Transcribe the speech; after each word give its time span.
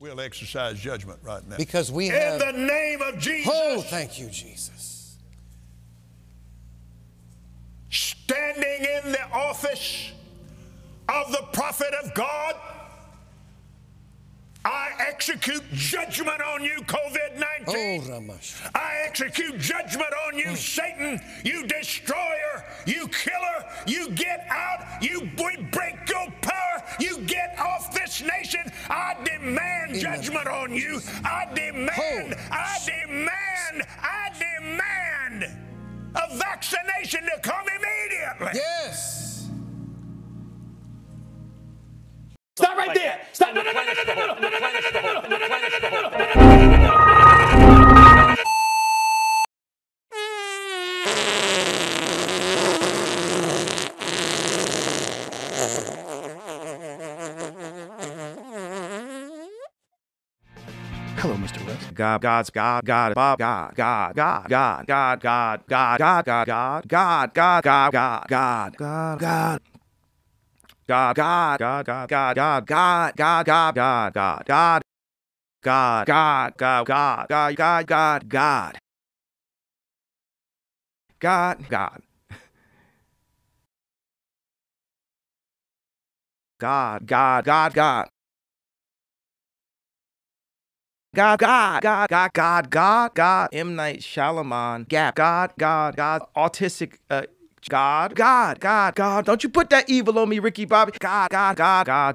We'll 0.00 0.20
exercise 0.20 0.80
judgment 0.80 1.18
right 1.22 1.46
now. 1.46 1.58
Because 1.58 1.92
we 1.92 2.08
In 2.08 2.14
have. 2.14 2.38
the 2.40 2.52
name 2.52 3.02
of 3.02 3.18
Jesus. 3.18 3.52
Oh, 3.54 3.82
thank 3.82 4.18
you, 4.18 4.28
Jesus. 4.30 4.88
standing 8.30 8.86
in 9.04 9.12
the 9.12 9.28
office 9.32 10.12
of 11.08 11.32
the 11.32 11.42
prophet 11.52 11.92
of 12.04 12.14
God, 12.14 12.54
I 14.64 14.90
execute 15.08 15.64
judgment 15.72 16.40
on 16.40 16.62
you, 16.62 16.76
COVID 16.82 17.38
19. 17.66 17.66
Oh, 17.68 18.12
Ramash. 18.12 18.60
I 18.74 19.02
execute 19.06 19.58
judgment 19.58 20.12
on 20.28 20.38
you, 20.38 20.50
hmm. 20.50 20.54
Satan, 20.54 21.20
you 21.44 21.66
destroyer, 21.66 22.64
you 22.86 23.08
killer. 23.08 23.64
You 23.86 24.10
get 24.10 24.46
out, 24.50 25.02
you 25.02 25.28
break 25.36 26.08
your 26.08 26.19
you 27.00 27.18
get 27.22 27.58
off 27.58 27.92
this 27.92 28.22
nation. 28.22 28.60
I 28.88 29.16
demand 29.24 29.94
judgment 29.94 30.46
on 30.46 30.74
you. 30.74 31.00
I 31.24 31.46
demand, 31.54 32.36
I 32.50 32.78
demand, 32.86 33.86
I 34.00 34.30
demand 34.38 35.56
a 36.14 36.36
vaccination 36.36 37.24
to 37.24 37.40
come 37.42 37.64
immediately. 37.68 38.60
Yes. 38.60 39.48
Stop 42.56 42.76
right 42.76 42.94
there. 42.94 43.20
Stop. 43.32 43.54
No, 43.54 43.62
no, 43.62 43.72
no, 43.72 43.82
no, 43.82 43.92
no, 43.92 44.02
no, 44.04 44.14
no, 44.14 44.34
no, 44.34 44.48
no, 44.48 44.58
no, 44.58 44.68
no, 44.68 44.80
no, 44.80 45.00
no, 45.00 45.28
no, 45.28 45.38
no, 45.38 45.58
no, 45.58 45.78
no, 45.78 45.88
no, 45.88 46.00
no. 46.02 46.10
Hello, 46.10 47.29
God, 62.00 62.22
God's 62.22 62.48
God, 62.48 62.86
God, 62.86 63.12
God, 63.14 63.38
God, 63.38 63.74
God, 63.76 64.46
God, 64.48 64.86
God, 64.86 65.20
God, 65.20 65.60
God, 65.68 65.98
God, 65.98 65.98
God, 65.98 66.48
God, 66.88 66.88
God, 66.88 67.34
God, 67.34 67.62
God, 67.62 67.92
God, 67.92 68.26
God, 68.30 68.76
God, 68.78 69.20
God. 69.20 69.60
God, 70.88 71.14
God, 71.14 71.58
God, 71.60 71.84
God, 71.84 72.08
God, 72.08 72.34
God, 72.36 72.66
God, 72.66 73.16
God, 73.16 73.44
God, 73.44 73.74
God, 73.74 74.14
God, 74.14 74.46
God. 74.46 74.82
God, 75.62 76.06
God, 76.06 76.56
God, 76.56 76.86
God, 76.86 77.28
God, 77.28 77.56
God, 77.56 77.86
God, 77.86 78.28
God. 78.30 78.78
God, 81.20 81.68
God. 81.68 82.02
God, 86.58 87.06
God, 87.06 87.44
God, 87.44 87.74
God. 87.74 88.08
God, 91.12 91.40
God, 91.40 91.82
God, 91.82 92.08
God, 92.08 92.32
God, 92.32 92.70
God, 92.70 93.14
God, 93.16 93.48
M. 93.52 93.74
Night 93.74 93.98
Shyamalan, 93.98 94.86
Gap, 94.86 95.16
God, 95.16 95.52
God, 95.58 95.96
God, 95.96 96.22
autistic, 96.36 96.98
uh, 97.10 97.22
God, 97.68 98.14
God, 98.14 98.60
God, 98.60 98.94
God, 98.94 99.24
don't 99.24 99.42
you 99.42 99.48
put 99.48 99.70
that 99.70 99.90
evil 99.90 100.20
on 100.20 100.28
me, 100.28 100.38
Ricky 100.38 100.66
Bobby. 100.66 100.92
God, 101.00 101.30
God, 101.30 101.56
God, 101.56 101.86
God. 101.86 102.14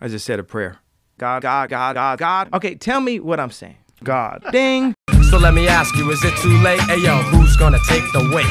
I 0.00 0.08
just 0.08 0.24
said 0.24 0.40
a 0.40 0.42
prayer. 0.42 0.78
God, 1.18 1.42
God, 1.42 1.70
God, 1.70 1.94
God, 1.94 2.18
God. 2.18 2.48
Okay, 2.52 2.74
tell 2.74 3.00
me 3.00 3.20
what 3.20 3.38
I'm 3.38 3.52
saying. 3.52 3.76
God. 4.02 4.44
Ding. 4.50 4.96
So 5.32 5.38
let 5.38 5.54
me 5.54 5.66
ask 5.66 5.96
you, 5.96 6.10
is 6.10 6.22
it 6.24 6.36
too 6.42 6.58
late? 6.58 6.78
Hey 6.82 6.98
yo, 6.98 7.16
who's 7.16 7.56
gonna 7.56 7.78
take 7.78 8.04
the 8.12 8.20
weight? 8.34 8.44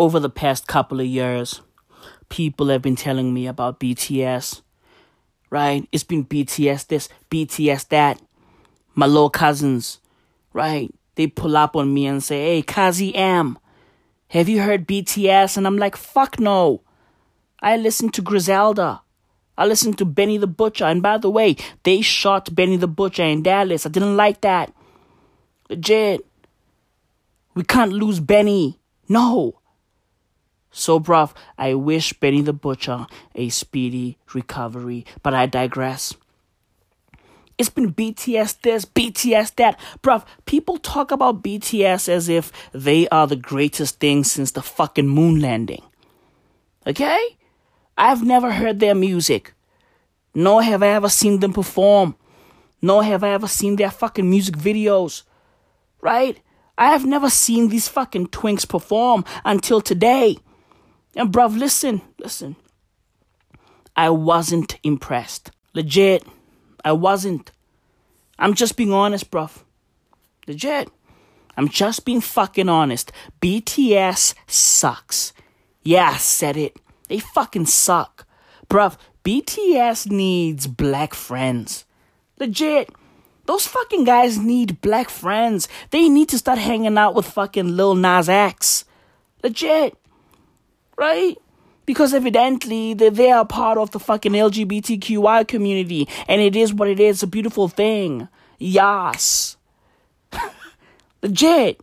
Over 0.00 0.18
the 0.18 0.30
past 0.30 0.66
couple 0.66 0.98
of 0.98 1.04
years, 1.04 1.60
people 2.30 2.68
have 2.68 2.80
been 2.80 2.96
telling 2.96 3.34
me 3.34 3.46
about 3.46 3.78
BTS. 3.78 4.62
Right? 5.50 5.86
It's 5.92 6.04
been 6.04 6.24
BTS 6.24 6.86
this, 6.86 7.10
BTS 7.30 7.88
that. 7.88 8.20
My 8.94 9.06
little 9.06 9.28
cousins, 9.28 10.00
right? 10.54 10.92
They 11.16 11.26
pull 11.26 11.54
up 11.54 11.76
on 11.76 11.92
me 11.92 12.06
and 12.06 12.24
say, 12.24 12.46
Hey, 12.46 12.62
Kazi 12.62 13.14
M, 13.14 13.58
have 14.28 14.48
you 14.48 14.62
heard 14.62 14.88
BTS? 14.88 15.58
And 15.58 15.66
I'm 15.66 15.76
like, 15.76 15.96
Fuck 15.96 16.40
no. 16.40 16.80
I 17.60 17.76
listen 17.76 18.08
to 18.12 18.22
Griselda. 18.22 19.02
I 19.58 19.66
listened 19.66 19.98
to 19.98 20.06
Benny 20.06 20.38
the 20.38 20.46
Butcher. 20.46 20.86
And 20.86 21.02
by 21.02 21.18
the 21.18 21.28
way, 21.28 21.56
they 21.82 22.00
shot 22.00 22.54
Benny 22.54 22.78
the 22.78 22.88
Butcher 22.88 23.24
in 23.24 23.42
Dallas. 23.42 23.84
I 23.84 23.90
didn't 23.90 24.16
like 24.16 24.40
that. 24.40 24.72
Legit. 25.68 26.24
We 27.54 27.64
can't 27.64 27.92
lose 27.92 28.18
Benny. 28.18 28.80
No. 29.06 29.59
So, 30.70 31.00
bruv, 31.00 31.32
I 31.58 31.74
wish 31.74 32.12
Benny 32.12 32.42
the 32.42 32.52
Butcher 32.52 33.06
a 33.34 33.48
speedy 33.48 34.18
recovery, 34.34 35.04
but 35.22 35.34
I 35.34 35.46
digress. 35.46 36.14
It's 37.58 37.68
been 37.68 37.92
BTS 37.92 38.62
this, 38.62 38.86
BTS 38.86 39.56
that. 39.56 39.78
Bruv, 40.02 40.24
people 40.46 40.78
talk 40.78 41.10
about 41.10 41.42
BTS 41.42 42.08
as 42.08 42.28
if 42.30 42.50
they 42.72 43.06
are 43.08 43.26
the 43.26 43.36
greatest 43.36 44.00
thing 44.00 44.24
since 44.24 44.52
the 44.52 44.62
fucking 44.62 45.08
moon 45.08 45.40
landing. 45.40 45.82
Okay? 46.86 47.36
I've 47.98 48.22
never 48.22 48.52
heard 48.52 48.80
their 48.80 48.94
music. 48.94 49.52
Nor 50.34 50.62
have 50.62 50.82
I 50.82 50.88
ever 50.88 51.10
seen 51.10 51.40
them 51.40 51.52
perform. 51.52 52.16
Nor 52.80 53.04
have 53.04 53.22
I 53.22 53.30
ever 53.30 53.48
seen 53.48 53.76
their 53.76 53.90
fucking 53.90 54.30
music 54.30 54.56
videos. 54.56 55.24
Right? 56.00 56.40
I 56.78 56.92
have 56.92 57.04
never 57.04 57.28
seen 57.28 57.68
these 57.68 57.88
fucking 57.88 58.28
twinks 58.28 58.66
perform 58.66 59.22
until 59.44 59.82
today. 59.82 60.38
And 61.16 61.32
bruv, 61.32 61.58
listen, 61.58 62.02
listen. 62.18 62.56
I 63.96 64.10
wasn't 64.10 64.78
impressed. 64.82 65.50
Legit. 65.74 66.24
I 66.84 66.92
wasn't. 66.92 67.50
I'm 68.38 68.54
just 68.54 68.76
being 68.76 68.92
honest, 68.92 69.30
bruv. 69.30 69.64
Legit. 70.46 70.88
I'm 71.56 71.68
just 71.68 72.04
being 72.04 72.20
fucking 72.20 72.68
honest. 72.68 73.12
BTS 73.40 74.34
sucks. 74.46 75.32
Yeah, 75.82 76.10
I 76.10 76.16
said 76.16 76.56
it. 76.56 76.76
They 77.08 77.18
fucking 77.18 77.66
suck. 77.66 78.26
Bruv, 78.68 78.96
BTS 79.24 80.10
needs 80.10 80.66
black 80.66 81.12
friends. 81.12 81.84
Legit. 82.38 82.90
Those 83.46 83.66
fucking 83.66 84.04
guys 84.04 84.38
need 84.38 84.80
black 84.80 85.10
friends. 85.10 85.68
They 85.90 86.08
need 86.08 86.28
to 86.28 86.38
start 86.38 86.58
hanging 86.58 86.96
out 86.96 87.14
with 87.14 87.26
fucking 87.26 87.76
Lil 87.76 87.96
Nas 87.96 88.28
X. 88.28 88.84
Legit. 89.42 89.96
Right? 91.00 91.38
Because 91.86 92.12
evidently 92.12 92.92
they, 92.92 93.08
they 93.08 93.30
are 93.30 93.46
part 93.46 93.78
of 93.78 93.90
the 93.90 93.98
fucking 93.98 94.32
LGBTQI 94.32 95.48
community. 95.48 96.06
And 96.28 96.42
it 96.42 96.54
is 96.54 96.74
what 96.74 96.88
it 96.88 97.00
is. 97.00 97.22
A 97.22 97.26
beautiful 97.26 97.68
thing. 97.68 98.28
Yas. 98.58 99.56
Legit. 101.22 101.80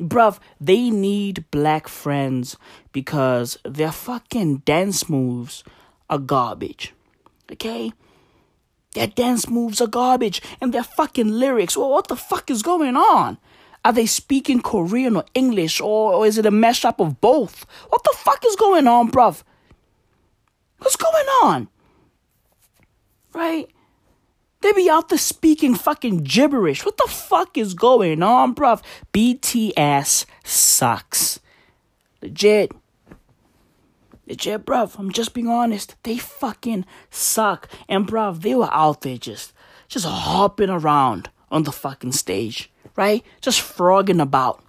Bruv, 0.00 0.38
they 0.58 0.88
need 0.88 1.44
black 1.50 1.86
friends 1.86 2.56
because 2.92 3.58
their 3.62 3.92
fucking 3.92 4.62
dance 4.64 5.10
moves 5.10 5.62
are 6.08 6.18
garbage. 6.18 6.94
Okay? 7.52 7.92
Their 8.94 9.06
dance 9.06 9.50
moves 9.50 9.82
are 9.82 9.86
garbage 9.86 10.40
and 10.62 10.72
their 10.72 10.82
fucking 10.82 11.28
lyrics. 11.28 11.76
Well, 11.76 11.90
what 11.90 12.08
the 12.08 12.16
fuck 12.16 12.50
is 12.50 12.62
going 12.62 12.96
on? 12.96 13.36
Are 13.84 13.92
they 13.92 14.06
speaking 14.06 14.60
Korean 14.60 15.16
or 15.16 15.24
English 15.34 15.80
or, 15.80 16.14
or 16.14 16.26
is 16.26 16.38
it 16.38 16.46
a 16.46 16.50
mashup 16.50 17.00
of 17.00 17.20
both? 17.20 17.66
What 17.88 18.04
the 18.04 18.14
fuck 18.16 18.44
is 18.46 18.56
going 18.56 18.86
on, 18.86 19.10
bruv? 19.10 19.42
What's 20.78 20.96
going 20.96 21.26
on? 21.42 21.68
Right? 23.32 23.68
They 24.60 24.72
be 24.72 24.88
out 24.88 25.08
there 25.08 25.18
speaking 25.18 25.74
fucking 25.74 26.18
gibberish. 26.18 26.84
What 26.84 26.96
the 26.96 27.10
fuck 27.10 27.58
is 27.58 27.74
going 27.74 28.22
on, 28.22 28.54
bruv? 28.54 28.82
BTS 29.12 30.26
sucks. 30.44 31.40
Legit. 32.20 32.70
Legit, 34.28 34.64
bruv. 34.64 34.96
I'm 34.98 35.10
just 35.10 35.34
being 35.34 35.48
honest. 35.48 35.96
They 36.04 36.18
fucking 36.18 36.84
suck. 37.10 37.68
And 37.88 38.06
bruv, 38.06 38.42
they 38.42 38.54
were 38.54 38.72
out 38.72 39.00
there 39.00 39.18
just 39.18 39.52
just 39.88 40.06
hopping 40.06 40.70
around 40.70 41.28
on 41.50 41.64
the 41.64 41.72
fucking 41.72 42.12
stage. 42.12 42.71
Right? 42.96 43.24
Just 43.40 43.60
frogging 43.60 44.20
about. 44.20 44.62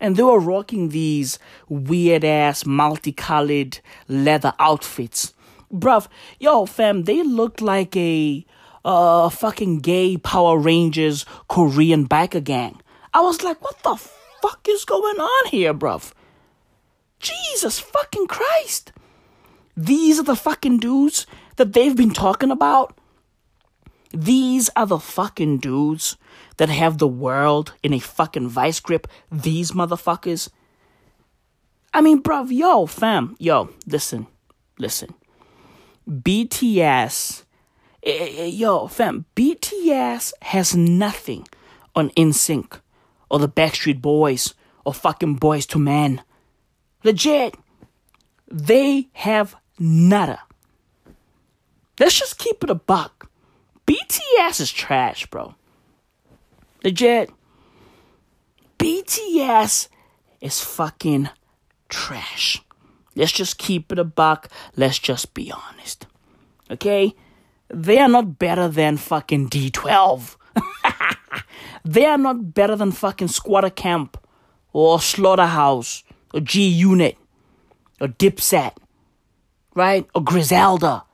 And 0.00 0.16
they 0.16 0.22
were 0.22 0.38
rocking 0.38 0.90
these 0.90 1.38
weird 1.68 2.24
ass 2.24 2.66
multicolored 2.66 3.80
leather 4.08 4.52
outfits. 4.58 5.32
Bruv, 5.72 6.08
yo, 6.38 6.66
fam, 6.66 7.04
they 7.04 7.22
looked 7.22 7.60
like 7.60 7.96
a 7.96 8.44
uh 8.84 9.30
fucking 9.30 9.80
gay 9.80 10.16
Power 10.18 10.58
Rangers 10.58 11.24
Korean 11.48 12.06
biker 12.06 12.44
gang. 12.44 12.80
I 13.14 13.20
was 13.20 13.42
like, 13.42 13.62
what 13.62 13.82
the 13.82 13.96
fuck 14.42 14.66
is 14.68 14.84
going 14.84 15.16
on 15.18 15.48
here, 15.48 15.72
bruv? 15.72 16.12
Jesus 17.18 17.80
fucking 17.80 18.26
Christ. 18.26 18.92
These 19.76 20.20
are 20.20 20.24
the 20.24 20.36
fucking 20.36 20.78
dudes 20.78 21.26
that 21.56 21.72
they've 21.72 21.96
been 21.96 22.12
talking 22.12 22.50
about. 22.50 22.98
These 24.12 24.70
are 24.76 24.86
the 24.86 24.98
fucking 24.98 25.58
dudes 25.58 26.16
that 26.56 26.68
have 26.68 26.98
the 26.98 27.08
world 27.08 27.74
in 27.82 27.92
a 27.92 27.98
fucking 27.98 28.48
vice 28.48 28.80
grip. 28.80 29.06
These 29.30 29.72
motherfuckers. 29.72 30.50
I 31.92 32.00
mean, 32.00 32.22
bruv, 32.22 32.50
yo, 32.50 32.86
fam, 32.86 33.36
yo, 33.38 33.70
listen, 33.86 34.26
listen. 34.78 35.14
BTS, 36.08 37.44
eh, 38.02 38.28
eh, 38.38 38.46
yo, 38.46 38.88
fam, 38.88 39.26
BTS 39.36 40.32
has 40.42 40.74
nothing 40.74 41.46
on 41.94 42.10
NSYNC 42.10 42.80
or 43.30 43.38
the 43.38 43.48
Backstreet 43.48 44.02
Boys 44.02 44.54
or 44.84 44.92
fucking 44.92 45.38
Boyz 45.38 45.74
II 45.74 45.82
Men. 45.82 46.22
Legit. 47.04 47.54
They 48.50 49.08
have 49.12 49.56
nada. 49.78 50.42
Let's 51.98 52.18
just 52.18 52.38
keep 52.38 52.62
it 52.62 52.70
a 52.70 52.74
buck. 52.74 53.30
BTS 53.86 54.60
is 54.60 54.72
trash, 54.72 55.26
bro. 55.26 55.54
Legit. 56.84 57.30
BTS 58.78 59.88
is 60.42 60.60
fucking 60.60 61.30
trash. 61.88 62.62
Let's 63.16 63.32
just 63.32 63.56
keep 63.56 63.90
it 63.90 63.98
a 63.98 64.04
buck. 64.04 64.50
Let's 64.76 64.98
just 64.98 65.32
be 65.32 65.50
honest. 65.50 66.06
Okay? 66.70 67.14
They 67.68 67.98
are 67.98 68.08
not 68.08 68.38
better 68.38 68.68
than 68.68 68.98
fucking 68.98 69.48
D12. 69.48 70.36
they 71.84 72.04
are 72.04 72.18
not 72.18 72.52
better 72.52 72.76
than 72.76 72.92
fucking 72.92 73.28
Squatter 73.28 73.70
Camp 73.70 74.18
or 74.74 75.00
Slaughterhouse 75.00 76.04
or 76.34 76.40
G 76.40 76.68
Unit 76.68 77.16
or 77.98 78.08
Dipset, 78.08 78.72
right? 79.74 80.06
Or 80.14 80.22
Griselda. 80.22 81.04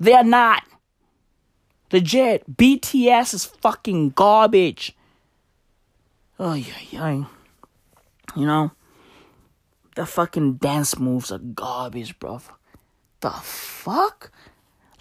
They 0.00 0.14
are 0.14 0.24
not. 0.24 0.64
Legit. 1.92 2.56
BTS 2.56 3.34
is 3.34 3.44
fucking 3.44 4.10
garbage. 4.10 4.95
Oh, 6.38 6.54
yeah. 6.54 7.24
You 8.34 8.46
know? 8.46 8.72
The 9.94 10.04
fucking 10.04 10.54
dance 10.54 10.98
moves 10.98 11.32
are 11.32 11.38
garbage, 11.38 12.18
bro. 12.18 12.40
The 13.20 13.30
fuck? 13.30 14.30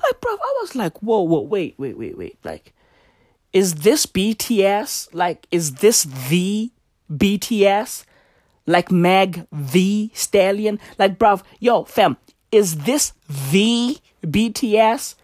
Like, 0.01 0.21
bro, 0.21 0.31
I 0.31 0.57
was 0.61 0.75
like, 0.75 1.01
whoa, 1.01 1.21
whoa, 1.21 1.41
wait, 1.41 1.75
wait, 1.77 1.97
wait, 1.97 2.17
wait. 2.17 2.37
Like, 2.43 2.73
is 3.51 3.75
this 3.75 4.05
BTS? 4.05 5.13
Like, 5.13 5.47
is 5.51 5.75
this 5.75 6.03
the 6.03 6.71
BTS? 7.11 8.05
Like 8.65 8.91
Meg 8.91 9.45
the 9.51 10.09
Stallion? 10.13 10.79
Like, 10.97 11.19
bruv, 11.19 11.43
yo, 11.59 11.83
fam, 11.83 12.17
is 12.51 12.77
this 12.79 13.13
the 13.51 13.97
BTS 14.23 15.15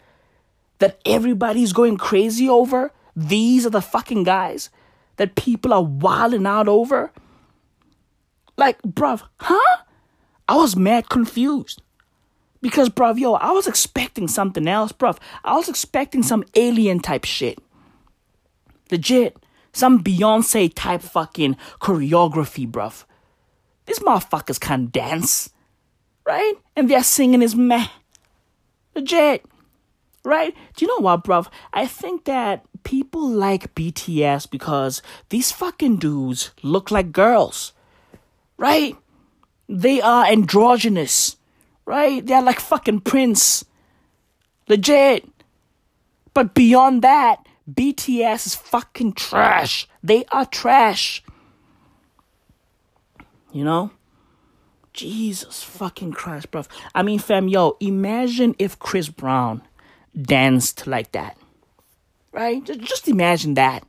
that 0.79 0.99
everybody's 1.05 1.73
going 1.73 1.97
crazy 1.97 2.49
over? 2.49 2.91
These 3.15 3.65
are 3.65 3.71
the 3.71 3.81
fucking 3.81 4.23
guys 4.23 4.69
that 5.17 5.35
people 5.35 5.73
are 5.73 5.83
wilding 5.83 6.45
out 6.45 6.67
over? 6.67 7.11
Like, 8.57 8.81
bruv, 8.83 9.23
huh? 9.37 9.77
I 10.47 10.55
was 10.55 10.75
mad 10.75 11.09
confused. 11.09 11.81
Because, 12.61 12.89
bruv, 12.89 13.17
yo, 13.19 13.33
I 13.33 13.51
was 13.51 13.67
expecting 13.67 14.27
something 14.27 14.67
else, 14.67 14.91
bruv. 14.91 15.17
I 15.43 15.55
was 15.55 15.67
expecting 15.67 16.21
some 16.21 16.43
alien 16.55 16.99
type 16.99 17.25
shit. 17.25 17.59
Legit. 18.91 19.37
Some 19.73 20.03
Beyonce 20.03 20.71
type 20.75 21.01
fucking 21.01 21.55
choreography, 21.79 22.69
bruv. 22.69 23.05
These 23.85 23.99
motherfuckers 23.99 24.59
can't 24.59 24.91
dance. 24.91 25.49
Right? 26.25 26.53
And 26.75 26.89
their 26.89 27.03
singing 27.03 27.41
is 27.41 27.55
meh. 27.55 27.87
Legit. 28.95 29.43
Right? 30.23 30.53
Do 30.75 30.85
you 30.85 30.87
know 30.87 31.03
what, 31.03 31.23
bruv? 31.23 31.47
I 31.73 31.87
think 31.87 32.25
that 32.25 32.63
people 32.83 33.27
like 33.27 33.75
BTS 33.75 34.49
because 34.49 35.01
these 35.29 35.51
fucking 35.51 35.97
dudes 35.97 36.51
look 36.61 36.91
like 36.91 37.11
girls. 37.11 37.73
Right? 38.57 38.95
They 39.67 40.01
are 40.01 40.25
androgynous. 40.25 41.37
Right? 41.85 42.25
They're 42.25 42.41
like 42.41 42.59
fucking 42.59 43.01
Prince. 43.01 43.65
Legit. 44.67 45.27
But 46.33 46.53
beyond 46.53 47.01
that, 47.01 47.45
BTS 47.69 48.47
is 48.47 48.55
fucking 48.55 49.13
trash. 49.13 49.87
They 50.03 50.25
are 50.31 50.45
trash. 50.45 51.23
You 53.51 53.63
know? 53.63 53.91
Jesus 54.93 55.63
fucking 55.63 56.11
Christ, 56.13 56.51
bruv. 56.51 56.67
I 56.93 57.03
mean, 57.03 57.19
fam, 57.19 57.47
yo, 57.47 57.77
imagine 57.79 58.55
if 58.59 58.77
Chris 58.77 59.07
Brown 59.09 59.61
danced 60.19 60.85
like 60.85 61.13
that. 61.13 61.37
Right? 62.31 62.63
Just, 62.63 63.07
imagine 63.07 63.55
that. 63.55 63.83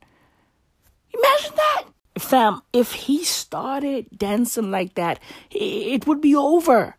Imagine 1.15 1.57
that. 1.57 1.85
Fam, 2.19 2.63
if 2.73 2.93
he 2.93 3.25
started 3.25 4.07
dancing 4.17 4.71
like 4.71 4.95
that, 4.95 5.21
it 5.51 6.07
would 6.07 6.21
be 6.21 6.35
over. 6.35 6.97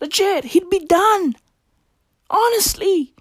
Legit, 0.00 0.44
he'd 0.44 0.68
be 0.68 0.80
done. 0.80 1.36
Honestly. 2.28 3.14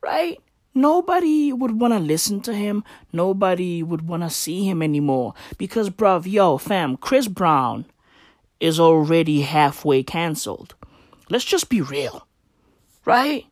Right? 0.00 0.40
Nobody 0.74 1.52
would 1.52 1.78
want 1.78 1.92
to 1.92 1.98
listen 2.00 2.40
to 2.42 2.54
him. 2.54 2.82
Nobody 3.12 3.82
would 3.82 4.08
want 4.08 4.22
to 4.22 4.30
see 4.30 4.68
him 4.68 4.82
anymore. 4.82 5.34
Because, 5.58 5.90
bruv, 5.90 6.24
yo, 6.26 6.56
fam, 6.56 6.96
Chris 6.96 7.28
Brown 7.28 7.84
is 8.58 8.80
already 8.80 9.42
halfway 9.42 10.02
cancelled. 10.02 10.74
Let's 11.28 11.44
just 11.44 11.68
be 11.68 11.82
real. 11.82 12.26
Right? 13.04 13.46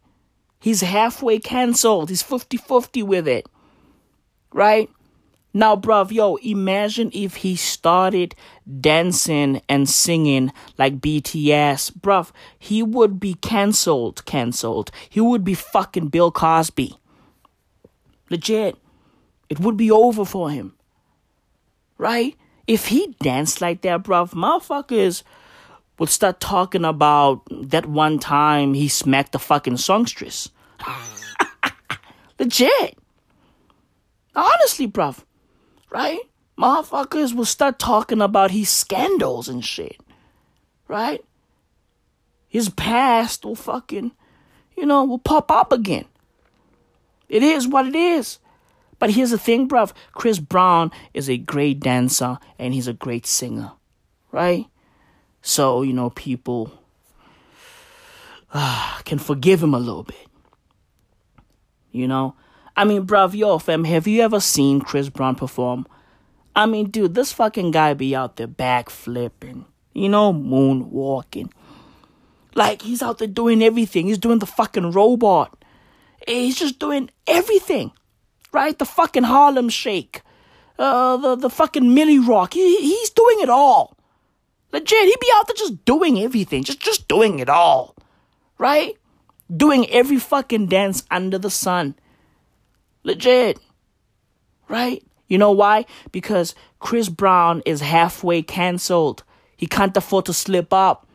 He's 0.61 0.83
halfway 0.83 1.39
cancelled. 1.39 2.11
He's 2.11 2.23
50 2.23 2.59
50 2.59 3.03
with 3.03 3.27
it. 3.27 3.47
Right? 4.53 4.91
Now, 5.53 5.75
bruv, 5.75 6.13
yo, 6.13 6.37
imagine 6.37 7.11
if 7.13 7.37
he 7.37 7.57
started 7.57 8.37
dancing 8.81 9.63
and 9.69 9.89
singing 9.89 10.53
like 10.79 11.01
BTS. 11.01 11.93
Bruv, 11.93 12.31
he 12.57 12.85
would 12.85 13.19
be 13.19 13.35
cancelled, 13.35 14.25
cancelled. 14.27 14.93
He 15.09 15.21
would 15.21 15.43
be 15.43 15.55
fucking 15.55 16.09
Bill 16.09 16.31
Cosby. 16.31 16.95
Legit. 18.29 18.77
It 19.49 19.59
would 19.59 19.77
be 19.77 19.91
over 19.91 20.25
for 20.25 20.51
him. 20.51 20.75
Right? 21.99 22.37
If 22.69 22.87
he 22.87 23.17
danced 23.21 23.61
like 23.61 23.83
that, 23.83 24.05
bruv, 24.05 24.33
motherfuckers 24.33 25.25
would 26.01 26.09
start 26.09 26.41
talking 26.41 26.87
about 26.87 27.43
that 27.51 27.85
one 27.85 28.19
time 28.19 28.73
he 28.73 28.89
smacked 28.89 29.33
the 29.33 29.39
fucking 29.39 29.77
songstress. 29.77 30.49
Legit. 32.39 32.99
Honestly, 34.35 34.89
bruv. 34.89 35.23
Right? 35.91 36.21
Motherfuckers 36.59 37.35
will 37.35 37.45
start 37.45 37.79
talking 37.79 38.23
about 38.23 38.51
his 38.51 38.71
scandals 38.71 39.47
and 39.47 39.63
shit. 39.63 40.01
Right? 40.89 41.23
His 42.49 42.71
past 42.71 43.45
will 43.45 43.55
fucking, 43.55 44.13
you 44.79 44.87
know, 44.87 45.05
will 45.05 45.19
pop 45.19 45.51
up 45.51 45.71
again. 45.71 46.07
It 47.29 47.43
is 47.43 47.69
what 47.69 47.87
it 47.87 47.95
is. 47.95 48.39
But 48.99 49.11
here's 49.11 49.33
the 49.33 49.39
thing, 49.39 49.69
bruv. 49.69 49.93
Chris 50.13 50.39
Brown 50.39 50.93
is 51.13 51.29
a 51.29 51.37
great 51.37 51.81
dancer 51.81 52.39
and 52.59 52.73
he's 52.73 52.89
a 52.89 52.95
great 52.95 53.27
singer. 53.27 53.73
Right? 54.33 54.65
So, 55.43 55.83
you 55.83 55.93
know, 55.93 56.11
people 56.11 56.73
uh, 58.53 58.99
can 59.05 59.19
forgive 59.19 59.63
him 59.63 59.75
a 59.75 59.79
little 59.79 60.05
bit. 60.05 60.29
You 61.93 62.07
know? 62.09 62.35
I 62.77 62.85
mean, 62.85 63.07
bruv, 63.07 63.35
yo, 63.35 63.59
fam, 63.59 63.85
have 63.85 64.07
you 64.07 64.23
ever 64.23 64.41
seen 64.41 64.81
Chris 64.81 65.09
Brown 65.09 65.35
perform? 65.35 65.87
I 66.55 66.67
mean, 66.67 66.91
dude, 66.91 67.15
this 67.15 67.33
fucking 67.33 67.71
guy 67.71 67.95
be 67.95 68.15
out 68.15 68.37
there 68.37 68.49
backflipping, 68.49 69.65
you 69.93 70.09
know, 70.09 70.33
moonwalking. 70.33 71.51
Like, 72.55 72.83
he's 72.83 73.03
out 73.03 73.19
there 73.19 73.29
doing 73.29 73.63
everything. 73.63 74.07
He's 74.07 74.19
doing 74.19 74.41
the 74.41 74.47
fucking 74.47 74.91
robot. 74.91 75.65
He's 76.27 76.59
just 76.59 76.79
doing 76.79 77.11
everything, 77.27 77.93
right? 78.53 78.79
The 78.79 78.85
fucking 78.85 79.23
Harlem 79.23 79.69
Shake, 79.69 80.23
uh, 80.79 81.17
the, 81.17 81.37
the 81.37 81.51
fucking 81.51 81.95
Milly 81.95 82.19
Rock. 82.19 82.55
He, 82.55 82.77
he's 82.79 83.11
doing 83.11 83.41
it 83.41 83.49
all. 83.49 83.97
Legit, 84.73 85.05
he'd 85.05 85.21
be 85.21 85.33
out 85.35 85.47
there 85.47 85.57
just 85.57 85.85
doing 85.85 86.21
everything, 86.21 86.63
just, 86.63 86.81
just 86.81 87.09
doing 87.09 87.41
it 87.41 87.49
all, 87.49 87.97
right? 88.59 88.97
Doing 89.55 89.89
every 89.91 90.19
fucking 90.19 90.67
dance 90.67 91.03
under 91.11 91.39
the 91.39 91.51
sun. 91.51 91.97
Legit, 93.03 93.59
right? 94.69 95.03
You 95.27 95.39
know 95.39 95.53
why? 95.53 95.87
Because 96.13 96.55
Chris 96.79 97.09
Brown 97.09 97.63
is 97.67 97.81
halfway 97.81 98.43
cancelled. 98.43 99.23
He 99.57 99.67
can't 99.67 99.97
afford 99.97 100.27
to 100.27 100.33
slip 100.33 100.73
up. 100.73 101.07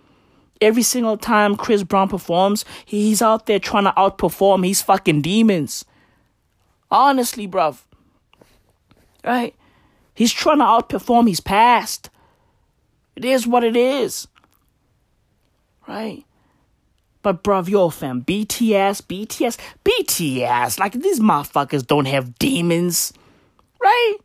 Every 0.62 0.84
single 0.84 1.18
time 1.18 1.56
Chris 1.56 1.84
Brown 1.84 2.08
performs, 2.08 2.64
he's 2.86 3.22
out 3.22 3.46
there 3.46 3.60
trying 3.60 3.84
to 3.86 3.92
outperform 3.92 4.66
his 4.66 4.82
fucking 4.82 5.22
demons. 5.22 5.84
Honestly, 6.90 7.48
bruv. 7.48 7.84
Right? 9.24 9.54
He's 10.14 10.32
trying 10.32 10.60
to 10.60 10.64
outperform 10.64 11.28
his 11.28 11.42
past. 11.42 12.10
It 13.16 13.26
is 13.26 13.48
what 13.48 13.64
it 13.64 13.76
is. 13.76 14.28
Right? 15.88 16.26
But 17.22 17.44
bruv, 17.44 17.70
yo 17.70 17.90
fam, 17.90 18.24
BTS, 18.24 19.02
BTS, 19.02 19.58
BTS, 19.84 20.80
like 20.80 20.94
these 20.94 21.20
motherfuckers 21.20 21.86
don't 21.86 22.06
have 22.06 22.38
demons. 22.38 23.14
Right? 23.82 24.18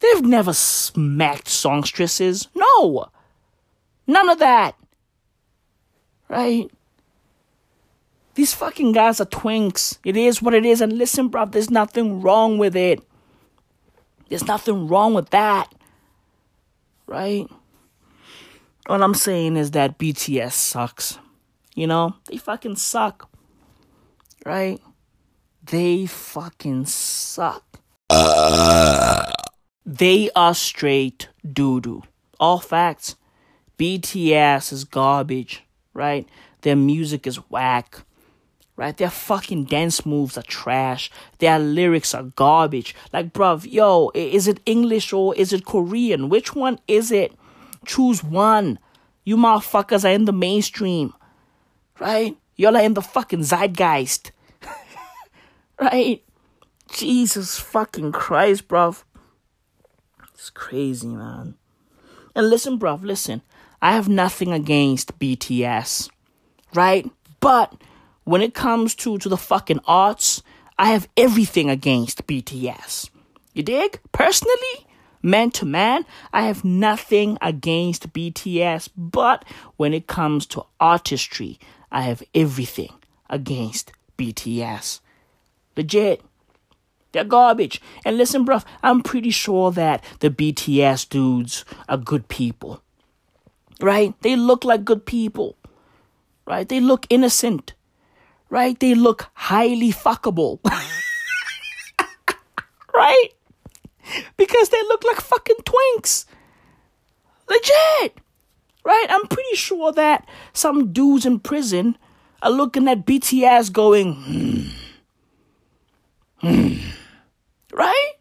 They've 0.00 0.24
never 0.24 0.52
smacked 0.52 1.48
songstresses. 1.48 2.48
No. 2.54 3.06
None 4.06 4.28
of 4.28 4.38
that. 4.40 4.74
Right? 6.28 6.70
These 8.34 8.54
fucking 8.54 8.92
guys 8.92 9.20
are 9.20 9.26
twinks. 9.26 9.98
It 10.04 10.16
is 10.16 10.42
what 10.42 10.54
it 10.54 10.66
is. 10.66 10.80
And 10.80 10.94
listen, 10.94 11.30
bruv, 11.30 11.52
there's 11.52 11.70
nothing 11.70 12.20
wrong 12.20 12.58
with 12.58 12.74
it. 12.74 13.00
There's 14.28 14.46
nothing 14.46 14.88
wrong 14.88 15.14
with 15.14 15.30
that. 15.30 15.72
Right? 17.06 17.46
All 18.86 19.02
I'm 19.02 19.14
saying 19.14 19.56
is 19.56 19.70
that 19.72 19.98
BTS 19.98 20.52
sucks. 20.52 21.18
You 21.74 21.86
know? 21.86 22.14
They 22.30 22.36
fucking 22.36 22.76
suck. 22.76 23.30
Right? 24.44 24.80
They 25.64 26.06
fucking 26.06 26.86
suck. 26.86 27.64
They 29.86 30.30
are 30.36 30.54
straight 30.54 31.28
doo 31.50 31.80
doo. 31.80 32.02
All 32.38 32.58
facts. 32.58 33.16
BTS 33.78 34.72
is 34.72 34.84
garbage, 34.84 35.64
right? 35.94 36.28
Their 36.60 36.76
music 36.76 37.26
is 37.26 37.36
whack, 37.50 38.04
right? 38.76 38.96
Their 38.96 39.10
fucking 39.10 39.64
dance 39.64 40.06
moves 40.06 40.38
are 40.38 40.42
trash. 40.42 41.10
Their 41.38 41.58
lyrics 41.58 42.14
are 42.14 42.22
garbage. 42.22 42.94
Like, 43.12 43.32
bruv, 43.32 43.70
yo, 43.70 44.10
is 44.14 44.46
it 44.46 44.60
English 44.64 45.12
or 45.12 45.34
is 45.34 45.52
it 45.52 45.64
Korean? 45.64 46.28
Which 46.28 46.54
one 46.54 46.78
is 46.86 47.10
it? 47.10 47.32
Choose 47.84 48.22
one. 48.22 48.78
You 49.24 49.36
motherfuckers 49.36 50.04
are 50.04 50.12
in 50.12 50.26
the 50.26 50.32
mainstream, 50.32 51.14
right? 51.98 52.36
Y'all 52.56 52.76
are 52.76 52.82
in 52.82 52.94
the 52.94 53.02
fucking 53.02 53.42
zeitgeist, 53.42 54.32
right? 55.80 56.22
Jesus 56.92 57.58
fucking 57.58 58.12
Christ, 58.12 58.68
bruv. 58.68 59.02
It's 60.34 60.50
crazy, 60.50 61.08
man. 61.08 61.54
And 62.34 62.50
listen, 62.50 62.78
bruv, 62.78 63.02
listen. 63.02 63.42
I 63.80 63.92
have 63.92 64.08
nothing 64.08 64.52
against 64.52 65.18
BTS, 65.18 66.10
right? 66.74 67.10
But 67.40 67.72
when 68.24 68.42
it 68.42 68.54
comes 68.54 68.94
to, 68.96 69.18
to 69.18 69.28
the 69.28 69.36
fucking 69.36 69.80
arts, 69.86 70.42
I 70.78 70.88
have 70.88 71.08
everything 71.16 71.70
against 71.70 72.26
BTS. 72.26 73.10
You 73.52 73.62
dig? 73.62 74.00
Personally, 74.12 74.86
man 75.24 75.50
to 75.52 75.64
man, 75.64 76.04
I 76.32 76.42
have 76.42 76.64
nothing 76.64 77.38
against 77.40 78.12
BTS. 78.12 78.90
But 78.96 79.44
when 79.76 79.94
it 79.94 80.06
comes 80.06 80.46
to 80.48 80.64
artistry, 80.78 81.58
I 81.90 82.02
have 82.02 82.22
everything 82.34 82.92
against 83.30 83.92
BTS. 84.18 85.00
Legit. 85.76 86.22
They're 87.12 87.24
garbage. 87.24 87.80
And 88.04 88.16
listen, 88.18 88.44
bruv, 88.44 88.64
I'm 88.82 89.00
pretty 89.02 89.30
sure 89.30 89.70
that 89.72 90.04
the 90.18 90.30
BTS 90.30 91.08
dudes 91.08 91.64
are 91.88 91.96
good 91.96 92.28
people. 92.28 92.82
Right? 93.80 94.14
They 94.22 94.36
look 94.36 94.64
like 94.64 94.84
good 94.84 95.06
people. 95.06 95.56
Right? 96.46 96.68
They 96.68 96.80
look 96.80 97.06
innocent. 97.08 97.74
Right? 98.50 98.78
They 98.78 98.94
look 98.94 99.30
highly 99.34 99.92
fuckable. 99.92 100.58
right? 102.94 103.28
Because 104.36 104.68
they 104.68 104.82
look 104.82 105.04
like 105.04 105.20
fucking 105.20 105.56
twinks. 105.64 106.26
Legit. 107.48 108.18
Right? 108.84 109.06
I'm 109.08 109.26
pretty 109.26 109.56
sure 109.56 109.92
that 109.92 110.28
some 110.52 110.92
dudes 110.92 111.24
in 111.24 111.40
prison 111.40 111.96
are 112.42 112.50
looking 112.50 112.88
at 112.88 113.06
BTS 113.06 113.72
going, 113.72 114.14
hmm. 114.14 114.68
Hmm. 116.46 116.76
Right? 117.72 118.12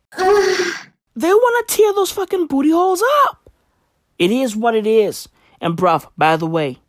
they 1.15 1.33
want 1.33 1.67
to 1.67 1.75
tear 1.75 1.93
those 1.93 2.11
fucking 2.11 2.47
booty 2.47 2.71
holes 2.71 3.03
up. 3.25 3.49
It 4.17 4.31
is 4.31 4.55
what 4.55 4.75
it 4.75 4.87
is. 4.87 5.27
And 5.59 5.75
bruv, 5.77 6.07
by 6.17 6.37
the 6.37 6.47
way, 6.47 6.79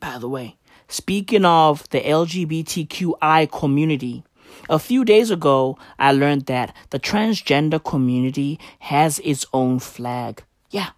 by 0.00 0.18
the 0.18 0.28
way, 0.28 0.56
speaking 0.88 1.44
of 1.44 1.88
the 1.90 2.00
LGBTQI 2.00 3.50
community, 3.50 4.24
a 4.68 4.78
few 4.78 5.04
days 5.04 5.30
ago 5.30 5.78
I 5.98 6.12
learned 6.12 6.46
that 6.46 6.74
the 6.90 6.98
transgender 6.98 7.82
community 7.82 8.58
has 8.80 9.18
its 9.20 9.46
own 9.52 9.78
flag. 9.78 10.42
Yeah. 10.70 10.90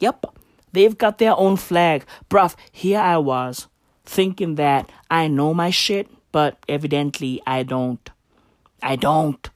Yep. 0.00 0.26
They've 0.72 0.96
got 0.96 1.18
their 1.18 1.36
own 1.36 1.56
flag. 1.56 2.04
Bruv, 2.28 2.54
here 2.72 3.00
I 3.00 3.18
was 3.18 3.68
thinking 4.04 4.54
that 4.56 4.90
I 5.10 5.28
know 5.28 5.52
my 5.54 5.70
shit, 5.70 6.08
but 6.32 6.58
evidently 6.68 7.42
I 7.46 7.62
don't. 7.62 8.08
I 8.82 8.96
don't. 8.96 9.48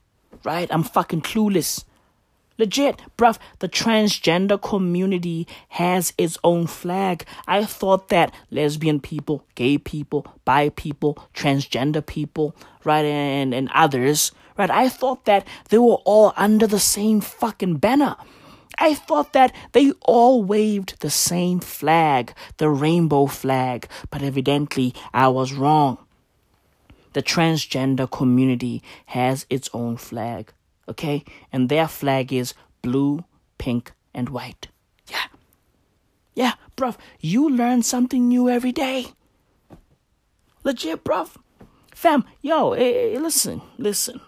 Right? 0.43 0.67
I'm 0.71 0.83
fucking 0.83 1.21
clueless. 1.21 1.85
Legit, 2.59 3.01
bruv, 3.17 3.39
the 3.59 3.67
transgender 3.67 4.61
community 4.61 5.47
has 5.69 6.13
its 6.17 6.37
own 6.43 6.67
flag. 6.67 7.25
I 7.47 7.65
thought 7.65 8.09
that 8.09 8.33
lesbian 8.51 8.99
people, 8.99 9.43
gay 9.55 9.79
people, 9.79 10.27
bi 10.45 10.69
people, 10.69 11.17
transgender 11.33 12.05
people, 12.05 12.55
right, 12.83 13.05
and, 13.05 13.55
and 13.55 13.69
others, 13.73 14.31
right, 14.57 14.69
I 14.69 14.87
thought 14.87 15.25
that 15.25 15.47
they 15.69 15.79
were 15.79 16.01
all 16.05 16.33
under 16.37 16.67
the 16.67 16.79
same 16.79 17.21
fucking 17.21 17.77
banner. 17.77 18.15
I 18.77 18.93
thought 18.93 19.33
that 19.33 19.53
they 19.71 19.91
all 20.01 20.43
waved 20.43 20.99
the 20.99 21.09
same 21.09 21.59
flag, 21.59 22.33
the 22.57 22.69
rainbow 22.69 23.27
flag, 23.27 23.87
but 24.09 24.21
evidently 24.21 24.93
I 25.13 25.27
was 25.27 25.53
wrong. 25.53 25.97
The 27.13 27.21
transgender 27.21 28.09
community 28.09 28.81
has 29.07 29.45
its 29.49 29.69
own 29.73 29.97
flag, 29.97 30.53
okay? 30.87 31.23
And 31.51 31.69
their 31.69 31.87
flag 31.87 32.31
is 32.33 32.53
blue, 32.81 33.23
pink, 33.57 33.93
and 34.13 34.29
white. 34.29 34.67
Yeah. 35.09 35.25
Yeah, 36.35 36.53
bruv, 36.75 36.97
you 37.19 37.49
learn 37.49 37.83
something 37.83 38.27
new 38.27 38.49
every 38.49 38.71
day. 38.71 39.07
Legit, 40.63 41.03
bruv. 41.03 41.35
Fam, 41.93 42.25
yo, 42.41 42.73
hey, 42.73 43.11
hey, 43.11 43.19
listen, 43.19 43.61
listen. 43.77 44.19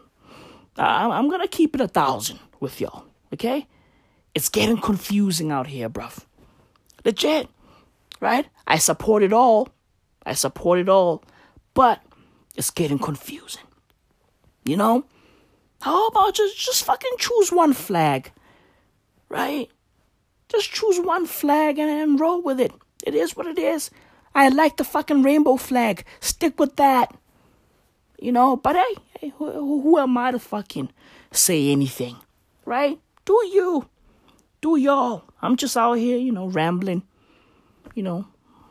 I- 0.77 1.07
I'm 1.09 1.29
gonna 1.29 1.47
keep 1.47 1.75
it 1.75 1.81
a 1.81 1.87
thousand 1.87 2.39
with 2.59 2.79
y'all, 2.79 3.05
okay? 3.33 3.67
It's 4.33 4.49
getting 4.49 4.77
confusing 4.77 5.51
out 5.51 5.67
here, 5.67 5.89
bruv. 5.89 6.25
Legit, 7.05 7.47
right? 8.19 8.47
I 8.67 8.77
support 8.77 9.23
it 9.23 9.31
all. 9.33 9.69
I 10.25 10.33
support 10.33 10.79
it 10.79 10.89
all. 10.89 11.23
But 11.73 12.01
it's 12.55 12.69
getting 12.71 12.99
confusing. 12.99 13.63
You 14.65 14.77
know? 14.77 15.05
How 15.85 16.07
about 16.07 16.33
just 16.33 16.57
just 16.57 16.83
fucking 16.83 17.11
choose 17.19 17.51
one 17.51 17.73
flag? 17.73 18.31
Right? 19.29 19.69
Just 20.49 20.71
choose 20.71 20.99
one 20.99 21.27
flag 21.27 21.77
and, 21.77 21.87
and 21.91 22.19
roll 22.19 22.41
with 22.41 22.59
it. 22.59 22.71
It 23.05 23.13
is 23.13 23.35
what 23.35 23.45
it 23.45 23.59
is. 23.59 23.91
I 24.33 24.49
like 24.49 24.77
the 24.77 24.83
fucking 24.83 25.21
rainbow 25.21 25.57
flag. 25.57 26.03
Stick 26.19 26.59
with 26.59 26.75
that. 26.77 27.15
You 28.19 28.31
know, 28.31 28.55
but 28.55 28.75
hey, 28.75 28.95
hey 29.19 29.33
who, 29.37 29.51
who 29.51 29.81
who 29.83 29.99
am 29.99 30.17
I 30.17 30.31
to 30.31 30.39
fucking 30.39 30.89
say 31.31 31.69
anything? 31.69 32.15
Right? 32.65 32.99
Do 33.23 33.39
you. 33.53 33.87
Do 34.61 34.77
y'all. 34.77 35.25
I'm 35.39 35.55
just 35.55 35.77
out 35.77 35.99
here, 35.99 36.17
you 36.17 36.31
know, 36.31 36.47
rambling. 36.47 37.03
You 37.93 38.01
know, 38.01 38.27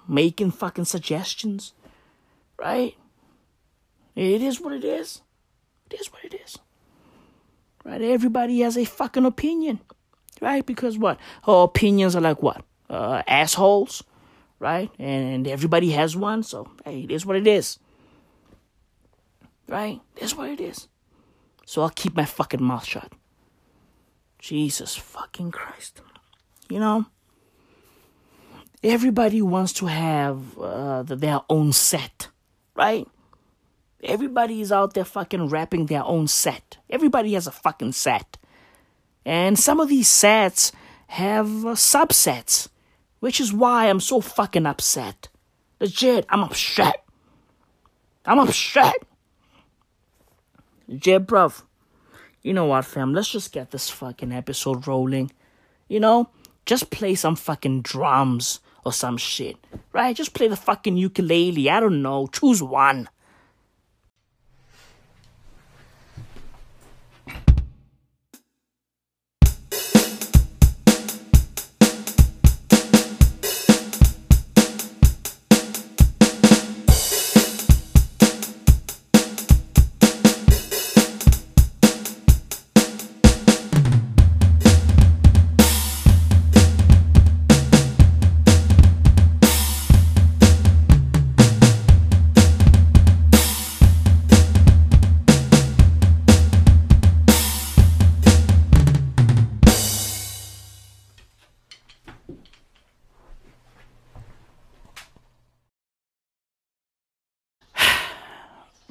making 0.08 0.50
fucking 0.50 0.86
suggestions. 0.86 1.74
Right? 2.58 2.96
It 4.16 4.42
is 4.42 4.60
what 4.60 4.72
it 4.72 4.82
is. 4.82 5.20
It 5.88 6.00
is 6.00 6.12
what 6.12 6.24
it 6.24 6.34
is. 6.44 6.58
Right? 7.84 8.00
Everybody 8.00 8.60
has 8.60 8.76
a 8.76 8.84
fucking 8.84 9.24
opinion. 9.24 9.80
Right? 10.40 10.64
Because 10.64 10.98
what? 10.98 11.18
Our 11.46 11.64
opinions 11.64 12.16
are 12.16 12.20
like 12.20 12.42
what? 12.42 12.64
Uh, 12.88 13.22
assholes. 13.26 14.02
Right? 14.58 14.90
And 14.98 15.46
everybody 15.46 15.90
has 15.90 16.16
one. 16.16 16.42
So, 16.42 16.68
hey, 16.84 17.02
it 17.02 17.10
is 17.10 17.26
what 17.26 17.36
it 17.36 17.46
is. 17.46 17.78
Right? 19.68 20.00
That's 20.16 20.36
what 20.36 20.50
it 20.50 20.60
is. 20.60 20.88
So 21.66 21.82
I'll 21.82 21.90
keep 21.90 22.16
my 22.16 22.24
fucking 22.24 22.62
mouth 22.62 22.84
shut. 22.84 23.12
Jesus 24.38 24.94
fucking 24.96 25.50
Christ. 25.50 26.02
You 26.68 26.78
know? 26.78 27.06
Everybody 28.82 29.40
wants 29.40 29.72
to 29.74 29.86
have 29.86 30.58
uh, 30.58 31.02
their 31.04 31.40
own 31.48 31.72
set, 31.72 32.28
right? 32.74 33.08
Everybody 34.04 34.60
is 34.60 34.70
out 34.70 34.92
there 34.92 35.04
fucking 35.04 35.48
rapping 35.48 35.86
their 35.86 36.04
own 36.04 36.28
set. 36.28 36.76
Everybody 36.90 37.32
has 37.32 37.46
a 37.46 37.50
fucking 37.50 37.92
set. 37.92 38.36
And 39.24 39.58
some 39.58 39.80
of 39.80 39.88
these 39.88 40.08
sets 40.08 40.72
have 41.06 41.46
uh, 41.64 41.70
subsets, 41.70 42.68
which 43.20 43.40
is 43.40 43.52
why 43.52 43.88
I'm 43.88 44.00
so 44.00 44.20
fucking 44.20 44.66
upset. 44.66 45.28
Legit, 45.80 46.26
I'm 46.28 46.42
upset. 46.42 47.02
I'm 48.26 48.38
upset. 48.38 48.96
Legit, 50.86 51.26
bruv. 51.26 51.62
You 52.42 52.52
know 52.52 52.66
what, 52.66 52.84
fam? 52.84 53.14
Let's 53.14 53.30
just 53.30 53.52
get 53.52 53.70
this 53.70 53.88
fucking 53.88 54.32
episode 54.32 54.86
rolling. 54.86 55.30
You 55.88 56.00
know? 56.00 56.28
Just 56.66 56.90
play 56.90 57.14
some 57.14 57.36
fucking 57.36 57.82
drums 57.82 58.60
or 58.84 58.92
some 58.92 59.16
shit. 59.16 59.56
Right? 59.92 60.14
Just 60.14 60.34
play 60.34 60.48
the 60.48 60.56
fucking 60.56 60.98
ukulele. 60.98 61.70
I 61.70 61.80
don't 61.80 62.02
know. 62.02 62.26
Choose 62.26 62.62
one. 62.62 63.08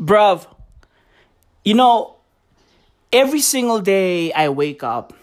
Bruv, 0.03 0.47
you 1.63 1.75
know, 1.75 2.17
every 3.13 3.39
single 3.39 3.79
day 3.79 4.33
I 4.33 4.49
wake 4.49 4.83
up, 4.83 5.13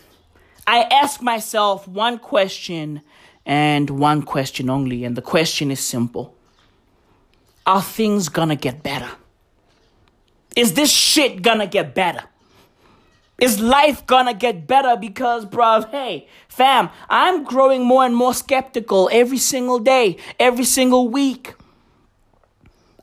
I 0.67 0.85
ask 0.85 1.21
myself 1.21 1.87
one 1.87 2.19
question 2.19 3.03
and 3.45 3.91
one 3.91 4.23
question 4.23 4.71
only. 4.71 5.05
And 5.05 5.17
the 5.17 5.23
question 5.23 5.71
is 5.71 5.81
simple 5.81 6.35
Are 7.67 7.83
things 7.83 8.31
gonna 8.31 8.57
get 8.57 8.83
better? 8.83 9.11
Is 10.57 10.73
this 10.73 10.91
shit 10.91 11.43
gonna 11.43 11.67
get 11.67 11.95
better? 11.95 12.25
Is 13.39 13.61
life 13.61 14.07
gonna 14.07 14.35
get 14.35 14.67
better? 14.67 14.97
Because, 14.97 15.45
bruv, 15.45 15.91
hey, 15.91 16.27
fam, 16.49 16.89
I'm 17.11 17.45
growing 17.45 17.85
more 17.85 18.05
and 18.05 18.17
more 18.17 18.33
skeptical 18.33 19.11
every 19.13 19.39
single 19.39 19.79
day, 19.79 20.17
every 20.39 20.65
single 20.65 21.09
week. 21.09 21.55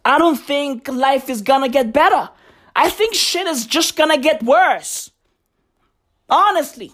I 0.08 0.18
don't 0.18 0.38
think 0.38 0.88
life 0.88 1.30
is 1.30 1.42
gonna 1.42 1.68
get 1.68 1.92
better. 1.92 2.30
I 2.74 2.90
think 2.90 3.14
shit 3.14 3.46
is 3.46 3.66
just 3.66 3.98
gonna 3.98 4.18
get 4.18 4.42
worse. 4.42 5.12
Honestly. 6.30 6.94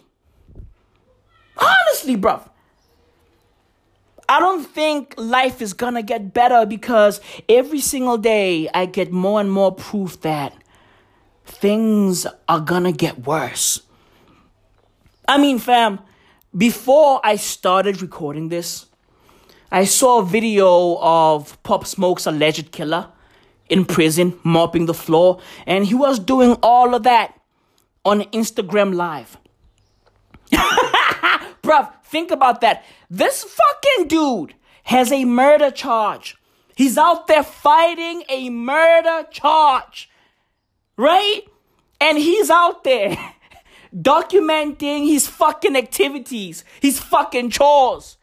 Honestly, 1.56 2.18
bruv. 2.18 2.50
I 4.28 4.40
don't 4.40 4.66
think 4.66 5.14
life 5.16 5.62
is 5.62 5.74
gonna 5.74 6.02
get 6.02 6.34
better 6.34 6.66
because 6.66 7.22
every 7.48 7.82
single 7.82 8.18
day 8.18 8.68
I 8.74 8.88
get 8.88 9.12
more 9.12 9.40
and 9.40 9.52
more 9.52 9.76
proof 9.76 10.20
that 10.22 10.56
things 11.46 12.26
are 12.48 12.62
gonna 12.62 12.94
get 12.94 13.28
worse. 13.28 13.84
I 15.28 15.38
mean, 15.38 15.60
fam, 15.60 16.00
before 16.58 17.22
I 17.24 17.36
started 17.36 18.02
recording 18.02 18.50
this, 18.50 18.88
I 19.74 19.86
saw 19.86 20.20
a 20.20 20.24
video 20.24 21.00
of 21.02 21.62
Pop 21.64 21.88
Smoke's 21.88 22.28
alleged 22.28 22.72
killer 22.72 23.10
in 23.70 23.86
prison 23.86 24.40
mopping 24.44 24.86
the 24.86 24.94
floor, 24.94 25.40
and 25.66 25.88
he 25.88 25.96
was 25.96 26.20
doing 26.20 26.58
all 26.62 26.94
of 26.94 27.02
that 27.04 27.34
on 28.06 28.22
Instagram 28.26 28.94
Live. 28.94 29.40
Bruv, 31.64 31.92
think 32.04 32.30
about 32.30 32.62
that. 32.62 32.86
This 33.10 33.44
fucking 33.44 34.10
dude 34.10 34.54
has 34.84 35.12
a 35.12 35.26
murder 35.26 35.72
charge. 35.72 36.36
He's 36.76 36.96
out 36.96 37.26
there 37.26 37.42
fighting 37.42 38.22
a 38.30 38.52
murder 38.52 39.26
charge. 39.32 40.08
Right? 40.98 41.42
And 42.00 42.20
he's 42.20 42.52
out 42.52 42.84
there 42.84 43.18
documenting 43.96 45.08
his 45.08 45.28
fucking 45.28 45.76
activities, 45.76 46.64
his 46.80 47.00
fucking 47.00 47.50
chores 47.50 48.18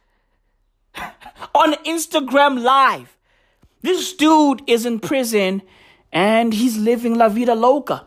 on 1.55 1.75
Instagram 1.85 2.63
Live. 2.63 3.17
This 3.83 4.13
dude 4.13 4.63
is 4.67 4.85
in 4.85 5.01
prison 5.01 5.63
and 6.13 6.53
he's 6.53 6.77
living 6.77 7.15
La 7.15 7.29
Vida 7.29 7.55
Loca. 7.55 8.07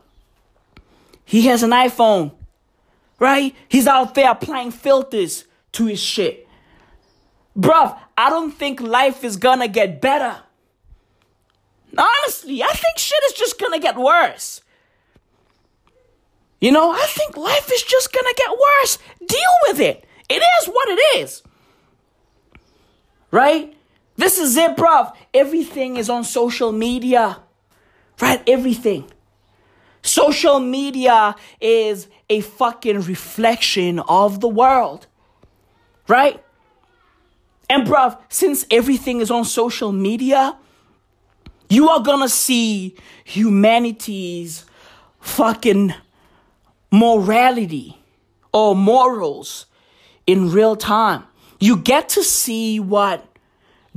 He 1.25 1.47
has 1.47 1.63
an 1.63 1.71
iPhone, 1.71 2.33
right? 3.19 3.55
He's 3.67 3.87
out 3.87 4.13
there 4.13 4.31
applying 4.31 4.71
filters 4.71 5.45
to 5.73 5.85
his 5.85 5.99
shit. 5.99 6.47
Bruv, 7.57 7.97
I 8.17 8.29
don't 8.29 8.51
think 8.51 8.81
life 8.81 9.23
is 9.23 9.37
gonna 9.37 9.67
get 9.67 10.01
better. 10.01 10.41
Honestly, 11.97 12.63
I 12.63 12.69
think 12.69 12.97
shit 12.97 13.23
is 13.27 13.33
just 13.33 13.59
gonna 13.59 13.79
get 13.79 13.95
worse. 13.95 14.61
You 16.59 16.71
know, 16.71 16.91
I 16.91 17.05
think 17.07 17.37
life 17.37 17.69
is 17.71 17.83
just 17.83 18.11
gonna 18.11 18.33
get 18.35 18.51
worse. 18.51 18.97
Deal 19.19 19.53
with 19.67 19.79
it. 19.79 20.05
It 20.29 20.41
is 20.61 20.67
what 20.67 20.89
it 20.89 21.17
is. 21.17 21.43
Right? 23.33 23.75
This 24.15 24.37
is 24.37 24.55
it, 24.57 24.77
bruv. 24.77 25.11
Everything 25.33 25.97
is 25.97 26.07
on 26.07 26.23
social 26.23 26.71
media. 26.71 27.39
Right? 28.21 28.43
Everything. 28.47 29.05
Social 30.03 30.59
media 30.59 31.35
is 31.59 32.07
a 32.29 32.41
fucking 32.41 33.01
reflection 33.01 33.97
of 34.01 34.39
the 34.39 34.47
world. 34.47 35.07
Right? 36.07 36.43
And, 37.71 37.87
bruv, 37.87 38.19
since 38.29 38.67
everything 38.69 39.19
is 39.19 39.31
on 39.31 39.45
social 39.45 39.91
media, 39.91 40.55
you 41.69 41.89
are 41.89 42.01
gonna 42.01 42.29
see 42.29 42.95
humanity's 43.23 44.63
fucking 45.19 45.95
morality 46.91 47.97
or 48.51 48.75
morals 48.75 49.65
in 50.27 50.51
real 50.51 50.75
time. 50.75 51.23
You 51.63 51.77
get 51.77 52.09
to 52.09 52.23
see 52.25 52.81
what 52.81 53.25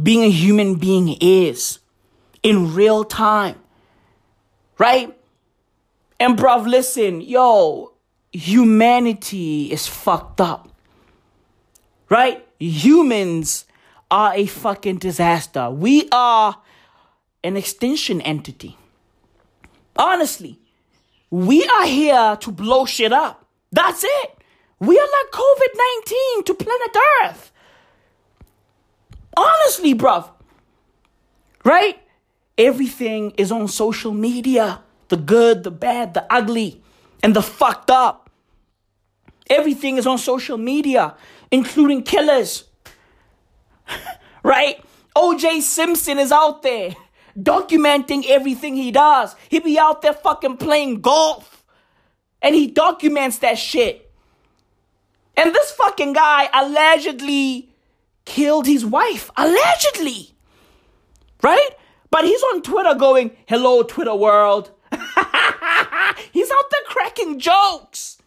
being 0.00 0.22
a 0.22 0.30
human 0.30 0.76
being 0.76 1.16
is 1.20 1.80
in 2.44 2.76
real 2.76 3.02
time. 3.02 3.56
Right? 4.78 5.12
And 6.20 6.38
bruv, 6.38 6.68
listen, 6.68 7.20
yo, 7.20 7.92
humanity 8.30 9.72
is 9.72 9.88
fucked 9.88 10.40
up. 10.40 10.68
Right? 12.08 12.46
Humans 12.60 13.64
are 14.12 14.32
a 14.36 14.46
fucking 14.46 14.98
disaster. 14.98 15.68
We 15.68 16.08
are 16.12 16.62
an 17.42 17.56
extinction 17.56 18.20
entity. 18.20 18.78
Honestly, 19.96 20.60
we 21.30 21.66
are 21.66 21.86
here 21.86 22.36
to 22.42 22.52
blow 22.52 22.86
shit 22.86 23.12
up. 23.12 23.44
That's 23.72 24.04
it. 24.04 24.38
We 24.78 24.96
are 24.96 25.08
like 25.18 25.32
COVID 25.32 25.72
19 26.04 26.44
to 26.44 26.54
planet 26.54 26.96
Earth. 27.24 27.52
Honestly, 29.36 29.94
bruv. 29.94 30.30
Right? 31.64 31.98
Everything 32.56 33.32
is 33.32 33.52
on 33.52 33.68
social 33.68 34.12
media 34.12 34.80
the 35.08 35.16
good, 35.16 35.62
the 35.62 35.70
bad, 35.70 36.14
the 36.14 36.26
ugly, 36.32 36.82
and 37.22 37.34
the 37.34 37.42
fucked 37.42 37.90
up. 37.90 38.30
Everything 39.48 39.96
is 39.98 40.06
on 40.06 40.18
social 40.18 40.58
media, 40.58 41.14
including 41.50 42.02
killers. 42.02 42.64
right? 44.42 44.82
OJ 45.14 45.62
Simpson 45.62 46.18
is 46.18 46.32
out 46.32 46.62
there 46.62 46.94
documenting 47.38 48.24
everything 48.28 48.76
he 48.76 48.90
does. 48.90 49.36
He 49.48 49.60
be 49.60 49.78
out 49.78 50.02
there 50.02 50.12
fucking 50.12 50.56
playing 50.56 51.00
golf. 51.00 51.64
And 52.42 52.54
he 52.54 52.66
documents 52.66 53.38
that 53.38 53.58
shit. 53.58 54.10
And 55.36 55.54
this 55.54 55.70
fucking 55.72 56.14
guy 56.14 56.48
allegedly 56.52 57.70
killed 58.26 58.66
his 58.66 58.84
wife. 58.84 59.30
Allegedly. 59.36 60.34
Right? 61.42 61.70
But 62.10 62.24
he's 62.24 62.42
on 62.42 62.62
Twitter 62.62 62.94
going, 62.94 63.30
hello, 63.46 63.82
Twitter 63.82 64.14
world. 64.14 64.70
he's 64.92 66.50
out 66.50 66.70
there 66.70 66.80
cracking 66.86 67.38
jokes. 67.38 68.18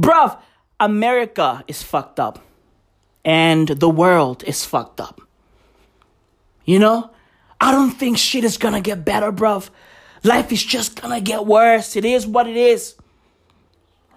Bruv, 0.00 0.38
America 0.78 1.62
is 1.68 1.82
fucked 1.82 2.18
up. 2.18 2.38
And 3.22 3.68
the 3.68 3.90
world 3.90 4.42
is 4.44 4.64
fucked 4.64 5.00
up. 5.00 5.20
You 6.64 6.78
know? 6.78 7.10
I 7.60 7.72
don't 7.72 7.90
think 7.90 8.16
shit 8.16 8.44
is 8.44 8.56
gonna 8.56 8.80
get 8.80 9.04
better, 9.04 9.30
bruv. 9.30 9.68
Life 10.24 10.50
is 10.50 10.64
just 10.64 11.00
gonna 11.00 11.20
get 11.20 11.44
worse. 11.44 11.94
It 11.94 12.06
is 12.06 12.26
what 12.26 12.46
it 12.46 12.56
is. 12.56 12.94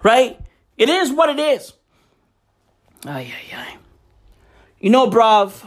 Right? 0.01 0.39
It 0.77 0.87
is 0.87 1.11
what 1.11 1.29
it 1.29 1.39
is. 1.39 1.73
Ay, 3.05 3.33
ay, 3.35 3.57
ay. 3.57 3.77
You 4.83 4.89
know, 4.89 5.09
bruv, 5.09 5.65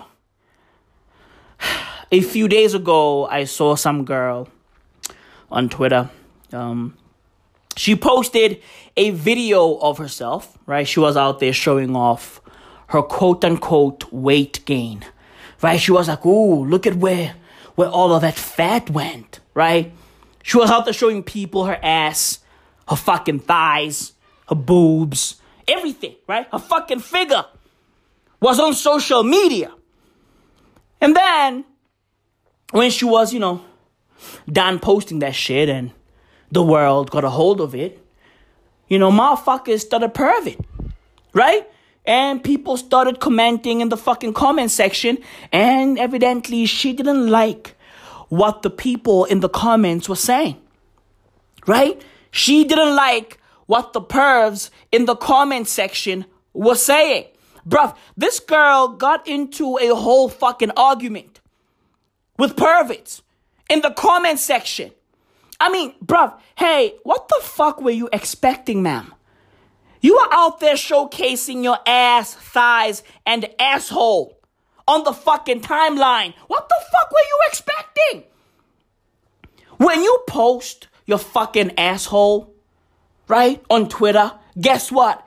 a 2.13 2.21
few 2.21 2.49
days 2.49 2.75
ago, 2.75 3.25
I 3.25 3.45
saw 3.45 3.75
some 3.75 4.05
girl 4.05 4.47
on 5.51 5.71
Twitter. 5.71 6.11
Um, 6.53 6.99
she 7.79 7.97
posted 7.97 8.61
a 8.95 9.13
video 9.13 9.79
of 9.79 9.97
herself, 9.97 10.59
right? 10.67 10.87
She 10.87 11.01
was 11.01 11.17
out 11.17 11.41
there 11.41 11.55
showing 11.55 11.97
off 11.97 12.43
her 12.89 13.01
quote 13.01 13.43
unquote 13.43 14.05
weight 14.13 14.63
gain, 14.67 15.03
right? 15.63 15.81
She 15.81 15.93
was 15.93 16.09
like, 16.09 16.27
ooh, 16.27 16.67
look 16.67 16.87
at 16.87 16.97
where, 16.97 17.37
where 17.75 17.89
all 17.89 18.13
of 18.13 18.21
that 18.21 18.35
fat 18.35 18.91
went, 18.91 19.41
right? 19.55 19.95
She 20.43 20.59
was 20.59 20.71
out 20.71 20.85
there 20.85 20.93
showing 20.93 21.23
people 21.23 21.65
her 21.65 21.81
ass, 21.83 22.41
her 22.87 22.97
fucking 22.97 23.39
thighs, 23.39 24.13
her 24.51 24.55
boobs, 24.55 25.37
everything, 25.67 26.17
right? 26.29 26.47
Her 26.53 26.59
fucking 26.59 26.99
figure 27.01 27.47
was 28.47 28.61
on 28.61 28.75
social 28.75 29.25
media. 29.25 29.73
And 31.01 31.17
then, 31.17 31.65
when 32.71 32.93
she 32.93 33.05
was, 33.05 33.33
you 33.35 33.41
know, 33.41 33.65
done 34.49 34.79
posting 34.79 35.19
that 35.19 35.35
shit 35.35 35.69
and 35.69 35.91
the 36.53 36.63
world 36.63 37.11
got 37.11 37.25
a 37.25 37.31
hold 37.31 37.61
of 37.61 37.75
it, 37.75 38.01
you 38.87 39.01
know, 39.01 39.11
motherfuckers 39.11 39.81
started 39.81 40.15
perving, 40.15 40.65
right? 41.33 41.69
And 42.05 42.43
people 42.43 42.77
started 42.77 43.19
commenting 43.19 43.81
in 43.81 43.89
the 43.89 43.97
fucking 43.97 44.35
comment 44.35 44.71
section, 44.71 45.19
and 45.51 45.99
evidently 45.99 46.67
she 46.67 46.93
didn't 46.93 47.29
like 47.29 47.75
what 48.29 48.63
the 48.63 48.71
people 48.71 49.25
in 49.25 49.41
the 49.41 49.49
comments 49.49 50.09
were 50.09 50.23
saying, 50.31 50.57
right? 51.67 52.01
She 52.31 52.63
didn't 52.63 52.95
like 52.95 53.41
what 53.67 53.93
the 53.93 54.01
pervs 54.01 54.71
in 54.93 55.07
the 55.07 55.17
comment 55.17 55.67
section 55.67 56.27
were 56.55 56.77
saying. 56.77 57.25
Bruv, 57.69 57.97
this 58.17 58.39
girl 58.41 58.89
got 58.89 59.27
into 59.27 59.79
a 59.79 59.95
whole 59.95 60.29
fucking 60.29 60.71
argument 60.77 61.41
with 62.39 62.57
perverts 62.57 63.23
in 63.69 63.81
the 63.81 63.91
comment 63.91 64.39
section. 64.39 64.93
I 65.59 65.71
mean, 65.71 65.95
bruv, 66.05 66.39
hey, 66.57 66.95
what 67.03 67.29
the 67.29 67.41
fuck 67.43 67.81
were 67.81 67.91
you 67.91 68.09
expecting, 68.13 68.83
ma'am? 68.83 69.15
You 70.01 70.17
are 70.19 70.29
out 70.31 70.61
there 70.61 70.75
showcasing 70.75 71.65
your 71.65 71.79
ass, 71.87 72.35
thighs, 72.35 73.03
and 73.25 73.49
asshole 73.59 74.39
on 74.87 75.03
the 75.05 75.13
fucking 75.13 75.63
timeline. 75.63 76.35
What 76.47 76.69
the 76.69 76.77
fuck 76.93 77.11
were 77.11 77.27
you 77.27 77.39
expecting? 77.49 78.25
When 79.79 80.03
you 80.03 80.19
post 80.29 80.89
your 81.07 81.19
fucking 81.19 81.79
asshole, 81.79 82.55
right, 83.27 83.63
on 83.69 83.89
Twitter, 83.89 84.33
guess 84.61 84.93
what? 84.93 85.26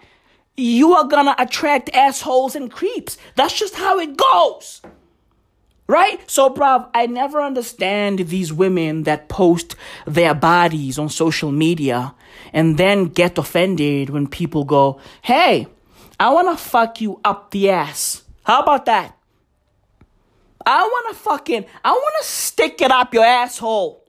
You 0.59 0.93
are 0.93 1.07
gonna 1.07 1.35
attract 1.39 1.89
assholes 1.93 2.53
and 2.53 2.69
creeps. 2.69 3.17
That's 3.35 3.57
just 3.57 3.75
how 3.75 3.97
it 3.97 4.17
goes. 4.17 4.81
Right? 5.87 6.19
So, 6.29 6.49
bruv, 6.49 6.89
I 6.93 7.07
never 7.07 7.41
understand 7.41 8.19
these 8.19 8.51
women 8.51 9.03
that 9.03 9.29
post 9.29 9.77
their 10.05 10.33
bodies 10.35 10.99
on 10.99 11.07
social 11.07 11.51
media 11.51 12.13
and 12.51 12.77
then 12.77 13.05
get 13.05 13.37
offended 13.37 14.09
when 14.09 14.27
people 14.27 14.65
go, 14.65 14.99
hey, 15.21 15.67
I 16.19 16.29
wanna 16.31 16.57
fuck 16.57 16.99
you 16.99 17.21
up 17.23 17.51
the 17.51 17.69
ass. 17.69 18.23
How 18.43 18.61
about 18.61 18.85
that? 18.85 19.17
I 20.65 20.81
wanna 20.81 21.15
fucking, 21.15 21.65
I 21.85 21.91
wanna 21.91 22.23
stick 22.23 22.81
it 22.81 22.91
up 22.91 23.13
your 23.13 23.23
asshole. 23.23 24.03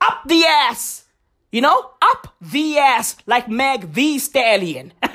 Up 0.00 0.22
the 0.26 0.42
ass. 0.46 1.04
You 1.50 1.60
know? 1.60 1.90
Up 2.02 2.34
the 2.40 2.78
ass 2.78 3.16
like 3.26 3.48
Meg 3.48 3.92
the 3.92 4.18
Stallion. 4.18 4.92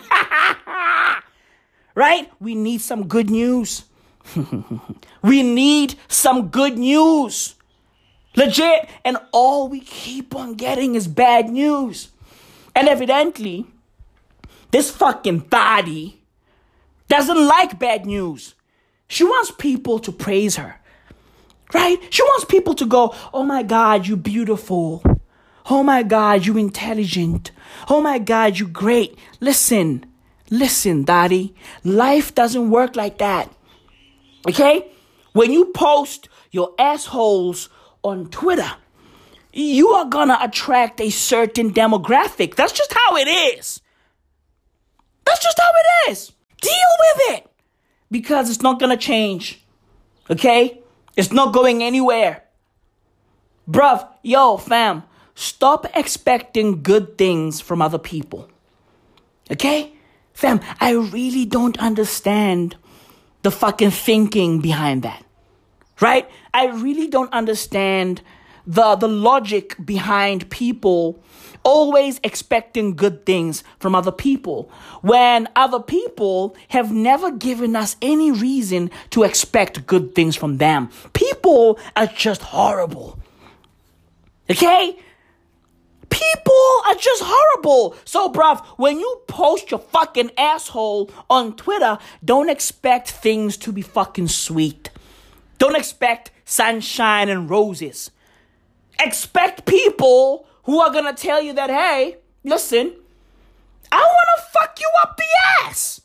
right? 1.95 2.29
We 2.39 2.55
need 2.55 2.81
some 2.81 3.07
good 3.07 3.29
news. 3.29 3.85
we 5.21 5.43
need 5.43 5.95
some 6.07 6.49
good 6.49 6.77
news. 6.77 7.55
Legit. 8.35 8.89
And 9.03 9.17
all 9.31 9.67
we 9.67 9.79
keep 9.79 10.35
on 10.35 10.55
getting 10.55 10.95
is 10.95 11.07
bad 11.07 11.49
news. 11.49 12.09
And 12.75 12.89
evidently, 12.89 13.65
this 14.71 14.91
fucking 14.91 15.41
thotty 15.41 16.21
doesn't 17.07 17.47
like 17.47 17.79
bad 17.79 18.05
news. 18.05 18.55
She 19.07 19.23
wants 19.23 19.51
people 19.51 19.99
to 19.99 20.11
praise 20.11 20.57
her. 20.57 20.75
Right? 21.73 21.97
She 22.09 22.23
wants 22.23 22.45
people 22.45 22.73
to 22.75 22.85
go, 22.85 23.15
oh 23.33 23.43
my 23.43 23.63
God, 23.63 24.07
you 24.07 24.17
beautiful. 24.17 25.01
Oh 25.69 25.83
my 25.83 26.03
God, 26.03 26.45
you 26.45 26.57
intelligent. 26.57 27.51
Oh 27.89 28.01
my 28.01 28.19
God, 28.19 28.59
you 28.59 28.67
great. 28.67 29.17
Listen, 29.39 30.05
listen, 30.49 31.03
Daddy. 31.03 31.55
Life 31.83 32.35
doesn't 32.35 32.69
work 32.69 32.95
like 32.95 33.17
that. 33.17 33.51
Okay? 34.47 34.91
When 35.33 35.51
you 35.51 35.65
post 35.73 36.29
your 36.51 36.73
assholes 36.77 37.69
on 38.03 38.29
Twitter, 38.29 38.71
you 39.53 39.89
are 39.89 40.05
gonna 40.05 40.37
attract 40.41 41.01
a 41.01 41.09
certain 41.09 41.73
demographic. 41.73 42.55
That's 42.55 42.71
just 42.71 42.93
how 42.93 43.15
it 43.17 43.27
is. 43.27 43.81
That's 45.25 45.43
just 45.43 45.59
how 45.59 45.69
it 45.69 46.11
is. 46.11 46.31
Deal 46.61 46.71
with 46.99 47.37
it. 47.37 47.51
Because 48.11 48.49
it's 48.49 48.61
not 48.61 48.79
gonna 48.79 48.97
change. 48.97 49.65
Okay? 50.29 50.81
It's 51.17 51.31
not 51.31 51.53
going 51.53 51.81
anywhere. 51.81 52.43
Bruv, 53.67 54.07
yo, 54.21 54.57
fam, 54.57 55.03
stop 55.35 55.85
expecting 55.95 56.81
good 56.81 57.17
things 57.17 57.61
from 57.61 57.81
other 57.81 57.99
people. 57.99 58.49
Okay? 59.51 59.93
Fam, 60.33 60.59
I 60.79 60.91
really 60.91 61.45
don't 61.45 61.77
understand 61.77 62.75
the 63.43 63.51
fucking 63.51 63.91
thinking 63.91 64.59
behind 64.59 65.03
that. 65.03 65.23
Right? 66.01 66.29
I 66.53 66.67
really 66.67 67.07
don't 67.07 67.31
understand 67.31 68.21
the 68.67 68.95
the 68.95 69.07
logic 69.07 69.75
behind 69.85 70.49
people 70.49 71.21
always 71.63 72.19
expecting 72.23 72.95
good 72.95 73.25
things 73.25 73.63
from 73.79 73.95
other 73.95 74.11
people 74.11 74.69
when 75.01 75.47
other 75.55 75.79
people 75.79 76.55
have 76.69 76.91
never 76.91 77.31
given 77.31 77.75
us 77.75 77.95
any 78.01 78.31
reason 78.31 78.91
to 79.09 79.23
expect 79.23 79.85
good 79.87 80.13
things 80.15 80.35
from 80.35 80.57
them. 80.57 80.89
People 81.13 81.79
are 81.95 82.07
just 82.07 82.41
horrible. 82.41 83.19
Okay? 84.49 84.97
People 86.15 86.81
are 86.87 86.95
just 86.95 87.21
horrible. 87.25 87.93
So, 88.05 88.31
bruv, 88.31 88.65
when 88.77 88.99
you 89.01 89.21
post 89.27 89.69
your 89.69 89.81
fucking 89.81 90.31
asshole 90.37 91.11
on 91.29 91.57
Twitter, 91.57 91.97
don't 92.23 92.49
expect 92.49 93.09
things 93.11 93.57
to 93.57 93.73
be 93.73 93.81
fucking 93.81 94.29
sweet. 94.29 94.89
Don't 95.57 95.75
expect 95.75 96.31
sunshine 96.45 97.27
and 97.27 97.49
roses. 97.49 98.11
Expect 98.97 99.65
people 99.65 100.47
who 100.63 100.79
are 100.79 100.93
gonna 100.93 101.13
tell 101.13 101.41
you 101.41 101.51
that, 101.51 101.69
hey, 101.69 102.15
listen, 102.45 102.93
I 103.91 103.97
wanna 103.97 104.47
fuck 104.53 104.79
you 104.79 104.89
up 105.03 105.17
the 105.17 105.65
ass. 105.65 105.99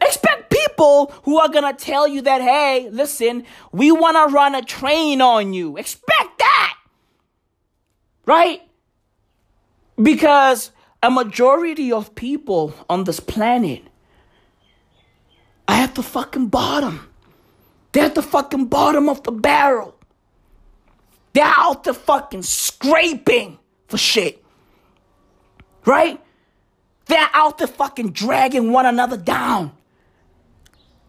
Expect 0.00 0.50
people 0.50 1.12
who 1.22 1.38
are 1.38 1.48
gonna 1.48 1.74
tell 1.74 2.08
you 2.08 2.22
that, 2.22 2.40
hey, 2.40 2.88
listen, 2.90 3.44
we 3.70 3.92
wanna 3.92 4.26
run 4.26 4.56
a 4.56 4.62
train 4.62 5.20
on 5.20 5.52
you. 5.52 5.76
Expect 5.76 6.38
that. 6.38 6.77
Right? 8.28 8.60
Because 9.96 10.70
a 11.02 11.10
majority 11.10 11.90
of 11.90 12.14
people 12.14 12.74
on 12.86 13.04
this 13.04 13.20
planet 13.20 13.82
are 15.66 15.84
at 15.84 15.94
the 15.94 16.02
fucking 16.02 16.48
bottom. 16.48 17.08
They're 17.92 18.04
at 18.04 18.14
the 18.14 18.22
fucking 18.22 18.66
bottom 18.66 19.08
of 19.08 19.22
the 19.22 19.32
barrel. 19.32 19.96
They're 21.32 21.54
out 21.56 21.84
there 21.84 21.94
fucking 21.94 22.42
scraping 22.42 23.58
for 23.86 23.96
shit. 23.96 24.44
Right? 25.86 26.20
They're 27.06 27.30
out 27.32 27.56
there 27.56 27.66
fucking 27.66 28.10
dragging 28.10 28.72
one 28.72 28.84
another 28.84 29.16
down. 29.16 29.72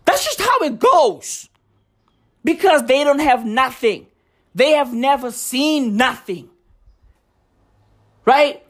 That's 0.06 0.24
just 0.24 0.40
how 0.40 0.60
it 0.62 0.80
goes. 0.80 1.50
Because 2.46 2.86
they 2.86 3.04
don't 3.04 3.20
have 3.20 3.46
nothing. 3.46 4.08
They 4.56 4.72
have 4.72 4.94
never 4.94 5.32
seen 5.32 5.98
nothing. 5.98 6.49
Right? 8.30 8.64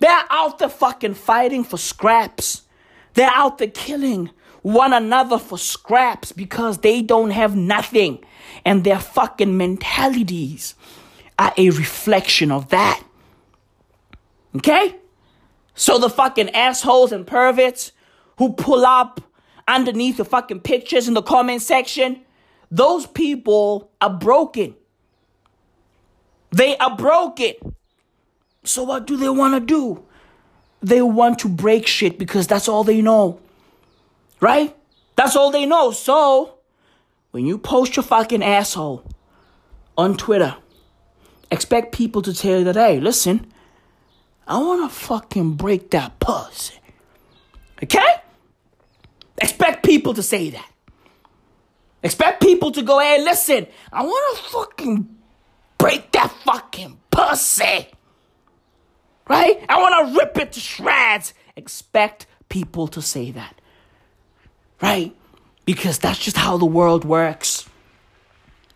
They're 0.00 0.24
out 0.28 0.58
there 0.58 0.68
fucking 0.68 1.14
fighting 1.14 1.62
for 1.62 1.78
scraps. 1.78 2.62
They're 3.14 3.30
out 3.32 3.58
there 3.58 3.68
killing 3.68 4.30
one 4.62 4.92
another 4.92 5.38
for 5.38 5.56
scraps 5.56 6.32
because 6.32 6.78
they 6.78 7.00
don't 7.00 7.30
have 7.30 7.54
nothing. 7.54 8.24
And 8.64 8.82
their 8.82 8.98
fucking 8.98 9.56
mentalities 9.56 10.74
are 11.38 11.54
a 11.56 11.70
reflection 11.70 12.50
of 12.50 12.70
that. 12.70 13.00
Okay? 14.56 14.96
So 15.76 15.98
the 15.98 16.10
fucking 16.10 16.50
assholes 16.50 17.12
and 17.12 17.24
perverts 17.24 17.92
who 18.38 18.54
pull 18.54 18.84
up 18.84 19.20
underneath 19.68 20.16
the 20.16 20.24
fucking 20.24 20.62
pictures 20.62 21.06
in 21.06 21.14
the 21.14 21.22
comment 21.22 21.62
section, 21.62 22.22
those 22.68 23.06
people 23.06 23.92
are 24.00 24.10
broken. 24.10 24.74
They 26.50 26.76
are 26.78 26.96
broken. 26.96 27.54
So 28.64 28.84
what 28.84 29.06
do 29.06 29.16
they 29.16 29.28
want 29.30 29.54
to 29.54 29.60
do? 29.60 30.04
They 30.82 31.02
want 31.02 31.38
to 31.40 31.48
break 31.48 31.86
shit 31.86 32.18
because 32.18 32.46
that's 32.46 32.68
all 32.68 32.84
they 32.84 33.02
know. 33.02 33.40
Right? 34.40 34.76
That's 35.16 35.36
all 35.36 35.50
they 35.50 35.66
know. 35.66 35.90
So, 35.90 36.54
when 37.30 37.46
you 37.46 37.58
post 37.58 37.96
your 37.96 38.02
fucking 38.02 38.42
asshole 38.42 39.04
on 39.96 40.16
Twitter, 40.16 40.56
expect 41.50 41.92
people 41.92 42.22
to 42.22 42.32
tell 42.32 42.58
you 42.58 42.64
that, 42.64 42.76
hey, 42.76 43.00
listen, 43.00 43.46
I 44.46 44.58
want 44.58 44.90
to 44.90 44.96
fucking 44.96 45.54
break 45.54 45.90
that 45.90 46.18
pussy. 46.20 46.74
Okay? 47.82 48.14
Expect 49.40 49.84
people 49.84 50.14
to 50.14 50.22
say 50.22 50.50
that. 50.50 50.70
Expect 52.02 52.42
people 52.42 52.72
to 52.72 52.82
go, 52.82 52.98
hey, 52.98 53.22
listen, 53.22 53.66
I 53.92 54.02
want 54.02 54.36
to 54.36 54.42
fucking 54.44 55.16
break 55.76 56.12
that 56.12 56.30
fucking 56.44 56.98
pussy. 57.10 57.88
Right? 59.30 59.64
I 59.68 59.80
want 59.80 60.08
to 60.08 60.18
rip 60.18 60.36
it 60.38 60.52
to 60.54 60.60
shreds. 60.60 61.34
Expect 61.54 62.26
people 62.48 62.88
to 62.88 63.00
say 63.00 63.30
that. 63.30 63.60
Right? 64.82 65.14
Because 65.64 66.00
that's 66.00 66.18
just 66.18 66.36
how 66.36 66.56
the 66.56 66.66
world 66.66 67.04
works. 67.04 67.68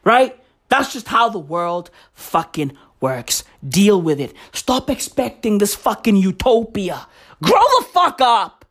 Right? 0.05 0.41
That's 0.69 0.93
just 0.93 1.09
how 1.09 1.29
the 1.29 1.41
world 1.41 1.91
fucking 2.13 2.77
works. 3.01 3.43
Deal 3.69 4.01
with 4.01 4.21
it. 4.21 4.33
Stop 4.53 4.91
expecting 4.91 5.59
this 5.59 5.75
fucking 5.75 6.15
utopia. 6.15 7.09
Grow 7.43 7.65
the 7.81 7.87
fuck 7.87 8.21
up. 8.21 8.65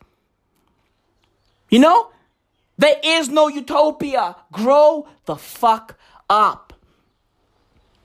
You 1.70 1.80
know? 1.80 2.12
There 2.78 2.96
is 3.04 3.28
no 3.28 3.50
utopia. 3.50 4.38
Grow 4.54 5.06
the 5.26 5.36
fuck 5.36 5.98
up. 6.30 6.72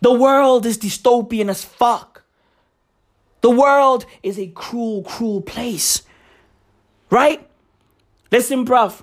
The 0.00 0.12
world 0.12 0.66
is 0.66 0.78
dystopian 0.78 1.48
as 1.48 1.64
fuck. 1.64 2.17
The 3.40 3.50
world 3.50 4.04
is 4.22 4.38
a 4.38 4.48
cruel, 4.48 5.02
cruel 5.02 5.40
place. 5.40 6.02
Right? 7.10 7.48
Listen, 8.30 8.64
bruv. 8.64 9.02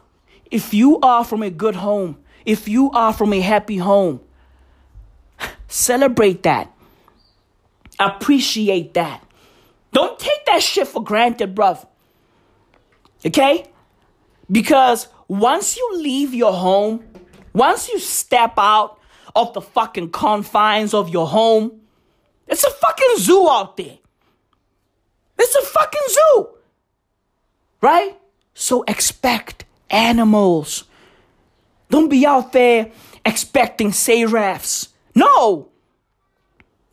If 0.51 0.73
you 0.73 0.99
are 0.99 1.23
from 1.23 1.41
a 1.41 1.49
good 1.49 1.75
home, 1.75 2.17
if 2.45 2.67
you 2.67 2.91
are 2.91 3.13
from 3.13 3.33
a 3.33 3.39
happy 3.39 3.77
home, 3.77 4.21
celebrate 5.67 6.43
that. 6.43 6.71
Appreciate 7.99 8.93
that. 8.93 9.23
Don't 9.91 10.19
take 10.19 10.45
that 10.45 10.61
shit 10.61 10.87
for 10.87 11.03
granted, 11.03 11.55
bruv. 11.55 11.85
Okay? 13.25 13.65
Because 14.51 15.07
once 15.27 15.77
you 15.77 15.97
leave 15.97 16.33
your 16.33 16.53
home, 16.53 17.03
once 17.53 17.89
you 17.89 17.99
step 17.99 18.53
out 18.57 18.99
of 19.35 19.53
the 19.53 19.61
fucking 19.61 20.11
confines 20.11 20.93
of 20.93 21.09
your 21.09 21.27
home, 21.27 21.81
it's 22.47 22.63
a 22.63 22.69
fucking 22.69 23.15
zoo 23.17 23.49
out 23.49 23.77
there. 23.77 23.97
It's 25.37 25.55
a 25.55 25.61
fucking 25.61 26.01
zoo. 26.09 26.47
Right? 27.81 28.17
So 28.53 28.83
expect 28.87 29.65
animals. 29.89 30.85
Don't 31.89 32.09
be 32.09 32.25
out 32.25 32.51
there 32.53 32.91
expecting 33.25 33.91
seraphs. 33.91 34.89
No. 35.13 35.69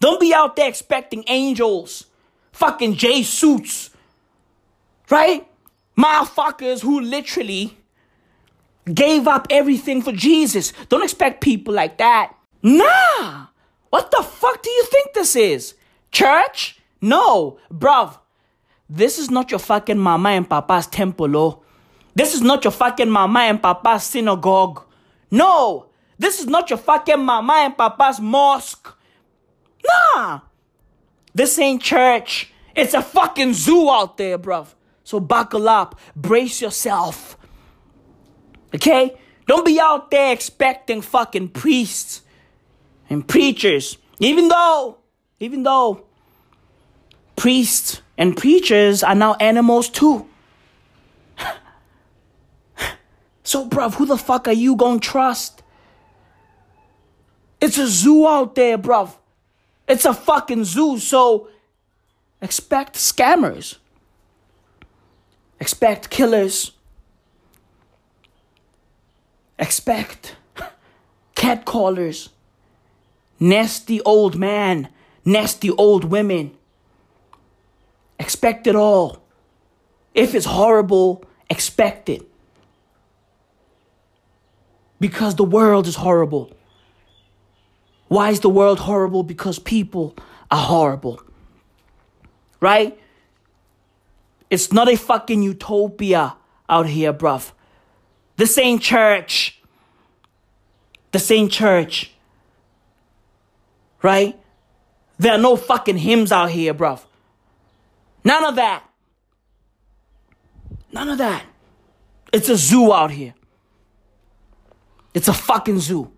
Don't 0.00 0.20
be 0.20 0.34
out 0.34 0.56
there 0.56 0.68
expecting 0.68 1.24
angels. 1.28 2.06
Fucking 2.52 2.94
Jesuits. 2.96 3.90
Right? 5.08 5.46
Motherfuckers 5.96 6.80
who 6.80 7.00
literally 7.00 7.76
gave 8.92 9.28
up 9.28 9.46
everything 9.50 10.02
for 10.02 10.12
Jesus. 10.12 10.72
Don't 10.88 11.04
expect 11.04 11.40
people 11.40 11.72
like 11.72 11.98
that. 11.98 12.34
Nah. 12.62 13.46
What 13.90 14.10
the 14.10 14.22
fuck 14.22 14.62
do 14.62 14.70
you 14.70 14.84
think 14.86 15.12
this 15.12 15.36
is? 15.36 15.74
Church? 16.10 16.80
No, 17.00 17.58
bruv. 17.70 18.18
This 18.94 19.18
is 19.18 19.30
not 19.30 19.50
your 19.50 19.58
fucking 19.58 19.96
mama 19.96 20.28
and 20.28 20.46
papa's 20.46 20.86
temple, 20.86 21.34
oh. 21.34 21.62
This 22.14 22.34
is 22.34 22.42
not 22.42 22.62
your 22.62 22.72
fucking 22.72 23.08
mama 23.08 23.40
and 23.40 23.62
papa's 23.62 24.02
synagogue. 24.02 24.84
No, 25.30 25.86
this 26.18 26.40
is 26.40 26.46
not 26.46 26.68
your 26.68 26.78
fucking 26.78 27.24
mama 27.24 27.54
and 27.54 27.74
papa's 27.74 28.20
mosque. 28.20 28.94
Nah, 30.14 30.40
this 31.34 31.58
ain't 31.58 31.82
church. 31.82 32.52
It's 32.76 32.92
a 32.92 33.00
fucking 33.00 33.54
zoo 33.54 33.88
out 33.88 34.18
there, 34.18 34.38
bruv. 34.38 34.74
So 35.04 35.20
buckle 35.20 35.70
up, 35.70 35.98
brace 36.14 36.60
yourself. 36.60 37.38
Okay? 38.74 39.16
Don't 39.46 39.64
be 39.64 39.80
out 39.80 40.10
there 40.10 40.34
expecting 40.34 41.00
fucking 41.00 41.48
priests 41.48 42.20
and 43.08 43.26
preachers. 43.26 43.96
Even 44.18 44.48
though, 44.48 44.98
even 45.40 45.62
though 45.62 46.04
priests 47.36 48.02
and 48.22 48.36
preachers 48.36 49.02
are 49.02 49.16
now 49.16 49.34
animals 49.40 49.88
too. 49.88 50.28
so, 53.42 53.68
bruv, 53.68 53.94
who 53.94 54.06
the 54.06 54.16
fuck 54.16 54.46
are 54.46 54.52
you 54.52 54.76
gonna 54.76 55.00
trust? 55.00 55.60
It's 57.60 57.78
a 57.78 57.88
zoo 57.88 58.28
out 58.28 58.54
there, 58.54 58.78
bruv. 58.78 59.16
It's 59.88 60.04
a 60.04 60.14
fucking 60.14 60.66
zoo, 60.66 61.00
so 61.00 61.48
expect 62.40 62.94
scammers. 62.94 63.78
Expect 65.58 66.08
killers. 66.08 66.70
Expect 69.58 70.36
catcallers. 71.34 72.28
Nasty 73.40 74.00
old 74.02 74.36
man. 74.38 74.90
Nasty 75.24 75.70
old 75.70 76.04
women. 76.04 76.56
Expect 78.22 78.68
it 78.68 78.76
all. 78.76 79.20
If 80.14 80.36
it's 80.36 80.46
horrible, 80.46 81.24
expect 81.50 82.08
it. 82.08 82.22
Because 85.00 85.34
the 85.34 85.42
world 85.42 85.88
is 85.88 85.96
horrible. 85.96 86.56
Why 88.06 88.30
is 88.30 88.38
the 88.38 88.48
world 88.48 88.78
horrible? 88.78 89.24
Because 89.24 89.58
people 89.58 90.14
are 90.52 90.64
horrible. 90.72 91.20
Right? 92.60 92.96
It's 94.50 94.72
not 94.72 94.88
a 94.88 94.96
fucking 94.96 95.42
utopia 95.42 96.36
out 96.68 96.86
here, 96.86 97.12
bruv. 97.12 97.50
The 98.36 98.46
same 98.46 98.78
church. 98.78 99.60
The 101.10 101.18
same 101.18 101.48
church. 101.48 102.12
Right? 104.00 104.38
There 105.18 105.32
are 105.32 105.38
no 105.38 105.56
fucking 105.56 105.98
hymns 105.98 106.30
out 106.30 106.50
here, 106.50 106.72
bruv. 106.72 107.00
None 108.24 108.44
of 108.44 108.56
that. 108.56 108.84
None 110.92 111.08
of 111.08 111.18
that. 111.18 111.44
It's 112.32 112.48
a 112.48 112.56
zoo 112.56 112.92
out 112.92 113.10
here. 113.10 113.34
It's 115.14 115.28
a 115.28 115.34
fucking 115.34 115.80
zoo. 115.80 116.10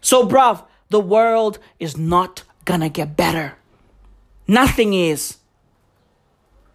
So, 0.00 0.26
bruv, 0.26 0.64
the 0.88 1.00
world 1.00 1.58
is 1.78 1.96
not 1.96 2.44
gonna 2.64 2.88
get 2.88 3.16
better. 3.16 3.56
Nothing 4.46 4.94
is. 4.94 5.38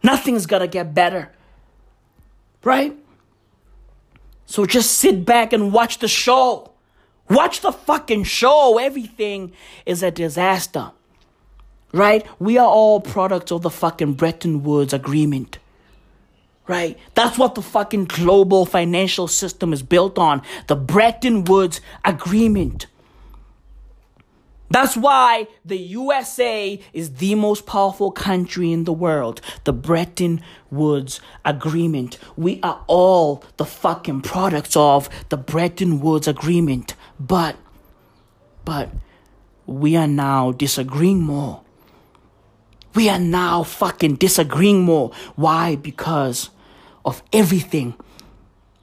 Nothing's 0.03 0.45
gonna 0.45 0.67
get 0.67 0.93
better. 0.93 1.31
Right? 2.63 2.95
So 4.45 4.65
just 4.65 4.91
sit 4.93 5.25
back 5.25 5.53
and 5.53 5.73
watch 5.73 5.99
the 5.99 6.07
show. 6.07 6.71
Watch 7.29 7.61
the 7.61 7.71
fucking 7.71 8.23
show. 8.23 8.77
Everything 8.77 9.51
is 9.85 10.01
a 10.01 10.09
disaster. 10.09 10.91
Right? 11.91 12.25
We 12.39 12.57
are 12.57 12.67
all 12.67 12.99
products 12.99 13.51
of 13.51 13.61
the 13.61 13.69
fucking 13.69 14.13
Bretton 14.13 14.63
Woods 14.63 14.93
Agreement. 14.93 15.59
Right? 16.67 16.97
That's 17.15 17.37
what 17.37 17.55
the 17.55 17.61
fucking 17.61 18.05
global 18.05 18.65
financial 18.65 19.27
system 19.27 19.71
is 19.71 19.81
built 19.81 20.17
on. 20.19 20.41
The 20.67 20.75
Bretton 20.75 21.45
Woods 21.45 21.79
Agreement. 22.03 22.87
That's 24.69 24.97
why 24.97 25.47
the 25.63 25.77
USA 25.77 26.79
is 26.91 27.15
the 27.15 27.35
most 27.35 27.65
powerful 27.65 28.11
country 28.11 28.73
in 28.73 28.83
the 28.83 28.91
world. 28.91 29.39
The 29.63 29.71
Bretton 29.71 30.41
Woods 30.69 31.21
Agreement. 31.45 32.17
We 32.35 32.59
are 32.61 32.83
all 32.87 33.43
the 33.55 33.65
fucking 33.65 34.21
products 34.21 34.75
of 34.75 35.09
the 35.29 35.37
Bretton 35.37 36.01
Woods 36.01 36.27
Agreement, 36.27 36.95
But, 37.17 37.55
but, 38.65 38.89
we 39.65 39.95
are 39.95 40.07
now 40.07 40.51
disagreeing 40.51 41.21
more. 41.21 41.61
We 42.95 43.09
are 43.09 43.19
now 43.19 43.63
fucking 43.63 44.15
disagreeing 44.15 44.83
more. 44.83 45.11
Why? 45.35 45.75
Because 45.75 46.49
of 47.05 47.21
everything 47.31 47.95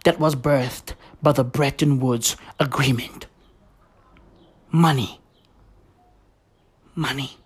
that 0.04 0.20
was 0.20 0.34
birthed 0.34 0.94
by 1.22 1.32
the 1.32 1.44
Bretton 1.44 2.00
Woods 2.00 2.36
Agreement. 2.60 3.26
Money. 4.70 5.20
Money. 6.94 7.38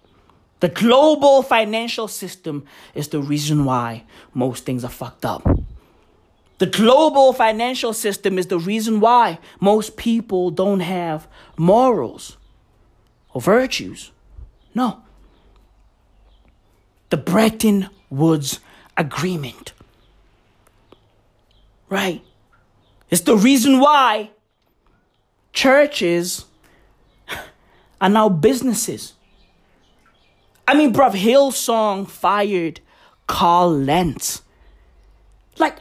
The 0.60 0.68
global 0.68 1.42
financial 1.42 2.08
system 2.08 2.64
is 2.94 3.08
the 3.08 3.22
reason 3.22 3.64
why 3.64 4.04
most 4.34 4.64
things 4.64 4.84
are 4.84 4.90
fucked 4.90 5.24
up. 5.24 5.46
The 6.58 6.66
global 6.66 7.32
financial 7.32 7.92
system 7.92 8.36
is 8.38 8.48
the 8.48 8.58
reason 8.58 8.98
why 8.98 9.38
most 9.60 9.96
people 9.96 10.50
don't 10.50 10.80
have 10.80 11.28
morals 11.56 12.36
or 13.32 13.40
virtues. 13.40 14.10
No. 14.74 15.02
The 17.10 17.16
Bretton 17.16 17.88
Woods 18.10 18.60
Agreement. 18.96 19.72
Right? 21.88 22.22
It's 23.10 23.22
the 23.22 23.36
reason 23.36 23.80
why 23.80 24.30
churches 25.52 26.44
are 28.00 28.08
now 28.08 28.28
businesses. 28.28 29.14
I 30.66 30.74
mean, 30.74 30.92
bruv, 30.92 31.12
Hillsong 31.12 32.06
fired 32.06 32.80
Carl 33.26 33.72
Lentz. 33.72 34.42
Like, 35.56 35.78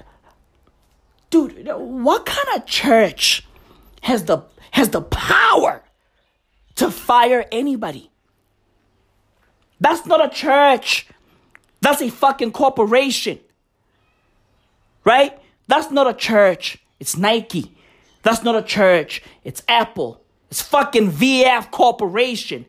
dude, 1.29 1.67
what 1.67 2.25
kind 2.25 2.47
of 2.55 2.65
church 2.65 3.45
has 4.03 4.23
the 4.25 4.43
has 4.71 4.89
the 4.89 5.01
power 5.01 5.83
to 6.75 6.89
fire 6.89 7.45
anybody? 7.51 8.11
That's 9.79 10.05
not 10.05 10.25
a 10.25 10.29
church. 10.33 11.07
That's 11.81 12.01
a 12.01 12.09
fucking 12.09 12.51
corporation. 12.51 13.39
Right? 15.03 15.37
That's 15.67 15.91
not 15.91 16.07
a 16.07 16.13
church. 16.13 16.79
It's 16.99 17.17
Nike. 17.17 17.75
That's 18.23 18.43
not 18.43 18.55
a 18.55 18.61
church. 18.61 19.21
It's 19.43 19.63
Apple. 19.67 20.21
It's 20.49 20.61
fucking 20.61 21.11
VF 21.11 21.71
Corporation. 21.71 22.65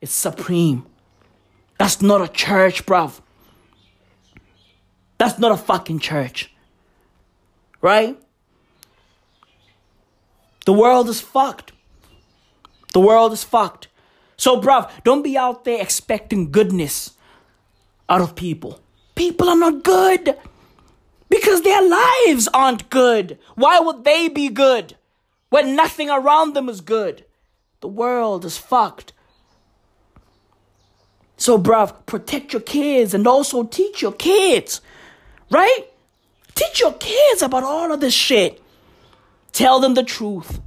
It's 0.00 0.12
Supreme. 0.12 0.86
That's 1.78 2.02
not 2.02 2.20
a 2.20 2.28
church, 2.28 2.86
bruv. 2.86 3.20
That's 5.18 5.38
not 5.38 5.52
a 5.52 5.56
fucking 5.56 5.98
church. 5.98 6.52
Right? 7.80 8.18
The 10.64 10.72
world 10.72 11.08
is 11.08 11.20
fucked. 11.20 11.72
The 12.92 13.00
world 13.00 13.32
is 13.32 13.44
fucked. 13.44 13.88
So, 14.36 14.60
bruv, 14.60 14.90
don't 15.02 15.22
be 15.22 15.36
out 15.36 15.64
there 15.64 15.80
expecting 15.80 16.50
goodness 16.50 17.12
out 18.08 18.20
of 18.20 18.34
people. 18.34 18.80
People 19.14 19.48
are 19.48 19.56
not 19.56 19.82
good 19.82 20.36
because 21.28 21.62
their 21.62 21.82
lives 21.82 22.48
aren't 22.54 22.90
good. 22.90 23.38
Why 23.54 23.80
would 23.80 24.04
they 24.04 24.28
be 24.28 24.48
good 24.48 24.96
when 25.50 25.76
nothing 25.76 26.10
around 26.10 26.54
them 26.54 26.68
is 26.68 26.80
good? 26.80 27.24
The 27.80 27.88
world 27.88 28.44
is 28.44 28.56
fucked. 28.58 29.12
So, 31.36 31.56
bruv, 31.58 31.94
protect 32.06 32.52
your 32.52 32.62
kids 32.62 33.14
and 33.14 33.26
also 33.26 33.62
teach 33.62 34.02
your 34.02 34.12
kids, 34.12 34.80
right? 35.50 35.84
Teach 36.54 36.80
your 36.80 36.94
kids 36.94 37.42
about 37.42 37.62
all 37.62 37.92
of 37.92 38.00
this 38.00 38.14
shit. 38.14 38.60
Tell 39.52 39.78
them 39.78 39.94
the 39.94 40.02
truth. 40.02 40.60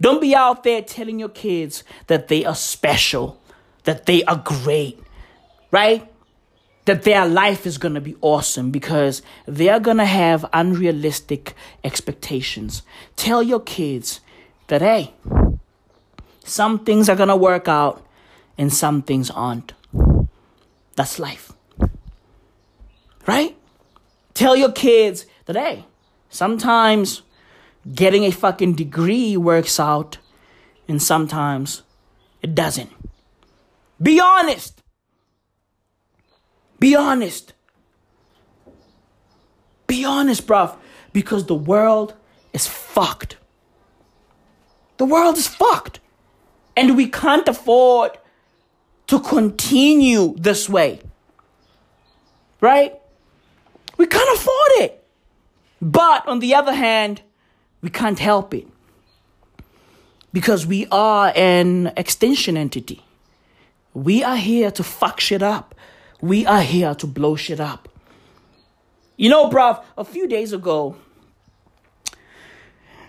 Don't 0.00 0.20
be 0.20 0.34
out 0.34 0.64
there 0.64 0.82
telling 0.82 1.18
your 1.18 1.28
kids 1.28 1.84
that 2.08 2.28
they 2.28 2.44
are 2.44 2.54
special, 2.54 3.40
that 3.84 4.06
they 4.06 4.24
are 4.24 4.42
great, 4.44 4.98
right? 5.70 6.06
That 6.86 7.02
their 7.02 7.26
life 7.26 7.66
is 7.66 7.78
gonna 7.78 8.00
be 8.00 8.16
awesome 8.20 8.70
because 8.70 9.22
they're 9.44 9.80
gonna 9.80 10.06
have 10.06 10.46
unrealistic 10.52 11.54
expectations. 11.84 12.82
Tell 13.16 13.42
your 13.42 13.60
kids 13.60 14.20
that, 14.68 14.82
hey, 14.82 15.12
some 16.44 16.84
things 16.84 17.08
are 17.08 17.16
gonna 17.16 17.36
work 17.36 17.68
out 17.68 18.06
and 18.56 18.72
some 18.72 19.02
things 19.02 19.30
aren't. 19.30 19.74
That's 20.96 21.18
life. 21.18 21.52
Right? 23.26 23.56
Tell 24.34 24.56
your 24.56 24.72
kids 24.72 25.26
that, 25.46 25.56
hey, 25.56 25.84
sometimes 26.30 27.22
getting 27.94 28.24
a 28.24 28.30
fucking 28.30 28.74
degree 28.74 29.36
works 29.36 29.80
out 29.80 30.18
and 30.88 31.02
sometimes 31.02 31.82
it 32.42 32.54
doesn't. 32.54 32.90
Be 34.00 34.20
honest. 34.20 34.82
Be 36.78 36.94
honest. 36.94 37.52
Be 39.86 40.04
honest, 40.04 40.46
bruv, 40.46 40.76
because 41.12 41.46
the 41.46 41.54
world 41.54 42.14
is 42.52 42.66
fucked. 42.66 43.36
The 44.96 45.04
world 45.04 45.36
is 45.36 45.46
fucked. 45.46 46.00
And 46.76 46.96
we 46.96 47.08
can't 47.08 47.46
afford 47.48 48.18
to 49.06 49.20
continue 49.20 50.34
this 50.36 50.68
way. 50.68 51.00
Right? 52.60 52.94
We 53.96 54.06
can't 54.06 54.38
afford 54.38 54.70
it. 54.84 55.04
But 55.80 56.26
on 56.26 56.40
the 56.40 56.54
other 56.54 56.74
hand, 56.74 57.22
we 57.80 57.90
can't 57.90 58.18
help 58.18 58.52
it. 58.52 58.66
Because 60.32 60.66
we 60.66 60.86
are 60.90 61.32
an 61.34 61.92
extension 61.96 62.56
entity. 62.56 63.02
We 63.94 64.22
are 64.22 64.36
here 64.36 64.70
to 64.72 64.82
fuck 64.82 65.20
shit 65.20 65.42
up. 65.42 65.74
We 66.20 66.46
are 66.46 66.62
here 66.62 66.94
to 66.94 67.06
blow 67.06 67.36
shit 67.36 67.60
up. 67.60 67.88
You 69.16 69.30
know, 69.30 69.48
bruv, 69.48 69.82
a 69.96 70.04
few 70.04 70.28
days 70.28 70.52
ago, 70.52 70.96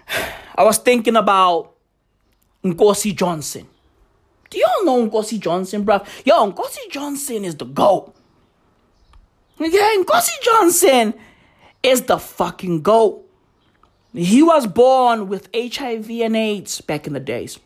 I 0.55 0.63
was 0.63 0.77
thinking 0.77 1.15
about 1.15 1.73
Nkosi 2.63 3.15
Johnson. 3.15 3.67
Do 4.49 4.57
y'all 4.57 4.85
know 4.85 5.09
Nkosi 5.09 5.39
Johnson, 5.39 5.85
bruv? 5.85 6.07
Yo, 6.25 6.51
Nkosi 6.51 6.89
Johnson 6.89 7.45
is 7.45 7.55
the 7.55 7.65
GOAT. 7.65 8.13
Yeah, 9.59 9.95
Nkosi 9.97 10.41
Johnson 10.41 11.13
is 11.83 12.03
the 12.03 12.17
fucking 12.17 12.81
GOAT. 12.81 13.23
He 14.13 14.41
was 14.41 14.67
born 14.67 15.27
with 15.27 15.49
HIV 15.53 16.09
and 16.09 16.35
AIDS 16.35 16.81
back 16.81 17.07
in 17.07 17.13
the 17.13 17.19
days. 17.19 17.59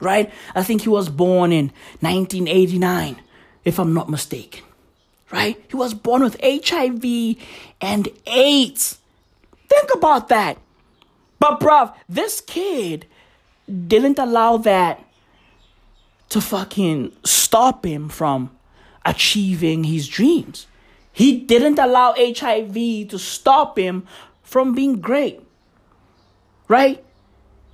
Right? 0.00 0.32
I 0.54 0.62
think 0.62 0.82
he 0.82 0.88
was 0.88 1.08
born 1.08 1.50
in 1.50 1.72
1989, 2.00 3.20
if 3.68 3.78
I'm 3.78 3.94
not 3.94 4.08
mistaken. 4.08 4.64
Right? 5.30 5.62
He 5.68 5.76
was 5.76 5.92
born 5.92 6.22
with 6.22 6.40
HIV 6.42 7.36
and 7.80 8.08
AIDS. 8.26 8.98
Think 9.68 9.90
about 9.94 10.28
that. 10.28 10.56
But, 11.38 11.60
bruv, 11.60 11.94
this 12.08 12.40
kid 12.40 13.06
didn't 13.68 14.18
allow 14.18 14.56
that 14.56 15.04
to 16.30 16.40
fucking 16.40 17.12
stop 17.24 17.84
him 17.84 18.08
from 18.08 18.50
achieving 19.04 19.84
his 19.84 20.08
dreams. 20.08 20.66
He 21.12 21.38
didn't 21.38 21.78
allow 21.78 22.14
HIV 22.16 23.08
to 23.08 23.18
stop 23.18 23.78
him 23.78 24.06
from 24.42 24.74
being 24.74 25.00
great. 25.00 25.40
Right? 26.68 27.04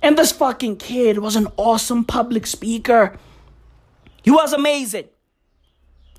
And 0.01 0.17
this 0.17 0.33
fucking 0.33 0.77
kid 0.77 1.19
was 1.19 1.35
an 1.35 1.47
awesome 1.55 2.03
public 2.03 2.45
speaker. 2.47 3.17
He 4.23 4.31
was 4.31 4.51
amazing. 4.51 5.05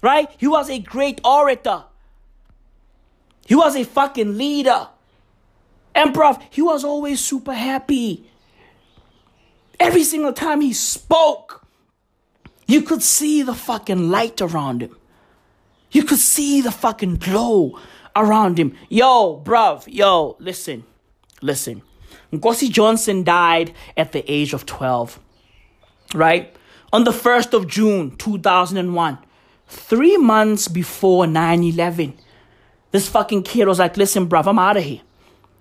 Right? 0.02 0.30
He 0.36 0.46
was 0.46 0.70
a 0.70 0.78
great 0.78 1.20
orator. 1.24 1.84
He 3.46 3.54
was 3.54 3.76
a 3.76 3.84
fucking 3.84 4.36
leader. 4.36 4.88
Bruv, 5.94 6.42
he 6.50 6.62
was 6.62 6.84
always 6.84 7.20
super 7.20 7.54
happy. 7.54 8.28
Every 9.80 10.04
single 10.04 10.32
time 10.32 10.60
he 10.60 10.72
spoke, 10.72 11.66
you 12.66 12.82
could 12.82 13.02
see 13.02 13.42
the 13.42 13.54
fucking 13.54 14.10
light 14.10 14.40
around 14.40 14.82
him. 14.82 14.96
You 15.90 16.02
could 16.02 16.18
see 16.18 16.60
the 16.60 16.72
fucking 16.72 17.16
glow 17.16 17.78
around 18.14 18.58
him. 18.58 18.74
Yo, 18.88 19.40
bruv, 19.44 19.84
yo, 19.86 20.36
listen, 20.40 20.84
listen. 21.40 21.82
Nkosi 22.32 22.70
Johnson 22.70 23.22
died 23.22 23.72
at 23.96 24.12
the 24.12 24.30
age 24.30 24.52
of 24.52 24.66
12, 24.66 25.20
right? 26.14 26.54
On 26.92 27.04
the 27.04 27.12
1st 27.12 27.54
of 27.54 27.68
June 27.68 28.16
2001, 28.16 29.18
three 29.66 30.16
months 30.16 30.68
before 30.68 31.26
9 31.26 31.62
11. 31.62 32.18
This 32.92 33.08
fucking 33.08 33.42
kid 33.42 33.68
was 33.68 33.78
like, 33.78 33.96
listen, 33.96 34.28
bruv, 34.28 34.46
I'm 34.46 34.58
out 34.58 34.76
of 34.76 34.84
here, 34.84 35.02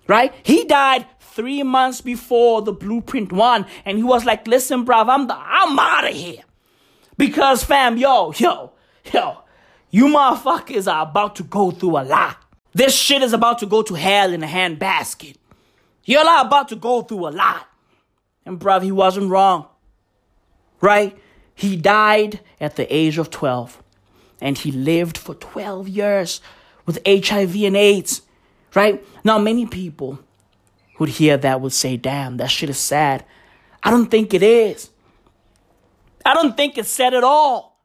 right? 0.07 0.33
He 0.43 0.63
died 0.65 1.05
three 1.19 1.63
months 1.63 2.01
before 2.01 2.61
the 2.61 2.71
blueprint 2.71 3.31
one, 3.31 3.65
and 3.83 3.97
he 3.97 4.03
was 4.03 4.25
like, 4.25 4.47
listen, 4.47 4.85
bruv, 4.85 5.09
I'm, 5.09 5.27
the, 5.27 5.35
I'm 5.35 5.77
out 5.77 6.07
of 6.07 6.15
here. 6.15 6.43
Because, 7.17 7.63
fam, 7.63 7.97
yo, 7.97 8.33
yo, 8.37 8.71
yo, 9.11 9.39
you 9.89 10.05
motherfuckers 10.05 10.91
are 10.91 11.03
about 11.03 11.35
to 11.37 11.43
go 11.43 11.71
through 11.71 11.97
a 11.97 12.03
lot. 12.03 12.37
This 12.73 12.95
shit 12.95 13.21
is 13.21 13.33
about 13.33 13.59
to 13.59 13.65
go 13.65 13.81
to 13.83 13.93
hell 13.93 14.33
in 14.33 14.43
a 14.43 14.47
handbasket. 14.47 15.35
You're 16.03 16.21
about 16.21 16.67
to 16.69 16.75
go 16.75 17.01
through 17.01 17.27
a 17.27 17.29
lot. 17.29 17.67
And 18.45 18.59
bruv, 18.59 18.83
he 18.83 18.91
wasn't 18.91 19.29
wrong. 19.29 19.67
Right? 20.81 21.17
He 21.55 21.77
died 21.77 22.41
at 22.59 22.75
the 22.75 22.93
age 22.93 23.17
of 23.17 23.29
12. 23.29 23.81
And 24.41 24.57
he 24.57 24.71
lived 24.71 25.17
for 25.17 25.35
12 25.35 25.87
years 25.87 26.41
with 26.85 26.99
HIV 27.05 27.55
and 27.63 27.77
AIDS. 27.77 28.21
Right? 28.73 29.05
Now, 29.23 29.39
many 29.39 29.65
people 29.65 30.19
who'd 30.95 31.09
hear 31.09 31.37
that 31.37 31.61
would 31.61 31.73
say, 31.73 31.97
damn, 31.97 32.37
that 32.37 32.51
shit 32.51 32.69
is 32.69 32.77
sad. 32.77 33.25
I 33.83 33.91
don't 33.91 34.11
think 34.11 34.33
it 34.33 34.43
is. 34.43 34.89
I 36.25 36.33
don't 36.33 36.57
think 36.57 36.77
it's 36.77 36.89
sad 36.89 37.13
at 37.13 37.23
all. 37.23 37.79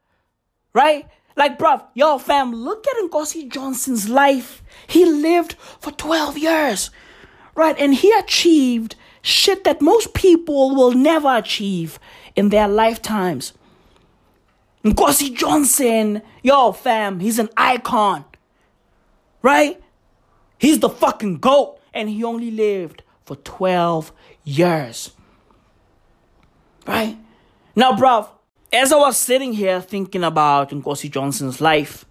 Right? 0.72 1.08
Like, 1.36 1.58
bruv, 1.58 1.84
yo, 1.94 2.18
fam, 2.18 2.54
look 2.54 2.86
at 2.86 3.10
Nkosi 3.10 3.50
Johnson's 3.50 4.08
life. 4.08 4.62
He 4.86 5.04
lived 5.04 5.54
for 5.78 5.92
12 5.92 6.38
years. 6.38 6.90
Right? 7.54 7.78
And 7.78 7.94
he 7.94 8.12
achieved 8.12 8.96
shit 9.22 9.64
that 9.64 9.82
most 9.82 10.14
people 10.14 10.74
will 10.74 10.92
never 10.92 11.36
achieve 11.36 11.98
in 12.34 12.48
their 12.48 12.68
lifetimes. 12.68 13.52
Nkosi 14.84 15.36
Johnson, 15.36 16.22
yo, 16.42 16.72
fam, 16.72 17.20
he's 17.20 17.38
an 17.38 17.50
icon. 17.56 18.24
Right? 19.42 19.80
He's 20.58 20.78
the 20.78 20.88
fucking 20.88 21.38
GOAT. 21.38 21.78
And 21.92 22.08
he 22.08 22.22
only 22.22 22.50
lived 22.50 23.02
for 23.24 23.36
12 23.36 24.12
years. 24.44 25.12
Right? 26.86 27.18
Now, 27.74 27.92
bruv, 27.92 28.28
as 28.72 28.92
I 28.92 28.96
was 28.96 29.16
sitting 29.16 29.52
here 29.52 29.80
thinking 29.80 30.24
about 30.24 30.70
Nkosi 30.70 31.10
Johnson's 31.10 31.60
life, 31.60 32.06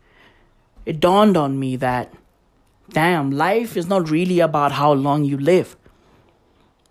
it 0.86 1.00
dawned 1.00 1.38
on 1.38 1.60
me 1.60 1.76
that, 1.78 2.14
damn, 2.90 3.32
life 3.32 3.78
is 3.78 3.88
not 3.88 4.10
really 4.10 4.40
about 4.40 4.74
how 4.74 4.92
long 4.94 5.24
you 5.24 5.38
live. 5.38 5.76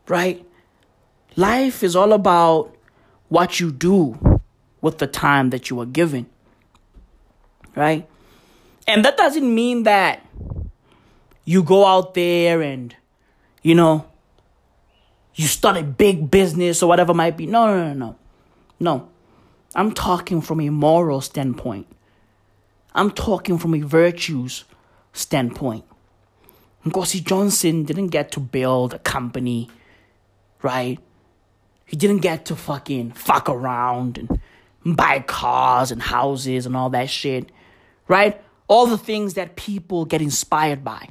Right? 0.09 0.45
Life 1.37 1.83
is 1.83 1.95
all 1.95 2.13
about 2.13 2.75
what 3.29 3.61
you 3.61 3.71
do 3.71 4.19
with 4.81 4.99
the 4.99 5.07
time 5.07 5.51
that 5.51 5.71
you 5.71 5.81
are 5.81 5.87
given. 5.87 6.27
Right? 7.75 8.09
And 8.87 9.05
that 9.05 9.17
doesn't 9.17 9.55
mean 9.55 9.83
that 9.85 10.25
you 11.45 11.63
go 11.63 11.85
out 11.87 12.15
there 12.15 12.63
and, 12.63 12.95
you 13.63 13.75
know, 13.75 14.07
you 15.35 15.47
start 15.47 15.77
a 15.77 15.83
big 15.83 16.31
business 16.31 16.83
or 16.83 16.89
whatever 16.89 17.15
might 17.15 17.37
be. 17.37 17.47
No, 17.47 17.67
no, 17.67 17.89
no, 17.89 17.95
no. 17.95 18.17
No. 18.81 19.09
I'm 19.75 19.93
talking 19.93 20.41
from 20.41 20.61
a 20.61 20.71
moral 20.71 21.21
standpoint. 21.21 21.87
I'm 22.95 23.11
talking 23.11 23.59
from 23.59 23.75
a 23.75 23.81
virtues 23.81 24.65
standpoint. 25.13 25.85
Nkosi 26.85 27.25
Johnson 27.25 27.85
didn't 27.85 28.09
get 28.09 28.33
to 28.33 28.41
build 28.41 28.95
a 28.95 28.99
company, 29.01 29.69
right? 30.63 30.99
He 31.85 31.97
didn't 31.97 32.19
get 32.19 32.45
to 32.47 32.57
fucking 32.57 33.13
fuck 33.13 33.49
around 33.49 34.19
and 34.19 34.41
buy 34.97 35.21
cars 35.21 35.91
and 35.91 36.03
houses 36.03 36.67
and 36.67 36.77
all 36.77 36.91
that 36.91 37.11
shit, 37.11 37.51
right? 38.07 38.41
All 38.69 38.87
the 38.87 38.99
things 38.99 39.35
that 39.35 39.57
people 39.57 40.05
get 40.05 40.21
inspired 40.21 40.85
by 40.85 41.09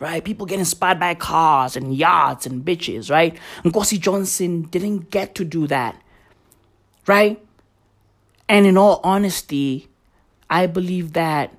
right? 0.00 0.24
People 0.24 0.44
get 0.44 0.58
inspired 0.58 1.00
by 1.00 1.14
cars 1.14 1.76
and 1.76 1.94
yachts 1.96 2.46
and 2.46 2.64
bitches, 2.64 3.10
right? 3.10 3.38
Nkosi 3.62 3.98
Johnson 3.98 4.62
didn't 4.62 5.10
get 5.10 5.34
to 5.36 5.44
do 5.44 5.66
that, 5.68 6.00
right? 7.06 7.42
And 8.48 8.66
in 8.66 8.76
all 8.76 9.00
honesty, 9.02 9.88
I 10.50 10.66
believe 10.66 11.14
that 11.14 11.54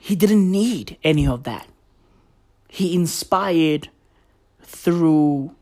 he 0.00 0.14
didn't 0.14 0.50
need 0.50 0.96
any 1.02 1.26
of 1.26 1.42
that. 1.44 1.66
He 2.68 2.94
inspired 2.94 3.88
through 4.62 5.54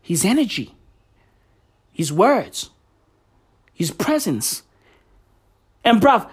his 0.00 0.24
energy, 0.24 0.74
his 2.00 2.10
words, 2.10 2.70
his 3.74 3.90
presence. 3.90 4.62
And 5.84 6.00
bruv, 6.00 6.30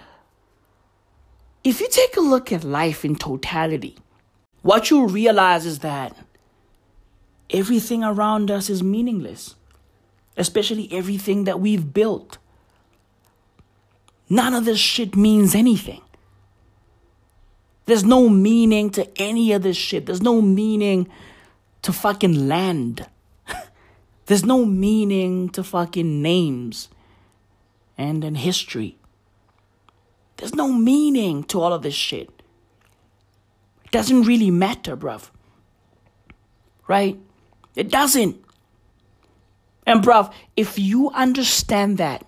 if 1.62 1.82
you 1.82 1.90
take 1.92 2.16
a 2.16 2.22
look 2.22 2.54
at 2.54 2.64
life 2.64 3.04
in 3.04 3.18
totality, 3.18 3.98
what 4.62 4.90
you'll 4.90 5.10
realize 5.10 5.66
is 5.66 5.80
that 5.80 6.16
everything 7.50 8.02
around 8.02 8.50
us 8.50 8.70
is 8.70 8.82
meaningless, 8.82 9.56
especially 10.38 10.88
everything 10.90 11.44
that 11.44 11.60
we've 11.60 11.94
built. 11.94 12.38
None 14.30 14.54
of 14.54 14.64
this 14.64 14.80
shit 14.80 15.18
means 15.18 15.54
anything. 15.54 16.04
There's 17.88 18.06
no 18.06 18.30
meaning 18.30 18.90
to 18.92 19.06
any 19.22 19.52
of 19.52 19.64
this 19.64 19.76
shit. 19.76 20.06
There's 20.06 20.22
no 20.22 20.42
meaning 20.42 21.10
to 21.82 21.92
fucking 21.92 22.48
land. 22.48 23.06
There's 24.28 24.46
no 24.46 24.66
meaning 24.66 25.50
to 25.50 25.64
fucking 25.64 26.22
names 26.22 26.90
and 27.98 28.24
in 28.24 28.36
history. 28.36 28.98
There's 30.36 30.54
no 30.54 30.72
meaning 30.72 31.44
to 31.46 31.62
all 31.62 31.74
of 31.74 31.82
this 31.82 31.96
shit. 31.96 32.30
It 33.86 33.92
doesn't 33.92 34.24
really 34.24 34.52
matter, 34.52 34.98
bruv. 34.98 35.30
Right? 36.88 37.18
It 37.76 37.90
doesn't. 37.90 38.44
And, 39.86 40.04
bruv, 40.04 40.34
if 40.58 40.78
you 40.78 41.10
understand 41.12 41.98
that, 41.98 42.26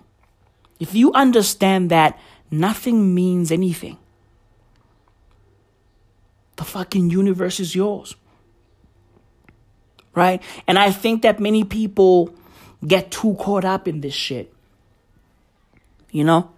if 0.78 0.94
you 0.94 1.12
understand 1.12 1.90
that 1.90 2.18
nothing 2.50 3.14
means 3.14 3.52
anything, 3.52 3.98
the 6.56 6.64
fucking 6.64 7.10
universe 7.10 7.60
is 7.60 7.74
yours. 7.74 8.16
Right? 10.14 10.42
And 10.66 10.78
I 10.78 10.90
think 10.90 11.22
that 11.22 11.40
many 11.40 11.64
people 11.64 12.34
get 12.86 13.10
too 13.10 13.36
caught 13.38 13.64
up 13.64 13.86
in 13.86 14.00
this 14.00 14.14
shit. 14.14 14.52
You 16.10 16.24
know? 16.24 16.50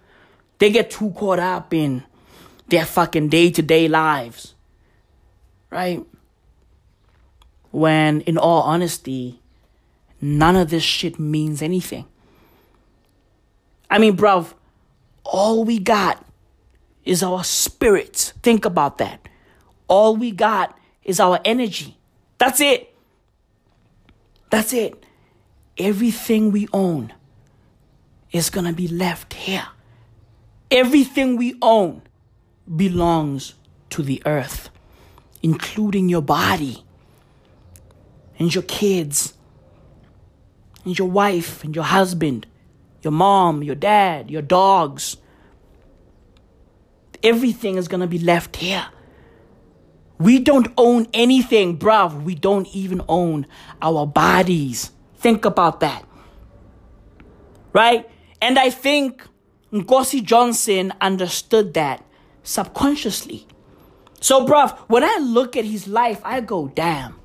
They 0.58 0.70
get 0.70 0.90
too 0.90 1.10
caught 1.10 1.38
up 1.38 1.74
in 1.74 2.04
their 2.68 2.86
fucking 2.86 3.28
day 3.28 3.50
to 3.50 3.62
day 3.62 3.88
lives. 3.88 4.54
Right? 5.70 6.04
When, 7.70 8.20
in 8.22 8.38
all 8.38 8.62
honesty, 8.62 9.40
none 10.20 10.56
of 10.56 10.70
this 10.70 10.82
shit 10.82 11.18
means 11.18 11.62
anything. 11.62 12.06
I 13.90 13.98
mean, 13.98 14.16
bruv, 14.16 14.54
all 15.24 15.64
we 15.64 15.78
got 15.78 16.24
is 17.04 17.22
our 17.22 17.44
spirits. 17.44 18.32
Think 18.42 18.64
about 18.64 18.98
that. 18.98 19.28
All 19.88 20.16
we 20.16 20.30
got 20.30 20.78
is 21.04 21.20
our 21.20 21.40
energy. 21.44 21.98
That's 22.38 22.60
it. 22.60 22.91
That's 24.52 24.74
it. 24.74 25.06
Everything 25.78 26.52
we 26.52 26.68
own 26.74 27.14
is 28.32 28.50
gonna 28.50 28.74
be 28.74 28.86
left 28.86 29.32
here. 29.32 29.66
Everything 30.70 31.38
we 31.38 31.56
own 31.62 32.02
belongs 32.76 33.54
to 33.88 34.02
the 34.02 34.22
earth, 34.26 34.68
including 35.42 36.10
your 36.10 36.20
body 36.20 36.84
and 38.38 38.54
your 38.54 38.64
kids 38.64 39.32
and 40.84 40.98
your 40.98 41.08
wife 41.08 41.64
and 41.64 41.74
your 41.74 41.86
husband, 41.86 42.46
your 43.00 43.12
mom, 43.12 43.62
your 43.62 43.74
dad, 43.74 44.30
your 44.30 44.42
dogs. 44.42 45.16
Everything 47.22 47.76
is 47.76 47.88
going 47.88 48.02
to 48.02 48.06
be 48.06 48.18
left 48.18 48.56
here. 48.56 48.84
We 50.22 50.38
don't 50.38 50.68
own 50.76 51.08
anything, 51.12 51.76
bruv. 51.78 52.22
We 52.22 52.36
don't 52.36 52.68
even 52.68 53.02
own 53.08 53.44
our 53.82 54.06
bodies. 54.06 54.92
Think 55.16 55.44
about 55.44 55.80
that. 55.80 56.04
Right? 57.72 58.08
And 58.40 58.56
I 58.56 58.70
think 58.70 59.26
Nkosi 59.72 60.22
Johnson 60.22 60.92
understood 61.00 61.74
that 61.74 62.06
subconsciously. 62.44 63.48
So, 64.20 64.46
bruv, 64.46 64.78
when 64.86 65.02
I 65.02 65.18
look 65.20 65.56
at 65.56 65.64
his 65.64 65.88
life, 65.88 66.20
I 66.22 66.40
go, 66.40 66.68
damn, 66.68 67.18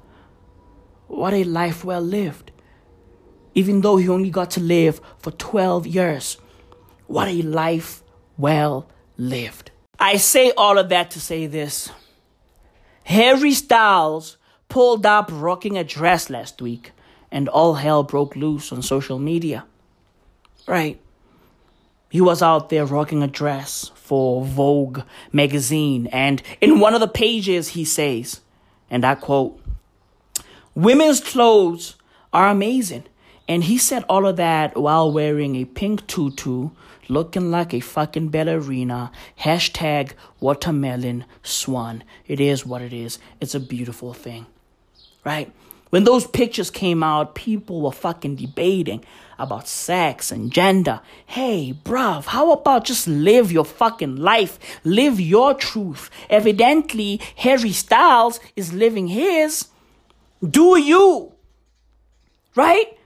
what 1.05 1.35
a 1.35 1.43
life 1.43 1.85
well 1.85 2.01
lived. 2.01 2.51
Even 3.53 3.81
though 3.81 3.97
he 3.97 4.09
only 4.09 4.31
got 4.31 4.49
to 4.51 4.59
live 4.59 5.01
for 5.19 5.29
12 5.29 5.85
years, 5.85 6.37
what 7.05 7.27
a 7.27 7.43
life 7.43 8.01
well 8.37 8.89
lived. 9.17 9.69
I 9.99 10.17
say 10.17 10.51
all 10.57 10.79
of 10.79 10.89
that 10.89 11.11
to 11.11 11.19
say 11.19 11.45
this. 11.45 11.91
Harry 13.07 13.53
Styles 13.53 14.35
pulled 14.67 15.05
up 15.05 15.29
rocking 15.31 15.77
a 15.77 15.83
dress 15.85 16.29
last 16.29 16.61
week, 16.61 16.91
and 17.31 17.47
all 17.47 17.75
hell 17.75 18.03
broke 18.03 18.35
loose 18.35 18.69
on 18.73 18.81
social 18.81 19.17
media. 19.17 19.65
Right. 20.67 20.99
He 22.09 22.19
was 22.19 22.41
out 22.41 22.69
there 22.69 22.85
rocking 22.85 23.23
a 23.23 23.27
dress 23.27 23.91
for 23.95 24.43
Vogue 24.43 25.03
magazine, 25.31 26.07
and 26.07 26.43
in 26.59 26.81
one 26.81 26.93
of 26.93 26.99
the 26.99 27.07
pages 27.07 27.69
he 27.69 27.85
says, 27.85 28.41
and 28.89 29.05
I 29.05 29.15
quote, 29.15 29.57
Women's 30.75 31.21
clothes 31.21 31.95
are 32.33 32.49
amazing. 32.49 33.05
And 33.47 33.63
he 33.63 33.77
said 33.77 34.03
all 34.09 34.27
of 34.27 34.35
that 34.35 34.75
while 34.75 35.09
wearing 35.09 35.55
a 35.55 35.63
pink 35.63 36.05
tutu, 36.07 36.71
looking 37.09 37.51
like 37.51 37.73
a 37.73 37.79
fucking 37.79 38.29
ballerina. 38.29 39.11
Hashtag 39.41 40.13
watermelon 40.39 41.25
swan. 41.43 42.03
It 42.27 42.39
is 42.39 42.65
what 42.65 42.81
it 42.81 42.93
is. 42.93 43.19
It's 43.39 43.55
a 43.55 43.59
beautiful 43.59 44.13
thing. 44.13 44.45
Right? 45.23 45.51
When 45.89 46.03
those 46.03 46.27
pictures 46.27 46.69
came 46.69 47.01
out, 47.01 47.35
people 47.35 47.81
were 47.81 47.91
fucking 47.91 48.35
debating 48.35 49.05
about 49.39 49.67
sex 49.67 50.31
and 50.31 50.51
gender. 50.51 50.99
Hey, 51.25 51.77
bruv, 51.83 52.25
how 52.25 52.51
about 52.51 52.85
just 52.85 53.07
live 53.07 53.51
your 53.51 53.63
fucking 53.63 54.17
life? 54.17 54.59
Live 54.83 55.19
your 55.19 55.53
truth. 55.53 56.09
Evidently, 56.29 57.21
Harry 57.37 57.71
Styles 57.71 58.39
is 58.55 58.73
living 58.73 59.07
his. 59.07 59.69
Do 60.43 60.77
you? 60.77 61.31
Right? 62.55 62.96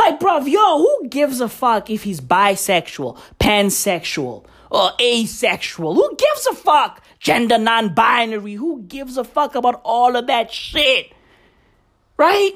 Like, 0.00 0.18
bruv, 0.18 0.48
yo, 0.48 0.78
who 0.78 1.08
gives 1.08 1.42
a 1.42 1.48
fuck 1.48 1.90
if 1.90 2.04
he's 2.04 2.22
bisexual, 2.22 3.18
pansexual, 3.38 4.46
or 4.70 4.92
asexual? 4.98 5.94
Who 5.94 6.16
gives 6.16 6.46
a 6.46 6.54
fuck? 6.54 7.02
Gender 7.18 7.58
non 7.58 7.92
binary. 7.92 8.54
Who 8.54 8.80
gives 8.80 9.18
a 9.18 9.24
fuck 9.24 9.54
about 9.54 9.82
all 9.84 10.16
of 10.16 10.26
that 10.28 10.50
shit? 10.50 11.12
Right? 12.16 12.52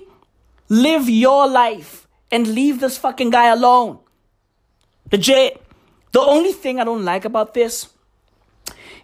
Live 0.71 1.11
your 1.11 1.47
life 1.47 2.09
and 2.33 2.47
leave 2.47 2.81
this 2.81 2.97
fucking 2.97 3.29
guy 3.29 3.49
alone. 3.49 3.99
Legit. 5.13 5.61
The 6.13 6.21
only 6.21 6.53
thing 6.53 6.81
I 6.81 6.85
don't 6.85 7.05
like 7.05 7.27
about 7.27 7.53
this 7.53 7.91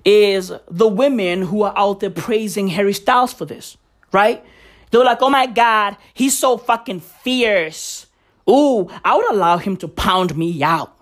is 0.02 0.50
the 0.70 0.88
women 0.88 1.42
who 1.42 1.60
are 1.60 1.74
out 1.76 2.00
there 2.00 2.08
praising 2.08 2.68
Harry 2.68 2.94
Styles 2.94 3.34
for 3.34 3.44
this, 3.44 3.76
right? 4.12 4.42
They're 4.90 5.04
like, 5.04 5.20
oh 5.20 5.28
my 5.28 5.44
God, 5.44 5.98
he's 6.14 6.38
so 6.38 6.56
fucking 6.56 7.00
fierce. 7.00 7.99
Ooh, 8.50 8.88
I 9.04 9.16
would 9.16 9.30
allow 9.30 9.58
him 9.58 9.76
to 9.78 9.88
pound 9.88 10.36
me 10.36 10.62
out. 10.62 10.96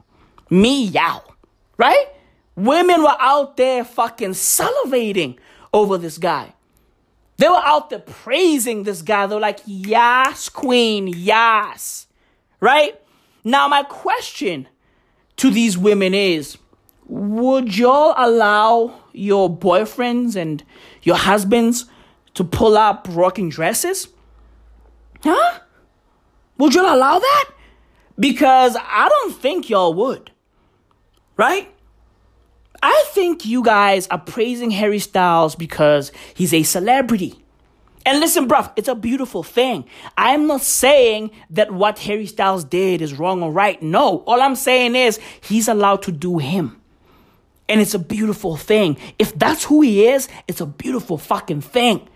Me 0.51 0.97
out, 0.97 1.33
right? 1.79 2.07
Women 2.55 3.03
were 3.03 3.17
out 3.19 3.57
there 3.57 3.85
fucking 3.85 4.31
salivating 4.31 5.39
over 5.73 5.97
this 5.97 6.19
guy. 6.19 6.55
They 7.39 7.49
were 7.49 7.63
out 7.65 7.89
there 7.89 8.01
praising 8.01 8.83
this 8.83 9.01
guy. 9.01 9.27
They're 9.27 9.41
like, 9.41 9.61
yes, 9.65 10.49
queen, 10.49 11.07
yes. 11.07 12.07
Right? 12.61 13.01
Now, 13.45 13.69
my 13.69 13.85
question 13.85 14.69
to 15.37 15.51
these 15.51 15.79
women 15.79 16.15
is 16.15 16.59
would 17.07 17.77
y'all 17.79 18.13
allow 18.17 19.01
your 19.13 19.49
boyfriends 19.49 20.37
and 20.37 20.63
your 21.03 21.17
husbands 21.17 21.87
to 22.35 22.45
pull 22.45 22.77
up 22.77 23.07
rocking 23.11 23.49
dresses? 23.49 24.09
Huh? 25.23 25.61
Would 26.59 26.75
y'all 26.75 26.95
allow 26.95 27.19
that? 27.19 27.51
Because 28.19 28.77
I 28.77 29.09
don't 29.09 29.35
think 29.35 29.71
y'all 29.71 29.95
would. 29.95 30.31
Right? 31.37 31.73
I 32.83 33.05
think 33.09 33.45
you 33.45 33.63
guys 33.63 34.07
are 34.09 34.19
praising 34.19 34.71
Harry 34.73 34.99
Styles 34.99 35.55
because 35.55 36.13
he's 36.35 36.53
a 36.53 36.63
celebrity. 36.63 37.43
And 38.07 38.21
listen, 38.21 38.49
bruv, 38.49 38.73
it's 38.77 38.89
a 38.89 38.95
beautiful 38.95 39.43
thing. 39.43 39.85
I'm 40.17 40.47
not 40.47 40.63
saying 40.63 41.31
that 41.51 41.73
what 41.73 41.99
Harry 42.01 42.27
Styles 42.27 42.65
did 42.65 43.03
is 43.03 43.15
wrong 43.15 43.43
or 43.43 43.53
right. 43.53 43.81
No, 43.83 44.23
all 44.27 44.41
I'm 44.41 44.57
saying 44.57 44.95
is 44.95 45.21
he's 45.43 45.69
allowed 45.69 46.03
to 46.03 46.13
do 46.13 46.39
him. 46.39 46.81
And 47.69 47.81
it's 47.81 47.95
a 47.95 47.99
beautiful 47.99 48.57
thing. 48.57 48.97
If 49.19 49.39
that's 49.39 49.65
who 49.65 49.83
he 49.83 50.07
is, 50.07 50.29
it's 50.47 50.61
a 50.61 50.67
beautiful 50.67 51.19
fucking 51.19 51.61
thing. 51.61 52.09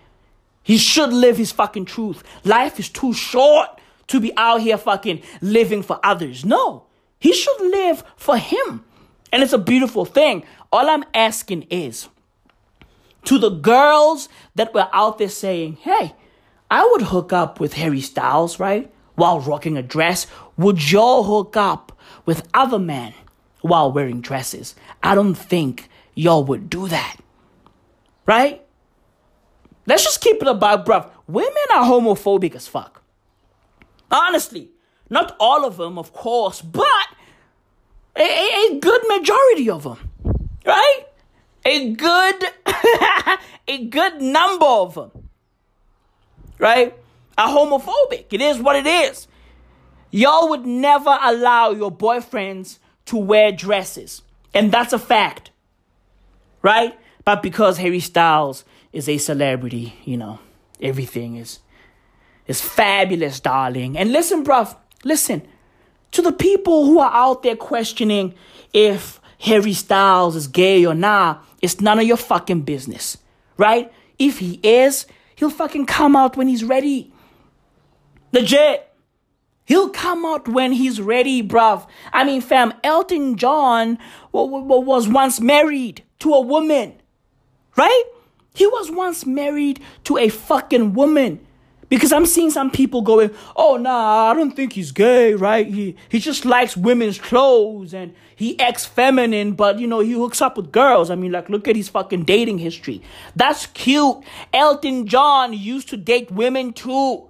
He 0.63 0.77
should 0.77 1.13
live 1.13 1.37
his 1.37 1.51
fucking 1.51 1.85
truth. 1.85 2.23
Life 2.43 2.79
is 2.79 2.89
too 2.89 3.13
short 3.13 3.72
to 4.07 4.19
be 4.19 4.35
out 4.37 4.61
here 4.61 4.77
fucking 4.77 5.21
living 5.41 5.83
for 5.83 5.99
others. 6.03 6.43
No, 6.45 6.85
he 7.19 7.33
should 7.33 7.61
live 7.61 8.03
for 8.15 8.37
him. 8.37 8.83
And 9.31 9.41
it's 9.41 9.53
a 9.53 9.57
beautiful 9.57 10.05
thing. 10.05 10.43
All 10.71 10.89
I'm 10.89 11.03
asking 11.13 11.63
is 11.69 12.09
to 13.25 13.37
the 13.37 13.49
girls 13.49 14.29
that 14.55 14.73
were 14.73 14.89
out 14.93 15.17
there 15.17 15.29
saying, 15.29 15.77
hey, 15.81 16.13
I 16.69 16.87
would 16.91 17.03
hook 17.03 17.31
up 17.31 17.59
with 17.59 17.73
Harry 17.73 18.01
Styles, 18.01 18.59
right? 18.59 18.91
While 19.15 19.39
rocking 19.39 19.77
a 19.77 19.83
dress. 19.83 20.27
Would 20.57 20.91
y'all 20.91 21.23
hook 21.23 21.55
up 21.55 21.97
with 22.25 22.47
other 22.53 22.79
men 22.79 23.13
while 23.61 23.91
wearing 23.91 24.21
dresses? 24.21 24.75
I 25.01 25.15
don't 25.15 25.35
think 25.35 25.89
y'all 26.15 26.43
would 26.43 26.69
do 26.69 26.87
that. 26.87 27.17
Right? 28.25 28.63
Let's 29.85 30.03
just 30.03 30.21
keep 30.21 30.41
it 30.41 30.47
about, 30.47 30.85
bruv. 30.85 31.09
Women 31.27 31.53
are 31.73 31.85
homophobic 31.85 32.55
as 32.55 32.67
fuck. 32.67 33.02
Honestly. 34.13 34.69
Not 35.09 35.35
all 35.39 35.65
of 35.65 35.77
them, 35.77 35.97
of 35.97 36.13
course, 36.13 36.61
but 36.61 37.07
a, 38.15 38.21
a, 38.21 38.75
a 38.75 38.79
good 38.79 39.01
majority 39.07 39.69
of 39.69 39.83
them. 39.83 40.09
Right? 40.65 41.03
A 41.65 41.93
good, 41.93 42.43
a 43.67 43.85
good 43.85 44.21
number 44.21 44.65
of 44.65 44.95
them. 44.95 45.11
Right? 46.57 46.95
Are 47.37 47.49
homophobic. 47.49 48.25
It 48.31 48.41
is 48.41 48.59
what 48.59 48.75
it 48.75 48.87
is. 48.87 49.27
Y'all 50.11 50.49
would 50.49 50.65
never 50.65 51.17
allow 51.21 51.71
your 51.71 51.91
boyfriends 51.91 52.79
to 53.05 53.17
wear 53.17 53.51
dresses. 53.51 54.21
And 54.53 54.71
that's 54.71 54.93
a 54.93 54.99
fact. 54.99 55.49
Right? 56.61 56.97
But 57.25 57.41
because 57.41 57.77
Harry 57.77 57.99
Styles 57.99 58.63
is 58.91 59.09
a 59.09 59.17
celebrity, 59.17 59.95
you 60.05 60.17
know, 60.17 60.39
everything 60.81 61.35
is 61.35 61.59
is 62.47 62.61
fabulous, 62.61 63.39
darling. 63.39 63.97
And 63.97 64.11
listen, 64.11 64.43
bruv, 64.43 64.75
listen. 65.03 65.41
To 66.11 66.21
the 66.21 66.31
people 66.31 66.85
who 66.85 66.99
are 66.99 67.11
out 67.11 67.43
there 67.43 67.55
questioning 67.55 68.35
if 68.73 69.19
Harry 69.39 69.73
Styles 69.73 70.35
is 70.35 70.47
gay 70.47 70.85
or 70.85 70.93
not, 70.93 71.45
it's 71.61 71.81
none 71.81 71.99
of 71.99 72.05
your 72.05 72.17
fucking 72.17 72.61
business. 72.61 73.17
Right? 73.57 73.91
If 74.19 74.39
he 74.39 74.59
is, 74.63 75.05
he'll 75.35 75.49
fucking 75.49 75.85
come 75.85 76.15
out 76.15 76.37
when 76.37 76.47
he's 76.47 76.63
ready. 76.63 77.11
Legit. 78.31 78.89
He'll 79.65 79.89
come 79.89 80.25
out 80.25 80.47
when 80.47 80.73
he's 80.73 80.99
ready, 80.99 81.41
bruv. 81.41 81.87
I 82.11 82.25
mean, 82.25 82.41
fam, 82.41 82.73
Elton 82.83 83.37
John 83.37 83.97
was 84.31 85.07
once 85.07 85.39
married 85.39 86.03
to 86.19 86.33
a 86.33 86.41
woman. 86.41 86.93
Right? 87.77 88.03
He 88.53 88.67
was 88.67 88.91
once 88.91 89.25
married 89.25 89.79
to 90.03 90.17
a 90.17 90.29
fucking 90.29 90.93
woman. 90.93 91.45
Because 91.89 92.11
I'm 92.11 92.25
seeing 92.25 92.49
some 92.49 92.71
people 92.71 93.01
going, 93.01 93.31
oh 93.55 93.77
nah, 93.77 94.31
I 94.31 94.33
don't 94.33 94.55
think 94.55 94.73
he's 94.73 94.91
gay, 94.91 95.33
right? 95.33 95.67
He 95.67 95.95
he 96.09 96.19
just 96.19 96.45
likes 96.45 96.75
women's 96.77 97.19
clothes 97.19 97.93
and 97.93 98.13
he 98.35 98.59
acts 98.59 98.85
feminine, 98.85 99.53
but 99.53 99.79
you 99.79 99.87
know, 99.87 99.99
he 99.99 100.13
hooks 100.13 100.41
up 100.41 100.57
with 100.57 100.71
girls. 100.71 101.09
I 101.09 101.15
mean, 101.15 101.31
like, 101.31 101.49
look 101.49 101.67
at 101.67 101.75
his 101.75 101.89
fucking 101.89 102.23
dating 102.23 102.57
history. 102.59 103.01
That's 103.35 103.67
cute. 103.67 104.17
Elton 104.53 105.07
John 105.07 105.53
used 105.53 105.89
to 105.89 105.97
date 105.97 106.31
women 106.31 106.73
too. 106.73 107.29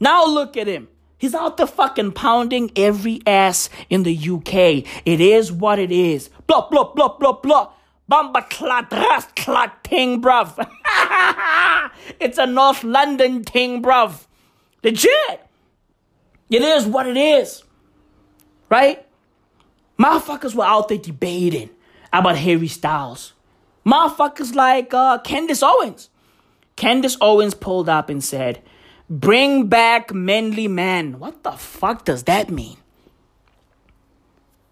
Now 0.00 0.26
look 0.26 0.56
at 0.56 0.66
him. 0.66 0.88
He's 1.16 1.34
out 1.34 1.56
there 1.56 1.66
fucking 1.66 2.12
pounding 2.12 2.70
every 2.76 3.22
ass 3.26 3.70
in 3.88 4.02
the 4.02 4.14
UK. 4.14 4.84
It 5.06 5.20
is 5.20 5.50
what 5.50 5.78
it 5.78 5.90
is. 5.90 6.28
Blah, 6.46 6.68
blah, 6.68 6.92
blah, 6.92 7.16
blah, 7.16 7.32
blah. 7.32 7.72
Bamba 8.10 8.48
clat, 8.50 8.92
ras 8.92 9.26
clat 9.34 9.82
ting, 9.84 10.20
bruv. 10.20 10.58
it's 12.20 12.38
a 12.38 12.46
North 12.46 12.84
London 12.84 13.44
ting, 13.44 13.82
bruv. 13.82 14.26
Legit. 14.82 15.40
It 16.50 16.62
is 16.62 16.86
what 16.86 17.06
it 17.06 17.16
is. 17.16 17.62
Right? 18.68 19.06
Motherfuckers 19.98 20.54
were 20.54 20.64
out 20.64 20.88
there 20.88 20.98
debating 20.98 21.70
about 22.12 22.36
Harry 22.36 22.68
Styles. 22.68 23.32
Motherfuckers 23.86 24.54
like 24.54 24.92
uh, 24.92 25.18
Candace 25.18 25.62
Owens. 25.62 26.10
Candace 26.76 27.16
Owens 27.20 27.54
pulled 27.54 27.88
up 27.88 28.10
and 28.10 28.22
said, 28.22 28.62
Bring 29.08 29.68
back 29.68 30.12
manly 30.12 30.68
man. 30.68 31.18
What 31.18 31.42
the 31.42 31.52
fuck 31.52 32.04
does 32.04 32.24
that 32.24 32.50
mean? 32.50 32.76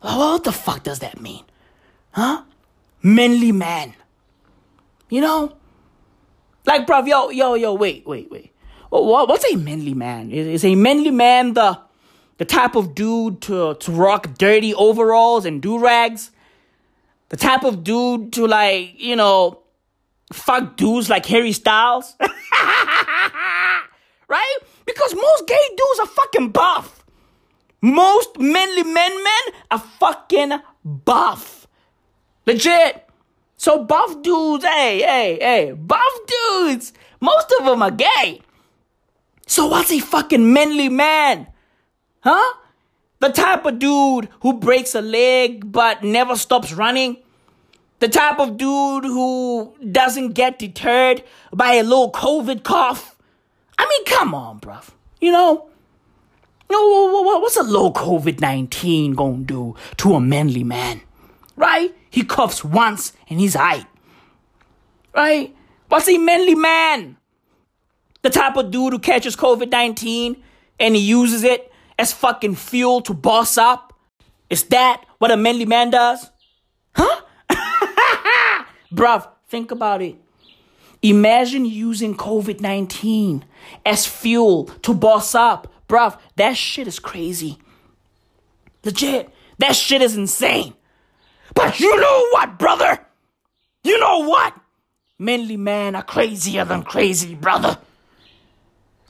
What 0.01 0.45
the 0.45 0.53
fuck 0.53 0.83
does 0.83 0.99
that 1.01 1.21
mean? 1.21 1.45
Huh? 2.13 2.43
Manly 3.03 3.53
man. 3.53 3.95
You 5.09 5.21
know? 5.21 5.57
Like, 6.65 6.87
bruv, 6.87 7.07
yo, 7.07 7.31
yo, 7.31 7.55
yo, 7.55 7.75
wait, 7.75 8.07
wait, 8.07 8.31
wait. 8.31 8.53
What, 8.89 9.29
what's 9.29 9.45
a 9.53 9.57
manly 9.57 9.95
man? 9.95 10.31
Is, 10.31 10.47
is 10.47 10.65
a 10.65 10.75
manly 10.75 11.11
man 11.11 11.55
the 11.55 11.81
the 12.39 12.45
type 12.45 12.75
of 12.75 12.95
dude 12.95 13.41
to, 13.43 13.75
to 13.75 13.93
rock 13.93 14.35
dirty 14.37 14.75
overalls 14.75 15.45
and 15.45 15.63
do 15.63 15.79
rags? 15.79 16.31
The 17.29 17.37
type 17.37 17.65
of 17.65 17.85
dude 17.85 18.33
to, 18.35 18.47
like, 18.47 19.01
you 19.01 19.17
know, 19.17 19.63
fuck 20.33 20.77
dudes 20.77 21.09
like 21.09 21.25
Harry 21.27 21.53
Styles? 21.53 22.17
right? 24.29 24.59
Because 24.87 25.15
most 25.15 25.47
gay 25.47 25.69
dudes 25.71 26.01
are 26.01 26.07
fucking 26.07 26.51
buff. 26.51 27.05
Most 27.81 28.39
manly 28.39 28.83
men 28.83 29.25
men 29.25 29.55
are 29.71 29.79
fucking 29.79 30.53
buff. 30.85 31.62
Legit. 32.47 33.09
So 33.57 33.85
buff 33.85 34.23
dudes, 34.23 34.65
hey, 34.65 35.03
hey, 35.03 35.39
hey, 35.41 35.73
buff 35.73 36.13
dudes, 36.27 36.93
most 37.21 37.55
of 37.61 37.67
them 37.67 37.83
are 37.83 37.93
gay. 37.93 38.41
So 39.47 39.67
what's 39.67 39.93
a 39.93 40.01
fucking 40.01 40.53
manly 40.53 40.89
man? 40.89 41.47
Huh? 42.21 42.55
The 43.21 43.29
type 43.29 43.65
of 43.65 43.79
dude 43.79 44.29
who 44.41 44.55
breaks 44.55 44.97
a 44.97 45.01
leg 45.01 45.71
but 45.71 46.03
never 46.03 46.35
stops 46.35 46.73
running. 46.73 47.19
The 48.01 48.09
type 48.09 48.41
of 48.41 48.57
dude 48.57 49.05
who 49.05 49.77
doesn't 49.93 50.33
get 50.33 50.59
deterred 50.59 51.23
by 51.53 51.75
a 51.75 51.85
little 51.85 52.11
COVID 52.11 52.65
cough. 52.65 53.17
I 53.79 53.87
mean, 53.89 54.05
come 54.07 54.35
on, 54.35 54.59
bruv. 54.59 54.91
You 55.21 55.31
know, 55.31 55.69
you 56.69 56.77
know 56.77 57.39
what's 57.39 57.57
a 57.57 57.63
low 57.63 57.93
COVID 57.93 58.41
19 58.41 59.15
gonna 59.15 59.45
do 59.45 59.77
to 59.99 60.15
a 60.15 60.21
manly 60.21 60.65
man? 60.65 61.01
Right? 61.55 61.95
He 62.13 62.25
coughs 62.25 62.63
once 62.63 63.15
and 63.31 63.41
he's 63.41 63.55
high. 63.55 63.87
Right? 65.15 65.57
What's 65.89 66.09
a 66.09 66.19
manly 66.19 66.55
man? 66.55 67.17
The 68.21 68.29
type 68.29 68.57
of 68.57 68.71
dude 68.71 68.93
who 68.93 68.99
catches 68.99 69.35
COVID 69.35 69.71
19 69.71 70.37
and 70.79 70.95
he 70.95 71.01
uses 71.01 71.43
it 71.43 71.73
as 71.99 72.13
fucking 72.13 72.57
fuel 72.57 73.01
to 73.01 73.15
boss 73.15 73.57
up? 73.57 73.95
Is 74.51 74.65
that 74.65 75.03
what 75.19 75.31
a 75.31 75.39
manly 75.39 75.65
man 75.65 75.89
does? 75.89 76.31
Huh? 76.95 77.23
Bruv, 78.93 79.27
think 79.49 79.71
about 79.71 80.03
it. 80.03 80.17
Imagine 81.01 81.65
using 81.65 82.15
COVID 82.15 82.61
19 82.61 83.47
as 83.87 84.07
fuel 84.07 84.67
to 84.83 84.93
boss 84.93 85.35
up. 85.35 85.73
Bruv, 85.89 86.21
that 86.37 86.59
shit 86.59 86.87
is 86.87 86.99
crazy. 86.99 87.59
Legit. 88.85 89.31
That 89.57 89.75
shit 89.75 90.03
is 90.03 90.15
insane. 90.15 90.75
But 91.55 91.81
you 91.81 92.01
know 92.01 92.29
what, 92.31 92.59
brother? 92.59 92.99
You 93.85 93.99
know 93.99 94.21
what? 94.29 94.55
Manly 95.19 95.57
men 95.57 95.95
are 95.95 96.03
crazier 96.03 96.65
than 96.65 96.83
crazy, 96.83 97.35
brother. 97.35 97.79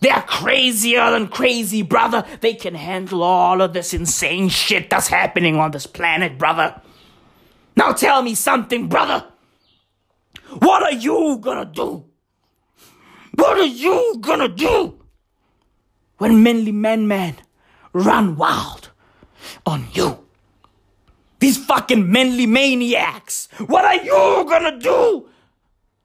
They 0.01 0.11
are 0.11 0.23
crazier 0.23 1.11
than 1.13 1.29
crazy, 1.29 1.83
brother. 1.83 2.25
They 2.41 2.55
can 2.55 2.75
handle 2.75 3.23
all 3.23 3.63
of 3.63 3.73
this 3.73 3.95
insane 3.95 4.49
shit 4.49 4.91
that's 4.91 5.07
happening 5.07 5.57
on 5.57 5.71
this 5.71 5.87
planet, 5.87 6.39
brother. 6.39 6.81
Now 7.77 7.93
tell 7.93 8.21
me 8.23 8.35
something, 8.35 8.89
brother. 8.89 9.25
What 10.59 10.83
are 10.83 10.93
you 10.93 11.39
gonna 11.41 11.65
do? 11.65 12.05
What 13.35 13.59
are 13.59 13.65
you 13.65 14.19
gonna 14.21 14.49
do 14.49 14.99
when 16.19 16.43
manly 16.43 16.73
men 16.73 17.09
men 17.09 17.37
run 17.93 18.37
wild 18.37 18.91
on 19.65 19.87
you? 19.93 20.22
These 21.43 21.59
fucking 21.65 22.13
manly 22.13 22.47
maniacs. 22.47 23.49
What 23.67 23.85
are 23.85 23.97
you 23.97 24.47
gonna 24.49 24.79
do? 24.79 25.29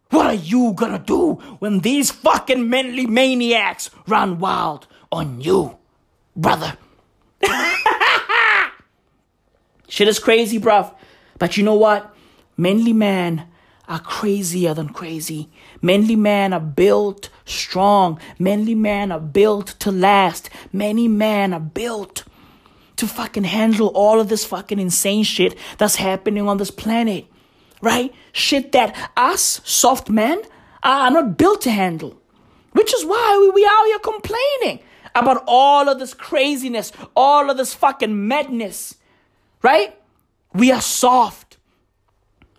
What 0.09 0.25
are 0.25 0.33
you 0.33 0.73
gonna 0.73 0.97
do 0.97 1.33
when 1.59 1.81
these 1.81 2.09
fucking 2.09 2.67
manly 2.67 3.05
maniacs 3.05 3.91
run 4.07 4.39
wild 4.39 4.88
on 5.11 5.39
you, 5.39 5.77
brother? 6.35 6.75
Shit 9.88 10.07
is 10.07 10.17
crazy, 10.17 10.59
bruv. 10.59 10.95
But 11.38 11.55
you 11.55 11.63
know 11.63 11.75
what? 11.75 12.15
Manly 12.57 12.93
men 12.93 13.45
are 13.88 13.99
crazier 13.99 14.73
than 14.73 14.89
crazy. 14.89 15.51
Manly 15.83 16.15
men 16.15 16.51
are 16.51 16.59
built 16.59 17.29
strong. 17.45 18.19
Manly 18.39 18.73
men 18.73 19.11
are 19.11 19.19
built 19.19 19.75
to 19.81 19.91
last. 19.91 20.49
Many 20.73 21.07
men 21.07 21.53
are 21.53 21.59
built 21.59 22.23
to 22.98 23.08
fucking 23.08 23.45
handle 23.45 23.88
all 23.89 24.20
of 24.20 24.30
this 24.30 24.45
fucking 24.45 24.80
insane 24.80 25.24
shit 25.24 25.56
that's 25.78 25.95
happening 25.95 26.48
on 26.48 26.58
this 26.58 26.72
planet. 26.72 27.26
Right? 27.82 28.14
Shit 28.32 28.72
that 28.72 28.95
us, 29.16 29.62
soft 29.64 30.10
men, 30.10 30.41
are 30.84 31.12
not 31.12 31.38
built 31.38 31.62
to 31.62 31.72
handle. 31.72 32.20
Which 32.72 32.93
is 32.93 33.06
why 33.06 33.38
we, 33.39 33.50
we 33.50 33.66
out 33.66 33.86
here 33.86 34.00
complaining 34.00 34.80
about 35.16 35.43
all 35.48 35.89
of 35.89 36.00
this 36.00 36.14
craziness, 36.14 36.91
all 37.16 37.50
of 37.50 37.58
this 37.58 37.74
fucking 37.74 38.28
madness. 38.28 38.95
Right? 39.62 39.95
We 40.54 40.72
are 40.72 40.82
soft. 40.82 41.58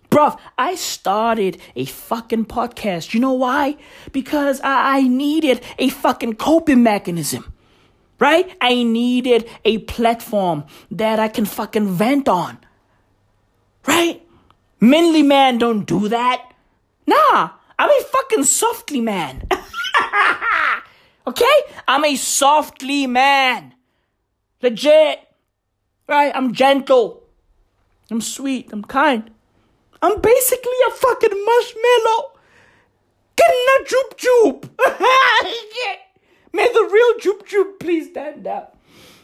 Bruv, 0.09 0.39
I 0.57 0.75
started 0.75 1.59
a 1.75 1.85
fucking 1.85 2.45
podcast. 2.45 3.13
You 3.13 3.19
know 3.19 3.33
why? 3.33 3.77
Because 4.11 4.59
I, 4.61 4.97
I 4.97 5.01
needed 5.03 5.61
a 5.77 5.89
fucking 5.89 6.35
coping 6.35 6.81
mechanism. 6.81 7.53
Right? 8.19 8.55
I 8.59 8.83
needed 8.83 9.49
a 9.63 9.79
platform 9.79 10.65
that 10.91 11.19
I 11.19 11.29
can 11.29 11.45
fucking 11.45 11.87
vent 11.87 12.27
on. 12.27 12.57
Right? 13.87 14.21
Manly 14.81 15.23
man 15.23 15.57
don't 15.57 15.85
do 15.85 16.09
that. 16.09 16.51
Nah, 17.07 17.51
I'm 17.77 17.89
a 17.89 18.03
fucking 18.03 18.43
softly 18.43 19.01
man. 19.01 19.47
okay? 21.27 21.57
I'm 21.87 22.05
a 22.05 22.15
softly 22.15 23.07
man. 23.07 23.73
Legit. 24.61 25.19
Right? 26.07 26.31
I'm 26.35 26.53
gentle. 26.53 27.23
I'm 28.11 28.21
sweet. 28.21 28.69
I'm 28.73 28.83
kind. 28.83 29.31
I'm 30.01 30.19
basically 30.21 30.79
a 30.87 30.91
fucking 30.91 31.45
marshmallow. 31.45 32.31
Getting 33.35 33.65
a 33.75 33.83
joop 33.85 34.09
joop. 34.17 35.99
May 36.53 36.67
the 36.67 36.89
real 36.91 37.13
joop 37.19 37.47
joop 37.47 37.79
please 37.79 38.09
stand 38.09 38.47
up. 38.47 38.77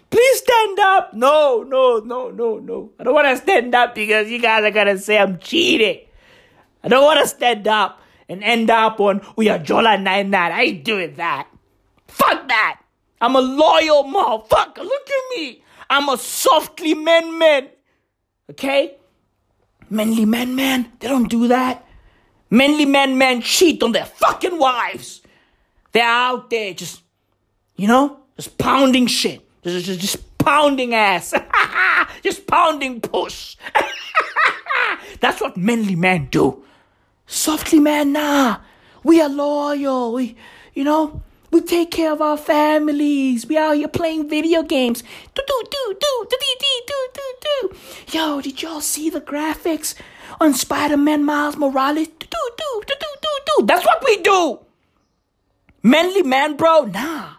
Please 0.10 0.38
stand 0.40 0.80
up. 0.80 1.14
No, 1.14 1.64
no, 1.68 2.00
no, 2.00 2.30
no, 2.30 2.60
no. 2.60 2.92
I 3.00 3.04
don't 3.04 3.14
want 3.14 3.28
to 3.28 3.38
stand 3.38 3.74
up 3.76 3.96
because 3.96 4.30
you 4.30 4.40
guys 4.40 4.64
are 4.64 4.72
going 4.72 4.88
to 4.88 4.98
say 4.98 5.18
I'm 5.18 5.40
cheating. 5.40 6.06
I 6.84 6.88
don't 6.88 7.04
want 7.04 7.20
to 7.22 7.28
stand 7.28 7.68
up 7.68 8.00
and 8.30 8.44
end 8.44 8.70
up 8.70 9.00
on 9.00 9.20
Uyajola 9.20 10.02
99. 10.02 10.52
I 10.52 10.62
ain't 10.62 10.84
doing 10.84 11.16
that. 11.16 11.48
Fuck 12.08 12.48
that. 12.48 12.82
I'm 13.20 13.36
a 13.36 13.42
loyal 13.42 14.04
motherfucker. 14.04 14.78
Look 14.78 15.10
at 15.10 15.38
me. 15.38 15.64
I'm 15.90 16.10
a 16.10 16.18
softly 16.18 16.94
man 16.94 17.38
man. 17.38 17.70
Okay? 18.50 18.98
Manly 19.90 20.26
men, 20.26 20.56
man, 20.56 20.92
they 21.00 21.08
don't 21.08 21.30
do 21.30 21.48
that. 21.48 21.86
Manly 22.50 22.86
men, 22.86 23.18
man, 23.18 23.42
cheat 23.42 23.84
on 23.84 23.92
their 23.92 24.06
fucking 24.06 24.58
wives. 24.58 25.22
They're 25.92 26.04
out 26.04 26.50
there 26.50 26.74
just, 26.74 27.04
you 27.76 27.88
know, 27.88 28.20
just 28.36 28.58
pounding 28.58 29.08
shit. 29.08 29.42
Just, 29.64 29.86
just, 29.86 30.00
just 30.00 30.38
pounding 30.38 30.94
ass. 30.94 31.34
just 32.24 32.46
pounding 32.48 33.02
push. 33.02 33.58
That's 35.20 35.42
what 35.42 35.58
manly 35.58 35.96
men 35.96 36.28
do. 36.32 36.64
Softly, 37.26 37.80
man, 37.80 38.14
nah. 38.14 38.58
We 39.04 39.22
are 39.22 39.30
loyal. 39.30 40.14
We, 40.14 40.36
you 40.74 40.84
know, 40.84 41.22
we 41.52 41.62
take 41.62 41.92
care 41.92 42.12
of 42.12 42.22
our 42.22 42.38
families. 42.38 43.48
We 43.48 43.58
out 43.58 43.78
here 43.78 43.88
playing 43.88 44.30
video 44.30 44.62
games. 44.62 45.04
Do 45.34 45.42
do 45.48 45.64
do 45.72 45.96
do 46.00 46.28
do 46.30 46.38
do 46.40 46.66
do 46.88 47.08
do 47.14 47.34
do. 47.42 47.76
Yo, 48.18 48.42
did 48.42 48.62
y'all 48.62 48.82
see 48.82 49.10
the 49.10 49.22
graphics 49.22 49.96
on 50.42 50.54
Spider-Man 50.54 51.24
Miles 51.24 51.56
Morales? 51.56 52.08
Do 52.08 52.28
do 52.30 52.50
do 52.58 52.82
do 52.88 52.96
do 53.22 53.40
do. 53.46 53.66
That's 53.66 53.86
what 53.86 54.04
we 54.04 54.18
do. 54.22 54.60
Manly 55.82 56.24
man, 56.24 56.58
bro. 56.58 56.86
Nah, 56.86 57.35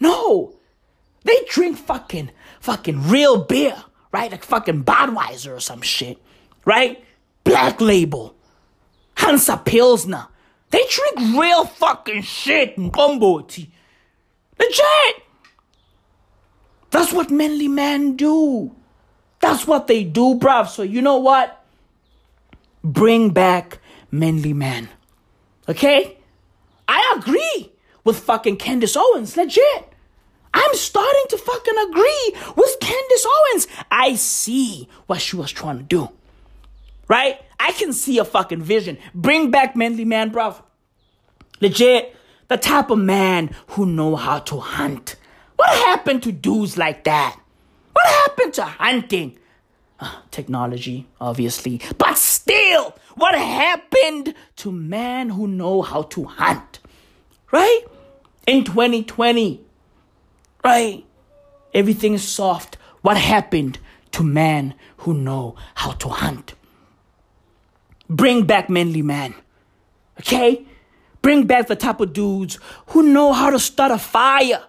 no. 0.00 0.54
They 1.24 1.44
drink 1.48 1.76
fucking 1.78 2.30
fucking 2.60 3.08
real 3.08 3.44
beer, 3.44 3.76
right? 4.12 4.30
Like 4.30 4.44
fucking 4.44 4.84
Budweiser 4.84 5.56
or 5.56 5.60
some 5.60 5.82
shit, 5.82 6.18
right? 6.64 7.04
Black 7.44 7.80
Label, 7.80 8.34
Hansa 9.16 9.60
Pilsner. 9.64 10.28
They 10.70 10.84
drink 10.88 11.38
real 11.38 11.64
fucking 11.64 12.22
shit 12.22 12.76
umqombothi. 12.76 13.68
Legit! 14.58 15.22
That's 16.90 17.12
what 17.12 17.30
manly 17.30 17.68
men 17.68 18.16
do. 18.16 18.74
That's 19.40 19.66
what 19.66 19.86
they 19.86 20.04
do, 20.04 20.34
bruv. 20.34 20.68
So 20.68 20.82
you 20.82 21.02
know 21.02 21.18
what? 21.18 21.64
Bring 22.82 23.30
back 23.30 23.78
manly 24.10 24.52
men. 24.52 24.88
Okay? 25.68 26.16
I 26.86 27.16
agree 27.18 27.72
with 28.04 28.18
fucking 28.18 28.56
Candace 28.56 28.96
Owens. 28.96 29.36
Legit. 29.36 29.87
I'm 30.58 30.74
starting 30.74 31.22
to 31.28 31.38
fucking 31.38 31.78
agree 31.88 32.34
with 32.56 32.76
Candace 32.80 33.26
Owens. 33.26 33.68
I 33.92 34.16
see 34.16 34.88
what 35.06 35.20
she 35.20 35.36
was 35.36 35.52
trying 35.52 35.78
to 35.78 35.84
do. 35.84 36.10
Right? 37.06 37.40
I 37.60 37.70
can 37.72 37.92
see 37.92 38.18
a 38.18 38.24
fucking 38.24 38.62
vision. 38.62 38.98
Bring 39.14 39.52
back 39.52 39.76
manly 39.76 40.04
man, 40.04 40.32
bruv. 40.32 40.60
Legit. 41.60 42.16
The 42.48 42.56
type 42.56 42.90
of 42.90 42.98
man 42.98 43.54
who 43.68 43.86
know 43.86 44.16
how 44.16 44.40
to 44.40 44.58
hunt. 44.58 45.14
What 45.54 45.68
happened 45.68 46.24
to 46.24 46.32
dudes 46.32 46.76
like 46.76 47.04
that? 47.04 47.38
What 47.92 48.06
happened 48.06 48.54
to 48.54 48.64
hunting? 48.64 49.38
Uh, 50.00 50.22
technology, 50.32 51.06
obviously. 51.20 51.80
But 51.98 52.18
still, 52.18 52.96
what 53.14 53.36
happened 53.36 54.34
to 54.56 54.72
men 54.72 55.30
who 55.30 55.46
know 55.46 55.82
how 55.82 56.02
to 56.02 56.24
hunt? 56.24 56.80
Right? 57.52 57.82
In 58.46 58.64
2020, 58.64 59.67
right? 60.64 61.04
Everything 61.74 62.14
is 62.14 62.26
soft. 62.26 62.76
What 63.02 63.16
happened 63.16 63.78
to 64.12 64.22
men 64.22 64.74
who 64.98 65.14
know 65.14 65.56
how 65.74 65.92
to 65.92 66.08
hunt? 66.08 66.54
Bring 68.08 68.44
back 68.44 68.70
manly 68.70 69.02
man. 69.02 69.34
Okay? 70.20 70.66
Bring 71.22 71.46
back 71.46 71.66
the 71.66 71.76
type 71.76 72.00
of 72.00 72.12
dudes 72.12 72.58
who 72.88 73.02
know 73.02 73.32
how 73.32 73.50
to 73.50 73.58
start 73.58 73.92
a 73.92 73.98
fire 73.98 74.64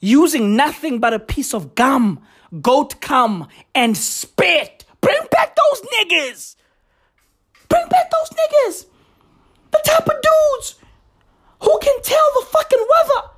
using 0.00 0.56
nothing 0.56 0.98
but 0.98 1.12
a 1.12 1.18
piece 1.18 1.52
of 1.52 1.74
gum, 1.74 2.20
goat 2.60 3.00
cum, 3.00 3.48
and 3.74 3.96
spit. 3.96 4.84
Bring 5.00 5.20
back 5.30 5.56
those 5.56 5.82
niggas. 5.82 6.56
Bring 7.68 7.88
back 7.88 8.10
those 8.10 8.30
niggas. 8.30 8.86
The 9.70 9.80
type 9.84 10.06
of 10.06 10.22
dudes 10.22 10.74
who 11.60 11.78
can 11.80 12.02
tell 12.02 12.24
the 12.40 12.46
fucking 12.46 12.86
weather 12.90 13.28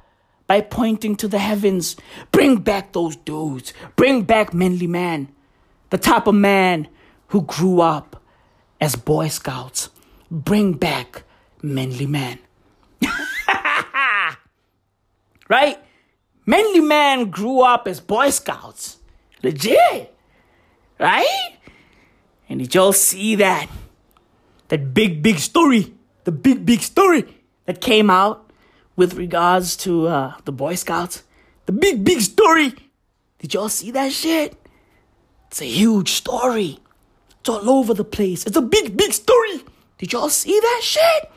by 0.47 0.61
pointing 0.61 1.16
to 1.16 1.28
the 1.28 1.38
heavens. 1.38 1.97
Bring 2.30 2.57
back 2.57 2.93
those 2.93 3.16
dudes. 3.16 3.72
Bring 3.97 4.22
back 4.22 4.53
Manly 4.53 4.86
Man. 4.86 5.28
The 5.90 5.99
type 5.99 6.26
of 6.26 6.34
man 6.34 6.88
who 7.28 7.43
grew 7.43 7.80
up 7.80 8.22
as 8.80 8.97
Boy 8.97 9.28
Scouts. 9.28 9.90
Bring 10.30 10.74
back 10.74 11.24
Manly 11.62 12.07
Man. 12.07 12.38
right? 15.49 15.78
Manly 16.47 16.80
Man 16.80 17.30
grew 17.30 17.61
up 17.61 17.86
as 17.86 18.01
Boy 18.01 18.30
Scouts. 18.30 18.99
Legit. 19.43 20.14
Right? 20.99 21.59
And 22.49 22.61
did 22.61 22.74
y'all 22.74 22.93
see 22.93 23.36
that? 23.36 23.68
That 24.68 24.95
big, 24.95 25.22
big 25.22 25.38
story. 25.38 25.95
The 26.24 26.32
big, 26.32 26.64
big 26.64 26.80
story 26.80 27.24
that 27.66 27.80
came 27.80 28.11
out 28.11 28.51
with 29.03 29.14
regards 29.14 29.76
to 29.76 30.07
uh, 30.07 30.32
the 30.44 30.53
Boy 30.53 30.76
Scouts. 30.76 31.24
The 31.66 31.72
big, 31.72 32.05
big 32.05 32.20
story. 32.20 32.72
Did 33.40 33.53
y'all 33.53 33.68
see 33.68 33.90
that 33.90 34.12
shit? 34.12 34.57
It's 35.48 35.61
a 35.61 35.64
huge 35.64 36.12
story. 36.12 36.78
It's 37.40 37.48
all 37.48 37.68
over 37.68 37.94
the 37.94 38.05
place. 38.05 38.46
It's 38.46 38.57
a 38.57 38.62
big, 38.62 38.96
big 38.96 39.12
story. 39.12 39.64
Did 39.98 40.12
y'all 40.12 40.28
see 40.28 40.57
that 40.61 40.80
shit? 40.84 41.32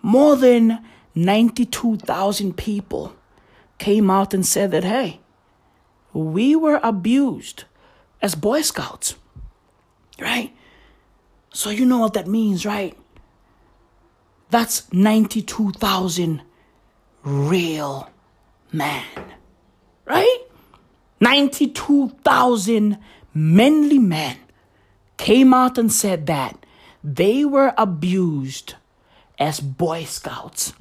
More 0.00 0.36
than 0.36 0.82
92,000 1.14 2.56
people 2.56 3.14
came 3.76 4.10
out 4.10 4.32
and 4.32 4.46
said 4.46 4.70
that, 4.70 4.84
hey, 4.84 5.20
we 6.14 6.56
were 6.56 6.80
abused 6.82 7.64
as 8.22 8.34
Boy 8.34 8.62
Scouts. 8.62 9.16
Right? 10.18 10.56
So 11.52 11.68
you 11.68 11.84
know 11.84 11.98
what 11.98 12.14
that 12.14 12.26
means, 12.26 12.64
right? 12.64 12.96
That's 14.48 14.90
92,000 14.94 16.40
real 17.22 18.10
man. 18.72 19.04
Right? 20.04 20.38
92,000 21.20 22.98
manly 23.34 23.98
men 23.98 24.36
came 25.16 25.52
out 25.52 25.76
and 25.78 25.92
said 25.92 26.26
that 26.26 26.64
they 27.04 27.44
were 27.44 27.74
abused 27.76 28.74
as 29.38 29.60
Boy 29.60 30.04
Scouts. 30.04 30.72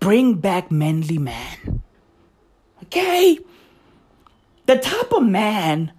Bring 0.00 0.34
back 0.34 0.70
manly 0.70 1.18
man. 1.18 1.82
Okay? 2.84 3.38
The 4.66 4.76
type 4.76 5.12
of 5.12 5.22
man, 5.22 5.92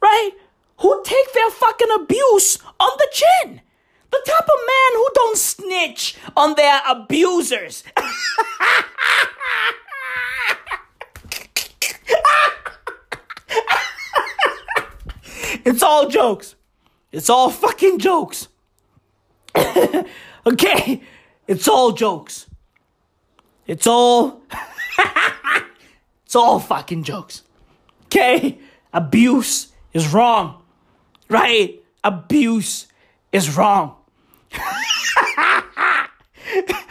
right, 0.00 0.30
who 0.78 1.02
take 1.04 1.32
their 1.32 1.50
fucking 1.50 1.90
abuse 1.96 2.58
on 2.78 2.90
the 2.98 3.08
chin. 3.12 3.60
The 4.14 4.22
type 4.30 4.44
of 4.44 4.60
man 4.66 4.92
who 4.92 5.08
don't 5.14 5.36
snitch 5.36 6.16
on 6.36 6.54
their 6.54 6.80
abusers. 6.88 7.82
it's 15.64 15.82
all 15.82 16.08
jokes. 16.08 16.54
It's 17.10 17.28
all 17.28 17.50
fucking 17.50 17.98
jokes. 17.98 18.46
okay? 20.46 21.02
It's 21.48 21.66
all 21.66 21.90
jokes. 21.90 22.46
It's 23.66 23.88
all. 23.88 24.42
it's 26.24 26.36
all 26.36 26.60
fucking 26.60 27.02
jokes. 27.02 27.42
Okay? 28.04 28.60
Abuse 28.92 29.72
is 29.92 30.12
wrong. 30.12 30.62
Right? 31.28 31.82
Abuse 32.04 32.86
is 33.32 33.56
wrong. 33.56 33.96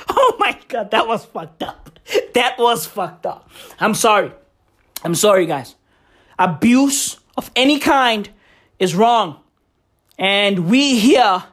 oh 0.10 0.36
my 0.40 0.58
god, 0.68 0.92
that 0.92 1.08
was 1.08 1.26
fucked 1.26 1.64
up. 1.64 2.00
That 2.34 2.58
was 2.58 2.86
fucked 2.86 3.26
up. 3.26 3.50
I'm 3.80 3.94
sorry. 3.94 4.32
I'm 5.04 5.16
sorry, 5.16 5.46
guys. 5.46 5.76
Abuse 6.40 7.18
of 7.38 7.52
any 7.56 7.80
kind 7.80 8.30
is 8.80 8.96
wrong. 8.96 9.40
And 10.18 10.70
we 10.70 11.00
here 11.00 11.44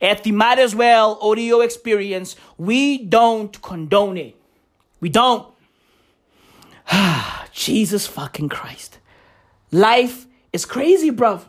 at 0.00 0.24
the 0.24 0.32
Might 0.32 0.58
As 0.58 0.74
Well 0.74 1.18
audio 1.20 1.60
experience, 1.60 2.36
we 2.58 2.98
don't 2.98 3.60
condone 3.62 4.18
it. 4.18 4.36
We 5.00 5.08
don't. 5.08 5.52
Jesus 7.52 8.06
fucking 8.06 8.48
Christ. 8.48 8.98
Life 9.70 10.26
is 10.52 10.64
crazy, 10.64 11.10
bruv. 11.10 11.44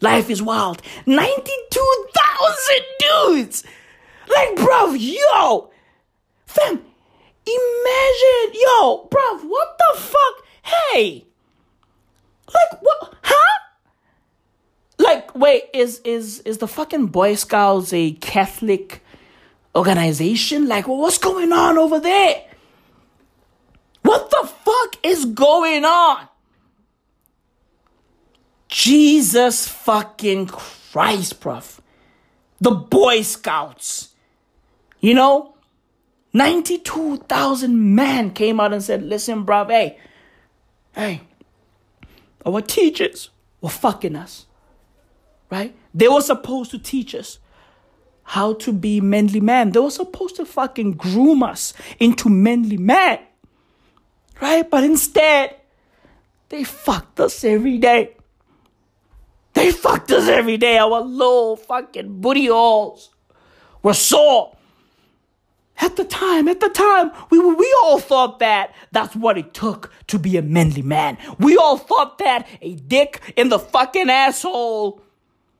Life 0.00 0.30
is 0.30 0.42
wild. 0.42 0.82
92,000 1.06 2.76
dudes! 2.98 3.64
Like, 4.28 4.56
bro, 4.56 4.92
yo! 4.92 5.70
Fam, 6.46 6.82
imagine, 7.46 8.54
yo, 8.54 9.08
bro, 9.10 9.38
what 9.38 9.78
the 9.78 10.00
fuck? 10.00 10.44
Hey! 10.62 11.24
Like, 12.54 12.82
what? 12.82 13.14
Huh? 13.22 13.58
Like, 14.98 15.34
wait, 15.34 15.64
is 15.74 16.00
is 16.04 16.40
is 16.40 16.58
the 16.58 16.68
fucking 16.68 17.06
Boy 17.06 17.34
Scouts 17.34 17.92
a 17.92 18.12
Catholic 18.12 19.02
organization? 19.74 20.68
Like, 20.68 20.88
well, 20.88 20.98
what's 20.98 21.18
going 21.18 21.52
on 21.52 21.78
over 21.78 22.00
there? 22.00 22.44
What 24.02 24.30
the 24.30 24.48
fuck 24.64 24.96
is 25.04 25.24
going 25.26 25.84
on? 25.84 26.27
Jesus 28.68 29.66
fucking 29.66 30.46
Christ, 30.46 31.40
bruv. 31.40 31.80
The 32.60 32.70
Boy 32.70 33.22
Scouts. 33.22 34.14
You 35.00 35.14
know? 35.14 35.54
92,000 36.34 37.94
men 37.94 38.30
came 38.32 38.60
out 38.60 38.72
and 38.72 38.82
said, 38.82 39.02
listen, 39.02 39.46
bruv, 39.46 39.70
hey, 39.70 39.98
hey, 40.94 41.22
our 42.44 42.60
teachers 42.60 43.30
were 43.60 43.70
fucking 43.70 44.14
us. 44.14 44.46
Right? 45.50 45.74
They 45.94 46.08
were 46.08 46.20
supposed 46.20 46.70
to 46.72 46.78
teach 46.78 47.14
us 47.14 47.38
how 48.22 48.52
to 48.52 48.72
be 48.72 49.00
manly 49.00 49.40
men. 49.40 49.70
They 49.72 49.80
were 49.80 49.90
supposed 49.90 50.36
to 50.36 50.44
fucking 50.44 50.92
groom 50.92 51.42
us 51.42 51.72
into 51.98 52.28
manly 52.28 52.76
men. 52.76 53.20
Right? 54.42 54.68
But 54.68 54.84
instead, 54.84 55.56
they 56.50 56.64
fucked 56.64 57.18
us 57.20 57.42
every 57.42 57.78
day. 57.78 58.14
They 59.58 59.72
fucked 59.72 60.12
us 60.12 60.28
every 60.28 60.56
day. 60.56 60.78
Our 60.78 61.00
little 61.00 61.56
fucking 61.56 62.20
booty 62.20 62.46
holes 62.46 63.10
were 63.82 63.92
sore. 63.92 64.56
At 65.80 65.96
the 65.96 66.04
time, 66.04 66.46
at 66.46 66.60
the 66.60 66.68
time, 66.68 67.10
we, 67.28 67.40
we 67.40 67.76
all 67.82 67.98
thought 67.98 68.38
that 68.38 68.72
that's 68.92 69.16
what 69.16 69.36
it 69.36 69.52
took 69.52 69.92
to 70.06 70.16
be 70.16 70.36
a 70.36 70.42
manly 70.42 70.82
man. 70.82 71.18
We 71.40 71.56
all 71.56 71.76
thought 71.76 72.18
that 72.18 72.46
a 72.62 72.76
dick 72.76 73.32
in 73.36 73.48
the 73.48 73.58
fucking 73.58 74.08
asshole 74.08 75.02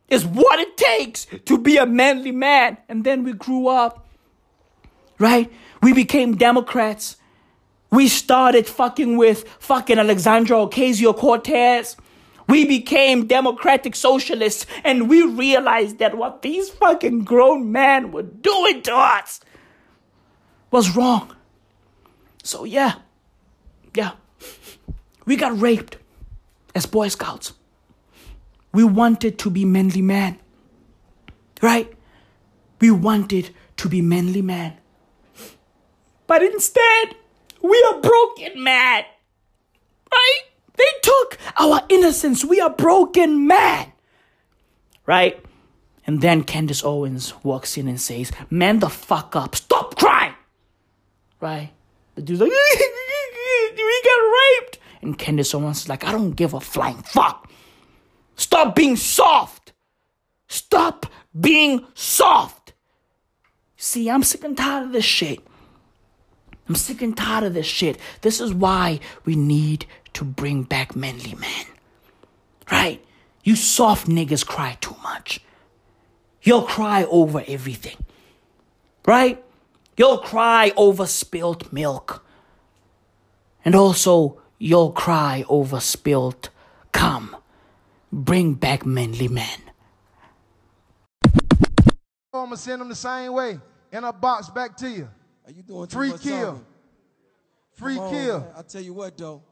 is 0.08 0.24
what 0.24 0.60
it 0.60 0.76
takes 0.76 1.26
to 1.46 1.58
be 1.58 1.76
a 1.76 1.84
manly 1.84 2.30
man. 2.30 2.78
And 2.88 3.02
then 3.02 3.24
we 3.24 3.32
grew 3.32 3.66
up, 3.66 4.06
right? 5.18 5.52
We 5.82 5.92
became 5.92 6.36
Democrats. 6.36 7.16
We 7.90 8.06
started 8.06 8.68
fucking 8.68 9.16
with 9.16 9.42
fucking 9.58 9.98
Alexandra 9.98 10.58
Ocasio 10.58 11.16
Cortez. 11.16 11.96
We 12.48 12.64
became 12.64 13.26
democratic 13.26 13.94
socialists 13.94 14.66
and 14.82 15.08
we 15.08 15.22
realized 15.22 15.98
that 15.98 16.16
what 16.16 16.42
these 16.42 16.70
fucking 16.70 17.24
grown 17.24 17.70
men 17.70 18.10
were 18.10 18.22
doing 18.22 18.82
to 18.82 18.96
us 18.96 19.40
was 20.70 20.96
wrong. 20.96 21.36
So, 22.42 22.64
yeah, 22.64 22.94
yeah, 23.94 24.12
we 25.26 25.36
got 25.36 25.60
raped 25.60 25.98
as 26.74 26.86
Boy 26.86 27.08
Scouts. 27.08 27.52
We 28.72 28.84
wanted 28.84 29.38
to 29.40 29.50
be 29.50 29.66
manly 29.66 30.02
men, 30.02 30.38
right? 31.60 31.92
We 32.80 32.90
wanted 32.90 33.50
to 33.76 33.88
be 33.88 34.00
manly 34.00 34.40
men. 34.40 34.78
But 36.26 36.42
instead, 36.42 37.16
we 37.60 37.84
are 37.90 38.00
broken 38.00 38.62
man, 38.62 39.04
right? 40.12 40.47
They 40.78 40.84
took 41.02 41.38
our 41.58 41.82
innocence. 41.88 42.44
We 42.44 42.60
are 42.60 42.70
broken 42.70 43.46
man, 43.46 43.92
right? 45.04 45.44
And 46.06 46.22
then 46.22 46.42
Candace 46.42 46.82
Owens 46.82 47.34
walks 47.44 47.76
in 47.76 47.86
and 47.86 48.00
says, 48.00 48.32
Man 48.48 48.78
the 48.78 48.88
fuck 48.88 49.36
up. 49.36 49.54
Stop 49.54 49.98
crying. 49.98 50.32
Right? 51.40 51.70
The 52.14 52.22
dude's 52.22 52.40
like, 52.40 52.50
We 53.76 54.02
got 54.04 54.20
raped. 54.62 54.78
And 55.02 55.18
Candace 55.18 55.54
Owens 55.54 55.82
is 55.82 55.88
like, 55.88 56.04
I 56.04 56.12
don't 56.12 56.32
give 56.32 56.54
a 56.54 56.60
flying 56.60 57.02
fuck. 57.02 57.50
Stop 58.36 58.74
being 58.74 58.96
soft. 58.96 59.72
Stop 60.46 61.06
being 61.38 61.86
soft. 61.94 62.72
See, 63.76 64.08
I'm 64.08 64.22
sick 64.22 64.44
and 64.44 64.56
tired 64.56 64.86
of 64.86 64.92
this 64.92 65.04
shit. 65.04 65.40
I'm 66.68 66.74
sick 66.74 67.00
and 67.00 67.16
tired 67.16 67.44
of 67.44 67.54
this 67.54 67.66
shit. 67.66 67.98
This 68.20 68.40
is 68.40 68.52
why 68.52 69.00
we 69.24 69.36
need 69.36 69.86
to 70.14 70.24
bring 70.24 70.62
back 70.62 70.96
manly 70.96 71.34
men. 71.34 71.66
Right? 72.70 73.04
You 73.44 73.56
soft 73.56 74.06
niggas 74.06 74.46
cry 74.46 74.76
too 74.80 74.96
much. 75.02 75.40
You'll 76.42 76.62
cry 76.62 77.04
over 77.04 77.42
everything. 77.46 77.96
Right? 79.06 79.42
You'll 79.96 80.18
cry 80.18 80.72
over 80.76 81.06
spilt 81.06 81.72
milk. 81.72 82.24
And 83.64 83.74
also, 83.74 84.40
you'll 84.58 84.92
cry 84.92 85.44
over 85.48 85.80
spilt 85.80 86.50
cum. 86.92 87.36
Bring 88.12 88.54
back 88.54 88.86
manly 88.86 89.28
men. 89.28 89.58
I'm 92.32 92.44
gonna 92.44 92.56
send 92.56 92.80
them 92.80 92.88
the 92.88 92.94
same 92.94 93.32
way 93.32 93.58
in 93.92 94.04
a 94.04 94.12
box 94.12 94.48
back 94.48 94.76
to 94.78 94.88
you. 94.88 95.08
Are 95.44 95.50
you 95.50 95.62
doing 95.62 95.86
too 95.88 95.96
Free 95.96 96.12
kill. 96.18 96.46
talking? 96.52 96.66
Free 97.72 97.98
on, 97.98 98.10
kill. 98.10 98.40
man. 98.40 98.48
I 98.56 98.62
tell 98.62 98.82
you 98.82 98.94
what 98.94 99.16
though. 99.16 99.42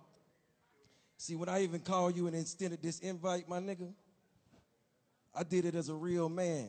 See, 1.18 1.34
when 1.34 1.48
I 1.48 1.62
even 1.62 1.80
called 1.80 2.16
you 2.16 2.26
and 2.26 2.36
extended 2.36 2.82
this 2.82 2.98
invite, 3.00 3.48
my 3.48 3.58
nigga, 3.58 3.92
I 5.34 5.42
did 5.42 5.64
it 5.64 5.74
as 5.74 5.88
a 5.88 5.94
real 5.94 6.28
man. 6.28 6.68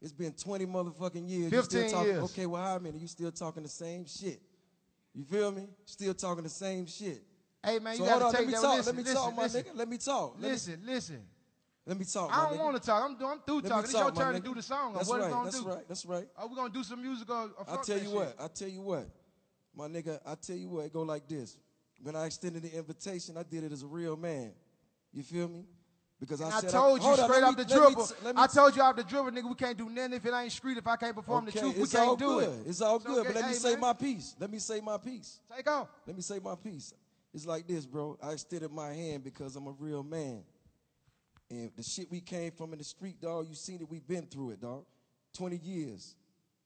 It's 0.00 0.12
been 0.12 0.32
20 0.32 0.66
motherfucking 0.66 1.28
years. 1.28 1.52
You 1.52 1.62
still 1.62 1.80
15 1.82 1.90
talking, 1.90 2.06
years. 2.08 2.22
Okay, 2.24 2.46
well, 2.46 2.62
how 2.62 2.78
many? 2.78 2.98
You 2.98 3.06
still 3.06 3.30
talking 3.30 3.62
the 3.62 3.68
same 3.68 4.04
shit. 4.06 4.40
You 5.14 5.24
feel 5.24 5.52
me? 5.52 5.68
Still 5.84 6.14
talking 6.14 6.42
the 6.42 6.50
same 6.50 6.86
shit. 6.86 7.22
Hey 7.64 7.78
man, 7.78 7.94
so 7.94 8.02
you 8.02 8.10
hold 8.10 8.22
gotta 8.22 8.24
on, 8.24 8.32
take 8.32 8.40
let 8.40 8.46
me 8.48 8.52
talk. 8.54 8.76
Listen, 8.76 8.86
let 8.86 8.96
me 8.96 9.02
listen, 9.02 9.16
talk, 9.16 9.36
my 9.36 9.42
listen. 9.44 9.62
nigga. 9.62 9.76
Let 9.76 9.88
me 9.88 9.98
talk. 9.98 10.32
Let 10.34 10.42
me- 10.42 10.48
Listen, 10.48 10.80
listen. 10.84 11.22
Let 11.86 11.98
me 11.98 12.04
talk. 12.04 12.30
I 12.36 12.48
don't 12.48 12.58
want 12.58 12.76
to 12.76 12.82
talk. 12.82 13.04
I'm, 13.04 13.26
I'm 13.26 13.40
through 13.40 13.60
Let 13.60 13.68
talking. 13.68 13.84
It's 13.84 13.92
talk, 13.92 14.14
your 14.16 14.24
turn 14.24 14.34
to 14.34 14.40
do 14.40 14.54
the 14.54 14.62
song. 14.62 14.94
That's 14.94 15.08
what 15.08 15.20
right. 15.20 15.30
gonna 15.30 15.44
That's 15.44 15.60
do? 15.60 15.68
right. 15.68 15.88
That's 15.88 16.06
right. 16.06 16.28
Are 16.36 16.46
we 16.48 16.54
gonna 16.56 16.72
do 16.72 16.82
some 16.82 17.02
music 17.02 17.28
or, 17.28 17.50
or 17.58 17.64
I 17.68 17.82
tell 17.82 17.98
you 17.98 18.04
shit? 18.04 18.12
what, 18.12 18.36
I 18.40 18.46
tell 18.48 18.68
you 18.68 18.80
what, 18.80 19.08
my 19.76 19.88
nigga, 19.88 20.18
I 20.26 20.34
tell 20.36 20.56
you 20.56 20.68
what, 20.68 20.86
it 20.86 20.92
go 20.92 21.02
like 21.02 21.28
this. 21.28 21.56
When 22.02 22.16
I 22.16 22.26
extended 22.26 22.62
the 22.62 22.76
invitation, 22.76 23.36
I 23.36 23.44
did 23.44 23.64
it 23.64 23.72
as 23.72 23.82
a 23.82 23.86
real 23.86 24.16
man. 24.16 24.52
You 25.12 25.22
feel 25.22 25.48
me? 25.48 25.64
Because 26.18 26.40
I 26.40 26.48
I 26.48 26.60
said 26.60 26.70
told 26.70 27.00
you 27.00 27.06
hold 27.08 27.20
on, 27.20 27.28
straight 27.28 27.42
off 27.42 27.56
the 27.56 27.64
dribble. 27.64 28.06
t- 28.06 28.14
let 28.24 28.36
me 28.36 28.42
I 28.42 28.46
told 28.46 28.76
you 28.76 28.82
off 28.82 28.94
the 28.96 29.02
dribble, 29.02 29.32
nigga, 29.32 29.48
we 29.48 29.54
can't 29.56 29.76
do 29.76 29.88
nothing 29.90 30.12
if 30.14 30.24
it 30.24 30.32
ain't 30.32 30.52
street. 30.52 30.78
If 30.78 30.86
I 30.86 30.96
can't 30.96 31.16
perform 31.16 31.48
okay, 31.48 31.52
the 31.58 31.60
truth, 31.60 31.76
we 31.78 31.88
can't 31.88 32.18
do 32.18 32.40
good. 32.40 32.48
it. 32.60 32.68
It's 32.68 32.80
all 32.80 33.00
So, 33.00 33.06
good. 33.08 33.24
But 33.24 33.30
okay, 33.30 33.40
let 33.40 33.48
me 33.48 33.54
say 33.54 33.70
man, 33.72 33.80
my 33.80 33.92
piece. 33.92 34.36
Let 34.38 34.50
me 34.50 34.58
say 34.58 34.80
my 34.80 34.98
piece. 34.98 35.40
Take 35.54 35.68
off. 35.68 35.88
Let 36.06 36.14
me 36.16 36.22
say 36.22 36.38
my 36.38 36.54
piece. 36.54 36.94
It's 37.34 37.46
like 37.46 37.66
this, 37.66 37.86
bro. 37.86 38.18
I 38.22 38.32
extended 38.32 38.70
my 38.70 38.92
hand 38.92 39.24
because 39.24 39.56
I'm 39.56 39.66
a 39.66 39.72
real 39.72 40.02
man. 40.02 40.42
And 41.50 41.70
the 41.76 41.82
shit 41.82 42.10
we 42.10 42.20
came 42.20 42.52
from 42.52 42.72
in 42.72 42.78
the 42.78 42.84
street, 42.84 43.20
dog, 43.20 43.48
you 43.48 43.54
seen 43.54 43.80
it, 43.80 43.88
We've 43.90 44.06
been 44.06 44.26
through 44.26 44.50
it, 44.50 44.60
dog. 44.60 44.84
20 45.36 45.56
years. 45.56 46.14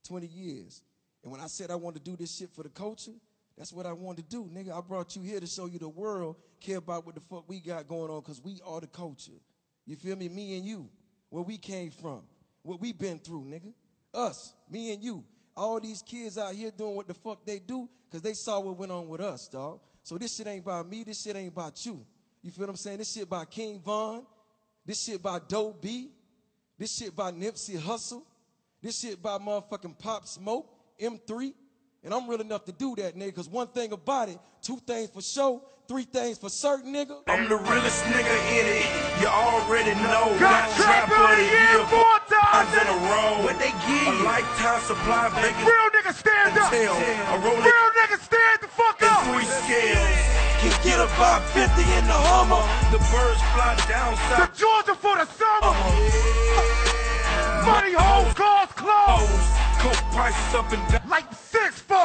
20 0.07 0.27
years. 0.27 0.81
And 1.23 1.31
when 1.31 1.41
I 1.41 1.47
said 1.47 1.71
I 1.71 1.75
wanted 1.75 2.05
to 2.05 2.11
do 2.11 2.15
this 2.15 2.35
shit 2.35 2.51
for 2.53 2.63
the 2.63 2.69
culture, 2.69 3.11
that's 3.57 3.73
what 3.73 3.85
I 3.85 3.93
wanted 3.93 4.29
to 4.29 4.37
do, 4.37 4.49
nigga. 4.53 4.77
I 4.77 4.81
brought 4.81 5.15
you 5.15 5.21
here 5.23 5.39
to 5.39 5.47
show 5.47 5.65
you 5.65 5.79
the 5.79 5.89
world 5.89 6.35
care 6.59 6.77
about 6.77 7.05
what 7.05 7.15
the 7.15 7.21
fuck 7.21 7.47
we 7.47 7.59
got 7.59 7.87
going 7.87 8.09
on 8.11 8.21
because 8.21 8.41
we 8.41 8.59
are 8.65 8.81
the 8.81 8.87
culture. 8.87 9.39
You 9.85 9.95
feel 9.95 10.15
me? 10.15 10.29
Me 10.29 10.57
and 10.57 10.65
you. 10.65 10.89
Where 11.29 11.43
we 11.43 11.57
came 11.57 11.91
from. 11.91 12.21
What 12.63 12.81
we 12.81 12.93
been 12.93 13.19
through, 13.19 13.45
nigga. 13.45 13.73
Us. 14.13 14.53
Me 14.69 14.93
and 14.93 15.03
you. 15.03 15.23
All 15.55 15.79
these 15.79 16.01
kids 16.01 16.37
out 16.37 16.53
here 16.53 16.71
doing 16.71 16.95
what 16.95 17.07
the 17.07 17.13
fuck 17.13 17.45
they 17.45 17.59
do 17.59 17.89
because 18.05 18.21
they 18.21 18.33
saw 18.33 18.59
what 18.59 18.77
went 18.77 18.91
on 18.91 19.07
with 19.07 19.21
us, 19.21 19.47
dog. 19.47 19.79
So 20.03 20.17
this 20.17 20.35
shit 20.35 20.47
ain't 20.47 20.63
about 20.63 20.87
me. 20.87 21.03
This 21.03 21.21
shit 21.21 21.35
ain't 21.35 21.51
about 21.51 21.85
you. 21.85 22.05
You 22.41 22.51
feel 22.51 22.63
what 22.63 22.71
I'm 22.71 22.75
saying? 22.77 22.99
This 22.99 23.11
shit 23.11 23.29
by 23.29 23.45
King 23.45 23.81
Von. 23.83 24.25
This 24.85 25.03
shit 25.03 25.21
by 25.21 25.39
Doe 25.47 25.75
B. 25.79 26.11
This 26.77 26.95
shit 26.95 27.15
by 27.15 27.31
Nipsey 27.31 27.77
Hussle. 27.77 28.23
This 28.81 28.99
shit 28.99 29.21
by 29.21 29.37
motherfucking 29.37 29.97
Pop 29.97 30.27
Smoke, 30.27 30.69
M3. 31.01 31.53
And 32.03 32.13
I'm 32.13 32.27
real 32.29 32.41
enough 32.41 32.63
to 32.65 32.71
do 32.71 32.95
that, 32.97 33.15
nigga, 33.17 33.25
because 33.35 33.49
one 33.49 33.67
thing 33.67 33.91
about 33.91 34.29
it, 34.29 34.39
two 34.61 34.77
things 34.87 35.09
for 35.09 35.21
sure, 35.21 35.61
three 35.87 36.03
things 36.03 36.37
for 36.37 36.49
certain, 36.49 36.93
nigga. 36.93 37.17
I'm 37.27 37.49
the 37.49 37.57
realest 37.57 38.03
nigga 38.05 38.35
in 38.53 38.65
it. 38.79 38.85
You 39.19 39.27
already 39.27 39.91
know. 40.05 40.31
Got 40.39 40.69
Trap 40.77 41.09
of 41.11 41.35
the 41.35 41.43
Year 41.43 41.83
four 41.89 42.15
times. 42.29 42.71
in 42.79 42.87
a 42.87 42.97
row. 43.11 43.43
What 43.43 43.57
they 43.59 43.71
give 43.83 44.07
A 44.07 44.15
you? 44.15 44.23
lifetime 44.23 44.79
supply 44.87 45.27
of 45.27 45.33
bacon 45.35 45.65
Real 45.65 45.89
nigga, 45.91 46.13
stand 46.13 46.57
up. 46.57 46.69
tail. 46.71 46.93
A 46.93 47.41
Rolex 47.43 47.65
Real 47.65 47.89
nigga, 47.99 48.17
stand 48.23 48.59
the 48.61 48.67
fuck 48.71 49.01
and 49.01 49.11
up. 49.11 49.23
three 49.33 49.45
scales. 49.67 50.15
Can 50.63 50.71
get 50.85 50.99
a 51.01 51.07
550 51.17 51.81
in 51.97 52.05
the 52.07 52.13
Hummer. 52.13 52.63
The 52.93 52.99
birds 53.11 53.41
fly 53.51 53.75
down 53.89 54.13
The 54.15 54.47
south. 54.47 54.53
Georgia 54.55 54.95
for 54.95 55.17
the 55.17 55.25
summer. 55.25 55.75
Uh-huh. 55.75 57.65
Money, 57.65 57.93
hoes, 57.93 58.33
cars, 58.33 58.69
clothes. 58.73 59.45
Coke 59.81 60.03
prices 60.15 60.53
up 60.55 60.71
and 60.71 60.81
down. 60.89 61.01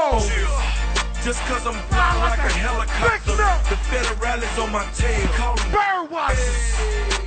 Like. 0.03 1.22
Just 1.22 1.40
cause 1.42 1.64
I'm 1.64 1.74
flying 1.86 2.20
like 2.20 2.38
a 2.40 2.53
helicopter. 2.59 3.36
The 3.70 3.76
federal 3.86 4.42
is 4.42 4.59
on 4.59 4.72
my 4.72 4.84
tail. 4.96 5.28
Call 5.28 5.61
'em 5.61 5.70
Bird 5.70 6.11
watchers. 6.11 6.74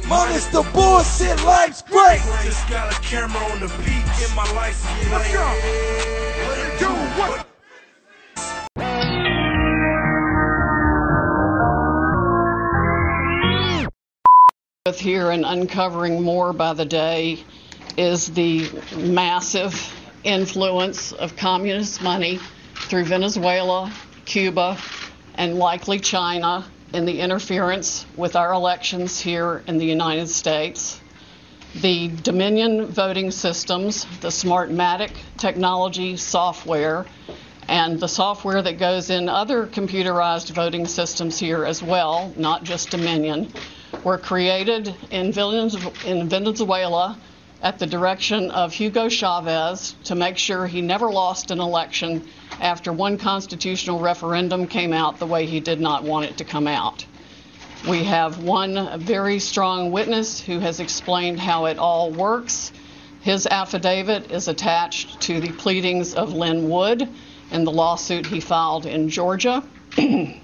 Minus 0.09 0.47
the 0.47 0.61
bullshit, 0.73 1.41
life's 1.45 1.81
great. 1.81 2.21
Just 2.43 2.67
got 2.69 2.91
a 2.91 2.99
camera 2.99 3.41
on 3.45 3.61
the 3.61 3.69
beat 3.85 4.27
in 4.27 4.35
my 4.35 4.51
license 4.51 5.09
Let's 5.09 5.23
plate. 5.23 5.33
go. 5.33 5.45
What 6.43 6.57
it 6.59 6.79
do? 6.79 6.89
What? 7.21 7.45
with 14.85 14.99
here 14.99 15.31
and 15.31 15.43
uncovering 15.45 16.21
more 16.21 16.53
by 16.53 16.73
the 16.73 16.85
day 16.85 17.43
is 17.97 18.27
the 18.33 18.69
massive 18.95 19.73
influence 20.23 21.11
of 21.13 21.35
communist 21.37 22.03
money 22.03 22.39
through 22.87 23.05
Venezuela, 23.05 23.91
Cuba, 24.25 24.77
and 25.33 25.57
likely 25.57 25.99
China 25.99 26.65
in 26.93 27.05
the 27.05 27.19
interference 27.19 28.05
with 28.15 28.35
our 28.35 28.53
elections 28.53 29.19
here 29.19 29.63
in 29.67 29.77
the 29.77 29.85
United 29.85 30.29
States. 30.29 31.01
The 31.81 32.09
Dominion 32.09 32.85
voting 32.85 33.31
systems, 33.31 34.05
the 34.21 34.29
Smartmatic 34.29 35.11
technology 35.37 36.15
software, 36.15 37.05
and 37.67 37.99
the 37.99 38.07
software 38.07 38.61
that 38.61 38.77
goes 38.77 39.09
in 39.09 39.29
other 39.29 39.65
computerized 39.65 40.51
voting 40.51 40.85
systems 40.85 41.39
here 41.39 41.65
as 41.65 41.81
well, 41.81 42.31
not 42.37 42.63
just 42.63 42.91
Dominion, 42.91 43.51
were 44.03 44.19
created 44.19 44.93
in 45.09 45.33
Venez- 45.33 46.05
in 46.05 46.29
Venezuela 46.29 47.17
at 47.65 47.79
the 47.79 47.87
direction 47.87 48.51
of 48.51 48.71
Hugo 48.71 49.09
Chavez 49.09 49.95
to 50.03 50.13
make 50.13 50.37
sure 50.37 50.67
he 50.67 50.83
never 50.83 51.09
lost 51.09 51.49
an 51.49 51.59
election 51.59 52.27
after 52.61 52.93
one 52.93 53.17
constitutional 53.17 53.99
referendum 53.99 54.67
came 54.67 54.93
out 54.93 55.17
the 55.17 55.25
way 55.25 55.47
he 55.47 55.59
did 55.59 55.81
not 55.81 56.03
want 56.03 56.27
it 56.27 56.37
to 56.37 56.43
come 56.43 56.67
out. 56.67 57.03
We 57.89 58.03
have 58.03 58.43
one 58.43 58.99
very 58.99 59.39
strong 59.39 59.91
witness 59.91 60.39
who 60.39 60.59
has 60.59 60.79
explained 60.79 61.39
how 61.39 61.65
it 61.65 61.79
all 61.79 62.11
works. 62.11 62.71
His 63.21 63.47
affidavit 63.47 64.31
is 64.31 64.47
attached 64.47 65.21
to 65.21 65.39
the 65.39 65.51
pleadings 65.51 66.13
of 66.13 66.33
Lin 66.33 66.69
Wood 66.69 67.09
in 67.49 67.63
the 67.63 67.71
lawsuit 67.71 68.27
he 68.27 68.41
filed 68.41 68.85
in 68.85 69.09
Georgia. 69.09 69.63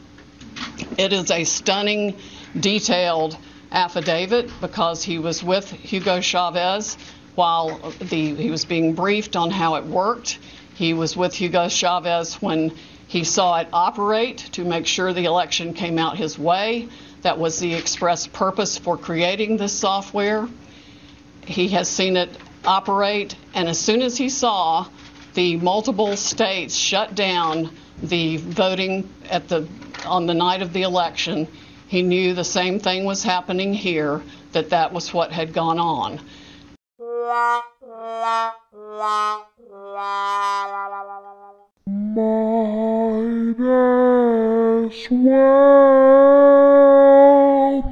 It 0.98 1.14
is 1.14 1.32
a 1.32 1.46
stunning, 1.46 2.18
detailed 2.60 3.38
affidavit 3.72 4.52
because 4.60 5.04
he 5.04 5.18
was 5.18 5.42
with 5.42 5.72
Hugo 5.72 6.20
Chavez 6.20 6.98
while 7.36 7.94
the, 8.00 8.36
he 8.36 8.50
was 8.50 8.66
being 8.66 8.94
briefed 8.94 9.36
on 9.36 9.52
how 9.52 9.76
it 9.76 9.86
worked. 9.86 10.40
He 10.76 10.94
was 10.94 11.16
with 11.16 11.34
Hugo 11.34 11.70
Chavez 11.70 12.36
when 12.36 12.74
he 13.08 13.24
saw 13.24 13.60
it 13.60 13.68
operate 13.74 14.38
to 14.54 14.64
make 14.64 14.88
sure 14.88 15.14
the 15.14 15.26
election 15.26 15.74
came 15.74 16.00
out 16.00 16.18
his 16.18 16.40
way. 16.40 16.88
That 17.24 17.38
was 17.38 17.60
the 17.60 17.74
express 17.76 18.26
purpose 18.28 18.78
for 18.78 18.98
creating 18.98 19.58
this 19.58 19.74
software. 19.74 20.48
He 21.46 21.70
has 21.70 21.90
seen 21.90 22.18
it 22.18 22.30
operate, 22.66 23.36
and 23.54 23.68
as 23.68 23.80
soon 23.80 24.02
as 24.02 24.18
he 24.18 24.30
saw 24.30 24.88
the 25.34 25.58
multiple 25.58 26.18
states 26.18 26.76
shut 26.76 27.16
down 27.16 27.76
the 28.02 28.38
voting 28.38 29.10
at 29.30 29.48
the 29.48 29.68
on 30.06 30.26
the 30.26 30.34
night 30.34 30.62
of 30.62 30.74
the 30.74 30.82
election, 30.82 31.48
he 31.88 32.02
knew 32.02 32.34
the 32.34 32.44
same 32.44 32.80
thing 32.80 33.06
was 33.06 33.24
happening 33.24 33.74
here. 33.74 34.22
That 34.54 34.72
that 34.72 34.92
was 34.92 35.14
what 35.14 35.32
had 35.32 35.54
gone 35.54 35.80
on. 35.80 36.20
Might 37.32 37.64
as 37.80 37.82
well, 37.82 38.52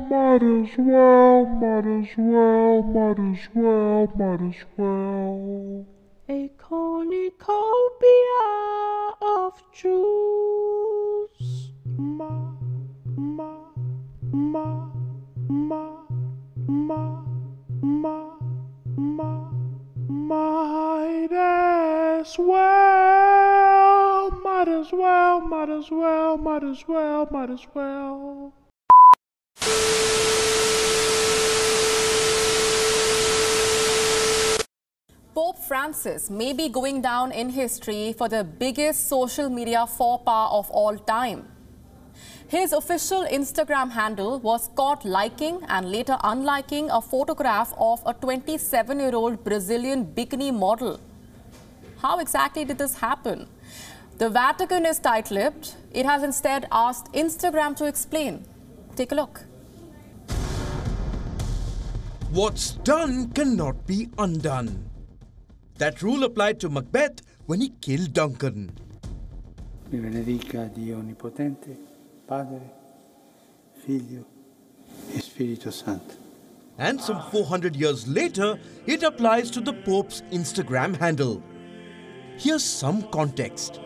might 0.09 0.41
as 0.43 0.77
well, 0.77 1.45
might 1.61 1.85
as 1.85 2.07
well, 2.17 2.83
might 2.83 3.19
as 3.19 3.47
well, 3.55 4.07
might 4.17 4.41
as 4.41 4.55
well. 4.75 5.85
A 6.27 6.49
cornucopia 6.57 8.43
of 9.21 9.53
Jews. 9.71 11.71
Ma, 11.97 12.51
ma, 13.15 13.71
ma, 14.33 14.89
ma, 15.47 15.47
ma, 15.47 16.03
ma, 16.67 17.23
ma, 17.81 18.38
might 20.29 21.31
as 21.31 22.37
well, 22.37 24.31
might 24.43 24.67
as 24.67 24.91
well, 24.91 25.41
might 25.41 25.69
as 25.69 25.89
well, 25.89 26.37
might 26.37 26.63
as 26.63 26.87
well, 26.87 27.27
might 27.31 27.49
as 27.49 27.65
well. 27.73 28.53
Bob 35.33 35.57
Francis 35.57 36.29
may 36.29 36.51
be 36.51 36.67
going 36.67 37.01
down 37.01 37.31
in 37.31 37.49
history 37.49 38.13
for 38.17 38.27
the 38.27 38.43
biggest 38.43 39.07
social 39.07 39.49
media 39.49 39.87
faux 39.87 40.23
pas 40.25 40.49
of 40.51 40.69
all 40.71 40.97
time. 40.97 41.58
His 42.49 42.73
official 42.73 43.25
Instagram 43.25 43.91
handle 43.91 44.39
was 44.39 44.69
caught 44.75 45.05
liking 45.05 45.61
and 45.67 45.91
later 45.91 46.17
unliking 46.23 46.89
a 46.91 46.99
photograph 46.99 47.71
of 47.77 48.01
a 48.07 48.13
27 48.15 48.99
year 48.99 49.13
old 49.13 49.43
Brazilian 49.43 50.03
bikini 50.03 50.51
model. 50.51 50.99
How 52.01 52.17
exactly 52.17 52.65
did 52.65 52.79
this 52.79 52.95
happen? 52.95 53.47
The 54.17 54.31
Vatican 54.31 54.87
is 54.87 54.97
tight 54.97 55.29
lipped. 55.29 55.75
It 55.91 56.07
has 56.07 56.23
instead 56.23 56.67
asked 56.71 57.13
Instagram 57.13 57.75
to 57.75 57.85
explain. 57.85 58.43
Take 58.95 59.11
a 59.11 59.15
look. 59.15 59.41
What's 62.31 62.71
done 62.93 63.29
cannot 63.29 63.85
be 63.85 64.09
undone. 64.17 64.89
That 65.77 66.01
rule 66.01 66.23
applied 66.23 66.59
to 66.61 66.69
Macbeth 66.69 67.21
when 67.45 67.61
he 67.61 67.69
killed 67.79 68.13
Duncan. 68.13 68.71
Mi 69.91 69.99
benedica 69.99 70.73
Dio 70.73 70.97
Onnipotente, 70.97 71.88
Padre, 72.29 72.61
e 73.87 74.21
Santo. 75.71 76.13
And 76.77 77.01
some 77.01 77.23
400 77.31 77.75
years 77.75 78.07
later, 78.07 78.59
it 78.85 79.01
applies 79.01 79.49
to 79.49 79.59
the 79.59 79.73
Pope's 79.73 80.21
Instagram 80.31 80.95
handle. 80.95 81.41
Here's 82.37 82.63
some 82.63 83.01
context. 83.09 83.79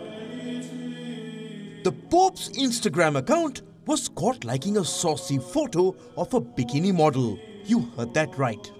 The 1.85 1.93
Pope's 2.09 2.49
Instagram 2.49 3.17
account 3.17 3.61
was 3.85 4.09
caught 4.09 4.43
liking 4.43 4.75
a 4.75 4.83
saucy 4.83 5.37
photo 5.37 5.95
of 6.17 6.33
a 6.33 6.41
bikini 6.41 6.93
model. 6.93 7.39
You 7.63 7.89
heard 7.95 8.13
that 8.13 8.37
right. 8.37 8.71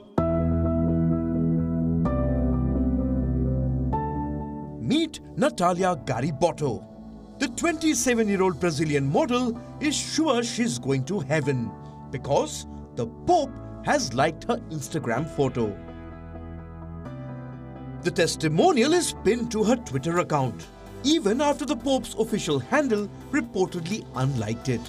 Meet 4.82 5.22
Natalia 5.38 5.96
Garibotto. 5.96 6.93
The 7.40 7.48
27 7.48 8.28
year 8.28 8.42
old 8.42 8.60
Brazilian 8.60 9.12
model 9.12 9.60
is 9.80 9.96
sure 9.96 10.44
she's 10.44 10.78
going 10.78 11.04
to 11.06 11.20
heaven 11.20 11.72
because 12.12 12.68
the 12.96 13.08
Pope 13.08 13.52
has 13.86 14.14
liked 14.14 14.46
her 14.46 14.58
Instagram 14.70 15.28
photo. 15.28 15.76
The 18.04 18.12
testimonial 18.12 18.94
is 18.94 19.14
pinned 19.24 19.52
to 19.52 19.64
her 19.64 19.76
Twitter 19.78 20.20
account, 20.20 20.68
even 21.04 21.42
after 21.42 21.66
the 21.66 21.76
Pope's 21.76 22.14
official 22.16 22.60
handle 22.60 23.10
reportedly 23.32 24.06
unliked 24.16 24.70
it. 24.70 24.82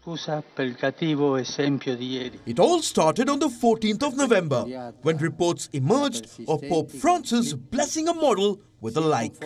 Scusa 0.00 0.42
per 0.54 0.64
il 0.64 0.76
cattivo 0.76 1.36
esempio 1.36 1.94
di 1.94 2.16
ieri. 2.16 2.40
It 2.46 2.58
all 2.58 2.80
started 2.80 3.28
on 3.28 3.38
the 3.38 3.48
14th 3.48 4.02
of 4.02 4.16
November 4.16 4.92
when 5.02 5.18
reports 5.18 5.68
emerged 5.72 6.26
of 6.48 6.62
Pope 6.68 6.90
Francis 6.90 7.52
blessing 7.52 8.08
a 8.08 8.14
model 8.14 8.60
with 8.80 8.96
a 8.96 9.00
like. 9.00 9.38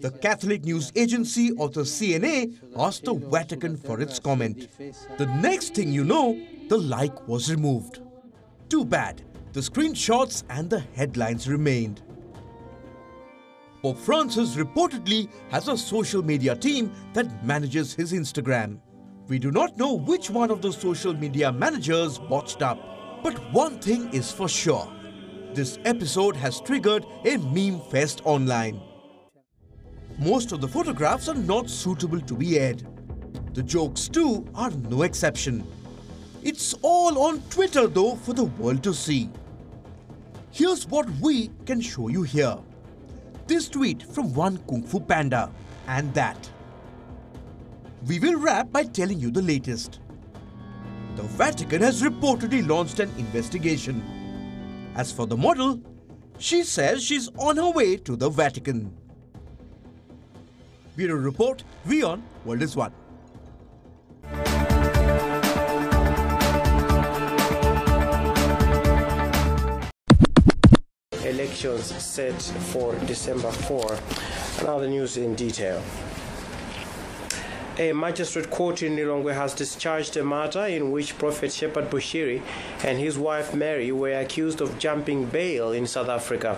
The 0.00 0.10
Catholic 0.22 0.64
news 0.64 0.90
agency 0.96 1.50
of 1.58 1.74
the 1.74 1.82
CNA 1.82 2.58
asked 2.76 3.04
the 3.04 3.14
Vatican 3.14 3.76
for 3.76 4.00
its 4.00 4.18
comment. 4.18 4.68
The 5.18 5.26
next 5.26 5.74
thing 5.74 5.92
you 5.92 6.04
know, 6.04 6.40
the 6.68 6.78
like 6.78 7.28
was 7.28 7.50
removed. 7.50 8.00
Too 8.70 8.84
bad, 8.84 9.22
the 9.52 9.60
screenshots 9.60 10.44
and 10.48 10.70
the 10.70 10.80
headlines 10.94 11.48
remained. 11.48 12.00
Pope 13.82 13.98
Francis 13.98 14.54
reportedly 14.54 15.28
has 15.50 15.68
a 15.68 15.76
social 15.76 16.22
media 16.22 16.54
team 16.54 16.90
that 17.12 17.44
manages 17.44 17.92
his 17.92 18.12
Instagram. 18.12 18.78
We 19.28 19.38
do 19.38 19.50
not 19.50 19.76
know 19.76 19.94
which 19.94 20.30
one 20.30 20.50
of 20.50 20.62
the 20.62 20.72
social 20.72 21.12
media 21.12 21.52
managers 21.52 22.18
botched 22.18 22.62
up, 22.62 22.78
but 23.22 23.34
one 23.52 23.80
thing 23.80 24.08
is 24.14 24.30
for 24.30 24.48
sure. 24.48 24.88
This 25.54 25.78
episode 25.84 26.34
has 26.36 26.62
triggered 26.62 27.04
a 27.26 27.36
meme 27.36 27.78
fest 27.90 28.22
online. 28.24 28.80
Most 30.18 30.50
of 30.50 30.62
the 30.62 30.68
photographs 30.68 31.28
are 31.28 31.34
not 31.34 31.68
suitable 31.68 32.20
to 32.22 32.34
be 32.34 32.58
aired. 32.58 32.86
The 33.52 33.62
jokes 33.62 34.08
too 34.08 34.46
are 34.54 34.70
no 34.70 35.02
exception. 35.02 35.66
It's 36.42 36.74
all 36.80 37.18
on 37.18 37.42
Twitter 37.50 37.86
though 37.86 38.16
for 38.16 38.32
the 38.32 38.44
world 38.44 38.82
to 38.84 38.94
see. 38.94 39.28
Here's 40.50 40.88
what 40.88 41.10
we 41.20 41.50
can 41.66 41.82
show 41.82 42.08
you 42.08 42.22
here. 42.22 42.56
This 43.46 43.68
tweet 43.68 44.02
from 44.02 44.32
one 44.32 44.56
Kung 44.66 44.82
Fu 44.82 45.00
Panda 45.00 45.50
and 45.86 46.14
that. 46.14 46.48
We 48.06 48.18
will 48.20 48.40
wrap 48.40 48.72
by 48.72 48.84
telling 48.84 49.20
you 49.20 49.30
the 49.30 49.42
latest. 49.42 50.00
The 51.16 51.24
Vatican 51.24 51.82
has 51.82 52.00
reportedly 52.00 52.66
launched 52.66 53.00
an 53.00 53.10
investigation. 53.18 54.21
As 54.94 55.10
for 55.10 55.26
the 55.26 55.36
model, 55.36 55.80
she 56.38 56.62
says 56.62 57.02
she's 57.02 57.28
on 57.38 57.56
her 57.56 57.70
way 57.70 57.96
to 57.96 58.14
the 58.14 58.28
Vatican. 58.28 58.94
Bureau 60.96 61.16
Report, 61.16 61.64
WION, 61.86 62.20
World 62.44 62.62
is 62.62 62.76
One. 62.76 62.92
Elections 71.24 71.86
set 71.86 72.42
for 72.42 72.94
December 73.06 73.50
4. 73.50 73.98
Now 74.64 74.78
the 74.78 74.88
news 74.88 75.16
in 75.16 75.34
detail. 75.34 75.82
A 77.82 77.92
magistrate 77.92 78.48
court 78.48 78.80
in 78.84 78.94
Lilongwe 78.94 79.34
has 79.34 79.54
discharged 79.54 80.16
a 80.16 80.22
matter 80.22 80.66
in 80.66 80.92
which 80.92 81.18
Prophet 81.18 81.50
Shepard 81.50 81.90
Bushiri 81.90 82.40
and 82.84 82.96
his 82.96 83.18
wife 83.18 83.54
Mary 83.54 83.90
were 83.90 84.20
accused 84.20 84.60
of 84.60 84.78
jumping 84.78 85.26
bail 85.26 85.72
in 85.72 85.88
South 85.88 86.08
Africa. 86.08 86.56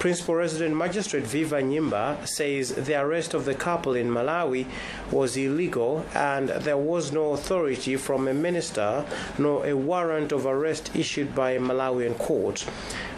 Principal 0.00 0.34
Resident 0.34 0.74
Magistrate 0.74 1.22
Viva 1.22 1.62
Nyimba 1.62 2.26
says 2.26 2.74
the 2.74 3.00
arrest 3.00 3.34
of 3.34 3.44
the 3.44 3.54
couple 3.54 3.94
in 3.94 4.08
Malawi 4.08 4.66
was 5.12 5.36
illegal 5.36 6.04
and 6.12 6.48
there 6.48 6.76
was 6.76 7.12
no 7.12 7.34
authority 7.34 7.94
from 7.94 8.26
a 8.26 8.34
minister 8.34 9.06
nor 9.38 9.64
a 9.64 9.74
warrant 9.74 10.32
of 10.32 10.44
arrest 10.44 10.90
issued 10.96 11.36
by 11.36 11.52
a 11.52 11.60
Malawian 11.60 12.18
court. 12.18 12.66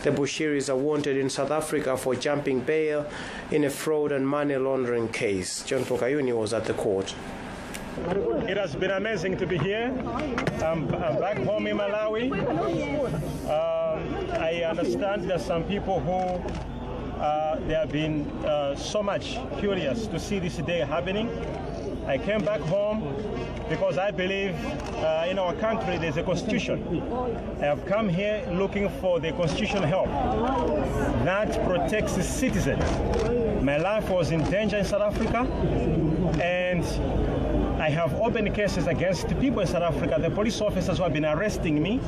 The 0.03 0.11
Bushiris 0.11 0.69
are 0.69 0.77
wanted 0.77 1.17
in 1.17 1.31
South 1.31 1.51
Africa 1.51 1.97
for 1.97 2.15
jumping 2.15 2.61
bail 2.61 3.11
in 3.51 3.65
a 3.65 3.71
fraud 3.71 4.13
and 4.13 4.29
money 4.29 4.57
laundering 4.57 5.09
case. 5.09 5.65
John 5.65 5.85
Pokayuni 5.85 6.37
was 6.39 6.53
at 6.53 6.67
the 6.67 6.75
court. 6.75 7.15
It 7.99 8.57
has 8.59 8.77
been 8.77 8.91
amazing 8.91 9.39
to 9.39 9.47
be 9.47 9.57
here. 9.57 9.87
I'm, 10.63 10.93
I'm 10.95 11.19
back 11.19 11.39
home 11.39 11.67
in 11.67 11.79
Malawi. 11.79 12.31
Um, 13.45 14.31
I 14.33 14.65
understand 14.65 15.25
there's 15.25 15.45
some 15.45 15.65
people 15.65 16.01
who 16.01 17.19
uh, 17.19 17.59
they 17.67 17.73
have 17.73 17.91
been 17.91 18.31
uh, 18.45 18.77
so 18.77 19.03
much 19.03 19.39
curious 19.59 20.07
to 20.09 20.19
see 20.19 20.39
this 20.39 20.57
day 20.59 20.81
happening. 20.81 21.31
I 22.07 22.19
came 22.19 22.45
back 22.45 22.61
home 22.61 23.01
because 23.69 23.97
I 23.99 24.11
believe 24.11 24.55
uh, 24.97 25.27
in 25.29 25.39
our 25.39 25.55
country 25.55 25.97
there's 25.97 26.19
a 26.19 26.23
constitution. 26.23 27.03
I 27.61 27.65
have 27.65 27.87
come 27.87 28.09
here 28.09 28.47
looking 28.53 28.91
for 29.01 29.19
the 29.21 29.33
constitutional 29.33 29.87
help 29.87 30.09
that 31.25 31.65
protects 31.65 32.13
citizens. 32.25 32.85
My 33.63 33.79
life 33.79 34.09
was 34.11 34.31
in 34.31 34.43
danger 34.51 34.77
in 34.77 34.85
South 34.85 35.03
Africa, 35.03 35.39
and 36.41 36.85
I 37.79 37.91
have 37.91 38.15
opened 38.15 38.55
cases 38.55 38.87
against 38.87 39.29
people 39.39 39.61
in 39.61 39.67
South 39.67 39.83
Africa, 39.83 40.19
the 40.19 40.31
police 40.31 40.61
officers 40.63 40.97
who 40.97 41.05
have 41.05 41.13
been 41.13 41.27
arresting 41.27 41.83
me. 41.83 42.01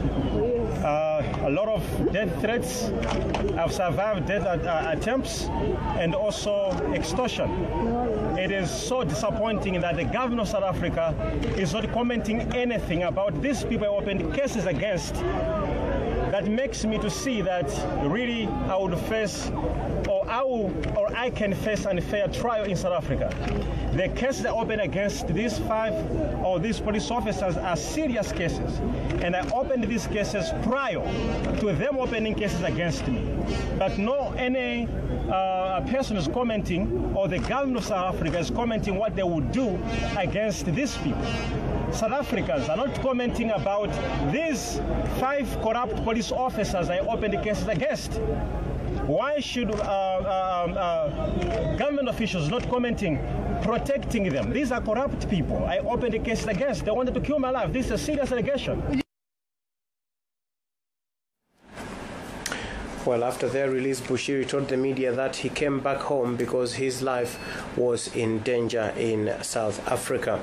Uh, 0.82 1.22
a 1.42 1.50
lot 1.50 1.68
of 1.68 2.12
death 2.12 2.40
threats. 2.40 2.84
I've 3.58 3.72
survived 3.72 4.26
death 4.26 4.46
uh, 4.46 4.90
attempts 4.90 5.44
and 5.98 6.14
also 6.14 6.70
extortion. 6.94 7.50
It 8.38 8.50
is 8.50 8.70
so 8.70 9.04
disappointing 9.04 9.78
that 9.82 9.96
the 9.96 10.04
government 10.04 10.40
of 10.40 10.48
South 10.48 10.64
Africa 10.64 11.14
is 11.56 11.74
not 11.74 11.92
commenting 11.92 12.40
anything 12.54 13.02
about 13.02 13.42
these 13.42 13.62
people 13.62 13.86
I 13.86 13.90
opened 13.90 14.34
cases 14.34 14.64
against 14.64 15.14
that 16.32 16.46
makes 16.46 16.84
me 16.84 16.98
to 16.98 17.10
see 17.10 17.42
that 17.42 17.66
really 18.06 18.46
I 18.46 18.76
would 18.76 18.98
face 19.00 19.50
I 20.29 20.43
will, 20.43 20.70
or 20.97 21.14
I 21.16 21.31
can 21.31 21.55
face 21.55 21.87
an 21.87 22.01
fair 22.03 22.29
trial 22.29 22.64
in 22.64 22.76
South 22.76 22.93
Africa. 22.93 23.33
The 23.95 24.09
cases 24.09 24.45
I 24.45 24.51
opened 24.51 24.83
against 24.83 25.26
these 25.29 25.59
five 25.59 25.95
or 26.45 26.59
these 26.59 26.81
police 26.81 27.11
officers 27.11 27.57
are 27.57 27.76
serious 27.76 28.31
cases, 28.31 28.79
and 29.22 29.35
I 29.35 29.49
opened 29.51 29.85
these 29.85 30.07
cases 30.07 30.51
prior 30.62 31.03
to 31.61 31.72
them 31.72 31.99
opening 31.99 32.35
cases 32.35 32.62
against 32.62 33.09
me. 33.09 33.26
But 33.79 33.97
no 33.99 34.33
any 34.37 34.87
uh, 35.31 35.81
person 35.91 36.18
is 36.18 36.29
commenting, 36.29 37.14
or 37.16 37.26
the 37.26 37.39
government 37.39 37.79
of 37.79 37.85
South 37.85 38.14
Africa 38.14 38.39
is 38.39 38.51
commenting 38.51 38.97
what 38.97 39.16
they 39.16 39.22
would 39.22 39.51
do 39.51 39.79
against 40.18 40.66
these 40.66 40.97
people. 40.99 41.24
South 41.91 42.12
Africans 42.12 42.68
are 42.68 42.76
not 42.76 42.95
commenting 43.01 43.51
about 43.51 43.89
these 44.31 44.79
five 45.18 45.49
corrupt 45.62 45.97
police 46.05 46.31
officers 46.31 46.91
I 46.91 46.99
opened 46.99 47.33
the 47.33 47.43
cases 47.43 47.66
against. 47.66 48.20
Why 49.09 49.40
should 49.40 49.70
uh, 49.70 49.74
uh, 49.74 50.28
uh, 50.76 51.76
government 51.76 52.11
officials 52.11 52.50
not 52.50 52.68
commenting, 52.68 53.16
protecting 53.62 54.28
them? 54.28 54.52
These 54.52 54.70
are 54.70 54.82
corrupt 54.82 55.30
people. 55.30 55.64
I 55.64 55.78
opened 55.78 56.12
a 56.12 56.18
case 56.18 56.44
against. 56.44 56.84
They 56.84 56.90
wanted 56.90 57.14
to 57.14 57.20
kill 57.22 57.38
my 57.38 57.48
life. 57.48 57.72
This 57.72 57.86
is 57.86 57.92
a 57.92 57.96
serious 57.96 58.30
allegation. 58.32 59.02
Well, 63.06 63.24
after 63.24 63.48
their 63.48 63.70
release, 63.70 64.02
Bushiri 64.02 64.46
told 64.46 64.68
the 64.68 64.76
media 64.76 65.11
that 65.12 65.36
he 65.36 65.48
came 65.48 65.80
back 65.80 66.00
home 66.00 66.36
because 66.36 66.74
his 66.74 67.00
life 67.00 67.38
was 67.78 68.14
in 68.14 68.40
danger 68.40 68.92
in 68.98 69.32
South 69.42 69.80
Africa. 69.88 70.38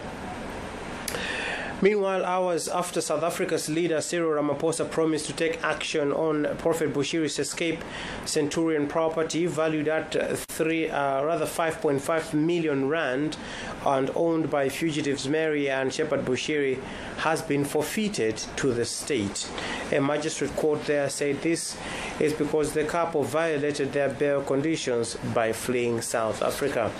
Meanwhile, 1.86 2.26
hours 2.26 2.68
after 2.68 3.00
South 3.00 3.22
Africa's 3.22 3.70
leader 3.70 4.02
Cyril 4.02 4.42
Ramaphosa 4.42 4.90
promised 4.90 5.28
to 5.28 5.34
take 5.34 5.64
action 5.64 6.12
on 6.12 6.58
Prophet 6.58 6.92
Bushiri's 6.92 7.38
escape, 7.38 7.84
Centurion 8.26 8.88
property 8.88 9.46
valued 9.46 9.88
at 9.88 10.40
three, 10.50 10.90
uh, 10.90 11.24
rather 11.24 11.46
5.5 11.46 12.34
million 12.34 12.90
rand, 12.90 13.38
and 13.86 14.10
owned 14.16 14.50
by 14.50 14.68
fugitives 14.68 15.28
Mary 15.28 15.70
and 15.70 15.94
Shepard 15.94 16.26
Bushiri, 16.26 16.82
has 17.18 17.44
been 17.44 17.64
forfeited 17.64 18.38
to 18.56 18.74
the 18.74 18.84
state. 18.84 19.48
A 19.92 20.00
magistrate 20.02 20.56
court 20.56 20.84
there 20.86 21.08
said 21.08 21.40
this 21.44 21.78
is 22.20 22.34
because 22.34 22.74
the 22.74 22.86
couple 22.86 23.22
violated 23.22 23.94
their 23.94 24.10
bail 24.10 24.42
conditions 24.42 25.18
by 25.36 25.54
fleeing 25.54 26.02
South 26.02 26.42
Africa. 26.42 26.92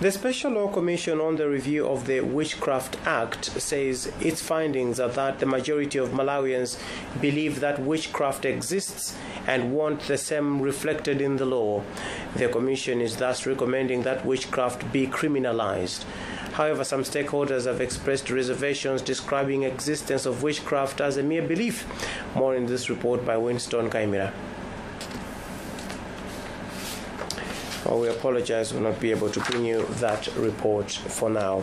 The 0.00 0.10
Special 0.10 0.52
Law 0.52 0.68
Commission 0.68 1.20
on 1.20 1.36
the 1.36 1.46
Review 1.46 1.86
of 1.86 2.06
the 2.06 2.22
Witchcraft 2.22 2.96
Act 3.04 3.44
says 3.60 4.10
its 4.18 4.40
findings 4.40 4.98
are 4.98 5.10
that 5.10 5.40
the 5.40 5.44
majority 5.44 5.98
of 5.98 6.12
Malawians 6.12 6.78
believe 7.20 7.60
that 7.60 7.82
witchcraft 7.82 8.46
exists 8.46 9.14
and 9.46 9.74
want 9.74 10.00
the 10.08 10.16
same 10.16 10.62
reflected 10.62 11.20
in 11.20 11.36
the 11.36 11.44
law. 11.44 11.82
The 12.34 12.48
Commission 12.48 13.02
is 13.02 13.16
thus 13.16 13.44
recommending 13.44 14.00
that 14.04 14.24
witchcraft 14.24 14.90
be 14.90 15.06
criminalized. 15.06 16.04
However, 16.52 16.82
some 16.82 17.02
stakeholders 17.02 17.66
have 17.66 17.82
expressed 17.82 18.30
reservations 18.30 19.02
describing 19.02 19.64
existence 19.64 20.24
of 20.24 20.42
witchcraft 20.42 21.02
as 21.02 21.18
a 21.18 21.22
mere 21.22 21.46
belief. 21.46 21.86
More 22.34 22.56
in 22.56 22.64
this 22.64 22.88
report 22.88 23.26
by 23.26 23.36
Winston 23.36 23.90
Kaimira. 23.90 24.32
Well, 27.79 27.79
we 27.98 28.08
apologize 28.08 28.72
we'll 28.72 28.82
not 28.82 29.00
be 29.00 29.10
able 29.10 29.30
to 29.30 29.40
bring 29.40 29.64
you 29.64 29.84
that 30.00 30.26
report 30.36 30.90
for 30.90 31.30
now. 31.30 31.62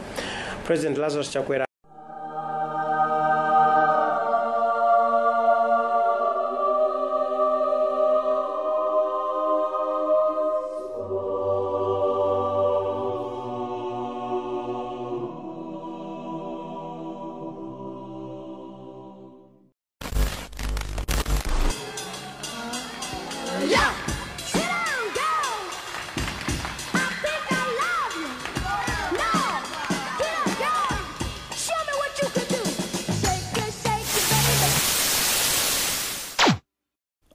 President 0.65 0.97
Lazarus 0.97 1.33
Chakwera 1.33 1.66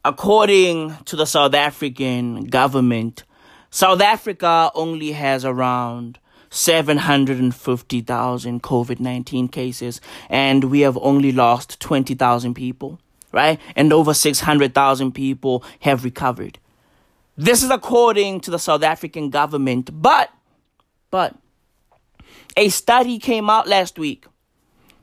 According 0.05 0.97
to 1.05 1.15
the 1.15 1.27
South 1.27 1.55
African 1.55 2.47
government, 2.47 3.23
South 3.71 4.01
Africa 4.01 4.73
only 4.75 5.13
has 5.13 5.45
around 5.45 6.19
750,000 6.51 8.63
COVID 8.65 8.99
19 8.99 9.47
cases, 9.47 10.01
and 10.29 10.65
we 10.65 10.81
have 10.81 10.99
only 10.99 11.31
lost 11.31 11.79
20,000 11.79 12.53
people, 12.53 12.99
right? 13.31 13.61
And 13.77 13.93
over 13.93 14.13
600,000 14.13 15.13
people 15.13 15.63
have 15.81 16.03
recovered. 16.03 16.59
This 17.37 17.63
is 17.63 17.71
according 17.71 18.41
to 18.41 18.51
the 18.51 18.59
South 18.59 18.83
African 18.83 19.31
government, 19.31 20.03
but, 20.03 20.33
but, 21.13 21.37
a 22.57 22.71
study 22.71 23.21
came 23.21 23.49
out 23.49 23.69
last 23.69 24.01
week, 24.01 24.27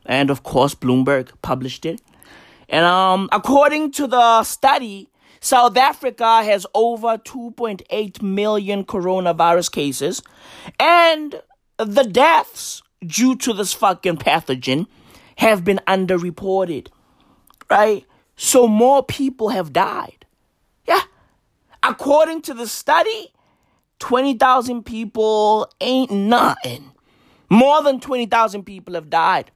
and 0.04 0.28
of 0.28 0.42
course, 0.42 0.74
Bloomberg 0.74 1.30
published 1.40 1.86
it 1.86 2.02
and 2.70 2.86
um, 2.86 3.28
according 3.32 3.90
to 3.92 4.06
the 4.06 4.44
study, 4.44 5.08
South 5.40 5.76
Africa 5.76 6.44
has 6.44 6.66
over 6.72 7.18
2.8 7.18 8.22
million 8.22 8.84
coronavirus 8.84 9.72
cases, 9.72 10.22
and 10.78 11.42
the 11.78 12.04
deaths 12.04 12.82
due 13.04 13.34
to 13.36 13.52
this 13.52 13.72
fucking 13.72 14.18
pathogen 14.18 14.86
have 15.36 15.64
been 15.64 15.80
underreported. 15.88 16.88
Right? 17.68 18.06
So 18.36 18.68
more 18.68 19.02
people 19.02 19.48
have 19.48 19.72
died. 19.72 20.24
Yeah. 20.86 21.02
According 21.82 22.42
to 22.42 22.54
the 22.54 22.68
study, 22.68 23.32
20,000 23.98 24.84
people 24.84 25.70
ain't 25.80 26.10
nothing. 26.10 26.92
More 27.48 27.82
than 27.82 27.98
20,000 28.00 28.62
people 28.62 28.94
have 28.94 29.10
died. 29.10 29.50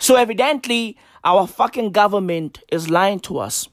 So 0.00 0.16
evidently, 0.16 0.96
our 1.24 1.46
fucking 1.46 1.92
government 1.92 2.60
is 2.70 2.90
lying 2.90 3.20
to 3.20 3.38
us. 3.38 3.68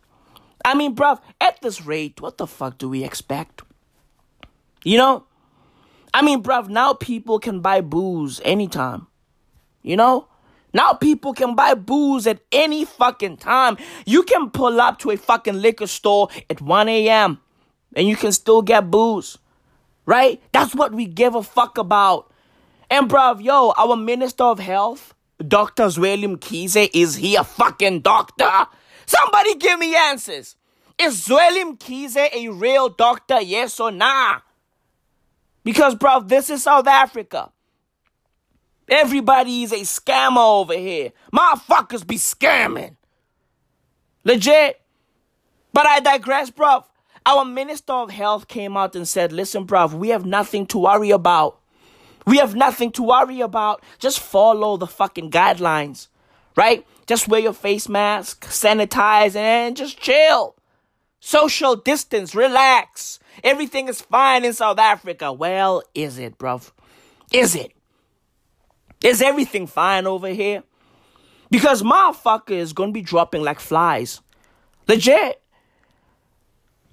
I 0.65 0.73
mean, 0.73 0.95
bruv, 0.95 1.21
at 1.39 1.61
this 1.61 1.85
rate, 1.85 2.19
what 2.21 2.37
the 2.37 2.47
fuck 2.47 2.77
do 2.77 2.89
we 2.89 3.03
expect? 3.03 3.61
You 4.83 4.97
know? 4.97 5.25
I 6.13 6.21
mean, 6.21 6.43
bruv, 6.43 6.67
now 6.67 6.93
people 6.93 7.39
can 7.39 7.61
buy 7.61 7.81
booze 7.81 8.41
anytime. 8.43 9.07
You 9.81 9.95
know? 9.95 10.27
Now 10.73 10.93
people 10.93 11.33
can 11.33 11.55
buy 11.55 11.73
booze 11.73 12.27
at 12.27 12.39
any 12.51 12.85
fucking 12.85 13.37
time. 13.37 13.77
You 14.05 14.23
can 14.23 14.49
pull 14.49 14.81
up 14.81 14.99
to 14.99 15.11
a 15.11 15.17
fucking 15.17 15.61
liquor 15.61 15.87
store 15.87 16.27
at 16.49 16.61
1 16.61 16.89
a.m. 16.89 17.39
and 17.95 18.07
you 18.07 18.15
can 18.15 18.31
still 18.31 18.61
get 18.61 18.91
booze. 18.91 19.37
Right? 20.05 20.41
That's 20.51 20.75
what 20.75 20.93
we 20.93 21.05
give 21.05 21.35
a 21.35 21.43
fuck 21.43 21.77
about. 21.77 22.31
And 22.89 23.09
bruv, 23.09 23.41
yo, 23.43 23.73
our 23.77 23.95
Minister 23.95 24.43
of 24.43 24.59
Health, 24.59 25.13
Dr. 25.45 25.85
Zweli 25.85 26.35
Mkhize, 26.35 26.89
is 26.93 27.15
he 27.15 27.35
a 27.35 27.43
fucking 27.43 28.01
doctor? 28.01 28.67
Somebody 29.05 29.55
give 29.55 29.79
me 29.79 29.95
answers. 29.95 30.55
Is 30.97 31.27
Zweli 31.27 31.75
Mkhize 31.75 32.33
a 32.33 32.49
real 32.49 32.89
doctor, 32.89 33.41
yes 33.41 33.79
or 33.79 33.91
nah? 33.91 34.39
Because, 35.63 35.95
bro, 35.95 36.21
this 36.21 36.49
is 36.49 36.63
South 36.63 36.87
Africa. 36.87 37.51
Everybody 38.89 39.63
is 39.63 39.73
a 39.73 39.81
scammer 39.81 40.61
over 40.61 40.73
here. 40.73 41.11
Motherfuckers 41.33 42.07
be 42.07 42.15
scamming. 42.15 42.95
Legit. 44.23 44.81
But 45.73 45.85
I 45.85 45.99
digress, 45.99 46.49
bruv. 46.49 46.85
Our 47.25 47.43
Minister 47.43 47.93
of 47.93 48.09
Health 48.09 48.47
came 48.47 48.77
out 48.77 48.95
and 48.95 49.05
said, 49.07 49.33
listen, 49.33 49.67
bruv, 49.67 49.93
we 49.93 50.09
have 50.09 50.25
nothing 50.25 50.65
to 50.67 50.77
worry 50.79 51.11
about. 51.11 51.59
We 52.27 52.37
have 52.39 52.55
nothing 52.55 52.91
to 52.91 53.03
worry 53.03 53.39
about. 53.39 53.81
Just 53.99 54.19
follow 54.19 54.75
the 54.75 54.85
fucking 54.85 55.31
guidelines, 55.31 56.09
right? 56.57 56.85
Just 57.07 57.29
wear 57.29 57.39
your 57.39 57.53
face 57.53 57.87
mask, 57.87 58.45
sanitize, 58.47 59.33
and 59.33 59.77
just 59.77 59.97
chill. 59.97 60.55
Social 61.21 61.77
distance, 61.77 62.35
relax. 62.35 63.19
Everything 63.45 63.87
is 63.87 64.01
fine 64.01 64.43
in 64.43 64.51
South 64.51 64.77
Africa. 64.77 65.31
Well, 65.31 65.81
is 65.95 66.19
it, 66.19 66.37
bruv? 66.37 66.71
Is 67.31 67.55
it? 67.55 67.71
Is 69.01 69.21
everything 69.21 69.65
fine 69.65 70.05
over 70.05 70.27
here? 70.27 70.63
Because 71.49 71.81
motherfucker 71.81 72.51
is 72.51 72.73
gonna 72.73 72.91
be 72.91 73.01
dropping 73.01 73.43
like 73.43 73.61
flies. 73.61 74.19
Legit. 74.85 75.41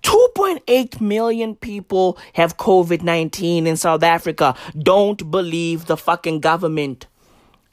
2.8 0.04 1.00
million 1.00 1.56
people 1.56 2.18
have 2.34 2.56
COVID 2.56 3.02
19 3.02 3.66
in 3.66 3.76
South 3.76 4.02
Africa. 4.02 4.54
Don't 4.78 5.30
believe 5.30 5.86
the 5.86 5.96
fucking 5.96 6.40
government. 6.40 7.06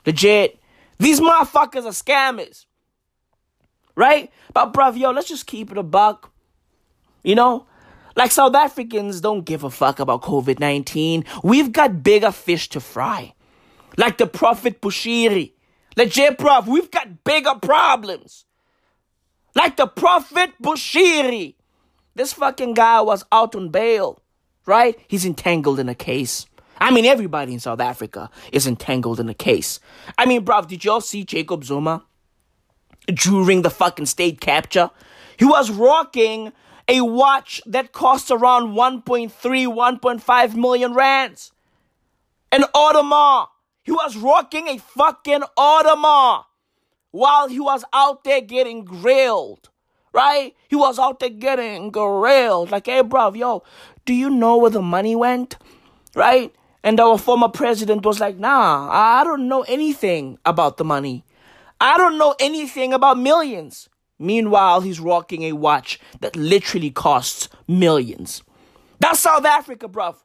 Legit. 0.05 0.59
These 0.97 1.19
motherfuckers 1.19 1.85
are 1.85 1.91
scammers. 1.91 2.65
Right? 3.95 4.31
But, 4.53 4.73
bruv, 4.73 4.97
yo, 4.97 5.11
let's 5.11 5.27
just 5.27 5.45
keep 5.45 5.71
it 5.71 5.77
a 5.77 5.83
buck. 5.83 6.31
You 7.23 7.35
know? 7.35 7.67
Like 8.15 8.31
South 8.31 8.55
Africans 8.55 9.21
don't 9.21 9.45
give 9.45 9.63
a 9.63 9.69
fuck 9.69 9.99
about 9.99 10.21
COVID 10.21 10.59
19. 10.59 11.25
We've 11.43 11.71
got 11.71 12.03
bigger 12.03 12.31
fish 12.31 12.69
to 12.69 12.79
fry. 12.79 13.33
Like 13.97 14.17
the 14.17 14.27
Prophet 14.27 14.81
Bushiri. 14.81 15.51
Legit, 15.97 16.37
bruv, 16.37 16.67
we've 16.67 16.89
got 16.91 17.23
bigger 17.23 17.55
problems. 17.61 18.45
Like 19.55 19.75
the 19.75 19.87
Prophet 19.87 20.51
Bushiri. 20.61 21.55
This 22.13 22.33
fucking 22.33 22.73
guy 22.73 23.01
was 23.01 23.23
out 23.31 23.55
on 23.55 23.69
bail, 23.69 24.21
right? 24.65 24.99
He's 25.07 25.25
entangled 25.25 25.79
in 25.79 25.87
a 25.89 25.95
case. 25.95 26.45
I 26.79 26.91
mean, 26.91 27.05
everybody 27.05 27.53
in 27.53 27.59
South 27.59 27.79
Africa 27.79 28.29
is 28.51 28.67
entangled 28.67 29.19
in 29.19 29.29
a 29.29 29.33
case. 29.33 29.79
I 30.17 30.25
mean, 30.25 30.43
bruv, 30.43 30.67
did 30.67 30.83
y'all 30.83 31.01
see 31.01 31.23
Jacob 31.23 31.63
Zuma 31.63 32.03
during 33.07 33.61
the 33.61 33.69
fucking 33.69 34.07
state 34.07 34.41
capture? 34.41 34.89
He 35.37 35.45
was 35.45 35.71
rocking 35.71 36.51
a 36.87 37.01
watch 37.01 37.61
that 37.65 37.93
cost 37.93 38.29
around 38.29 38.73
1.3, 38.75 39.31
1.5 39.31 40.55
million 40.55 40.93
rands. 40.93 41.51
An 42.51 42.63
Audemars. 42.75 43.47
He 43.83 43.91
was 43.91 44.17
rocking 44.17 44.67
a 44.67 44.77
fucking 44.77 45.41
Audemars 45.57 46.43
while 47.11 47.47
he 47.47 47.59
was 47.59 47.83
out 47.93 48.23
there 48.23 48.41
getting 48.41 48.85
grilled 48.85 49.70
right? 50.13 50.55
He 50.67 50.75
was 50.75 50.99
out 50.99 51.19
there 51.19 51.29
getting 51.29 51.91
grilled. 51.91 52.71
Like, 52.71 52.85
hey, 52.85 53.03
bruv, 53.03 53.37
yo, 53.37 53.63
do 54.05 54.13
you 54.13 54.29
know 54.29 54.57
where 54.57 54.71
the 54.71 54.81
money 54.81 55.15
went? 55.15 55.57
Right? 56.15 56.53
And 56.83 56.99
our 56.99 57.17
former 57.17 57.49
president 57.49 58.05
was 58.05 58.19
like, 58.19 58.37
nah, 58.37 58.89
I 58.91 59.23
don't 59.23 59.47
know 59.47 59.61
anything 59.67 60.37
about 60.45 60.77
the 60.77 60.83
money. 60.83 61.23
I 61.79 61.97
don't 61.97 62.17
know 62.17 62.35
anything 62.39 62.93
about 62.93 63.17
millions. 63.19 63.89
Meanwhile, 64.19 64.81
he's 64.81 64.99
rocking 64.99 65.43
a 65.43 65.53
watch 65.53 65.99
that 66.19 66.35
literally 66.35 66.91
costs 66.91 67.49
millions. 67.67 68.43
That's 68.99 69.19
South 69.19 69.45
Africa, 69.45 69.87
bruv. 69.87 70.15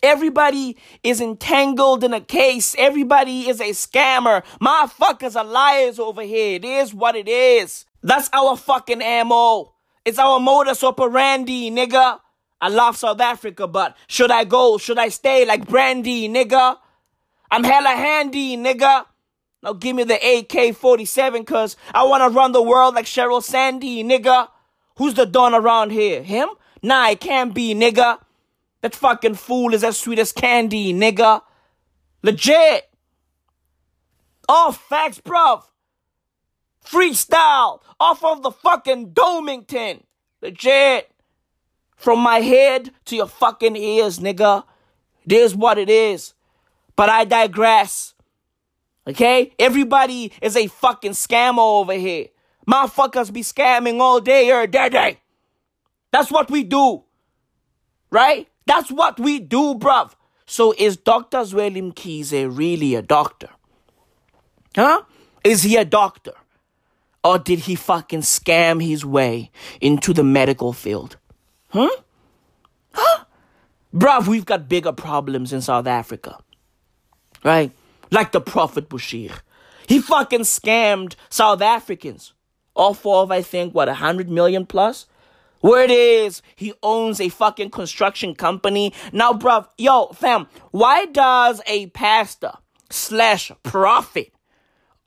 Everybody 0.00 0.76
is 1.02 1.20
entangled 1.20 2.04
in 2.04 2.12
a 2.14 2.20
case. 2.20 2.76
Everybody 2.78 3.48
is 3.48 3.60
a 3.60 3.70
scammer. 3.70 4.44
My 4.60 4.88
fuckers 4.88 5.34
are 5.34 5.44
liars 5.44 5.98
over 5.98 6.22
here. 6.22 6.54
It 6.54 6.64
is 6.64 6.94
what 6.94 7.16
it 7.16 7.26
is. 7.26 7.84
That's 8.08 8.30
our 8.32 8.56
fucking 8.56 9.02
ammo. 9.02 9.74
It's 10.02 10.18
our 10.18 10.40
modus 10.40 10.82
operandi, 10.82 11.70
nigga. 11.70 12.18
I 12.58 12.68
love 12.70 12.96
South 12.96 13.20
Africa, 13.20 13.66
but 13.66 13.98
should 14.06 14.30
I 14.30 14.44
go? 14.44 14.78
Should 14.78 14.98
I 14.98 15.10
stay 15.10 15.44
like 15.44 15.68
Brandy, 15.68 16.26
nigga? 16.26 16.78
I'm 17.50 17.64
hella 17.64 17.90
handy, 17.90 18.56
nigga. 18.56 19.04
Now 19.62 19.74
give 19.74 19.94
me 19.94 20.04
the 20.04 20.14
AK 20.14 20.74
47 20.74 21.44
cause 21.44 21.76
I 21.92 22.04
wanna 22.04 22.30
run 22.30 22.52
the 22.52 22.62
world 22.62 22.94
like 22.94 23.04
Cheryl 23.04 23.42
Sandy, 23.42 24.02
nigga. 24.02 24.48
Who's 24.96 25.12
the 25.12 25.26
don 25.26 25.54
around 25.54 25.90
here? 25.90 26.22
Him? 26.22 26.48
Nah, 26.82 27.10
it 27.10 27.20
can't 27.20 27.52
be, 27.52 27.74
nigga. 27.74 28.20
That 28.80 28.94
fucking 28.94 29.34
fool 29.34 29.74
is 29.74 29.84
as 29.84 29.98
sweet 29.98 30.18
as 30.18 30.32
candy, 30.32 30.94
nigga. 30.94 31.42
Legit. 32.22 32.88
All 34.48 34.72
facts, 34.72 35.20
bruv. 35.20 35.64
Freestyle 36.90 37.80
off 38.00 38.24
of 38.24 38.42
the 38.42 38.50
fucking 38.50 39.12
Domington. 39.12 40.04
Legit. 40.40 41.10
From 41.96 42.20
my 42.20 42.40
head 42.40 42.92
to 43.06 43.16
your 43.16 43.26
fucking 43.26 43.76
ears, 43.76 44.20
nigga. 44.20 44.64
It 45.24 45.32
is 45.32 45.54
what 45.54 45.78
it 45.78 45.90
is. 45.90 46.34
But 46.96 47.10
I 47.10 47.24
digress. 47.24 48.14
Okay? 49.06 49.52
Everybody 49.58 50.32
is 50.40 50.56
a 50.56 50.68
fucking 50.68 51.12
scammer 51.12 51.58
over 51.58 51.94
here. 51.94 52.28
Motherfuckers 52.66 53.32
be 53.32 53.42
scamming 53.42 54.00
all 54.00 54.20
day, 54.20 54.50
every 54.50 54.66
day. 54.68 54.88
Day. 54.88 55.18
That's 56.12 56.30
what 56.30 56.50
we 56.50 56.62
do. 56.62 57.04
Right? 58.10 58.48
That's 58.66 58.90
what 58.90 59.18
we 59.18 59.40
do, 59.40 59.74
bruv. 59.74 60.12
So 60.46 60.74
is 60.78 60.96
Dr. 60.96 61.38
Zweli 61.38 61.92
Mkhize 61.92 62.56
really 62.56 62.94
a 62.94 63.02
doctor? 63.02 63.50
Huh? 64.74 65.02
Is 65.44 65.62
he 65.62 65.76
a 65.76 65.84
doctor? 65.84 66.32
Or 67.28 67.38
did 67.38 67.58
he 67.58 67.74
fucking 67.74 68.22
scam 68.22 68.82
his 68.82 69.04
way 69.04 69.50
into 69.82 70.14
the 70.14 70.24
medical 70.24 70.72
field? 70.72 71.18
Huh? 71.68 71.90
Huh? 72.94 73.24
Bruv, 73.94 74.26
we've 74.26 74.46
got 74.46 74.66
bigger 74.66 74.92
problems 74.92 75.52
in 75.52 75.60
South 75.60 75.86
Africa. 75.86 76.38
Right? 77.44 77.70
Like 78.10 78.32
the 78.32 78.40
Prophet 78.40 78.88
Bashir. 78.88 79.40
He 79.86 80.00
fucking 80.00 80.40
scammed 80.40 81.16
South 81.28 81.60
Africans. 81.60 82.32
All 82.74 82.94
four 82.94 83.24
of, 83.24 83.30
I 83.30 83.42
think, 83.42 83.74
what, 83.74 83.90
a 83.90 83.94
hundred 83.94 84.30
million 84.30 84.64
plus? 84.64 85.04
Where 85.60 85.84
it 85.84 85.90
is, 85.90 86.40
he 86.56 86.72
owns 86.82 87.20
a 87.20 87.28
fucking 87.28 87.68
construction 87.68 88.36
company. 88.36 88.94
Now, 89.12 89.34
bruv, 89.34 89.68
yo, 89.76 90.06
fam, 90.14 90.46
why 90.70 91.04
does 91.04 91.60
a 91.66 91.88
pastor 91.88 92.52
slash 92.88 93.52
prophet 93.62 94.32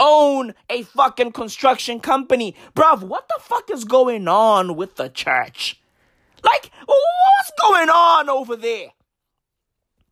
own 0.01 0.53
a 0.69 0.83
fucking 0.83 1.31
construction 1.31 1.99
company? 2.01 2.55
Bruv, 2.75 3.03
what 3.03 3.29
the 3.29 3.39
fuck 3.39 3.69
is 3.71 3.85
going 3.85 4.27
on 4.27 4.75
with 4.75 4.95
the 4.95 5.07
church? 5.07 5.79
Like, 6.43 6.71
what's 6.85 7.51
going 7.61 7.89
on 7.89 8.29
over 8.29 8.55
there? 8.55 8.87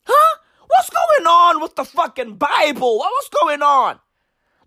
Huh? 0.04 0.38
What's 0.68 0.90
going 0.90 1.26
on 1.26 1.60
with 1.60 1.74
the 1.74 1.84
fucking 1.84 2.36
Bible? 2.36 2.98
What's 2.98 3.28
going 3.28 3.60
on? 3.60 3.98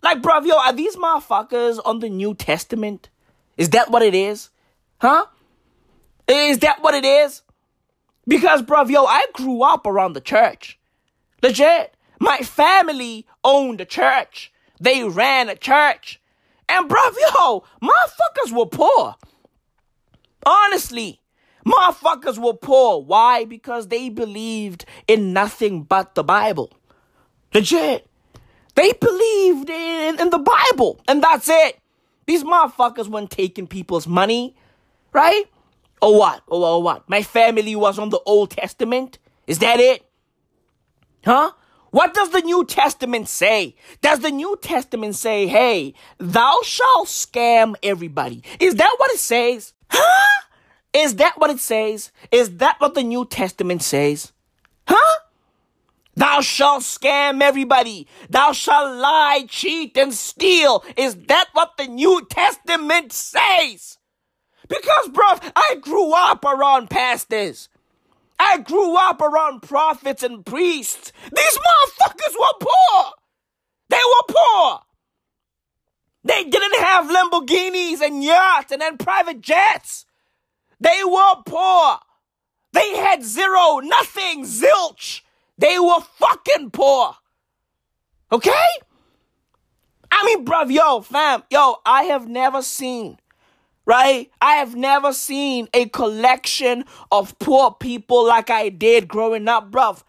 Like, 0.02 0.20
bruv, 0.20 0.46
yo, 0.46 0.54
are 0.56 0.72
these 0.74 0.96
motherfuckers 0.96 1.80
on 1.82 2.00
the 2.00 2.10
New 2.10 2.34
Testament? 2.34 3.08
Is 3.56 3.70
that 3.70 3.90
what 3.90 4.02
it 4.02 4.14
is? 4.14 4.50
Huh? 4.98 5.24
Is 6.28 6.58
that 6.58 6.82
what 6.82 6.94
it 6.94 7.06
is? 7.06 7.40
Because, 8.26 8.62
bruv, 8.62 8.90
yo, 8.90 9.06
I 9.06 9.24
grew 9.32 9.62
up 9.62 9.86
around 9.86 10.12
the 10.12 10.20
church. 10.20 10.78
Legit. 11.42 11.96
My 12.20 12.38
family 12.38 13.26
owned 13.42 13.80
a 13.80 13.84
church. 13.84 14.52
They 14.84 15.02
ran 15.02 15.48
a 15.48 15.56
church. 15.56 16.20
And, 16.68 16.90
bruv, 16.90 17.14
yo, 17.18 17.64
motherfuckers 17.82 18.52
were 18.54 18.66
poor. 18.66 19.16
Honestly, 20.44 21.22
motherfuckers 21.66 22.36
were 22.36 22.52
poor. 22.52 23.02
Why? 23.02 23.46
Because 23.46 23.88
they 23.88 24.10
believed 24.10 24.84
in 25.08 25.32
nothing 25.32 25.84
but 25.84 26.14
the 26.14 26.22
Bible. 26.22 26.70
Legit. 27.54 28.06
They 28.74 28.92
believed 28.92 29.70
in, 29.70 30.20
in 30.20 30.28
the 30.28 30.38
Bible, 30.38 31.00
and 31.08 31.22
that's 31.22 31.48
it. 31.48 31.78
These 32.26 32.44
motherfuckers 32.44 33.08
weren't 33.08 33.30
taking 33.30 33.66
people's 33.66 34.06
money, 34.06 34.54
right? 35.12 35.44
Or 36.02 36.18
what? 36.18 36.42
Or, 36.46 36.62
or 36.62 36.82
what? 36.82 37.08
My 37.08 37.22
family 37.22 37.74
was 37.74 37.98
on 37.98 38.10
the 38.10 38.20
Old 38.26 38.50
Testament? 38.50 39.18
Is 39.46 39.60
that 39.60 39.80
it? 39.80 40.04
Huh? 41.24 41.52
What 41.94 42.12
does 42.12 42.30
the 42.30 42.40
New 42.40 42.64
Testament 42.64 43.28
say? 43.28 43.76
Does 44.00 44.18
the 44.18 44.32
New 44.32 44.58
Testament 44.60 45.14
say, 45.14 45.46
hey, 45.46 45.94
thou 46.18 46.58
shalt 46.64 47.06
scam 47.06 47.76
everybody? 47.84 48.42
Is 48.58 48.74
that 48.74 48.92
what 48.96 49.12
it 49.12 49.20
says? 49.20 49.74
Huh? 49.88 50.42
Is 50.92 51.14
that 51.14 51.38
what 51.38 51.50
it 51.50 51.60
says? 51.60 52.10
Is 52.32 52.56
that 52.56 52.80
what 52.80 52.94
the 52.94 53.04
New 53.04 53.24
Testament 53.24 53.80
says? 53.80 54.32
Huh? 54.88 55.20
Thou 56.16 56.40
shalt 56.40 56.82
scam 56.82 57.40
everybody. 57.40 58.08
Thou 58.28 58.50
shalt 58.50 58.96
lie, 58.96 59.46
cheat, 59.48 59.96
and 59.96 60.12
steal. 60.12 60.82
Is 60.96 61.14
that 61.28 61.50
what 61.52 61.76
the 61.78 61.86
New 61.86 62.26
Testament 62.28 63.12
says? 63.12 63.98
Because, 64.66 65.10
bruv, 65.10 65.48
I 65.54 65.76
grew 65.80 66.12
up 66.12 66.44
around 66.44 66.90
pastors. 66.90 67.68
I 68.46 68.58
grew 68.58 68.94
up 68.96 69.20
around 69.22 69.62
prophets 69.62 70.22
and 70.22 70.44
priests. 70.44 71.12
These 71.34 71.58
motherfuckers 71.58 72.34
were 72.38 72.58
poor. 72.60 73.12
They 73.88 73.96
were 73.96 74.34
poor. 74.34 74.80
They 76.24 76.44
didn't 76.44 76.78
have 76.78 77.06
Lamborghinis 77.06 78.00
and 78.00 78.22
yachts 78.22 78.70
and 78.70 78.82
then 78.82 78.98
private 78.98 79.40
jets. 79.40 80.04
They 80.78 81.00
were 81.04 81.36
poor. 81.46 81.98
They 82.72 82.96
had 82.96 83.22
zero, 83.24 83.78
nothing, 83.78 84.44
zilch. 84.44 85.22
They 85.56 85.78
were 85.78 86.00
fucking 86.18 86.70
poor. 86.70 87.14
Okay? 88.30 88.68
I 90.10 90.24
mean, 90.26 90.44
bruv, 90.44 90.70
yo, 90.70 91.00
fam, 91.00 91.44
yo, 91.50 91.76
I 91.86 92.04
have 92.04 92.28
never 92.28 92.62
seen, 92.62 93.18
right? 93.86 94.30
I 94.40 94.54
have 94.56 94.74
never 94.74 95.12
seen 95.12 95.68
a 95.74 95.88
collection 95.88 96.84
of 97.12 97.38
poor 97.38 97.72
people 97.72 98.26
like 98.26 98.50
I 98.50 98.68
did 98.68 99.08
growing 99.08 99.48
up, 99.48 99.70
bruv. 99.70 100.02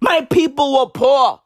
My 0.00 0.26
people 0.30 0.78
were 0.78 0.90
poor. 0.90 1.40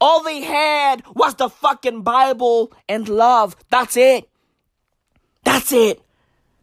All 0.00 0.22
they 0.22 0.40
had 0.40 1.02
was 1.14 1.34
the 1.34 1.50
fucking 1.50 2.02
Bible 2.02 2.72
and 2.88 3.08
love. 3.08 3.54
That's 3.70 3.96
it. 3.96 4.28
That's 5.44 5.72
it. 5.72 6.00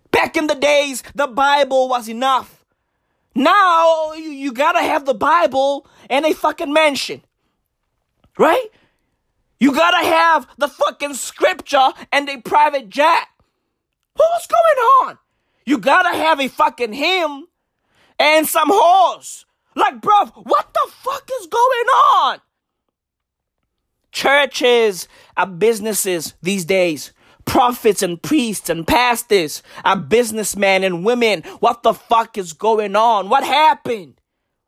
Back 0.10 0.36
in 0.36 0.48
the 0.48 0.56
days, 0.56 1.04
the 1.14 1.28
Bible 1.28 1.88
was 1.88 2.10
enough. 2.10 2.66
Now 3.36 4.14
you, 4.14 4.32
you 4.32 4.52
gotta 4.52 4.82
have 4.82 5.06
the 5.06 5.14
Bible 5.14 5.86
and 6.10 6.26
a 6.26 6.34
fucking 6.34 6.74
mansion. 6.74 7.22
Right? 8.40 8.66
You 9.60 9.74
gotta 9.74 10.06
have 10.06 10.48
the 10.58 10.68
fucking 10.68 11.14
scripture 11.14 11.90
and 12.12 12.28
a 12.30 12.42
private 12.42 12.90
jet. 12.90 13.28
What's 14.18 14.48
going 14.48 15.10
on? 15.10 15.18
You 15.66 15.78
gotta 15.78 16.16
have 16.16 16.40
a 16.40 16.48
fucking 16.48 16.94
hymn 16.94 17.48
and 18.20 18.48
some 18.48 18.70
horse. 18.72 19.46
Like, 19.76 20.02
bruv, 20.02 20.32
what 20.46 20.74
the 20.74 20.92
fuck 20.92 21.30
is 21.40 21.48
going 21.48 21.62
on? 21.62 22.40
Churches 24.12 25.08
are 25.36 25.48
businesses 25.48 26.34
these 26.42 26.66
days 26.66 27.14
prophets 27.48 28.04
and 28.04 28.22
priests 28.22 28.70
and 28.70 28.86
pastors 28.86 29.64
are 29.84 29.98
businessmen 29.98 30.84
and 30.84 31.04
women. 31.04 31.42
What 31.60 31.82
the 31.82 31.94
fuck 31.94 32.38
is 32.38 32.54
going 32.54 32.96
on? 32.96 33.30
What 33.30 33.44
happened? 33.44 34.22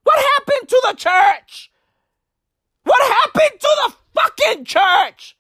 What 0.03 0.17
happened 0.17 0.69
to 0.69 0.81
the 0.88 0.93
church? 0.95 1.71
What 2.84 3.01
happened 3.01 3.59
to 3.59 3.69
the 3.84 3.93
fucking 4.15 4.65
church? 4.65 5.38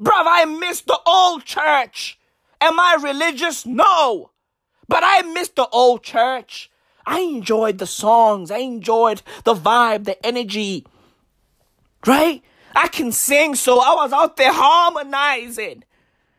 Bruv, 0.00 0.24
I 0.26 0.44
miss 0.44 0.80
the 0.82 0.98
old 1.04 1.44
church. 1.44 2.18
Am 2.66 2.78
I 2.78 2.98
religious? 3.02 3.64
No. 3.64 4.30
But 4.88 5.02
I 5.04 5.22
miss 5.22 5.48
the 5.48 5.68
old 5.68 6.02
church. 6.02 6.70
I 7.06 7.20
enjoyed 7.20 7.78
the 7.78 7.86
songs. 7.86 8.50
I 8.50 8.58
enjoyed 8.58 9.22
the 9.44 9.54
vibe, 9.54 10.04
the 10.04 10.24
energy. 10.26 10.84
Right? 12.06 12.42
I 12.74 12.88
can 12.88 13.12
sing, 13.12 13.54
so 13.54 13.80
I 13.80 13.94
was 13.94 14.12
out 14.12 14.36
there 14.36 14.52
harmonizing 14.52 15.84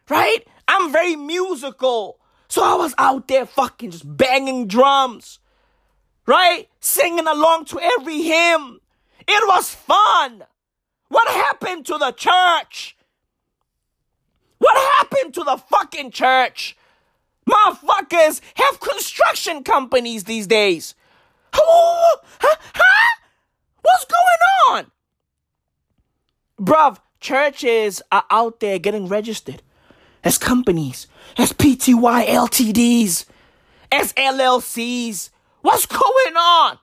right? 0.09 0.45
I'm 0.67 0.91
very 0.91 1.15
musical. 1.15 2.19
So 2.47 2.63
I 2.63 2.75
was 2.75 2.93
out 2.97 3.27
there 3.27 3.45
fucking 3.45 3.91
just 3.91 4.17
banging 4.17 4.67
drums, 4.67 5.39
right? 6.25 6.69
Singing 6.79 7.27
along 7.27 7.65
to 7.65 7.79
every 7.79 8.21
hymn. 8.21 8.79
It 9.27 9.47
was 9.47 9.73
fun. 9.73 10.43
What 11.09 11.27
happened 11.27 11.85
to 11.87 11.97
the 11.97 12.11
church? 12.11 12.96
What 14.59 14.75
happened 14.97 15.33
to 15.35 15.43
the 15.43 15.57
fucking 15.57 16.11
church? 16.11 16.77
Motherfuckers 17.47 18.41
have 18.55 18.79
construction 18.79 19.63
companies 19.63 20.25
these 20.25 20.47
days. 20.47 20.95
Huh? 21.53 22.17
Huh? 22.41 23.19
What's 23.81 24.05
going 24.05 24.41
on? 24.69 24.91
Bruv, 26.59 26.97
churches 27.19 28.01
are 28.11 28.25
out 28.29 28.59
there 28.59 28.79
getting 28.79 29.07
registered 29.07 29.61
as 30.23 30.37
companies, 30.37 31.07
as 31.37 31.53
PTY 31.53 32.27
LTDs, 32.27 33.25
as 33.91 34.13
LLCs. 34.13 35.29
What's 35.61 35.85
going 35.85 36.35
on? 36.35 36.79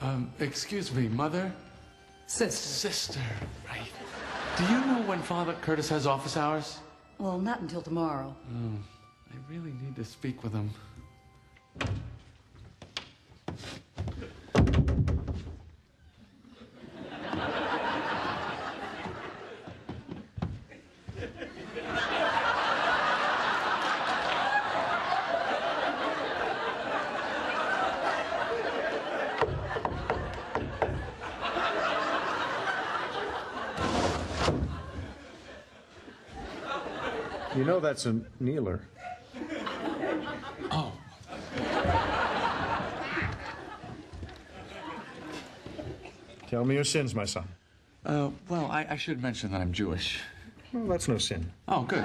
Um, 0.00 0.32
excuse 0.38 0.92
me, 0.94 1.08
mother? 1.08 1.52
Sister. 2.26 2.90
Sister, 2.90 3.20
right. 3.68 3.90
Do 4.56 4.64
you 4.64 4.80
know 4.86 5.02
when 5.06 5.20
Father 5.22 5.54
Curtis 5.62 5.88
has 5.88 6.06
office 6.06 6.36
hours? 6.36 6.78
Well, 7.18 7.38
not 7.38 7.60
until 7.60 7.82
tomorrow. 7.82 8.34
Oh, 8.54 8.78
I 9.32 9.52
really 9.52 9.72
need 9.82 9.96
to 9.96 10.04
speak 10.04 10.42
with 10.42 10.52
him. 10.52 10.70
You 37.58 37.64
know 37.64 37.80
that's 37.80 38.06
a 38.06 38.20
kneeler. 38.40 38.82
Oh. 40.70 40.92
Tell 46.46 46.64
me 46.64 46.76
your 46.76 46.84
sins, 46.84 47.16
my 47.16 47.24
son. 47.24 47.48
Uh, 48.06 48.30
well, 48.48 48.66
I, 48.70 48.86
I 48.90 48.96
should 48.96 49.20
mention 49.20 49.50
that 49.50 49.60
I'm 49.60 49.72
Jewish. 49.72 50.20
Well, 50.72 50.86
that's 50.86 51.08
no 51.08 51.18
sin. 51.18 51.50
Oh, 51.66 51.82
good. 51.82 52.04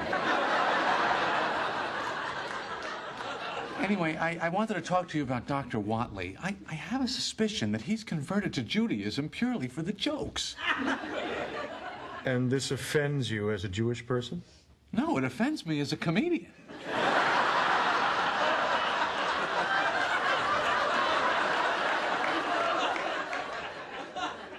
Anyway, 3.80 4.18
I, 4.18 4.48
I 4.48 4.50
wanted 4.50 4.74
to 4.74 4.82
talk 4.82 5.08
to 5.10 5.20
you 5.20 5.24
about 5.24 5.46
Dr. 5.46 5.78
Whatley. 5.78 6.36
I, 6.42 6.56
I 6.68 6.74
have 6.74 7.04
a 7.04 7.08
suspicion 7.08 7.72
that 7.74 7.84
he's 7.84 8.04
converted 8.04 8.56
to 8.56 8.64
Judaism 8.64 9.30
purely 9.30 9.68
for 9.68 9.84
the 9.84 9.94
jokes. 9.94 10.56
And 12.26 12.50
this 12.50 12.72
offends 12.72 13.30
you 13.30 13.52
as 13.52 13.66
a 13.66 13.70
Jewish 13.70 14.04
person? 14.08 14.42
No, 14.94 15.18
it 15.18 15.24
offends 15.24 15.66
me 15.66 15.80
as 15.80 15.92
a 15.92 15.98
comedian. 15.98 16.48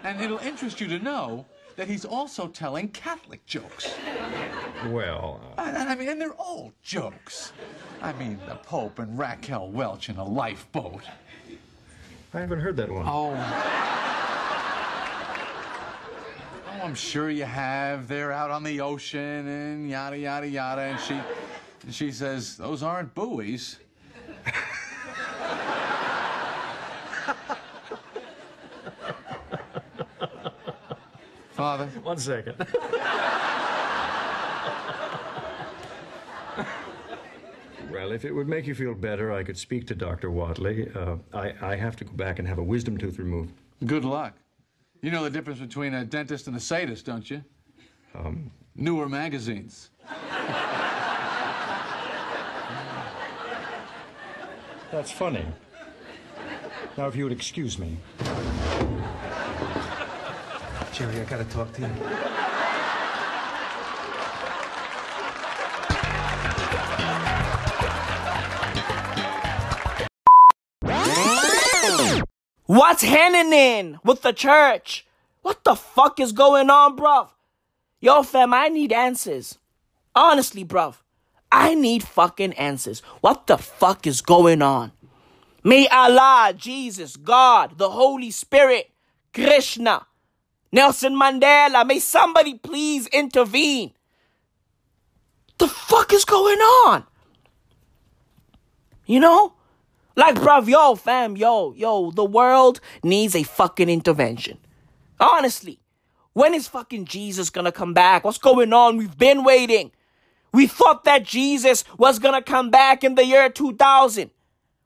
And 0.03 0.21
it'll 0.21 0.39
interest 0.39 0.81
you 0.81 0.89
to 0.89 0.99
know 0.99 1.47
that 1.77 1.89
he's 1.89 2.05
also 2.05 2.47
telling 2.49 2.89
Catholic 2.89 3.47
jokes. 3.47 3.95
Well, 4.89 5.41
uh, 5.57 5.63
And, 5.63 5.77
and 5.79 5.89
I 5.89 5.95
mean, 5.95 6.09
and 6.09 6.21
they're 6.21 6.35
all 6.35 6.73
jokes. 6.83 7.53
I 8.03 8.13
mean, 8.13 8.39
the 8.47 8.57
Pope 8.57 8.99
and 8.99 9.19
Raquel 9.19 9.71
Welch 9.71 10.11
in 10.11 10.17
a 10.17 10.25
lifeboat. 10.25 11.05
I 12.35 12.41
haven't 12.41 12.61
heard 12.61 12.77
that 12.77 12.91
one. 12.91 13.07
Oh. 13.07 13.33
Oh, 16.67 16.74
I'm 16.85 16.95
sure 16.95 17.31
you 17.31 17.45
have. 17.45 18.09
They're 18.09 18.31
out 18.31 18.51
on 18.51 18.63
the 18.63 18.83
ocean 18.83 19.49
and 19.49 19.89
yada 19.89 20.19
yada 20.19 20.47
yada. 20.47 20.83
And 20.83 21.01
she, 21.01 21.19
and 21.83 21.95
she 21.95 22.13
says, 22.13 22.59
"Those 22.59 22.83
aren't 22.83 23.15
buoys." 23.15 23.79
Father. 31.53 31.87
One 32.03 32.19
second. 32.19 32.57
well, 37.91 38.13
if 38.13 38.27
it 38.27 38.33
would 38.33 38.47
make 38.47 38.67
you 38.67 38.75
feel 38.75 38.93
better, 38.93 39.33
I 39.33 39.43
could 39.43 39.57
speak 39.57 39.87
to 39.87 39.95
Dr. 39.95 40.29
Whatley. 40.29 40.95
Uh, 40.95 41.17
I, 41.33 41.55
I 41.63 41.77
have 41.77 41.97
to 41.97 42.05
go 42.05 42.13
back 42.13 42.39
and 42.39 42.47
have 42.47 42.59
a 42.59 42.63
wisdom 42.63 42.99
tooth 42.99 43.19
removed. 43.19 43.55
Good 43.87 44.05
luck. 44.05 44.35
You 45.05 45.11
know 45.11 45.23
the 45.23 45.29
difference 45.29 45.61
between 45.61 45.93
a 45.93 46.03
dentist 46.03 46.47
and 46.47 46.57
a 46.57 46.61
sadist, 46.61 47.05
don't 47.05 47.29
you? 47.31 47.45
Um, 48.15 48.51
Newer 48.75 49.07
magazines. 49.07 49.91
that's 54.91 55.11
funny. 55.11 55.45
Now, 56.97 57.07
if 57.07 57.17
you 57.17 57.25
would 57.25 57.35
excuse 57.35 57.79
me. 57.79 57.99
Jerry, 60.95 61.21
I 61.21 61.25
gotta 61.29 61.45
talk 61.51 61.71
to 61.75 61.83
you. 61.83 62.34
What's 72.75 73.05
happening 73.05 74.01
with 74.03 74.23
the 74.23 74.33
church? 74.33 75.07
What 75.43 75.63
the 75.63 75.77
fuck 75.77 76.19
is 76.19 76.33
going 76.33 76.71
on, 76.71 76.97
bruv? 76.97 77.29
Yo, 78.01 78.25
fam, 78.25 78.53
I 78.53 78.67
need 78.67 78.93
answers. 78.93 79.59
Honestly, 80.13 80.65
bruv. 80.65 80.97
I 81.53 81.77
need 81.77 82.03
fucking 82.03 82.53
answers. 82.55 82.99
What 83.21 83.47
the 83.47 83.59
fuck 83.59 84.09
is 84.09 84.21
going 84.21 84.61
on? 84.61 84.91
May 85.63 85.87
Allah, 85.87 86.53
Jesus, 86.57 87.17
God, 87.17 87.79
the 87.79 87.91
Holy 87.91 88.33
Spirit, 88.33 88.91
Krishna, 89.33 90.09
Nelson 90.73 91.15
Mandela, 91.15 91.87
may 91.87 92.01
somebody 92.01 92.55
please 92.55 93.07
intervene. 93.07 93.93
The 95.59 95.69
fuck 95.69 96.13
is 96.13 96.25
going 96.25 96.59
on? 96.59 97.05
You 99.07 99.21
know? 99.21 99.53
Like, 100.17 100.37
bruv, 100.37 100.69
yo, 100.69 100.95
fam, 100.95 101.37
yo, 101.37 101.73
yo, 101.75 102.11
the 102.11 102.25
world 102.25 102.81
needs 103.03 103.35
a 103.35 103.43
fucking 103.43 103.89
intervention. 103.89 104.59
Honestly. 105.19 105.81
When 106.35 106.53
is 106.53 106.67
fucking 106.67 107.05
Jesus 107.05 107.49
gonna 107.49 107.73
come 107.73 107.95
back? 107.95 108.25
What's 108.25 108.39
going 108.39 108.73
on? 108.73 108.97
We've 108.97 109.17
been 109.17 109.45
waiting. 109.45 109.93
We 110.53 110.67
thought 110.67 111.05
that 111.05 111.25
Jesus 111.25 111.85
was 111.97 112.19
gonna 112.19 112.43
come 112.43 112.71
back 112.71 113.05
in 113.05 113.15
the 113.15 113.25
year 113.25 113.49
2000. 113.49 114.31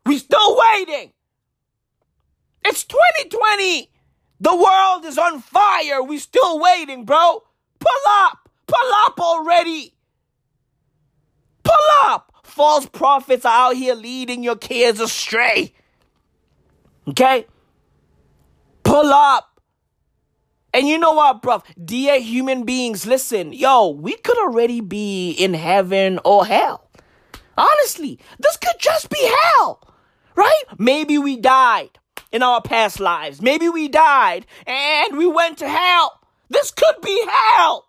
We 0.05 0.19
still 0.19 0.59
waiting. 0.59 1.13
It's 2.65 2.85
2020. 2.85 3.91
The 4.41 4.55
world 4.55 5.05
is 5.07 5.17
on 5.19 5.41
fire. 5.41 6.03
We 6.03 6.19
still 6.19 6.61
waiting, 6.61 7.05
bro. 7.07 7.43
Pull 7.79 7.91
up. 8.09 8.51
Pull 8.67 8.93
up 9.07 9.19
already. 9.19 9.95
Pull 11.65 11.75
up. 12.05 12.28
False 12.59 12.87
prophets 12.87 13.45
are 13.45 13.69
out 13.69 13.77
here 13.77 13.95
leading 13.95 14.43
your 14.43 14.57
kids 14.57 14.99
astray. 14.99 15.73
Okay? 17.07 17.47
Pull 18.83 19.13
up. 19.13 19.61
And 20.75 20.89
you 20.89 20.99
know 20.99 21.13
what, 21.13 21.41
bruv? 21.41 21.63
Dear 21.83 22.19
human 22.19 22.65
beings, 22.65 23.07
listen, 23.07 23.53
yo, 23.53 23.91
we 23.91 24.17
could 24.17 24.37
already 24.39 24.81
be 24.81 25.31
in 25.31 25.55
heaven 25.55 26.19
or 26.25 26.47
hell. 26.47 26.91
Honestly, 27.57 28.19
this 28.41 28.57
could 28.57 28.81
just 28.81 29.09
be 29.09 29.33
hell, 29.55 29.81
right? 30.35 30.65
Maybe 30.79 31.17
we 31.17 31.37
died 31.37 32.01
in 32.33 32.43
our 32.43 32.61
past 32.61 32.99
lives. 32.99 33.41
Maybe 33.41 33.69
we 33.69 33.87
died 33.87 34.47
and 34.67 35.17
we 35.17 35.29
went 35.29 35.59
to 35.59 35.69
hell. 35.69 36.21
This 36.49 36.73
could 36.73 37.03
be 37.05 37.25
hell. 37.31 37.85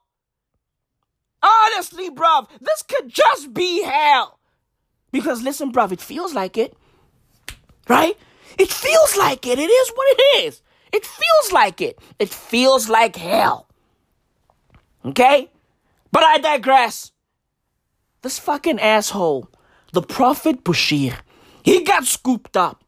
Honestly, 1.41 2.11
bruv, 2.11 2.49
this 2.61 2.83
could 2.83 3.09
just 3.09 3.51
be 3.51 3.81
hell. 3.81 4.38
Because 5.11 5.41
listen, 5.41 5.71
bruv, 5.71 5.91
it 5.91 6.01
feels 6.01 6.33
like 6.33 6.57
it. 6.57 6.75
Right? 7.87 8.17
It 8.57 8.71
feels 8.71 9.17
like 9.17 9.47
it. 9.47 9.57
It 9.59 9.69
is 9.69 9.91
what 9.95 10.07
it 10.17 10.45
is. 10.45 10.61
It 10.91 11.05
feels 11.05 11.51
like 11.51 11.81
it. 11.81 11.99
It 12.19 12.29
feels 12.29 12.89
like 12.89 13.15
hell. 13.15 13.67
Okay? 15.05 15.49
But 16.11 16.23
I 16.23 16.39
digress. 16.39 17.11
This 18.21 18.37
fucking 18.39 18.79
asshole, 18.79 19.49
the 19.93 20.01
Prophet 20.01 20.63
Bashir, 20.63 21.15
he 21.63 21.83
got 21.83 22.05
scooped 22.05 22.57
up. 22.57 22.83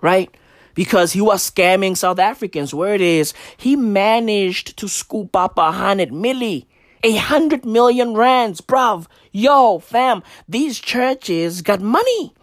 Right? 0.00 0.34
Because 0.74 1.12
he 1.12 1.20
was 1.20 1.50
scamming 1.50 1.96
South 1.96 2.18
Africans. 2.18 2.74
Where 2.74 2.94
it 2.94 3.00
is, 3.00 3.34
he 3.56 3.74
managed 3.74 4.76
to 4.76 4.88
scoop 4.88 5.34
up 5.34 5.58
a 5.58 5.72
hundred 5.72 6.10
milli. 6.10 6.66
A 7.02 7.16
hundred 7.16 7.64
million 7.64 8.14
rands, 8.14 8.60
bruv. 8.60 9.06
Yo, 9.32 9.78
fam, 9.78 10.22
these 10.48 10.78
churches 10.78 11.62
got 11.62 11.80
money. 11.80 12.34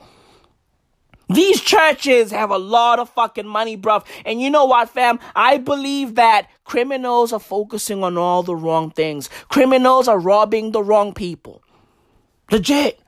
These 1.27 1.61
churches 1.61 2.31
have 2.31 2.51
a 2.51 2.57
lot 2.57 2.99
of 2.99 3.09
fucking 3.09 3.47
money, 3.47 3.75
bruv. 3.75 4.05
And 4.25 4.41
you 4.41 4.49
know 4.49 4.65
what, 4.65 4.89
fam? 4.89 5.19
I 5.35 5.57
believe 5.57 6.15
that 6.15 6.47
criminals 6.63 7.33
are 7.33 7.39
focusing 7.39 8.03
on 8.03 8.17
all 8.17 8.43
the 8.43 8.55
wrong 8.55 8.91
things. 8.91 9.29
Criminals 9.49 10.07
are 10.07 10.19
robbing 10.19 10.71
the 10.71 10.83
wrong 10.83 11.13
people. 11.13 11.63
Legit. 12.51 12.99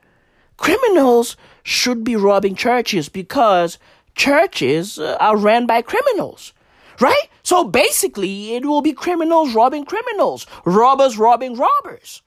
Criminals 0.57 1.37
should 1.61 2.03
be 2.03 2.15
robbing 2.15 2.55
churches 2.55 3.07
because 3.09 3.77
churches 4.15 4.97
uh, 4.97 5.15
are 5.19 5.37
ran 5.37 5.67
by 5.67 5.83
criminals. 5.83 6.53
Right? 6.99 7.29
So 7.47 7.63
basically, 7.63 8.55
it 8.55 8.65
will 8.65 8.81
be 8.81 8.91
criminals 8.91 9.55
robbing 9.55 9.85
criminals, 9.85 10.45
robbers 10.65 11.17
robbing 11.17 11.55
robbers. 11.55 12.21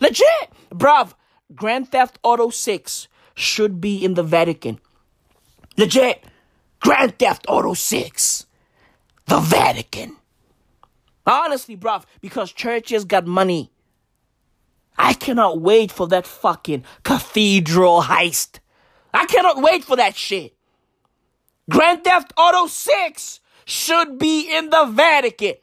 Legit. 0.00 0.50
Bruv, 0.68 1.14
Grand 1.54 1.90
Theft 1.90 2.18
Auto 2.22 2.50
6 2.50 3.08
should 3.34 3.80
be 3.80 4.04
in 4.04 4.12
the 4.12 4.22
Vatican. 4.22 4.78
Legit. 5.78 6.22
Grand 6.80 7.18
Theft 7.18 7.46
Auto 7.48 7.72
6. 7.72 8.46
The 9.24 9.40
Vatican. 9.40 10.18
Honestly, 11.26 11.74
bruv, 11.74 12.04
because 12.20 12.52
churches 12.52 13.06
got 13.06 13.26
money. 13.26 13.72
I 14.98 15.14
cannot 15.14 15.58
wait 15.58 15.90
for 15.90 16.06
that 16.08 16.26
fucking 16.26 16.84
cathedral 17.02 18.02
heist. 18.02 18.58
I 19.14 19.24
cannot 19.24 19.62
wait 19.62 19.84
for 19.84 19.96
that 19.96 20.16
shit. 20.16 20.54
Grand 21.70 22.04
Theft 22.04 22.34
Auto 22.36 22.66
6 22.66 23.40
should 23.66 24.18
be 24.18 24.48
in 24.56 24.70
the 24.70 24.86
Vatican. 24.86 25.54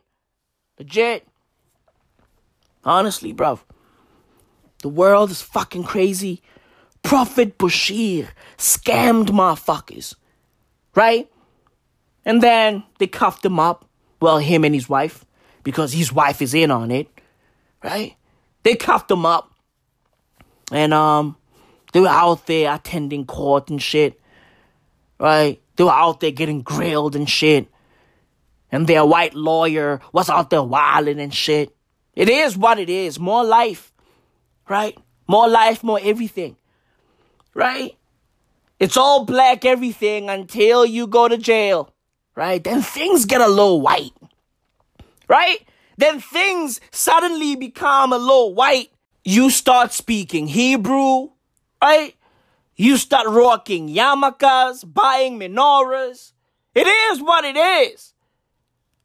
Legit. 0.78 1.26
Honestly, 2.84 3.34
bruv. 3.34 3.62
The 4.82 4.90
world 4.90 5.32
is 5.32 5.42
fucking 5.42 5.86
crazy. 5.86 6.42
Prophet 7.02 7.58
Bashir 7.58 8.28
scammed 8.58 9.28
motherfuckers. 9.28 10.16
Right? 10.94 11.32
And 12.26 12.44
then 12.44 12.84
they 13.00 13.08
cuffed 13.08 13.46
him 13.46 13.60
up. 13.60 13.88
Well, 14.20 14.38
him 14.38 14.66
and 14.66 14.76
his 14.76 14.90
wife. 14.90 15.26
Because 15.64 15.94
his 15.94 16.12
wife 16.12 16.42
is 16.42 16.54
in 16.54 16.72
on 16.72 16.92
it. 16.92 17.08
Right? 17.82 18.18
They 18.64 18.76
cuffed 18.76 19.10
him 19.10 19.26
up. 19.26 19.52
And 20.72 20.94
um 20.94 21.38
they 21.94 22.02
were 22.02 22.08
out 22.08 22.48
there 22.48 22.74
attending 22.74 23.26
court 23.26 23.70
and 23.70 23.82
shit. 23.82 24.20
Right? 25.20 25.62
They 25.78 25.86
were 25.86 25.92
out 25.92 26.20
there 26.20 26.32
getting 26.32 26.64
grilled 26.64 27.16
and 27.16 27.30
shit. 27.30 27.68
And 28.74 28.88
their 28.88 29.06
white 29.06 29.36
lawyer 29.36 30.02
was 30.14 30.32
out 30.32 30.50
there 30.50 30.64
wilding 30.64 31.20
and 31.20 31.32
shit. 31.32 31.76
It 32.16 32.28
is 32.28 32.58
what 32.58 32.80
it 32.80 32.90
is. 32.90 33.20
More 33.20 33.44
life. 33.44 33.94
Right? 34.68 34.98
More 35.28 35.48
life, 35.48 35.84
more 35.84 36.00
everything. 36.02 36.58
Right? 37.54 37.96
It's 38.80 38.98
all 38.98 39.26
black 39.26 39.64
everything 39.64 40.28
until 40.28 40.88
you 40.88 41.06
go 41.06 41.28
to 41.28 41.38
jail. 41.38 41.94
Right? 42.36 42.64
Then 42.64 42.82
things 42.82 43.26
get 43.26 43.42
a 43.42 43.48
little 43.48 43.80
white. 43.80 44.14
Right? 45.28 45.60
Then 46.00 46.20
things 46.20 46.82
suddenly 46.90 47.56
become 47.56 48.12
a 48.12 48.18
little 48.18 48.56
white. 48.56 48.90
You 49.24 49.52
start 49.52 49.94
speaking 49.94 50.48
Hebrew. 50.48 51.30
Right? 51.80 52.16
You 52.76 52.98
start 52.98 53.28
rocking 53.28 53.88
yarmulkes, 53.88 54.92
buying 54.92 55.40
menorahs. 55.40 56.32
It 56.74 56.88
is 56.88 57.22
what 57.22 57.46
it 57.46 57.56
is. 57.56 58.13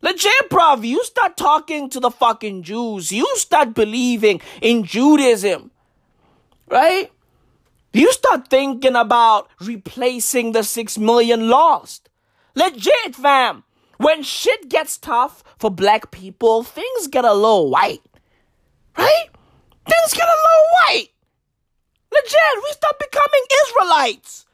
Legit, 0.00 0.48
bruv, 0.48 0.86
you 0.86 1.02
start 1.04 1.36
talking 1.36 1.90
to 1.90 1.98
the 1.98 2.10
fucking 2.10 2.62
Jews. 2.62 3.10
You 3.10 3.26
start 3.34 3.74
believing 3.74 4.40
in 4.62 4.84
Judaism. 4.84 5.72
Right? 6.68 7.10
You 7.92 8.12
start 8.12 8.48
thinking 8.48 8.94
about 8.94 9.48
replacing 9.60 10.52
the 10.52 10.62
six 10.62 10.98
million 10.98 11.48
lost. 11.48 12.08
Legit, 12.54 13.16
fam. 13.16 13.64
When 13.96 14.22
shit 14.22 14.68
gets 14.68 14.98
tough 14.98 15.42
for 15.58 15.70
black 15.70 16.12
people, 16.12 16.62
things 16.62 17.08
get 17.08 17.24
a 17.24 17.34
little 17.34 17.70
white. 17.70 18.02
Right? 18.96 19.26
Things 19.88 20.14
get 20.14 20.28
a 20.28 20.38
little 20.46 20.68
white. 20.86 21.08
Legit, 22.12 22.62
we 22.62 22.72
start 22.72 22.98
becoming 23.00 23.44
Israelites. 23.66 24.46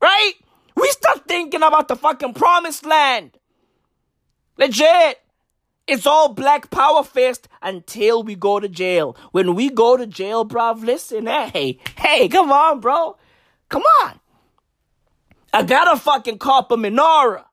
Right? 0.00 0.34
We 0.76 0.88
start 0.90 1.26
thinking 1.26 1.62
about 1.62 1.88
the 1.88 1.96
fucking 1.96 2.34
promised 2.34 2.86
land. 2.86 3.36
Legit. 4.60 5.22
It's 5.86 6.06
all 6.06 6.34
black 6.34 6.70
power 6.70 7.02
fist 7.02 7.48
until 7.62 8.22
we 8.22 8.34
go 8.34 8.60
to 8.60 8.68
jail. 8.68 9.16
When 9.32 9.54
we 9.54 9.70
go 9.70 9.96
to 9.96 10.06
jail, 10.06 10.44
bruv, 10.46 10.84
listen, 10.84 11.26
hey, 11.26 11.78
hey, 11.96 12.28
come 12.28 12.52
on, 12.52 12.78
bro. 12.80 13.16
Come 13.70 13.82
on. 14.02 14.20
I 15.52 15.62
got 15.62 15.92
a 15.92 15.98
fucking 15.98 16.38
copper 16.38 16.76
menorah. 16.76 17.44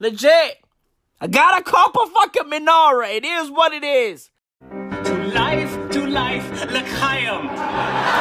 Legit. 0.00 0.58
I 1.20 1.28
got 1.28 1.58
a 1.58 1.62
copper 1.62 2.06
fucking 2.12 2.50
menorah. 2.50 3.16
It 3.16 3.24
is 3.24 3.50
what 3.50 3.72
it 3.72 3.84
is. 3.84 4.30
To 4.70 5.14
life, 5.32 5.90
to 5.92 6.06
life, 6.06 6.50
l'chaim. 6.66 7.46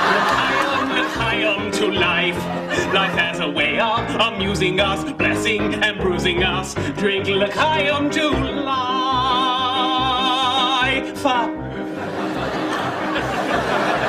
L'chaim, 0.06 0.92
l'chaim, 1.02 1.72
to 1.72 1.88
life. 1.92 2.67
Life 2.94 3.14
has 3.14 3.40
a 3.40 3.50
way 3.50 3.80
of 3.80 4.10
amusing 4.16 4.80
us, 4.80 5.04
blessing 5.14 5.76
and 5.84 6.00
bruising 6.00 6.44
us. 6.44 6.74
Drink 6.98 7.28
l'chaim 7.28 8.10
to 8.12 8.30
life. 8.30 9.18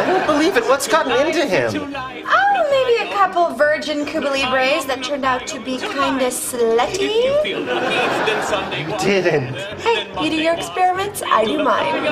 I 0.00 0.04
don't 0.06 0.26
believe 0.26 0.56
it. 0.56 0.64
What's 0.64 0.86
gotten 0.86 1.12
into 1.26 1.44
him? 1.44 1.94
Oh, 1.96 2.68
maybe 2.70 3.10
a 3.10 3.12
couple 3.14 3.50
virgin 3.54 4.06
Cuba 4.06 4.28
Libres 4.28 4.84
that 4.86 5.02
turned 5.02 5.24
out 5.24 5.46
to 5.48 5.58
be 5.60 5.78
kinda 5.78 6.28
slutty. 6.28 7.42
Feel 7.42 7.60
lucky, 7.60 7.96
then 8.26 8.42
someday 8.46 8.84
You 8.84 8.96
didn't. 8.98 9.54
Hey, 9.80 10.06
you 10.22 10.30
do 10.30 10.36
your 10.36 10.54
experiments, 10.54 11.22
I 11.26 11.44
do 11.44 11.62
mine. 11.64 12.04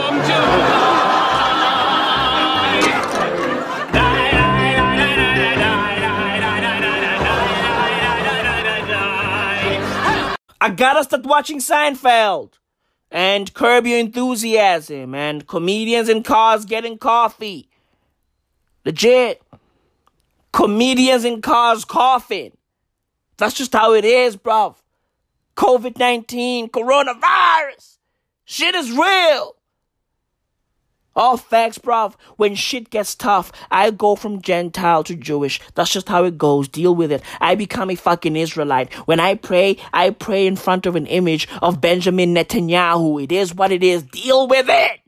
I 10.60 10.70
gotta 10.70 11.04
start 11.04 11.24
watching 11.24 11.58
Seinfeld 11.58 12.52
and 13.10 13.52
Curb 13.52 13.86
Your 13.86 13.98
Enthusiasm 13.98 15.14
and 15.14 15.46
comedians 15.46 16.08
in 16.08 16.22
cars 16.22 16.64
getting 16.64 16.98
coffee. 16.98 17.68
Legit. 18.84 19.42
Comedians 20.52 21.24
in 21.24 21.42
cars 21.42 21.84
coughing. 21.84 22.56
That's 23.36 23.54
just 23.54 23.74
how 23.74 23.92
it 23.92 24.04
is, 24.04 24.36
bruv. 24.36 24.76
COVID 25.56 25.98
19, 25.98 26.68
coronavirus. 26.68 27.98
Shit 28.44 28.74
is 28.74 28.90
real. 28.90 29.55
All 31.16 31.38
facts, 31.38 31.78
bruv. 31.78 32.14
When 32.36 32.55
shit 32.55 32.90
gets 32.90 33.14
tough, 33.14 33.51
I 33.70 33.90
go 33.90 34.16
from 34.16 34.43
Gentile 34.43 35.02
to 35.05 35.16
Jewish. 35.16 35.62
That's 35.74 35.90
just 35.90 36.10
how 36.10 36.24
it 36.24 36.36
goes. 36.36 36.68
Deal 36.68 36.94
with 36.94 37.10
it. 37.10 37.22
I 37.40 37.55
become 37.55 37.88
a 37.88 37.94
fucking 37.94 38.36
Israelite. 38.36 38.93
When 39.09 39.18
I 39.18 39.34
pray, 39.34 39.78
I 39.94 40.10
pray 40.10 40.47
in 40.47 40.56
front 40.56 40.84
of 40.84 40.94
an 40.94 41.06
image 41.06 41.48
of 41.62 41.80
Benjamin 41.80 42.34
Netanyahu. 42.34 43.24
It 43.24 43.32
is 43.32 43.55
what 43.55 43.72
it 43.72 43.82
is. 43.82 44.02
Deal 44.02 44.47
with 44.47 44.66
it. 44.68 45.01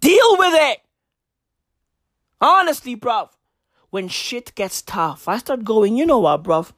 Deal 0.00 0.36
with 0.36 0.54
it. 0.54 0.80
Honestly, 2.40 2.96
bruv. 2.96 3.28
When 3.90 4.08
shit 4.08 4.54
gets 4.56 4.82
tough, 4.82 5.28
I 5.28 5.38
start 5.38 5.62
going, 5.62 5.96
you 5.96 6.06
know 6.06 6.18
what, 6.18 6.42
bruv? 6.42 6.72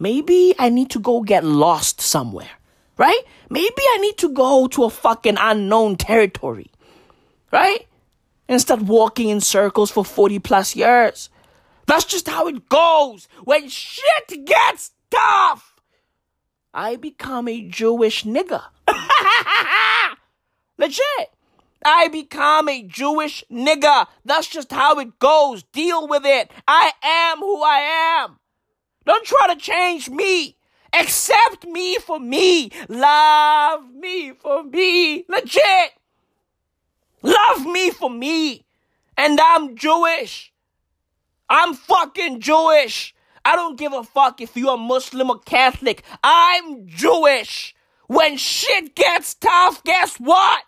Maybe 0.00 0.54
I 0.58 0.68
need 0.68 0.90
to 0.90 0.98
go 0.98 1.22
get 1.22 1.44
lost 1.44 2.00
somewhere. 2.00 2.50
Right? 2.96 3.20
Maybe 3.48 3.82
I 3.92 3.98
need 3.98 4.18
to 4.18 4.30
go 4.30 4.66
to 4.66 4.82
a 4.82 4.90
fucking 4.90 5.36
unknown 5.38 5.94
territory 5.96 6.72
right? 7.52 7.86
Instead, 8.48 8.88
walking 8.88 9.28
in 9.28 9.40
circles 9.40 9.90
for 9.90 10.04
40 10.04 10.38
plus 10.38 10.74
years. 10.74 11.28
That's 11.86 12.04
just 12.04 12.28
how 12.28 12.46
it 12.48 12.68
goes 12.68 13.28
when 13.44 13.68
shit 13.68 14.44
gets 14.44 14.92
tough. 15.10 15.80
I 16.72 16.96
become 16.96 17.48
a 17.48 17.62
Jewish 17.62 18.24
nigger. 18.24 18.62
Legit. 20.78 21.30
I 21.84 22.08
become 22.08 22.68
a 22.68 22.82
Jewish 22.82 23.44
nigger. 23.50 24.06
That's 24.24 24.48
just 24.48 24.70
how 24.70 24.98
it 24.98 25.18
goes. 25.18 25.62
Deal 25.62 26.06
with 26.08 26.24
it. 26.24 26.50
I 26.66 26.92
am 27.02 27.38
who 27.38 27.62
I 27.62 28.22
am. 28.22 28.38
Don't 29.06 29.24
try 29.24 29.54
to 29.54 29.60
change 29.60 30.10
me. 30.10 30.56
Accept 30.92 31.64
me 31.64 31.98
for 31.98 32.18
me. 32.18 32.70
Love 32.88 33.90
me 33.94 34.32
for 34.32 34.62
me. 34.64 35.24
Legit. 35.28 35.97
Love 37.22 37.66
me 37.66 37.90
for 37.90 38.10
me. 38.10 38.64
And 39.16 39.40
I'm 39.40 39.76
Jewish. 39.76 40.52
I'm 41.48 41.74
fucking 41.74 42.40
Jewish. 42.40 43.14
I 43.44 43.56
don't 43.56 43.78
give 43.78 43.92
a 43.92 44.04
fuck 44.04 44.40
if 44.40 44.56
you're 44.56 44.76
Muslim 44.76 45.30
or 45.30 45.38
Catholic. 45.40 46.04
I'm 46.22 46.86
Jewish. 46.86 47.74
When 48.06 48.36
shit 48.36 48.94
gets 48.94 49.34
tough, 49.34 49.82
guess 49.84 50.16
what? 50.16 50.62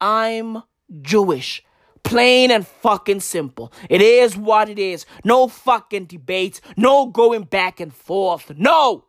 I'm 0.00 0.62
Jewish. 1.02 1.62
Plain 2.02 2.50
and 2.50 2.66
fucking 2.66 3.20
simple. 3.20 3.72
It 3.88 4.02
is 4.02 4.36
what 4.36 4.68
it 4.68 4.78
is. 4.78 5.06
No 5.24 5.48
fucking 5.48 6.04
debates. 6.06 6.60
No 6.76 7.06
going 7.06 7.44
back 7.44 7.80
and 7.80 7.94
forth. 7.94 8.52
No. 8.56 9.06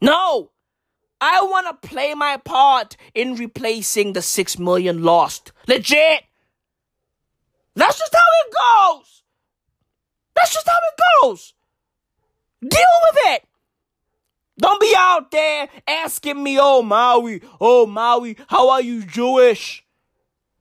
No. 0.00 0.50
I 1.20 1.42
want 1.42 1.82
to 1.82 1.88
play 1.88 2.14
my 2.14 2.36
part 2.36 2.96
in 3.14 3.36
replacing 3.36 4.12
the 4.12 4.22
six 4.22 4.58
million 4.58 5.02
lost. 5.02 5.52
Legit. 5.66 6.24
That's 7.74 7.98
just 7.98 8.14
how 8.14 8.20
it 8.20 8.54
goes. 9.00 9.22
That's 10.34 10.52
just 10.52 10.68
how 10.68 10.76
it 10.76 11.02
goes. 11.22 11.54
Deal 12.60 12.70
with 12.70 13.18
it. 13.34 13.44
Don't 14.58 14.80
be 14.80 14.94
out 14.96 15.30
there 15.30 15.68
asking 15.86 16.42
me, 16.42 16.58
oh, 16.58 16.82
Maui, 16.82 17.42
oh, 17.60 17.86
Maui, 17.86 18.36
how 18.48 18.70
are 18.70 18.80
you 18.80 19.04
Jewish? 19.04 19.84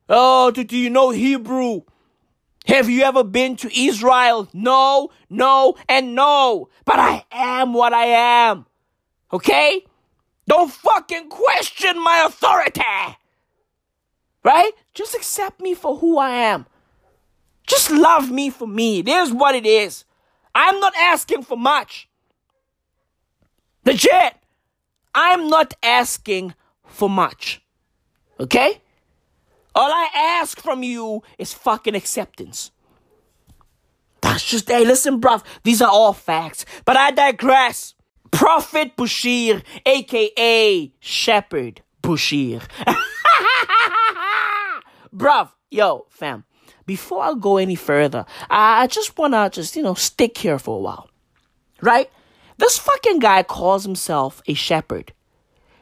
Oh, 0.09 0.51
do, 0.51 0.63
do 0.63 0.77
you 0.77 0.89
know 0.89 1.11
Hebrew? 1.11 1.81
Have 2.67 2.89
you 2.89 3.03
ever 3.03 3.23
been 3.23 3.55
to 3.57 3.79
Israel? 3.79 4.49
No, 4.53 5.11
no, 5.29 5.75
and 5.87 6.15
no. 6.15 6.69
But 6.83 6.99
I 6.99 7.25
am 7.31 7.73
what 7.73 7.93
I 7.93 8.05
am. 8.49 8.65
Okay? 9.31 9.85
Don't 10.47 10.71
fucking 10.71 11.29
question 11.29 12.01
my 12.03 12.23
authority. 12.25 12.81
Right? 14.43 14.71
Just 14.93 15.15
accept 15.15 15.59
me 15.59 15.73
for 15.73 15.97
who 15.97 16.17
I 16.17 16.29
am. 16.29 16.67
Just 17.65 17.89
love 17.89 18.29
me 18.29 18.51
for 18.51 18.67
me. 18.67 19.01
There's 19.01 19.33
what 19.33 19.55
it 19.55 19.65
is. 19.65 20.05
I'm 20.53 20.79
not 20.79 20.93
asking 20.95 21.43
for 21.43 21.57
much. 21.57 22.07
Legit. 23.85 24.35
I'm 25.15 25.49
not 25.49 25.73
asking 25.81 26.53
for 26.85 27.09
much. 27.09 27.61
Okay? 28.39 28.81
All 29.73 29.91
I 29.91 30.09
ask 30.15 30.61
from 30.61 30.83
you 30.83 31.23
is 31.39 31.53
fucking 31.53 31.95
acceptance. 31.95 32.71
That's 34.21 34.45
just, 34.45 34.69
hey, 34.69 34.85
listen, 34.85 35.19
bruv, 35.19 35.43
these 35.63 35.81
are 35.81 35.89
all 35.89 36.13
facts. 36.13 36.65
But 36.85 36.97
I 36.97 37.11
digress. 37.11 37.94
Prophet 38.35 38.97
Bushir, 38.97 39.63
aka 39.85 40.91
Shepherd 40.99 41.81
Bushir. 42.03 42.61
bruv, 45.15 45.51
yo, 45.71 46.05
fam, 46.09 46.43
before 46.85 47.23
I 47.23 47.33
go 47.39 47.55
any 47.55 47.75
further, 47.75 48.25
I 48.49 48.87
just 48.87 49.17
wanna 49.17 49.49
just, 49.49 49.77
you 49.77 49.83
know, 49.83 49.93
stick 49.93 50.37
here 50.37 50.59
for 50.59 50.77
a 50.77 50.81
while. 50.81 51.09
Right? 51.81 52.11
This 52.57 52.77
fucking 52.77 53.19
guy 53.19 53.41
calls 53.43 53.85
himself 53.85 54.41
a 54.47 54.53
shepherd, 54.53 55.13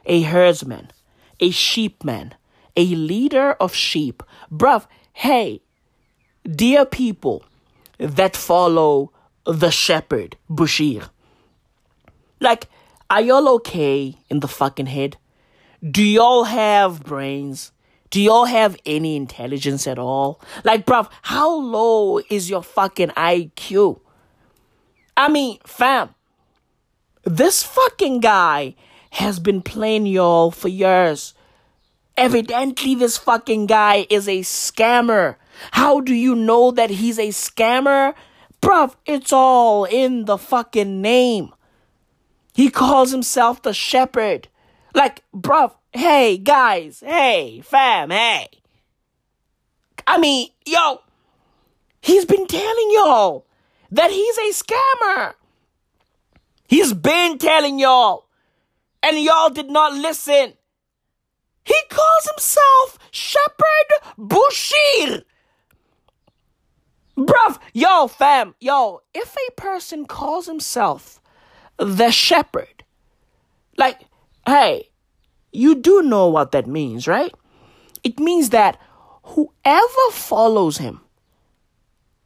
a 0.06 0.22
herdsman, 0.22 0.92
a 1.40 1.50
sheepman, 1.50 2.34
a 2.76 2.84
leader 2.84 3.54
of 3.54 3.74
sheep. 3.74 4.22
Bruv, 4.52 4.86
hey, 5.12 5.60
dear 6.48 6.86
people 6.86 7.44
that 7.98 8.36
follow 8.36 9.10
the 9.44 9.70
shepherd, 9.70 10.36
Bushir. 10.48 11.10
Like, 12.44 12.68
are 13.08 13.22
y'all 13.22 13.48
okay 13.56 14.18
in 14.28 14.40
the 14.40 14.48
fucking 14.48 14.86
head? 14.86 15.16
Do 15.82 16.02
y'all 16.02 16.44
have 16.44 17.02
brains? 17.02 17.72
Do 18.10 18.20
y'all 18.20 18.44
have 18.44 18.76
any 18.84 19.16
intelligence 19.16 19.86
at 19.86 19.98
all? 19.98 20.42
Like, 20.62 20.84
bruv, 20.84 21.10
how 21.22 21.50
low 21.50 22.20
is 22.28 22.50
your 22.50 22.62
fucking 22.62 23.08
IQ? 23.16 23.98
I 25.16 25.28
mean, 25.28 25.58
fam, 25.64 26.14
this 27.24 27.62
fucking 27.62 28.20
guy 28.20 28.74
has 29.12 29.38
been 29.38 29.62
playing 29.62 30.04
y'all 30.04 30.50
for 30.50 30.68
years. 30.68 31.32
Evidently, 32.16 32.94
this 32.94 33.16
fucking 33.16 33.66
guy 33.66 34.06
is 34.10 34.28
a 34.28 34.40
scammer. 34.40 35.36
How 35.70 36.00
do 36.00 36.14
you 36.14 36.34
know 36.34 36.70
that 36.72 36.90
he's 36.90 37.18
a 37.18 37.28
scammer? 37.28 38.14
Bruv, 38.60 38.96
it's 39.06 39.32
all 39.32 39.86
in 39.86 40.26
the 40.26 40.36
fucking 40.36 41.00
name. 41.00 41.54
He 42.54 42.70
calls 42.70 43.10
himself 43.10 43.62
the 43.62 43.74
shepherd. 43.74 44.48
Like, 44.94 45.24
bruv, 45.34 45.74
hey, 45.92 46.38
guys, 46.38 47.02
hey, 47.04 47.60
fam, 47.64 48.10
hey. 48.10 48.48
I 50.06 50.18
mean, 50.18 50.50
yo, 50.64 51.00
he's 52.00 52.24
been 52.24 52.46
telling 52.46 52.90
y'all 52.92 53.44
that 53.90 54.12
he's 54.12 54.38
a 54.38 54.52
scammer. 54.52 55.34
He's 56.68 56.92
been 56.92 57.38
telling 57.38 57.80
y'all, 57.80 58.28
and 59.02 59.18
y'all 59.18 59.50
did 59.50 59.68
not 59.68 59.92
listen. 59.94 60.52
He 61.64 61.76
calls 61.90 62.28
himself 62.30 62.98
Shepherd 63.10 64.14
Bushir. 64.16 65.24
Bruv, 67.16 67.58
yo, 67.72 68.06
fam, 68.06 68.54
yo, 68.60 69.02
if 69.12 69.34
a 69.36 69.52
person 69.60 70.06
calls 70.06 70.46
himself 70.46 71.20
the 71.78 72.10
shepherd, 72.10 72.84
like, 73.76 74.00
hey, 74.46 74.90
you 75.52 75.74
do 75.74 76.02
know 76.02 76.28
what 76.28 76.52
that 76.52 76.66
means, 76.66 77.06
right? 77.06 77.32
It 78.02 78.18
means 78.18 78.50
that 78.50 78.78
whoever 79.22 80.10
follows 80.10 80.78
him 80.78 81.00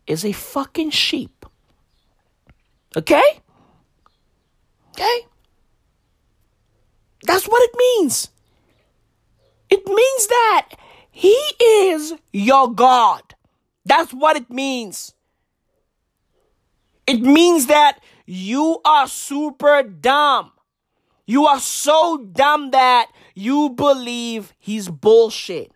is 0.07 0.25
a 0.25 0.33
fucking 0.33 0.91
sheep. 0.91 1.47
Okay? 2.97 3.41
Okay? 4.91 5.21
That's 7.25 7.47
what 7.47 7.63
it 7.63 7.77
means. 7.77 8.31
It 9.71 9.87
means 9.87 10.27
that 10.29 10.71
he 11.11 11.37
is 11.61 12.15
your 12.33 12.73
God. 12.73 13.23
That's 13.85 14.13
what 14.13 14.37
it 14.37 14.51
means. 14.51 15.15
It 17.07 17.21
means 17.21 17.67
that 17.67 18.01
you 18.31 18.79
are 18.85 19.09
super 19.09 19.83
dumb. 19.83 20.53
You 21.25 21.47
are 21.47 21.61
so 21.61 22.19
dumb 22.19 22.73
that 22.73 23.11
you 23.35 23.71
believe 23.71 24.53
he's 24.59 24.91
bullshit. 24.91 25.73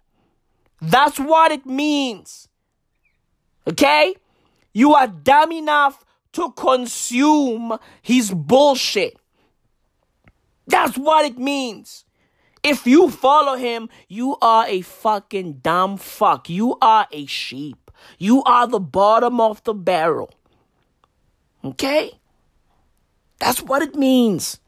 That's 0.78 1.18
what 1.18 1.50
it 1.50 1.64
means. 1.64 2.48
Okay? 3.66 4.14
You 4.74 4.92
are 4.92 5.06
dumb 5.06 5.50
enough 5.52 6.04
to 6.32 6.52
consume 6.52 7.78
his 8.02 8.30
bullshit. 8.30 9.16
That's 10.66 10.98
what 10.98 11.24
it 11.24 11.38
means. 11.38 12.04
If 12.62 12.86
you 12.86 13.08
follow 13.08 13.56
him, 13.56 13.88
you 14.08 14.36
are 14.42 14.66
a 14.68 14.82
fucking 14.82 15.60
dumb 15.62 15.96
fuck. 15.96 16.50
You 16.50 16.76
are 16.82 17.06
a 17.12 17.24
sheep. 17.24 17.90
You 18.18 18.42
are 18.42 18.66
the 18.66 18.80
bottom 18.80 19.40
of 19.40 19.64
the 19.64 19.72
barrel. 19.72 20.34
Okay? 21.64 22.18
That's 23.42 23.60
what 23.60 23.82
it 23.82 23.96
means. 23.96 24.60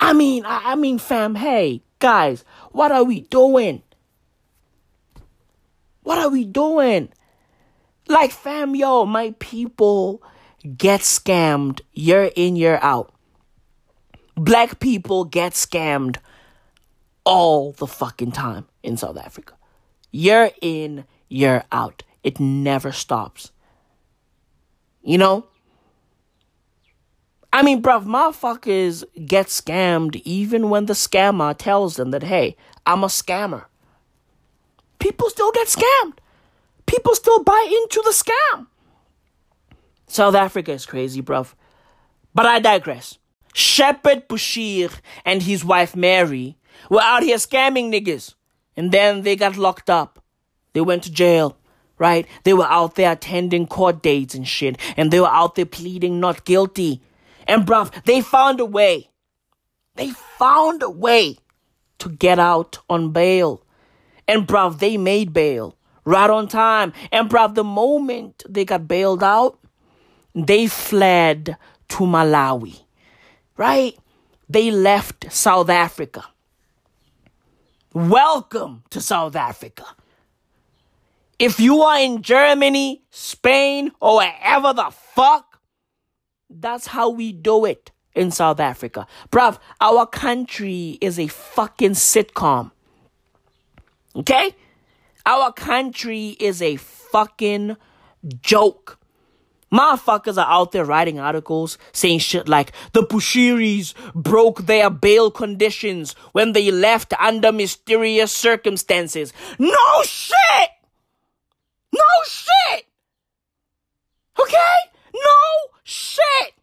I 0.00 0.12
mean, 0.12 0.44
I, 0.44 0.72
I 0.72 0.74
mean, 0.74 0.98
fam, 0.98 1.36
hey, 1.36 1.82
guys, 2.00 2.44
what 2.72 2.90
are 2.90 3.04
we 3.04 3.20
doing? 3.20 3.80
What 6.02 6.18
are 6.18 6.30
we 6.30 6.44
doing? 6.44 7.10
Like, 8.08 8.32
fam, 8.32 8.74
yo, 8.74 9.06
my 9.06 9.36
people 9.38 10.20
get 10.76 11.02
scammed 11.02 11.80
year 11.92 12.28
in, 12.34 12.56
year 12.56 12.80
out. 12.82 13.14
Black 14.34 14.80
people 14.80 15.24
get 15.24 15.52
scammed 15.52 16.16
all 17.22 17.70
the 17.70 17.86
fucking 17.86 18.32
time 18.32 18.66
in 18.82 18.96
South 18.96 19.16
Africa. 19.16 19.54
Year 20.10 20.50
in, 20.60 21.04
year 21.28 21.62
out. 21.70 22.02
It 22.24 22.40
never 22.40 22.90
stops. 22.90 23.52
You 25.04 25.18
know? 25.18 25.46
I 27.52 27.62
mean, 27.62 27.82
bruv, 27.82 28.04
motherfuckers 28.04 29.04
get 29.26 29.46
scammed 29.46 30.20
even 30.24 30.68
when 30.70 30.86
the 30.86 30.92
scammer 30.92 31.56
tells 31.56 31.96
them 31.96 32.10
that, 32.10 32.24
hey, 32.24 32.56
I'm 32.86 33.02
a 33.02 33.06
scammer. 33.06 33.64
People 34.98 35.30
still 35.30 35.52
get 35.52 35.68
scammed. 35.68 36.18
People 36.86 37.14
still 37.14 37.42
buy 37.42 37.66
into 37.70 38.02
the 38.04 38.10
scam. 38.10 38.66
South 40.06 40.34
Africa 40.34 40.72
is 40.72 40.86
crazy, 40.86 41.22
bruv. 41.22 41.54
But 42.34 42.46
I 42.46 42.60
digress. 42.60 43.18
Shepherd 43.54 44.28
Bushir 44.28 44.92
and 45.24 45.42
his 45.42 45.64
wife 45.64 45.96
Mary 45.96 46.56
were 46.90 47.02
out 47.02 47.22
here 47.22 47.36
scamming 47.36 47.92
niggas. 47.92 48.34
And 48.76 48.92
then 48.92 49.22
they 49.22 49.36
got 49.36 49.56
locked 49.56 49.90
up. 49.90 50.22
They 50.72 50.80
went 50.80 51.02
to 51.04 51.12
jail, 51.12 51.58
right? 51.98 52.26
They 52.44 52.54
were 52.54 52.66
out 52.66 52.94
there 52.94 53.12
attending 53.12 53.66
court 53.66 54.02
dates 54.02 54.34
and 54.34 54.46
shit. 54.46 54.78
And 54.96 55.10
they 55.10 55.20
were 55.20 55.26
out 55.26 55.56
there 55.56 55.66
pleading 55.66 56.20
not 56.20 56.44
guilty. 56.44 57.02
And 57.48 57.66
bruv, 57.66 58.04
they 58.04 58.20
found 58.20 58.60
a 58.60 58.66
way. 58.66 59.10
They 59.96 60.10
found 60.10 60.82
a 60.82 60.90
way 60.90 61.38
to 61.98 62.10
get 62.10 62.38
out 62.38 62.78
on 62.88 63.10
bail. 63.10 63.64
And 64.28 64.46
bruv, 64.46 64.78
they 64.78 64.98
made 64.98 65.32
bail 65.32 65.76
right 66.04 66.28
on 66.28 66.46
time. 66.46 66.92
And 67.10 67.28
bruv, 67.28 67.54
the 67.54 67.64
moment 67.64 68.44
they 68.48 68.66
got 68.66 68.86
bailed 68.86 69.24
out, 69.24 69.58
they 70.34 70.66
fled 70.66 71.56
to 71.88 72.04
Malawi. 72.04 72.82
Right? 73.56 73.98
They 74.48 74.70
left 74.70 75.32
South 75.32 75.70
Africa. 75.70 76.24
Welcome 77.94 78.84
to 78.90 79.00
South 79.00 79.34
Africa. 79.34 79.86
If 81.38 81.58
you 81.58 81.80
are 81.80 81.98
in 81.98 82.22
Germany, 82.22 83.02
Spain, 83.10 83.92
or 84.00 84.18
wherever 84.18 84.72
the 84.74 84.90
fuck, 84.90 85.47
that's 86.50 86.88
how 86.88 87.10
we 87.10 87.32
do 87.32 87.64
it 87.64 87.90
in 88.14 88.30
South 88.30 88.60
Africa. 88.60 89.06
Bruv, 89.30 89.58
our 89.80 90.06
country 90.06 90.98
is 91.00 91.18
a 91.18 91.28
fucking 91.28 91.92
sitcom. 91.92 92.72
Okay? 94.16 94.54
Our 95.26 95.52
country 95.52 96.36
is 96.40 96.62
a 96.62 96.76
fucking 96.76 97.76
joke. 98.40 98.98
Motherfuckers 99.72 100.38
are 100.42 100.50
out 100.50 100.72
there 100.72 100.84
writing 100.84 101.20
articles 101.20 101.76
saying 101.92 102.20
shit 102.20 102.48
like 102.48 102.72
the 102.92 103.02
Bushiris 103.02 103.92
broke 104.14 104.62
their 104.62 104.88
bail 104.88 105.30
conditions 105.30 106.14
when 106.32 106.52
they 106.52 106.70
left 106.70 107.12
under 107.20 107.52
mysterious 107.52 108.32
circumstances. 108.32 109.34
No 109.58 110.02
shit! 110.04 110.70
No 111.92 112.00
shit! 112.24 112.86
Okay? 114.40 114.76
No 115.14 115.77
shit! 115.88 116.54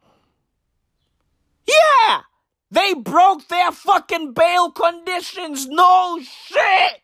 Yeah! 1.67 2.21
They 2.69 2.93
broke 2.93 3.47
their 3.47 3.71
fucking 3.71 4.33
bail 4.33 4.71
conditions. 4.71 5.67
No 5.67 6.19
shit! 6.21 7.01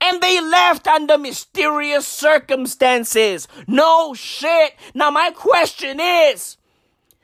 And 0.00 0.20
they 0.20 0.40
left 0.40 0.86
under 0.86 1.16
mysterious 1.16 2.06
circumstances. 2.06 3.46
No 3.66 4.14
shit. 4.14 4.74
Now 4.94 5.10
my 5.10 5.30
question 5.30 6.00
is, 6.00 6.56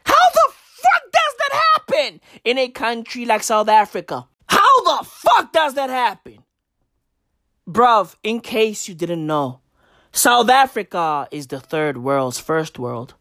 how 0.04 0.30
the 0.32 0.52
fuck 0.52 1.02
does 1.12 1.34
that 1.38 1.62
happen 1.74 2.20
in 2.44 2.58
a 2.58 2.68
country 2.68 3.24
like 3.24 3.42
South 3.42 3.68
Africa? 3.68 4.26
How 4.48 4.82
the 4.84 5.04
fuck 5.04 5.52
does 5.52 5.74
that 5.74 5.90
happen? 5.90 6.38
Bruv, 7.68 8.14
in 8.22 8.40
case 8.40 8.88
you 8.88 8.94
didn't 8.94 9.26
know, 9.26 9.60
South 10.12 10.48
Africa 10.48 11.28
is 11.30 11.48
the 11.48 11.60
third 11.60 11.98
world's 11.98 12.38
first 12.38 12.78
world. 12.78 13.14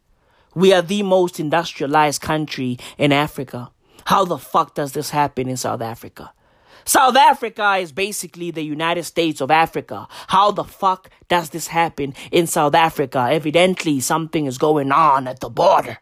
We 0.57 0.73
are 0.73 0.81
the 0.81 1.03
most 1.03 1.39
industrialized 1.39 2.19
country 2.19 2.79
in 2.97 3.11
Africa. 3.11 3.69
How 4.05 4.25
the 4.25 4.39
fuck 4.39 4.73
does 4.73 4.93
this 4.93 5.11
happen 5.11 5.47
in 5.47 5.55
South 5.55 5.81
Africa? 5.81 6.34
South 6.84 7.15
Africa 7.15 7.75
is 7.75 7.91
basically 7.91 8.49
the 8.49 8.63
United 8.63 9.03
States 9.03 9.39
of 9.39 9.51
Africa. 9.51 10.07
How 10.29 10.49
the 10.49 10.63
fuck 10.63 11.11
does 11.27 11.51
this 11.51 11.67
happen 11.67 12.15
in 12.31 12.47
South 12.47 12.73
Africa? 12.73 13.27
Evidently, 13.29 13.99
something 13.99 14.47
is 14.47 14.57
going 14.57 14.91
on 14.91 15.27
at 15.27 15.41
the 15.41 15.49
border. 15.49 15.99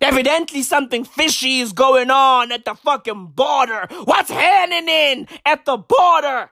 Evidently, 0.00 0.62
something 0.62 1.04
fishy 1.04 1.60
is 1.60 1.74
going 1.74 2.10
on 2.10 2.52
at 2.52 2.64
the 2.64 2.74
fucking 2.74 3.32
border. 3.34 3.86
What's 4.04 4.30
happening 4.30 5.28
at 5.44 5.66
the 5.66 5.76
border? 5.76 6.50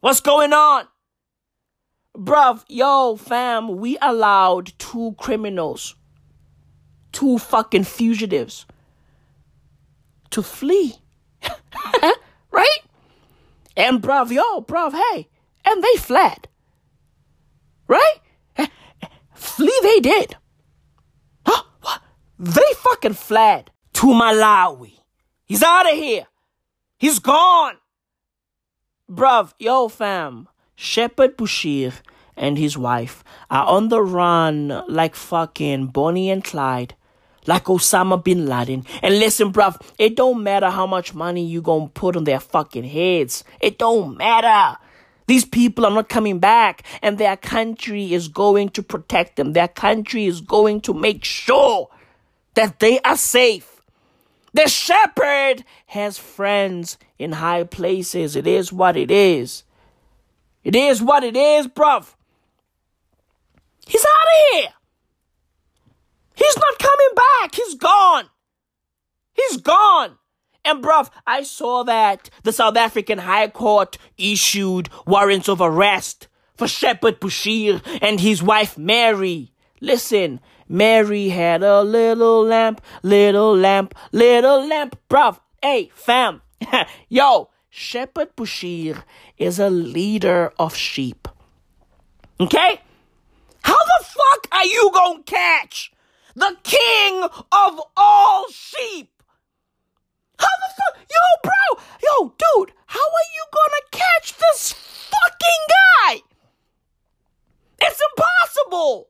What's 0.00 0.20
going 0.20 0.54
on? 0.54 0.86
Bruv, 2.16 2.64
yo, 2.68 3.16
fam, 3.16 3.76
we 3.76 3.96
allowed 4.02 4.72
two 4.78 5.14
criminals, 5.18 5.94
two 7.10 7.38
fucking 7.38 7.84
fugitives, 7.84 8.66
to 10.30 10.42
flee. 10.42 10.96
right? 12.50 12.78
And 13.76 14.02
bruv, 14.02 14.30
yo, 14.30 14.60
bruv, 14.60 14.92
hey, 14.92 15.28
and 15.64 15.82
they 15.82 15.96
fled. 15.96 16.48
Right? 17.88 18.18
Flee 19.42 19.78
they 19.82 20.00
did. 20.00 20.36
Huh? 21.44 21.64
What? 21.80 22.00
They 22.38 22.72
fucking 22.76 23.14
fled 23.14 23.70
to 23.94 24.06
Malawi. 24.06 25.00
He's 25.44 25.62
out 25.62 25.90
of 25.90 25.96
here. 25.96 26.26
He's 26.96 27.18
gone. 27.18 27.74
Bruv, 29.10 29.52
yo, 29.58 29.88
fam. 29.88 30.48
Shepherd 30.74 31.36
Bushiri 31.36 31.92
and 32.36 32.58
his 32.58 32.76
wife 32.76 33.22
are 33.50 33.66
on 33.66 33.88
the 33.88 34.02
run 34.02 34.82
like 34.88 35.14
fucking 35.14 35.88
Bonnie 35.88 36.30
and 36.30 36.42
Clyde 36.42 36.94
like 37.46 37.64
Osama 37.64 38.22
bin 38.22 38.46
Laden. 38.46 38.84
And 39.02 39.18
listen, 39.18 39.52
bruv, 39.52 39.80
it 39.98 40.16
don't 40.16 40.42
matter 40.42 40.70
how 40.70 40.86
much 40.86 41.14
money 41.14 41.44
you 41.44 41.60
gonna 41.60 41.88
put 41.88 42.16
on 42.16 42.24
their 42.24 42.40
fucking 42.40 42.84
heads. 42.84 43.44
It 43.60 43.78
don't 43.78 44.16
matter. 44.16 44.78
These 45.26 45.44
people 45.44 45.86
are 45.86 45.90
not 45.90 46.08
coming 46.08 46.40
back, 46.40 46.82
and 47.00 47.16
their 47.16 47.36
country 47.36 48.12
is 48.12 48.28
going 48.28 48.70
to 48.70 48.82
protect 48.82 49.36
them. 49.36 49.52
Their 49.52 49.68
country 49.68 50.26
is 50.26 50.40
going 50.40 50.80
to 50.82 50.92
make 50.94 51.24
sure 51.24 51.88
that 52.54 52.80
they 52.80 53.00
are 53.00 53.16
safe. 53.16 53.80
The 54.52 54.68
shepherd 54.68 55.64
has 55.86 56.18
friends 56.18 56.98
in 57.18 57.32
high 57.32 57.64
places. 57.64 58.36
It 58.36 58.46
is 58.46 58.72
what 58.72 58.96
it 58.96 59.10
is. 59.10 59.62
It 60.64 60.76
is 60.76 61.02
what 61.02 61.24
it 61.24 61.36
is, 61.36 61.66
bruv. 61.66 62.14
He's 63.86 64.04
out 64.04 64.54
of 64.54 64.58
here. 64.58 64.72
He's 66.34 66.56
not 66.56 66.78
coming 66.78 67.14
back. 67.16 67.54
He's 67.54 67.74
gone. 67.74 68.24
He's 69.34 69.56
gone. 69.58 70.18
And 70.64 70.82
bruv, 70.82 71.10
I 71.26 71.42
saw 71.42 71.82
that 71.84 72.30
the 72.44 72.52
South 72.52 72.76
African 72.76 73.18
High 73.18 73.48
Court 73.48 73.98
issued 74.16 74.88
warrants 75.06 75.48
of 75.48 75.60
arrest 75.60 76.28
for 76.54 76.68
Shepherd 76.68 77.20
Bushiri 77.20 77.82
and 78.00 78.20
his 78.20 78.42
wife 78.42 78.78
Mary. 78.78 79.52
Listen, 79.80 80.40
Mary 80.68 81.28
had 81.28 81.64
a 81.64 81.82
little 81.82 82.44
lamp, 82.44 82.80
little 83.02 83.56
lamp, 83.56 83.94
little 84.12 84.66
lamp. 84.66 84.96
Bruv, 85.10 85.40
hey, 85.60 85.90
fam. 85.94 86.40
Yo, 87.08 87.50
Shepherd 87.74 88.36
Bushiri 88.36 89.02
is 89.38 89.58
a 89.58 89.70
leader 89.70 90.52
of 90.58 90.76
sheep. 90.76 91.26
Okay? 92.38 92.82
How 93.64 93.78
the 93.78 94.04
fuck 94.04 94.48
are 94.52 94.66
you 94.66 94.90
gonna 94.92 95.22
catch 95.22 95.90
the 96.34 96.56
king 96.62 97.22
of 97.24 97.80
all 97.96 98.46
sheep. 98.50 99.22
How 100.38 100.46
the 100.46 100.74
fuck? 100.74 101.06
Yo, 101.10 101.18
bro! 101.42 101.82
Yo, 102.02 102.34
dude, 102.38 102.72
how 102.86 103.00
are 103.00 103.28
you 103.34 103.44
gonna 103.52 103.84
catch 103.90 104.36
this 104.36 104.72
fucking 104.72 105.64
guy? 105.68 106.20
It's 107.80 108.00
impossible! 108.10 109.08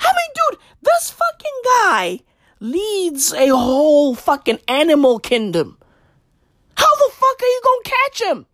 I 0.00 0.12
mean, 0.12 0.30
dude, 0.34 0.60
this 0.82 1.10
fucking 1.10 1.60
guy 1.64 2.20
leads 2.60 3.32
a 3.32 3.48
whole 3.48 4.14
fucking 4.14 4.60
animal 4.66 5.18
kingdom. 5.18 5.79
How 6.80 6.94
the 6.96 7.12
fuck 7.12 7.42
are 7.42 7.46
you 7.46 7.60
gonna 7.64 7.96
catch 7.96 8.22
him? 8.22 8.46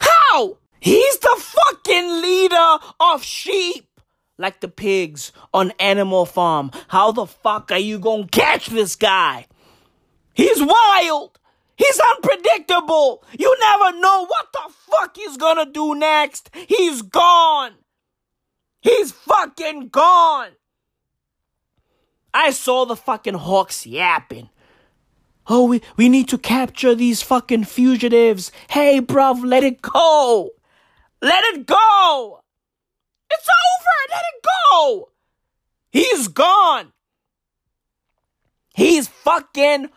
How? 0.00 0.58
He's 0.80 1.18
the 1.18 1.36
fucking 1.38 2.22
leader 2.22 2.78
of 3.00 3.22
sheep 3.22 3.88
like 4.36 4.60
the 4.60 4.68
pigs 4.68 5.32
on 5.54 5.72
Animal 5.78 6.26
Farm. 6.26 6.70
How 6.88 7.12
the 7.12 7.26
fuck 7.26 7.70
are 7.70 7.78
you 7.78 7.98
gonna 7.98 8.26
catch 8.28 8.66
this 8.66 8.96
guy? 8.96 9.46
He's 10.34 10.60
wild. 10.62 11.38
He's 11.76 12.00
unpredictable. 12.00 13.24
You 13.38 13.56
never 13.60 13.98
know 13.98 14.26
what 14.26 14.46
the 14.52 14.72
fuck 14.90 15.16
he's 15.16 15.36
gonna 15.36 15.66
do 15.66 15.94
next. 15.94 16.50
He's 16.68 17.00
gone. 17.02 17.72
He's 18.80 19.12
fucking 19.12 19.88
gone. 19.88 20.50
I 22.34 22.50
saw 22.50 22.84
the 22.84 22.96
fucking 22.96 23.34
hawks 23.34 23.86
yapping. 23.86 24.50
Oh, 25.48 25.66
we, 25.66 25.82
we 25.96 26.08
need 26.08 26.28
to 26.28 26.38
capture 26.38 26.94
these 26.94 27.22
fucking 27.22 27.64
fugitives. 27.64 28.52
Hey, 28.70 29.00
bruv, 29.00 29.44
let 29.44 29.64
it 29.64 29.82
go. 29.82 30.50
Let 31.20 31.44
it 31.54 31.66
go. 31.66 32.40
It's 33.30 33.48
over. 33.48 34.14
Let 34.14 34.22
it 34.34 34.46
go. 34.70 35.08
He's 35.90 36.28
gone. 36.28 36.92
He's 38.74 39.08
fucking 39.08 39.90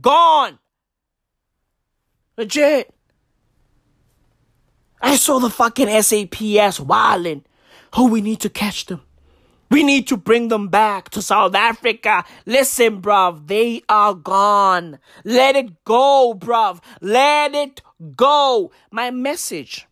gone. 0.00 0.58
Legit. 2.36 2.94
I 5.02 5.16
saw 5.16 5.38
the 5.38 5.50
fucking 5.50 5.88
SAPS 5.88 6.78
wildin'. 6.78 7.44
Oh, 7.92 8.08
we 8.08 8.20
need 8.20 8.40
to 8.40 8.50
catch 8.50 8.86
them. 8.86 9.02
We 9.70 9.84
need 9.84 10.08
to 10.08 10.16
bring 10.16 10.48
them 10.48 10.66
back 10.68 11.10
to 11.10 11.22
South 11.22 11.54
Africa. 11.54 12.24
Listen, 12.44 13.00
bruv, 13.00 13.46
they 13.46 13.82
are 13.88 14.14
gone. 14.14 14.98
Let 15.24 15.54
it 15.54 15.84
go, 15.84 16.34
bruv. 16.36 16.82
Let 17.00 17.54
it 17.54 17.80
go. 18.16 18.72
My 18.90 19.12
message 19.12 19.86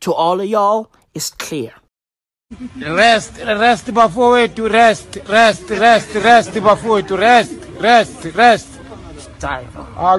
to 0.00 0.12
all 0.12 0.40
of 0.40 0.46
y'all 0.46 0.92
is 1.14 1.30
clear. 1.30 1.72
Rest, 2.76 3.38
rest 3.38 3.92
before 3.92 4.46
to 4.46 4.68
rest, 4.68 5.18
rest, 5.28 5.68
rest, 5.70 6.14
rest 6.14 6.54
before 6.54 7.02
to 7.02 7.16
rest, 7.16 7.54
rest, 7.80 8.24
rest. 8.36 8.68
Ah, 9.42 10.16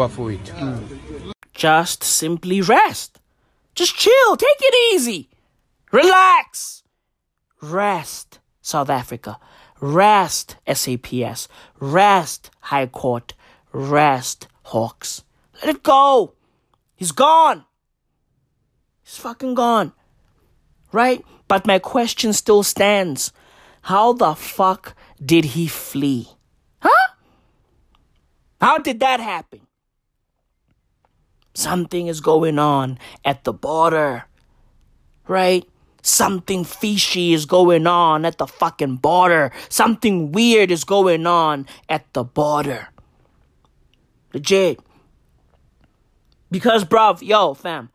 Bafowethu. 0.00 0.82
Just 1.52 2.02
simply 2.02 2.60
rest. 2.60 3.20
Just 3.74 3.94
chill. 3.96 4.36
Take 4.36 4.60
it 4.60 4.94
easy. 4.94 5.28
Relax. 5.92 6.77
Rest, 7.60 8.38
South 8.60 8.90
Africa. 8.90 9.38
Rest, 9.80 10.56
SAPS. 10.66 11.48
Rest, 11.78 12.50
High 12.60 12.86
Court. 12.86 13.34
Rest, 13.72 14.48
Hawks. 14.64 15.24
Let 15.60 15.76
it 15.76 15.82
go. 15.82 16.34
He's 16.94 17.12
gone. 17.12 17.64
He's 19.02 19.16
fucking 19.16 19.54
gone. 19.54 19.92
Right? 20.92 21.24
But 21.48 21.66
my 21.66 21.78
question 21.78 22.32
still 22.32 22.62
stands. 22.62 23.32
How 23.82 24.12
the 24.12 24.34
fuck 24.34 24.94
did 25.24 25.56
he 25.56 25.66
flee? 25.66 26.28
Huh? 26.80 27.14
How 28.60 28.78
did 28.78 29.00
that 29.00 29.20
happen? 29.20 29.60
Something 31.54 32.06
is 32.06 32.20
going 32.20 32.58
on 32.58 32.98
at 33.24 33.44
the 33.44 33.52
border. 33.52 34.24
Right? 35.26 35.66
Something 36.08 36.64
fishy 36.64 37.34
is 37.34 37.44
going 37.44 37.86
on 37.86 38.24
at 38.24 38.38
the 38.38 38.46
fucking 38.46 38.96
border. 38.96 39.52
Something 39.68 40.32
weird 40.32 40.70
is 40.70 40.82
going 40.82 41.26
on 41.26 41.66
at 41.86 42.10
the 42.14 42.24
border. 42.24 42.88
Legit. 44.32 44.80
Because, 46.50 46.86
bruv, 46.86 47.20
yo, 47.20 47.52
fam, 47.52 47.90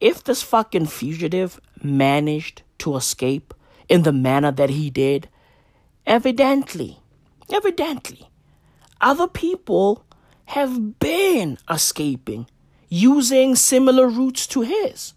if 0.00 0.24
this 0.24 0.42
fucking 0.42 0.86
fugitive 0.86 1.60
managed 1.80 2.62
to 2.78 2.96
escape 2.96 3.54
in 3.88 4.02
the 4.02 4.12
manner 4.12 4.50
that 4.50 4.70
he 4.70 4.90
did, 4.90 5.28
evidently, 6.06 6.98
evidently, 7.52 8.28
other 9.00 9.28
people 9.28 10.04
have 10.46 10.98
been 10.98 11.56
escaping 11.70 12.48
using 12.88 13.54
similar 13.54 14.08
routes 14.08 14.48
to 14.48 14.62
his. 14.62 15.14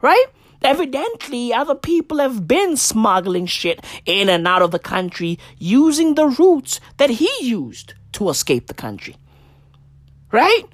Right? 0.00 0.26
Evidently, 0.64 1.52
other 1.52 1.74
people 1.74 2.18
have 2.18 2.48
been 2.48 2.78
smuggling 2.78 3.44
shit 3.44 3.84
in 4.06 4.30
and 4.30 4.48
out 4.48 4.62
of 4.62 4.70
the 4.70 4.78
country 4.78 5.38
using 5.58 6.14
the 6.14 6.26
routes 6.26 6.80
that 6.96 7.10
he 7.10 7.30
used 7.42 7.92
to 8.12 8.30
escape 8.30 8.66
the 8.66 8.74
country. 8.74 9.16
Right? 10.32 10.64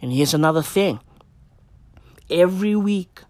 And 0.00 0.12
here's 0.12 0.32
another 0.32 0.62
thing 0.62 1.00
every 2.30 2.76
week, 2.76 3.22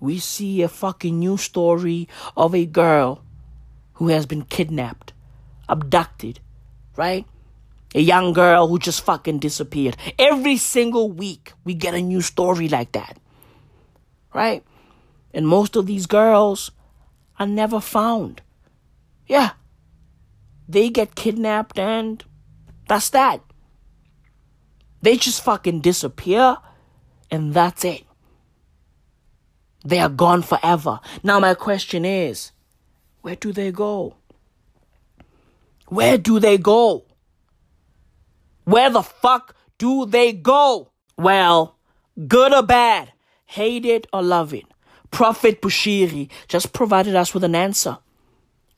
we 0.00 0.18
see 0.18 0.62
a 0.62 0.68
fucking 0.68 1.18
new 1.18 1.36
story 1.36 2.08
of 2.36 2.54
a 2.54 2.66
girl 2.66 3.24
who 3.94 4.08
has 4.08 4.26
been 4.26 4.42
kidnapped, 4.42 5.12
abducted, 5.68 6.40
right? 6.96 7.26
A 7.94 8.00
young 8.00 8.32
girl 8.32 8.68
who 8.68 8.78
just 8.78 9.02
fucking 9.02 9.38
disappeared. 9.38 9.96
Every 10.18 10.56
single 10.56 11.10
week, 11.10 11.52
we 11.64 11.74
get 11.74 11.94
a 11.94 12.00
new 12.00 12.20
story 12.20 12.68
like 12.68 12.92
that, 12.92 13.18
right? 14.32 14.64
And 15.32 15.46
most 15.46 15.76
of 15.76 15.86
these 15.86 16.06
girls 16.06 16.70
are 17.38 17.46
never 17.46 17.80
found. 17.80 18.42
Yeah. 19.26 19.50
They 20.68 20.88
get 20.88 21.14
kidnapped 21.14 21.78
and 21.78 22.22
that's 22.88 23.10
that. 23.10 23.40
They 25.02 25.16
just 25.16 25.42
fucking 25.42 25.80
disappear 25.80 26.56
and 27.30 27.54
that's 27.54 27.84
it. 27.84 28.04
They 29.84 29.98
are 29.98 30.08
gone 30.10 30.42
forever. 30.42 31.00
Now, 31.22 31.40
my 31.40 31.54
question 31.54 32.04
is 32.04 32.52
where 33.22 33.36
do 33.36 33.52
they 33.52 33.72
go? 33.72 34.16
Where 35.88 36.18
do 36.18 36.38
they 36.38 36.58
go? 36.58 37.04
Where 38.64 38.90
the 38.90 39.02
fuck 39.02 39.56
do 39.78 40.06
they 40.06 40.32
go? 40.32 40.92
Well, 41.16 41.76
good 42.28 42.52
or 42.52 42.62
bad, 42.62 43.12
hate 43.46 43.84
it 43.84 44.06
or 44.12 44.22
love 44.22 44.54
it, 44.54 44.64
Prophet 45.10 45.60
Bushiri 45.60 46.28
just 46.48 46.72
provided 46.72 47.14
us 47.14 47.34
with 47.34 47.44
an 47.44 47.54
answer. 47.54 47.98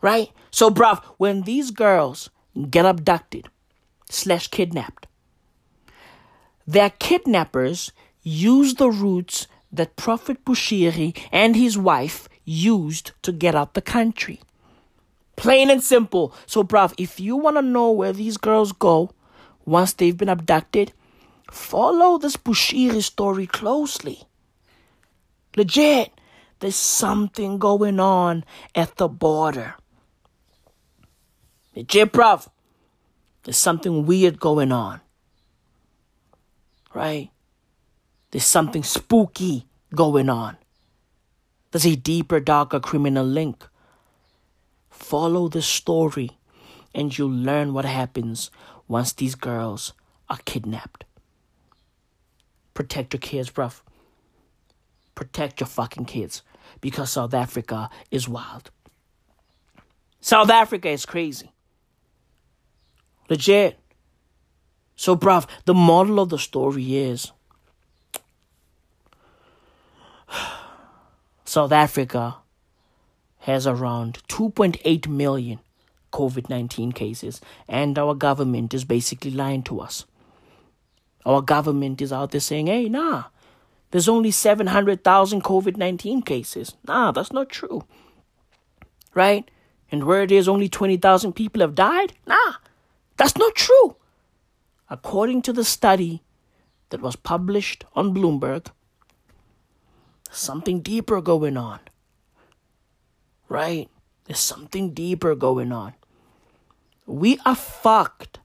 Right? 0.00 0.30
So, 0.50 0.70
bruv, 0.70 1.02
when 1.18 1.42
these 1.42 1.70
girls 1.70 2.30
get 2.70 2.84
abducted 2.84 3.48
slash 4.10 4.48
kidnapped, 4.48 5.06
their 6.66 6.90
kidnappers 6.90 7.92
use 8.22 8.74
the 8.74 8.90
routes 8.90 9.46
that 9.72 9.96
Prophet 9.96 10.44
Bushiri 10.44 11.16
and 11.30 11.56
his 11.56 11.78
wife 11.78 12.28
used 12.44 13.12
to 13.22 13.32
get 13.32 13.54
out 13.54 13.74
the 13.74 13.82
country. 13.82 14.40
Plain 15.36 15.70
and 15.70 15.82
simple. 15.82 16.34
So, 16.46 16.62
bruv, 16.62 16.94
if 16.98 17.18
you 17.18 17.36
want 17.36 17.56
to 17.56 17.62
know 17.62 17.90
where 17.90 18.12
these 18.12 18.36
girls 18.36 18.72
go 18.72 19.10
once 19.64 19.92
they've 19.92 20.16
been 20.16 20.28
abducted, 20.28 20.92
follow 21.50 22.18
this 22.18 22.36
Bushiri 22.36 23.02
story 23.02 23.46
closely. 23.46 24.24
Legit, 25.56 26.10
there's 26.62 26.76
something 26.76 27.59
going 27.59 27.98
on 27.98 28.44
at 28.72 28.94
the 28.94 29.09
border. 29.09 29.74
Legit, 31.74 32.12
bruv, 32.12 32.48
there's 33.43 33.56
something 33.56 34.06
weird 34.06 34.39
going 34.39 34.70
on. 34.70 35.01
Right? 36.94 37.30
There's 38.30 38.44
something 38.44 38.84
spooky 38.84 39.66
going 39.93 40.30
on. 40.30 40.56
There's 41.72 41.84
a 41.84 41.97
deeper, 41.97 42.39
darker 42.39 42.78
criminal 42.78 43.26
link. 43.26 43.66
Follow 44.89 45.48
the 45.48 45.62
story 45.62 46.30
and 46.94 47.18
you'll 47.18 47.28
learn 47.28 47.74
what 47.74 47.86
happens 47.86 48.52
once 48.86 49.12
these 49.12 49.34
girls 49.34 49.94
are 50.30 50.39
kidnapped. 50.44 51.06
Protect 52.72 53.14
your 53.14 53.20
kids, 53.20 53.51
bruv. 53.51 53.80
Protect 55.16 55.59
your 55.59 55.66
fucking 55.66 56.05
kids 56.05 56.43
because 56.82 57.10
South 57.12 57.32
Africa 57.32 57.88
is 58.10 58.28
wild. 58.28 58.70
South 60.20 60.50
Africa 60.50 60.90
is 60.90 61.06
crazy. 61.06 61.50
Legit. 63.30 63.78
So, 64.94 65.16
bruv, 65.16 65.46
the 65.64 65.72
model 65.72 66.20
of 66.20 66.28
the 66.28 66.38
story 66.38 66.96
is 66.96 67.32
South 71.46 71.72
Africa 71.72 72.36
has 73.38 73.66
around 73.66 74.22
2.8 74.28 75.09
million 75.09 75.60
COVID 76.12 76.50
19 76.50 76.92
cases, 76.92 77.40
and 77.66 77.98
our 77.98 78.14
government 78.14 78.74
is 78.74 78.84
basically 78.84 79.30
lying 79.30 79.62
to 79.62 79.80
us. 79.80 80.04
Our 81.24 81.40
government 81.40 82.02
is 82.02 82.12
out 82.12 82.32
there 82.32 82.40
saying, 82.40 82.66
hey, 82.66 82.88
nah, 82.88 83.24
there's 83.93 84.09
only 84.09 84.31
700,000 84.31 85.44
COVID 85.44 85.77
19 85.77 86.23
cases. 86.23 86.74
Nah, 86.89 87.12
that's 87.12 87.32
not 87.32 87.51
true. 87.51 87.85
Right? 89.14 89.51
And 89.90 90.05
where 90.05 90.23
it 90.23 90.32
is 90.32 90.48
only 90.48 90.69
20,000 90.69 91.35
people 91.35 91.60
have 91.60 91.74
died? 91.74 92.14
Nah, 92.27 92.55
that's 93.19 93.36
not 93.36 93.55
true. 93.55 93.97
According 94.89 95.43
to 95.43 95.52
the 95.52 95.62
study 95.64 96.23
that 96.89 97.02
was 97.02 97.16
published 97.16 97.85
on 97.94 98.14
Bloomberg, 98.14 98.69
something 100.31 100.81
deeper 100.81 101.20
going 101.20 101.59
on. 101.59 101.81
Right? 103.51 103.90
There's 104.24 104.39
something 104.39 104.94
deeper 104.94 105.35
going 105.35 105.70
on. 105.70 105.93
We 107.05 107.39
are 107.44 107.55
fucked. 107.55 108.39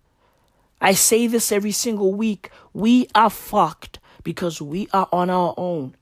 I 0.82 0.92
say 0.92 1.26
this 1.26 1.54
every 1.54 1.72
single 1.72 2.14
week. 2.14 2.52
We 2.74 3.08
are 3.16 3.30
fucked 3.30 4.00
because 4.28 4.62
we 4.62 4.90
are 4.92 5.08
on 5.14 5.30
our 5.30 5.54
own. 5.56 5.96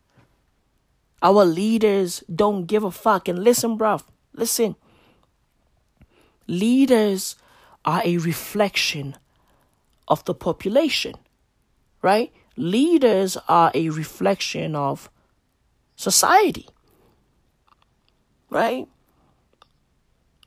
Our 1.22 1.46
leaders 1.46 2.24
don't 2.34 2.66
give 2.66 2.84
a 2.84 2.90
fuck. 2.90 3.28
And 3.28 3.38
listen, 3.38 3.78
bruv, 3.78 4.02
listen. 4.34 4.76
Leaders 6.48 7.36
are 7.86 8.02
a 8.04 8.18
reflection 8.18 9.16
of 10.08 10.26
the 10.26 10.34
population, 10.34 11.14
right? 12.02 12.34
Leaders 12.58 13.38
are 13.48 13.70
a 13.76 13.90
reflection 13.90 14.76
of 14.76 15.08
society. 15.96 16.68
Right? 18.50 18.88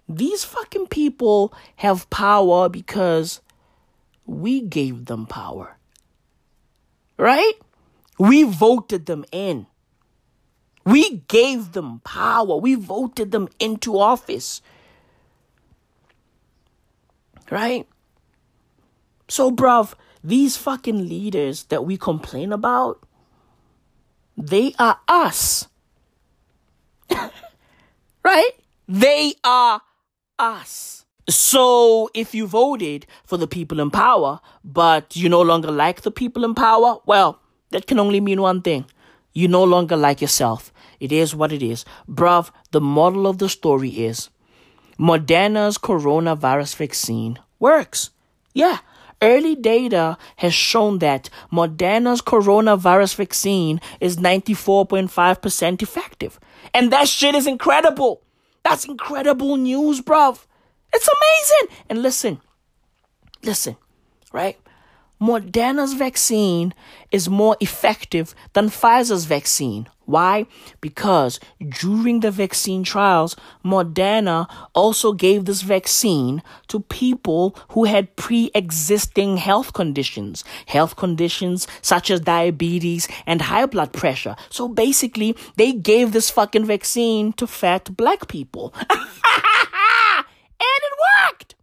These 0.08 0.42
fucking 0.42 0.88
people 0.88 1.54
have 1.76 2.10
power 2.10 2.68
because 2.68 3.40
we 4.26 4.62
gave 4.62 5.04
them 5.04 5.26
power. 5.26 5.76
Right? 7.16 7.52
We 8.18 8.42
voted 8.42 9.06
them 9.06 9.24
in. 9.32 9.66
We 10.84 11.22
gave 11.28 11.72
them 11.72 12.00
power. 12.04 12.56
We 12.56 12.74
voted 12.74 13.30
them 13.30 13.48
into 13.58 13.98
office. 13.98 14.62
Right? 17.50 17.86
So, 19.28 19.50
bruv, 19.50 19.94
these 20.24 20.56
fucking 20.56 21.08
leaders 21.08 21.64
that 21.64 21.84
we 21.84 21.96
complain 21.96 22.52
about, 22.52 23.06
they 24.36 24.74
are 24.78 24.98
us. 25.08 25.68
right? 28.24 28.50
They 28.86 29.34
are 29.44 29.82
us. 30.38 31.04
So 31.28 32.08
if 32.14 32.34
you 32.34 32.46
voted 32.46 33.06
for 33.24 33.36
the 33.36 33.46
people 33.46 33.80
in 33.80 33.90
power, 33.90 34.40
but 34.64 35.14
you 35.14 35.28
no 35.28 35.42
longer 35.42 35.70
like 35.70 36.00
the 36.00 36.10
people 36.10 36.44
in 36.44 36.54
power, 36.54 36.98
well, 37.04 37.40
that 37.70 37.86
can 37.86 37.98
only 37.98 38.20
mean 38.20 38.40
one 38.40 38.62
thing. 38.62 38.86
You 39.32 39.48
no 39.48 39.62
longer 39.64 39.96
like 39.96 40.20
yourself. 40.20 40.72
It 41.00 41.12
is 41.12 41.34
what 41.34 41.52
it 41.52 41.62
is. 41.62 41.84
Bruv, 42.08 42.50
the 42.70 42.80
model 42.80 43.26
of 43.26 43.38
the 43.38 43.48
story 43.48 43.90
is 43.90 44.30
Moderna's 44.98 45.78
coronavirus 45.78 46.76
vaccine 46.76 47.38
works. 47.58 48.10
Yeah, 48.52 48.78
early 49.22 49.54
data 49.54 50.18
has 50.36 50.54
shown 50.54 50.98
that 50.98 51.30
Moderna's 51.52 52.20
coronavirus 52.22 53.14
vaccine 53.14 53.80
is 54.00 54.16
94.5% 54.16 55.82
effective. 55.82 56.40
And 56.74 56.92
that 56.92 57.08
shit 57.08 57.34
is 57.34 57.46
incredible. 57.46 58.22
That's 58.64 58.84
incredible 58.84 59.56
news, 59.56 60.00
bruv. 60.00 60.44
It's 60.92 61.08
amazing. 61.08 61.76
And 61.88 62.02
listen, 62.02 62.40
listen, 63.42 63.76
right? 64.32 64.58
Moderna's 65.20 65.94
vaccine 65.94 66.72
is 67.10 67.28
more 67.28 67.56
effective 67.60 68.34
than 68.52 68.68
Pfizer's 68.68 69.24
vaccine. 69.24 69.88
Why? 70.08 70.46
Because 70.80 71.38
during 71.60 72.20
the 72.20 72.30
vaccine 72.30 72.82
trials, 72.82 73.36
Moderna 73.62 74.48
also 74.74 75.12
gave 75.12 75.44
this 75.44 75.60
vaccine 75.60 76.42
to 76.68 76.80
people 76.80 77.54
who 77.72 77.84
had 77.84 78.16
pre 78.16 78.50
existing 78.54 79.36
health 79.36 79.74
conditions, 79.74 80.44
health 80.64 80.96
conditions 80.96 81.68
such 81.82 82.10
as 82.10 82.20
diabetes 82.20 83.06
and 83.26 83.42
high 83.42 83.66
blood 83.66 83.92
pressure. 83.92 84.34
So 84.48 84.66
basically, 84.66 85.36
they 85.56 85.74
gave 85.74 86.12
this 86.12 86.30
fucking 86.30 86.64
vaccine 86.64 87.34
to 87.34 87.46
fat 87.46 87.94
black 87.94 88.28
people. 88.28 88.72
and 88.88 88.88
it 90.58 90.94
worked! 91.22 91.54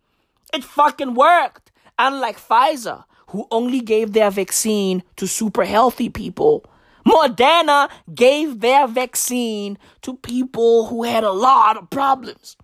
It 0.54 0.64
fucking 0.64 1.16
worked! 1.16 1.72
Unlike 1.98 2.40
Pfizer, 2.40 3.06
who 3.28 3.48
only 3.52 3.80
gave 3.82 4.14
their 4.14 4.32
vaccine 4.32 5.04
to 5.18 5.28
super 5.28 5.66
healthy 5.66 6.10
people. 6.10 6.66
Moderna 7.06 7.90
gave 8.14 8.62
their 8.62 8.88
vaccine 8.88 9.78
to 10.02 10.16
people 10.18 10.88
who 10.88 11.04
had 11.04 11.24
a 11.24 11.32
lot 11.32 11.78
of 11.78 11.90
problems. 11.90 12.58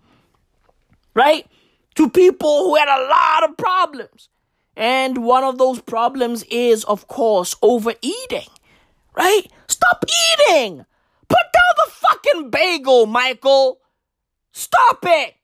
Right? 1.14 1.46
To 1.96 2.08
people 2.10 2.64
who 2.64 2.74
had 2.76 2.88
a 2.88 3.06
lot 3.08 3.50
of 3.50 3.56
problems. 3.56 4.28
And 4.76 5.24
one 5.24 5.44
of 5.44 5.58
those 5.58 5.80
problems 5.80 6.42
is, 6.44 6.84
of 6.84 7.06
course, 7.06 7.54
overeating. 7.62 8.48
Right? 9.14 9.42
Stop 9.68 10.04
eating! 10.04 10.84
Put 11.28 11.38
down 11.52 11.74
the 11.84 11.90
fucking 11.90 12.50
bagel, 12.50 13.06
Michael! 13.06 13.78
Stop 14.52 14.98
it! 15.02 15.34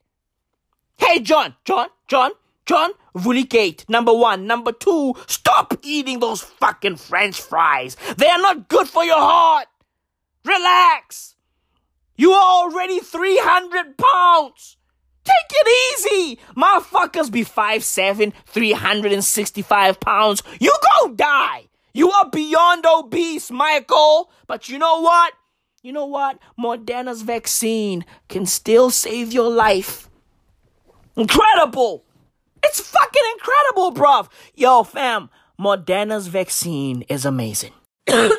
Hey, 0.96 1.20
John, 1.20 1.54
John, 1.64 1.88
John, 2.08 2.32
John, 2.68 2.90
Vulicate. 3.16 3.88
Number 3.88 4.12
one. 4.12 4.46
Number 4.46 4.72
two, 4.72 5.14
stop 5.26 5.72
eating 5.82 6.20
those 6.20 6.42
fucking 6.42 6.96
french 6.96 7.40
fries. 7.40 7.96
They 8.18 8.28
are 8.28 8.38
not 8.38 8.68
good 8.68 8.86
for 8.86 9.02
your 9.04 9.16
heart. 9.16 9.68
Relax. 10.44 11.34
You 12.16 12.32
are 12.32 12.64
already 12.64 13.00
300 13.00 13.96
pounds. 13.96 14.76
Take 15.24 15.50
it 15.50 15.98
easy. 15.98 16.40
Motherfuckers 16.56 17.32
be 17.32 17.42
5'7, 17.44 18.32
365 18.46 20.00
pounds. 20.00 20.42
You 20.60 20.72
go 21.00 21.14
die. 21.14 21.68
You 21.94 22.10
are 22.10 22.28
beyond 22.28 22.84
obese, 22.86 23.50
Michael. 23.50 24.30
But 24.46 24.68
you 24.68 24.78
know 24.78 25.00
what? 25.00 25.32
You 25.82 25.92
know 25.92 26.06
what? 26.06 26.38
Moderna's 26.58 27.22
vaccine 27.22 28.04
can 28.28 28.44
still 28.44 28.90
save 28.90 29.32
your 29.32 29.48
life. 29.48 30.10
Incredible. 31.16 32.04
It's 32.62 32.80
fucking 32.80 33.22
incredible, 33.34 33.92
bruv. 33.92 34.28
Yo, 34.54 34.82
fam, 34.82 35.30
Moderna's 35.58 36.28
vaccine 36.28 37.02
is 37.02 37.24
amazing. 37.24 37.72
it's 38.06 38.36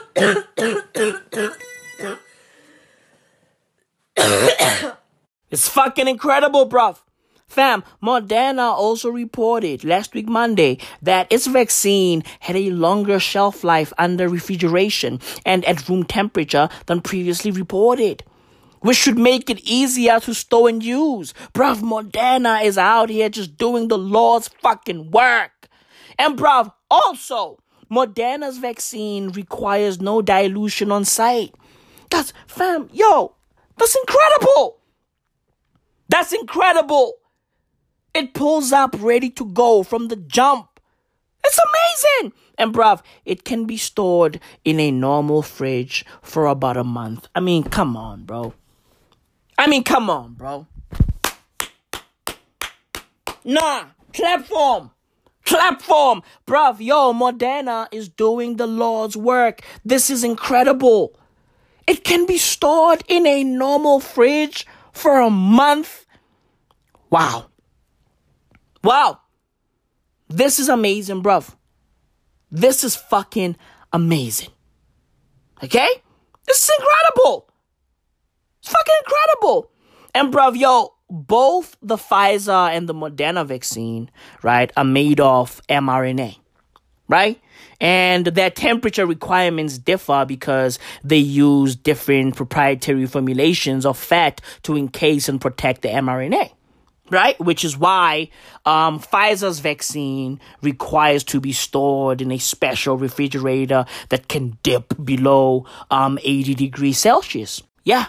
fucking 5.69 6.07
incredible, 6.07 6.69
bruv. 6.69 6.99
Fam, 7.47 7.83
Moderna 8.01 8.71
also 8.71 9.09
reported 9.09 9.83
last 9.83 10.13
week 10.13 10.29
Monday 10.29 10.77
that 11.01 11.27
its 11.31 11.47
vaccine 11.47 12.23
had 12.41 12.55
a 12.55 12.69
longer 12.69 13.19
shelf 13.19 13.63
life 13.63 13.91
under 13.97 14.29
refrigeration 14.29 15.19
and 15.47 15.65
at 15.65 15.89
room 15.89 16.03
temperature 16.03 16.69
than 16.85 17.01
previously 17.01 17.49
reported 17.49 18.23
which 18.81 18.97
should 18.97 19.17
make 19.17 19.49
it 19.49 19.59
easier 19.61 20.19
to 20.21 20.33
store 20.33 20.69
and 20.69 20.83
use. 20.83 21.33
Bruv, 21.53 21.81
Moderna 21.81 22.63
is 22.63 22.77
out 22.77 23.09
here 23.09 23.29
just 23.29 23.57
doing 23.57 23.87
the 23.87 23.97
Lord's 23.97 24.47
fucking 24.47 25.11
work. 25.11 25.67
And 26.17 26.37
bruv, 26.37 26.73
also, 26.91 27.59
Moderna's 27.89 28.57
vaccine 28.57 29.29
requires 29.29 30.01
no 30.01 30.21
dilution 30.21 30.91
on 30.91 31.05
site. 31.05 31.53
That's, 32.09 32.33
fam, 32.47 32.89
yo, 32.91 33.35
that's 33.77 33.95
incredible. 33.95 34.79
That's 36.09 36.33
incredible. 36.33 37.13
It 38.13 38.33
pulls 38.33 38.71
up 38.71 38.95
ready 38.99 39.29
to 39.31 39.45
go 39.45 39.83
from 39.83 40.07
the 40.07 40.15
jump. 40.15 40.79
It's 41.43 41.59
amazing. 41.59 42.33
And 42.57 42.73
bruv, 42.73 43.01
it 43.23 43.45
can 43.45 43.65
be 43.65 43.77
stored 43.77 44.41
in 44.65 44.79
a 44.79 44.91
normal 44.91 45.41
fridge 45.41 46.05
for 46.21 46.47
about 46.47 46.75
a 46.75 46.83
month. 46.83 47.27
I 47.33 47.39
mean, 47.39 47.63
come 47.63 47.95
on, 47.95 48.23
bro. 48.23 48.53
I 49.59 49.67
mean, 49.67 49.83
come 49.83 50.09
on, 50.09 50.35
bro. 50.35 50.67
Nah, 53.43 53.87
clap 54.13 54.45
for 54.45 54.79
him. 54.79 54.91
Clap 55.45 55.81
for 55.81 56.15
him. 56.15 56.21
Bruv, 56.47 56.79
yo, 56.79 57.11
Moderna 57.11 57.89
is 57.91 58.07
doing 58.07 58.55
the 58.55 58.65
Lord's 58.65 59.17
work. 59.17 59.61
This 59.83 60.09
is 60.09 60.23
incredible. 60.23 61.13
It 61.85 62.05
can 62.05 62.25
be 62.25 62.37
stored 62.37 63.03
in 63.09 63.27
a 63.27 63.43
normal 63.43 63.99
fridge 63.99 64.65
for 64.93 65.19
a 65.19 65.29
month. 65.29 66.05
Wow. 67.09 67.49
Wow. 68.81 69.19
This 70.29 70.59
is 70.59 70.69
amazing, 70.69 71.21
bruv. 71.21 71.53
This 72.49 72.85
is 72.85 72.95
fucking 72.95 73.57
amazing. 73.91 74.51
Okay? 75.61 75.89
This 76.45 76.63
is 76.63 76.71
incredible. 76.79 77.48
Fucking 78.69 78.95
incredible. 79.03 79.71
And 80.13 80.31
bruv, 80.31 80.55
yo, 80.55 80.93
both 81.09 81.75
the 81.81 81.97
Pfizer 81.97 82.69
and 82.69 82.87
the 82.87 82.93
Moderna 82.93 83.45
vaccine, 83.45 84.11
right, 84.43 84.71
are 84.77 84.83
made 84.83 85.19
of 85.19 85.59
mRNA, 85.67 86.37
right? 87.07 87.41
And 87.81 88.25
their 88.27 88.51
temperature 88.51 89.07
requirements 89.07 89.79
differ 89.79 90.23
because 90.27 90.77
they 91.03 91.17
use 91.17 91.75
different 91.75 92.35
proprietary 92.35 93.07
formulations 93.07 93.85
of 93.87 93.97
fat 93.97 94.39
to 94.63 94.77
encase 94.77 95.29
and 95.29 95.41
protect 95.41 95.81
the 95.81 95.89
mRNA 95.89 96.51
right? 97.11 97.39
Which 97.39 97.65
is 97.65 97.75
why 97.75 98.29
um, 98.67 98.99
Pfizer's 98.99 99.59
vaccine 99.59 100.39
requires 100.61 101.23
to 101.25 101.39
be 101.39 101.51
stored 101.51 102.21
in 102.21 102.31
a 102.31 102.37
special 102.37 102.97
refrigerator 102.97 103.85
that 104.09 104.27
can 104.27 104.57
dip 104.61 104.93
below 105.03 105.65
um, 105.89 106.19
80 106.21 106.53
degrees 106.53 106.99
Celsius. 106.99 107.63
Yeah, 107.83 108.07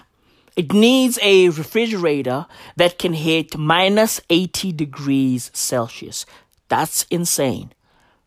it 0.61 0.75
needs 0.75 1.19
a 1.23 1.49
refrigerator 1.49 2.45
that 2.77 2.99
can 2.99 3.15
hit 3.15 3.57
minus 3.57 4.21
80 4.29 4.73
degrees 4.73 5.51
Celsius. 5.55 6.27
That's 6.69 7.05
insane. 7.05 7.73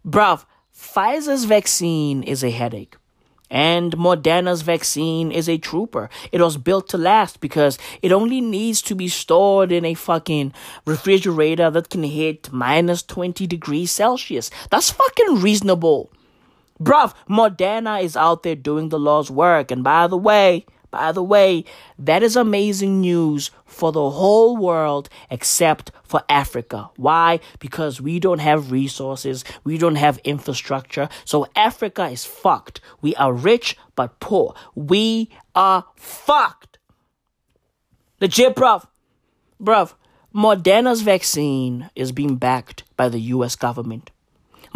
Bruv, 0.03 0.45
Pfizer's 0.75 1.43
vaccine 1.43 2.23
is 2.23 2.43
a 2.43 2.49
headache. 2.49 2.95
And 3.51 3.95
Moderna's 3.95 4.63
vaccine 4.63 5.31
is 5.31 5.47
a 5.47 5.59
trooper. 5.59 6.09
It 6.31 6.41
was 6.41 6.57
built 6.57 6.89
to 6.89 6.97
last 6.97 7.39
because 7.39 7.77
it 8.01 8.11
only 8.11 8.41
needs 8.41 8.81
to 8.81 8.95
be 8.95 9.09
stored 9.09 9.71
in 9.71 9.85
a 9.85 9.93
fucking 9.93 10.53
refrigerator 10.87 11.69
that 11.69 11.91
can 11.91 12.01
hit 12.01 12.51
minus 12.51 13.03
20 13.03 13.45
degrees 13.45 13.91
Celsius. 13.91 14.49
That's 14.71 14.89
fucking 14.89 15.39
reasonable. 15.39 16.11
Bruv, 16.81 17.13
Moderna 17.29 18.01
is 18.01 18.17
out 18.17 18.41
there 18.41 18.55
doing 18.55 18.89
the 18.89 18.97
Lord's 18.97 19.29
work. 19.29 19.69
And 19.69 19.83
by 19.83 20.07
the 20.07 20.17
way, 20.17 20.65
by 20.93 21.11
the 21.11 21.23
way, 21.23 21.65
that 21.97 22.21
is 22.21 22.35
amazing 22.35 23.01
news 23.01 23.49
for 23.65 23.91
the 23.91 24.11
whole 24.11 24.55
world 24.55 25.09
except 25.31 25.91
for 26.03 26.21
Africa. 26.29 26.91
Why? 26.97 27.39
Because 27.57 27.99
we 27.99 28.19
don't 28.19 28.37
have 28.37 28.71
resources, 28.71 29.43
we 29.63 29.79
don't 29.79 29.95
have 29.95 30.19
infrastructure. 30.19 31.09
So 31.25 31.47
Africa 31.55 32.05
is 32.05 32.25
fucked. 32.25 32.79
We 33.01 33.15
are 33.15 33.33
rich 33.33 33.75
but 33.95 34.19
poor. 34.19 34.53
We 34.75 35.31
are 35.55 35.85
fucked. 35.95 36.77
Legit, 38.21 38.55
bruv. 38.55 38.85
Bruv, 39.59 39.95
Moderna's 40.31 41.01
vaccine 41.01 41.89
is 41.95 42.11
being 42.11 42.35
backed 42.35 42.83
by 42.95 43.09
the 43.09 43.19
US 43.19 43.55
government. 43.55 44.11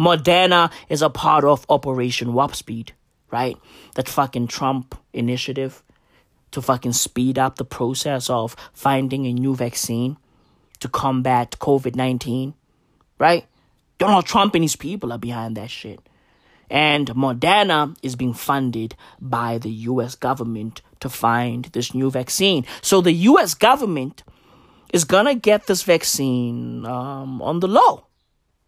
Moderna 0.00 0.72
is 0.88 1.00
a 1.00 1.10
part 1.10 1.44
of 1.44 1.64
Operation 1.68 2.32
Warp 2.32 2.56
Speed, 2.56 2.92
right? 3.30 3.56
That 3.94 4.08
fucking 4.08 4.48
Trump 4.48 4.96
initiative 5.12 5.84
to 6.52 6.62
fucking 6.62 6.92
speed 6.92 7.38
up 7.38 7.56
the 7.56 7.64
process 7.64 8.30
of 8.30 8.56
finding 8.72 9.26
a 9.26 9.32
new 9.32 9.54
vaccine 9.54 10.16
to 10.80 10.88
combat 10.88 11.56
COVID 11.58 11.94
19, 11.94 12.54
right? 13.18 13.46
Donald 13.98 14.26
Trump 14.26 14.54
and 14.54 14.64
his 14.64 14.76
people 14.76 15.12
are 15.12 15.18
behind 15.18 15.56
that 15.56 15.70
shit. 15.70 16.00
And 16.70 17.08
Moderna 17.08 17.96
is 18.02 18.14
being 18.14 18.34
funded 18.34 18.94
by 19.20 19.58
the 19.58 19.70
US 19.70 20.14
government 20.14 20.82
to 21.00 21.08
find 21.08 21.64
this 21.66 21.94
new 21.94 22.10
vaccine. 22.10 22.64
So 22.82 23.00
the 23.00 23.12
US 23.12 23.54
government 23.54 24.22
is 24.92 25.04
gonna 25.04 25.34
get 25.34 25.66
this 25.66 25.82
vaccine 25.82 26.86
um, 26.86 27.42
on 27.42 27.60
the 27.60 27.68
low, 27.68 28.06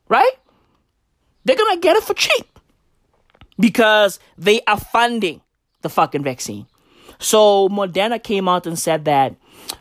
right? 0.08 0.32
They're 1.44 1.56
gonna 1.56 1.80
get 1.80 1.96
it 1.96 2.04
for 2.04 2.14
cheap 2.14 2.58
because 3.58 4.18
they 4.36 4.62
are 4.66 4.78
funding 4.78 5.40
the 5.82 5.88
fucking 5.88 6.24
vaccine. 6.24 6.66
So 7.20 7.68
Moderna 7.68 8.20
came 8.20 8.48
out 8.48 8.66
and 8.66 8.78
said 8.78 9.04
that 9.04 9.36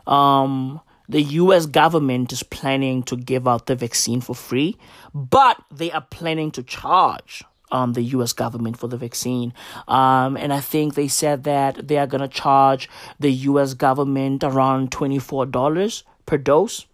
um, 0.06 0.82
the 1.08 1.24
US 1.24 1.66
government 1.66 2.32
is 2.32 2.44
planning 2.44 3.02
to 3.04 3.16
give 3.16 3.48
out 3.48 3.66
the 3.66 3.76
vaccine 3.76 4.22
for 4.22 4.36
free, 4.36 4.78
but 5.14 5.58
they 5.72 5.92
are 5.92 6.06
planning 6.10 6.52
to 6.52 6.62
charge 6.64 7.44
um, 7.72 7.94
the 7.94 8.02
US 8.02 8.34
government 8.34 8.78
for 8.78 8.88
the 8.88 8.98
vaccine. 8.98 9.54
Um, 9.88 10.38
and 10.38 10.54
I 10.54 10.60
think 10.60 10.94
they 10.94 11.08
said 11.08 11.46
that 11.46 11.88
they 11.88 11.98
are 11.98 12.08
going 12.08 12.22
to 12.22 12.28
charge 12.28 12.90
the 13.20 13.32
US 13.32 13.74
government 13.74 14.44
around 14.44 14.92
$24 14.92 16.04
per 16.26 16.38
dose. 16.38 16.86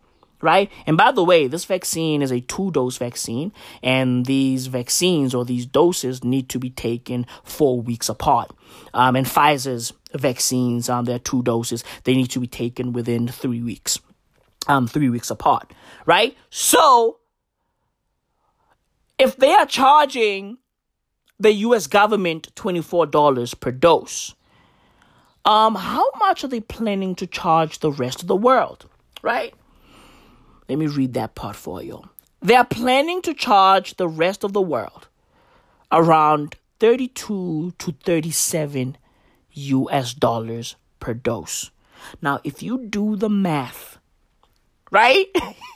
Right? 0.42 0.70
And 0.86 0.96
by 0.96 1.12
the 1.12 1.24
way, 1.24 1.48
this 1.48 1.66
vaccine 1.66 2.22
is 2.22 2.30
a 2.30 2.40
two 2.40 2.70
dose 2.70 2.98
vaccine, 2.98 3.52
and 3.82 4.28
these 4.28 4.68
vaccines 4.68 5.34
or 5.34 5.44
these 5.44 5.66
doses 5.66 6.24
need 6.24 6.50
to 6.50 6.60
be 6.60 6.70
taken 6.70 7.26
four 7.44 7.82
weeks 7.82 8.10
apart. 8.10 8.52
Um, 8.94 9.16
and 9.16 9.26
Pfizer's 9.26 9.94
vaccines, 10.18 10.90
on 10.90 11.06
their 11.06 11.20
two 11.20 11.44
doses, 11.44 11.84
they 12.04 12.16
need 12.16 12.30
to 12.32 12.40
be 12.40 12.48
taken 12.48 12.94
within 12.94 13.28
three 13.28 13.62
weeks, 13.62 14.00
um, 14.68 14.88
three 14.88 15.10
weeks 15.10 15.30
apart, 15.30 15.74
right? 16.06 16.36
So, 16.50 17.18
if 19.18 19.38
they 19.38 19.54
are 19.54 19.66
charging 19.66 20.58
the 21.40 21.52
U.S. 21.52 21.88
government 21.88 22.54
$24 22.56 23.60
per 23.60 23.72
dose, 23.72 24.36
um, 25.44 25.76
how 25.76 26.10
much 26.20 26.44
are 26.44 26.48
they 26.48 26.62
planning 26.62 27.16
to 27.16 27.28
charge 27.28 27.80
the 27.80 27.92
rest 27.92 28.22
of 28.22 28.28
the 28.28 28.36
world, 28.36 28.90
right? 29.22 29.54
Let 30.68 30.80
me 30.80 30.88
read 30.88 31.14
that 31.14 31.36
part 31.36 31.56
for 31.56 31.84
you. 31.84 32.10
They 32.42 32.56
are 32.56 32.66
planning 32.66 33.22
to 33.24 33.34
charge 33.34 33.98
the 33.98 34.08
rest 34.08 34.44
of 34.44 34.54
the 34.54 34.62
world 34.62 35.08
around 35.92 36.56
32 36.80 37.74
to 37.78 37.92
37 38.04 38.98
US 39.56 40.14
dollars 40.14 40.76
per 41.00 41.14
dose. 41.14 41.72
Now, 42.22 42.40
if 42.44 42.62
you 42.62 42.86
do 42.86 43.16
the 43.16 43.30
math, 43.30 43.98
right? 44.92 45.28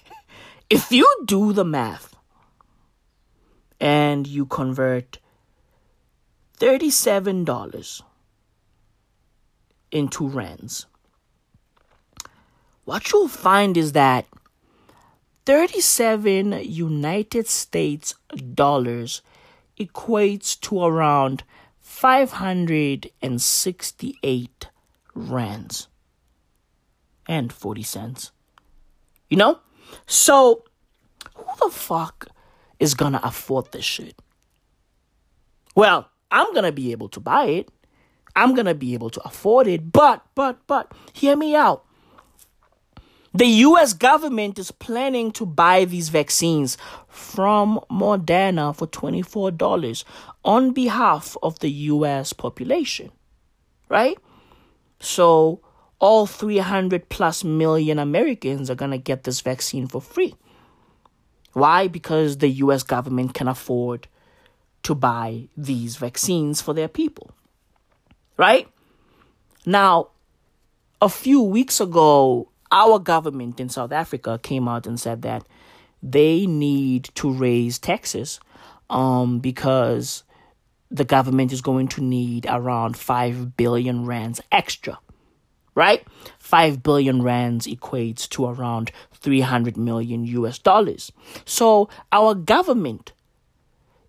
if 0.69 0.91
you 0.91 1.07
do 1.25 1.53
the 1.53 1.65
math 1.65 2.15
and 3.79 4.27
you 4.27 4.45
convert 4.45 5.19
$37 6.59 8.01
into 9.91 10.27
rands, 10.27 10.85
what 12.85 13.11
you'll 13.11 13.27
find 13.27 13.77
is 13.77 13.93
that 13.93 14.25
37 15.45 16.59
United 16.63 17.47
States 17.47 18.15
dollars 18.53 19.21
equates 19.79 20.59
to 20.59 20.83
around 20.83 21.43
568 21.99 24.69
rands 25.13 25.87
and 27.27 27.51
40 27.51 27.83
cents. 27.83 28.31
You 29.29 29.35
know? 29.35 29.59
So, 30.05 30.63
who 31.35 31.45
the 31.59 31.69
fuck 31.69 32.29
is 32.79 32.93
gonna 32.93 33.19
afford 33.21 33.73
this 33.73 33.83
shit? 33.83 34.15
Well, 35.75 36.09
I'm 36.31 36.53
gonna 36.53 36.71
be 36.71 36.93
able 36.93 37.09
to 37.09 37.19
buy 37.19 37.47
it. 37.47 37.67
I'm 38.33 38.55
gonna 38.55 38.75
be 38.75 38.93
able 38.93 39.09
to 39.09 39.21
afford 39.23 39.67
it, 39.67 39.91
but, 39.91 40.25
but, 40.35 40.65
but, 40.67 40.93
hear 41.11 41.35
me 41.35 41.53
out. 41.53 41.83
The 43.33 43.45
US 43.45 43.93
government 43.93 44.57
is 44.57 44.71
planning 44.71 45.31
to 45.33 45.45
buy 45.45 45.85
these 45.85 46.09
vaccines 46.09 46.77
from 47.07 47.79
Moderna 47.91 48.75
for 48.75 48.87
$24 48.87 50.03
on 50.43 50.71
behalf 50.71 51.37
of 51.43 51.59
the 51.59 51.69
US 51.69 52.33
population. 52.33 53.11
Right? 53.87 54.17
So, 54.99 55.61
all 55.99 56.25
300 56.25 57.09
plus 57.09 57.43
million 57.43 57.99
Americans 57.99 58.69
are 58.69 58.75
going 58.75 58.91
to 58.91 58.97
get 58.97 59.23
this 59.23 59.41
vaccine 59.41 59.87
for 59.87 60.01
free. 60.01 60.35
Why? 61.53 61.87
Because 61.87 62.37
the 62.37 62.49
US 62.49 62.83
government 62.83 63.33
can 63.33 63.47
afford 63.47 64.07
to 64.83 64.95
buy 64.95 65.49
these 65.57 65.97
vaccines 65.97 66.61
for 66.61 66.73
their 66.73 66.87
people. 66.87 67.31
Right? 68.37 68.67
Now, 69.65 70.09
a 71.01 71.09
few 71.09 71.41
weeks 71.41 71.81
ago, 71.81 72.49
our 72.71 72.99
government 72.99 73.59
in 73.59 73.69
South 73.69 73.91
Africa 73.91 74.39
came 74.41 74.67
out 74.67 74.85
and 74.85 74.99
said 74.99 75.21
that 75.23 75.45
they 76.01 76.45
need 76.45 77.09
to 77.15 77.31
raise 77.31 77.79
taxes 77.79 78.39
um, 78.89 79.39
because 79.39 80.23
the 80.89 81.05
government 81.05 81.51
is 81.51 81.61
going 81.61 81.87
to 81.89 82.01
need 82.01 82.45
around 82.49 82.97
5 82.97 83.57
billion 83.57 84.05
rands 84.05 84.41
extra. 84.51 84.99
Right? 85.75 86.05
5 86.39 86.83
billion 86.83 87.21
rands 87.21 87.67
equates 87.67 88.27
to 88.29 88.45
around 88.45 88.91
300 89.13 89.77
million 89.77 90.25
US 90.25 90.57
dollars. 90.57 91.11
So 91.45 91.89
our 92.11 92.33
government 92.33 93.13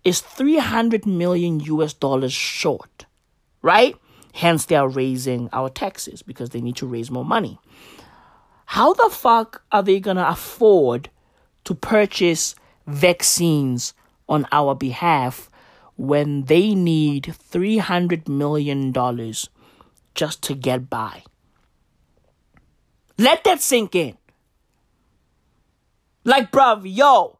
is 0.03 0.21
300 0.21 1.05
million 1.05 1.59
US 1.61 1.93
dollars 1.93 2.33
short. 2.33 3.05
Right? 3.61 3.95
Hence, 4.33 4.65
they 4.65 4.75
are 4.75 4.87
raising 4.87 5.49
our 5.51 5.69
taxes 5.69 6.21
because 6.21 6.49
they 6.49 6.61
need 6.61 6.77
to 6.77 6.87
raise 6.87 7.11
more 7.11 7.25
money. 7.25 7.59
How 8.71 8.93
the 8.93 9.09
fuck 9.11 9.63
are 9.69 9.83
they 9.83 9.99
gonna 9.99 10.25
afford 10.29 11.09
to 11.65 11.75
purchase 11.75 12.55
vaccines 12.87 13.93
on 14.29 14.47
our 14.49 14.75
behalf 14.75 15.49
when 15.97 16.43
they 16.43 16.73
need 16.73 17.35
$300 17.51 18.29
million 18.29 18.93
just 20.15 20.41
to 20.43 20.55
get 20.55 20.89
by? 20.89 21.23
Let 23.17 23.43
that 23.43 23.61
sink 23.61 23.93
in. 23.93 24.17
Like, 26.23 26.49
bruv, 26.49 26.83
yo, 26.85 27.39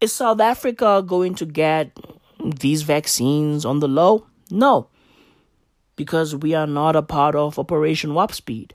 is 0.00 0.14
South 0.14 0.40
Africa 0.40 1.04
going 1.06 1.34
to 1.34 1.44
get 1.44 1.94
these 2.42 2.80
vaccines 2.80 3.66
on 3.66 3.80
the 3.80 3.88
low? 3.88 4.28
No, 4.50 4.88
because 5.94 6.34
we 6.34 6.54
are 6.54 6.66
not 6.66 6.96
a 6.96 7.02
part 7.02 7.34
of 7.34 7.58
Operation 7.58 8.14
Warp 8.14 8.32
Speed 8.32 8.74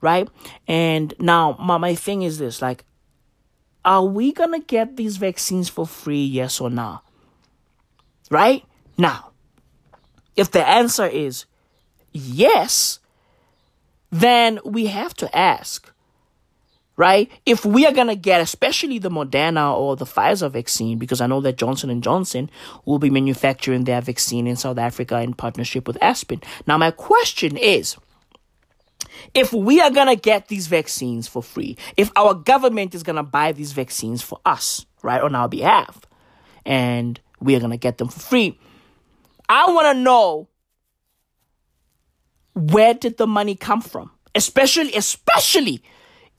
right? 0.00 0.28
And 0.66 1.14
now 1.18 1.56
my, 1.58 1.78
my 1.78 1.94
thing 1.94 2.22
is 2.22 2.38
this 2.38 2.62
like, 2.62 2.84
are 3.84 4.04
we 4.04 4.32
gonna 4.32 4.60
get 4.60 4.96
these 4.96 5.16
vaccines 5.16 5.68
for 5.68 5.86
free, 5.86 6.24
yes 6.24 6.60
or 6.60 6.70
no? 6.70 7.00
Right? 8.30 8.64
Now, 8.98 9.30
if 10.36 10.50
the 10.50 10.66
answer 10.66 11.06
is 11.06 11.46
yes, 12.12 12.98
then 14.10 14.60
we 14.64 14.86
have 14.86 15.14
to 15.14 15.36
ask, 15.36 15.90
right? 16.96 17.30
If 17.46 17.64
we 17.64 17.86
are 17.86 17.92
gonna 17.92 18.16
get, 18.16 18.40
especially 18.40 18.98
the 18.98 19.08
Moderna 19.08 19.76
or 19.76 19.96
the 19.96 20.04
Pfizer 20.04 20.50
vaccine, 20.50 20.98
because 20.98 21.20
I 21.20 21.26
know 21.26 21.40
that 21.40 21.56
Johnson 21.56 21.88
and 21.90 22.02
Johnson 22.02 22.50
will 22.84 22.98
be 22.98 23.10
manufacturing 23.10 23.84
their 23.84 24.00
vaccine 24.00 24.46
in 24.46 24.56
South 24.56 24.78
Africa 24.78 25.20
in 25.20 25.34
partnership 25.34 25.86
with 25.86 25.96
Aspen. 26.02 26.42
Now, 26.66 26.76
my 26.76 26.90
question 26.90 27.56
is 27.56 27.96
if 29.34 29.52
we 29.52 29.80
are 29.80 29.90
going 29.90 30.08
to 30.08 30.16
get 30.16 30.48
these 30.48 30.66
vaccines 30.66 31.28
for 31.28 31.42
free, 31.42 31.76
if 31.96 32.10
our 32.16 32.34
government 32.34 32.94
is 32.94 33.02
going 33.02 33.16
to 33.16 33.22
buy 33.22 33.52
these 33.52 33.72
vaccines 33.72 34.22
for 34.22 34.40
us, 34.44 34.86
right, 35.02 35.20
on 35.20 35.34
our 35.34 35.48
behalf, 35.48 36.00
and 36.64 37.20
we 37.40 37.54
are 37.54 37.60
going 37.60 37.70
to 37.70 37.76
get 37.76 37.98
them 37.98 38.08
for 38.08 38.20
free, 38.20 38.58
I 39.48 39.70
want 39.72 39.96
to 39.96 40.02
know 40.02 40.48
where 42.54 42.94
did 42.94 43.16
the 43.16 43.26
money 43.26 43.54
come 43.54 43.80
from? 43.80 44.10
Especially, 44.34 44.94
especially 44.94 45.82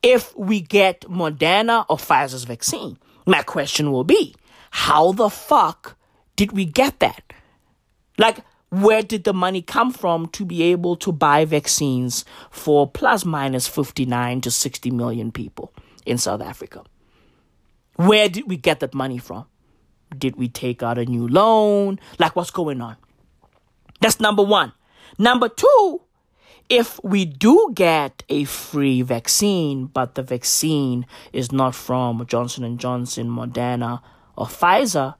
if 0.01 0.35
we 0.37 0.61
get 0.61 1.01
Moderna 1.01 1.85
or 1.89 1.97
Pfizer's 1.97 2.43
vaccine. 2.43 2.97
My 3.25 3.43
question 3.43 3.91
will 3.91 4.03
be, 4.03 4.35
how 4.71 5.11
the 5.11 5.29
fuck 5.29 5.97
did 6.35 6.53
we 6.53 6.65
get 6.65 6.99
that? 6.99 7.33
Like, 8.17 8.39
where 8.71 9.03
did 9.03 9.25
the 9.25 9.33
money 9.33 9.61
come 9.61 9.91
from 9.91 10.27
to 10.29 10.45
be 10.45 10.63
able 10.63 10.95
to 10.95 11.11
buy 11.11 11.43
vaccines 11.43 12.23
for 12.49 12.89
plus 12.89 13.25
minus 13.25 13.67
59 13.67 14.41
to 14.41 14.49
60 14.49 14.91
million 14.91 15.31
people 15.31 15.73
in 16.05 16.17
South 16.17 16.41
Africa? 16.41 16.83
Where 17.97 18.29
did 18.29 18.47
we 18.47 18.55
get 18.55 18.79
that 18.79 18.93
money 18.93 19.17
from? 19.17 19.45
Did 20.17 20.37
we 20.37 20.47
take 20.47 20.81
out 20.81 20.97
a 20.97 21.05
new 21.05 21.27
loan? 21.27 21.99
Like, 22.17 22.35
what's 22.37 22.49
going 22.49 22.81
on? 22.81 22.95
That's 23.99 24.21
number 24.21 24.41
one. 24.43 24.71
Number 25.19 25.49
two, 25.49 26.01
if 26.69 26.97
we 27.03 27.25
do 27.25 27.71
get 27.75 28.23
a 28.29 28.45
free 28.45 29.01
vaccine, 29.01 29.87
but 29.87 30.15
the 30.15 30.23
vaccine 30.23 31.05
is 31.33 31.51
not 31.51 31.75
from 31.75 32.25
Johnson 32.25 32.63
and 32.63 32.79
Johnson, 32.79 33.29
Moderna, 33.29 34.01
or 34.37 34.45
Pfizer, 34.45 35.15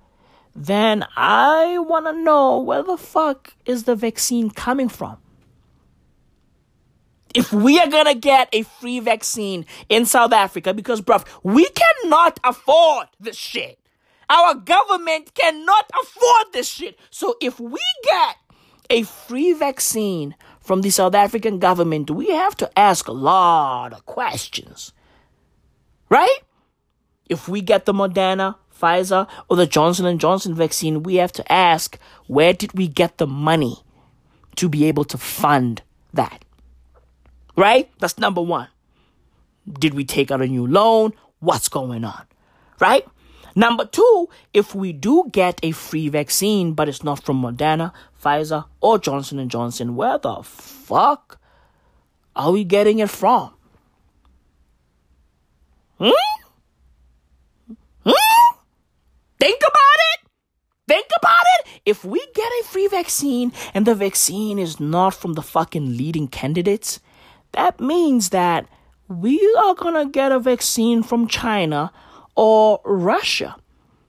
then 0.56 1.06
I 1.16 1.78
want 1.80 2.06
to 2.08 2.14
know 2.14 2.60
where 2.60 2.84
the 2.84 2.98
fuck 2.98 3.54
is 3.66 3.84
the 3.84 3.96
vaccine 3.96 4.50
coming 4.50 4.90
from? 4.90 5.18
If 7.34 7.54
we 7.54 7.80
are 7.80 7.88
gonna 7.88 8.16
get 8.16 8.50
a 8.52 8.64
free 8.64 9.00
vaccine 9.00 9.66
in 9.88 10.06
South 10.06 10.34
Africa, 10.34 10.74
because 10.74 11.02
bruv, 11.02 11.26
we 11.44 11.68
cannot 11.70 12.40
afford 12.44 13.08
this 13.20 13.38
shit. 13.38 13.80
Our 14.30 14.56
government 14.56 15.34
cannot 15.34 15.90
afford 16.02 16.54
this 16.54 16.68
shit. 16.68 17.00
So 17.10 17.36
if 17.42 17.60
we 17.60 17.82
get 18.04 18.36
a 18.90 19.04
free 19.04 19.54
vaccine 19.54 20.36
from 20.60 20.82
the 20.82 20.90
South 20.90 21.16
African 21.16 21.60
government, 21.60 22.12
we 22.12 22.30
have 22.30 22.56
to 22.58 22.80
ask 22.80 23.08
a 23.08 23.14
lot 23.14 23.94
of 23.94 24.06
questions. 24.06 24.92
Right? 26.10 26.40
If 27.30 27.48
we 27.48 27.62
get 27.62 27.86
the 27.86 27.94
Moderna, 27.94 28.56
Pfizer, 28.82 29.28
or 29.50 29.58
the 29.58 29.68
Johnson 29.68 30.18
& 30.18 30.20
Johnson 30.20 30.56
vaccine, 30.56 31.04
we 31.04 31.16
have 31.16 31.32
to 31.34 31.52
ask, 31.52 32.00
where 32.28 32.54
did 32.54 32.74
we 32.74 32.88
get 32.88 33.18
the 33.18 33.28
money 33.28 33.78
to 34.56 34.68
be 34.68 34.86
able 34.86 35.04
to 35.06 35.18
fund 35.18 35.82
that? 36.14 36.44
Right? 37.56 37.92
That's 38.00 38.18
number 38.18 38.42
1. 38.42 38.68
Did 39.80 39.94
we 39.94 40.04
take 40.04 40.32
out 40.32 40.42
a 40.42 40.48
new 40.48 40.66
loan? 40.66 41.14
What's 41.40 41.70
going 41.70 42.04
on? 42.04 42.26
Right? 42.80 43.06
Number 43.56 43.86
two, 43.86 44.30
if 44.54 44.74
we 44.74 44.94
do 44.94 45.26
get 45.32 45.60
a 45.62 45.72
free 45.72 46.08
vaccine, 46.10 46.74
but 46.74 46.88
it's 46.88 47.04
not 47.04 47.24
from 47.24 47.42
Moderna, 47.42 47.92
Pfizer, 48.24 48.66
or 48.80 48.98
Johnson 48.98 49.48
Johnson, 49.50 49.96
where 49.96 50.18
the 50.18 50.42
fuck 50.42 51.38
are 52.36 52.52
we 52.52 52.64
getting 52.64 53.00
it 53.00 53.10
from? 53.10 53.54
Hmm? 56.00 56.31
Think 59.42 59.60
about 59.62 60.00
it. 60.14 60.30
Think 60.88 61.08
about 61.18 61.46
it. 61.58 61.82
If 61.84 62.06
we 62.06 62.20
get 62.36 62.52
a 62.62 62.64
free 62.64 62.88
vaccine 62.88 63.52
and 63.74 63.88
the 63.88 63.96
vaccine 63.96 64.60
is 64.60 64.80
not 64.80 65.16
from 65.16 65.34
the 65.34 65.42
fucking 65.42 65.98
leading 65.98 66.28
candidates, 66.28 67.00
that 67.54 67.80
means 67.80 68.30
that 68.30 68.68
we 69.08 69.40
are 69.64 69.74
gonna 69.74 70.06
get 70.06 70.32
a 70.32 70.38
vaccine 70.38 71.02
from 71.02 71.28
China 71.28 71.92
or 72.36 72.82
Russia 72.86 73.56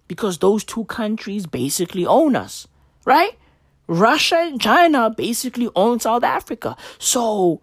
because 0.07 0.37
those 0.37 0.65
two 0.65 0.85
countries 0.85 1.47
basically 1.47 2.05
own 2.05 2.37
us, 2.37 2.69
right? 3.07 3.39
Russia 3.87 4.37
and 4.37 4.61
China 4.61 5.09
basically 5.09 5.71
own 5.75 5.99
South 5.99 6.25
Africa. 6.25 6.77
So 6.99 7.63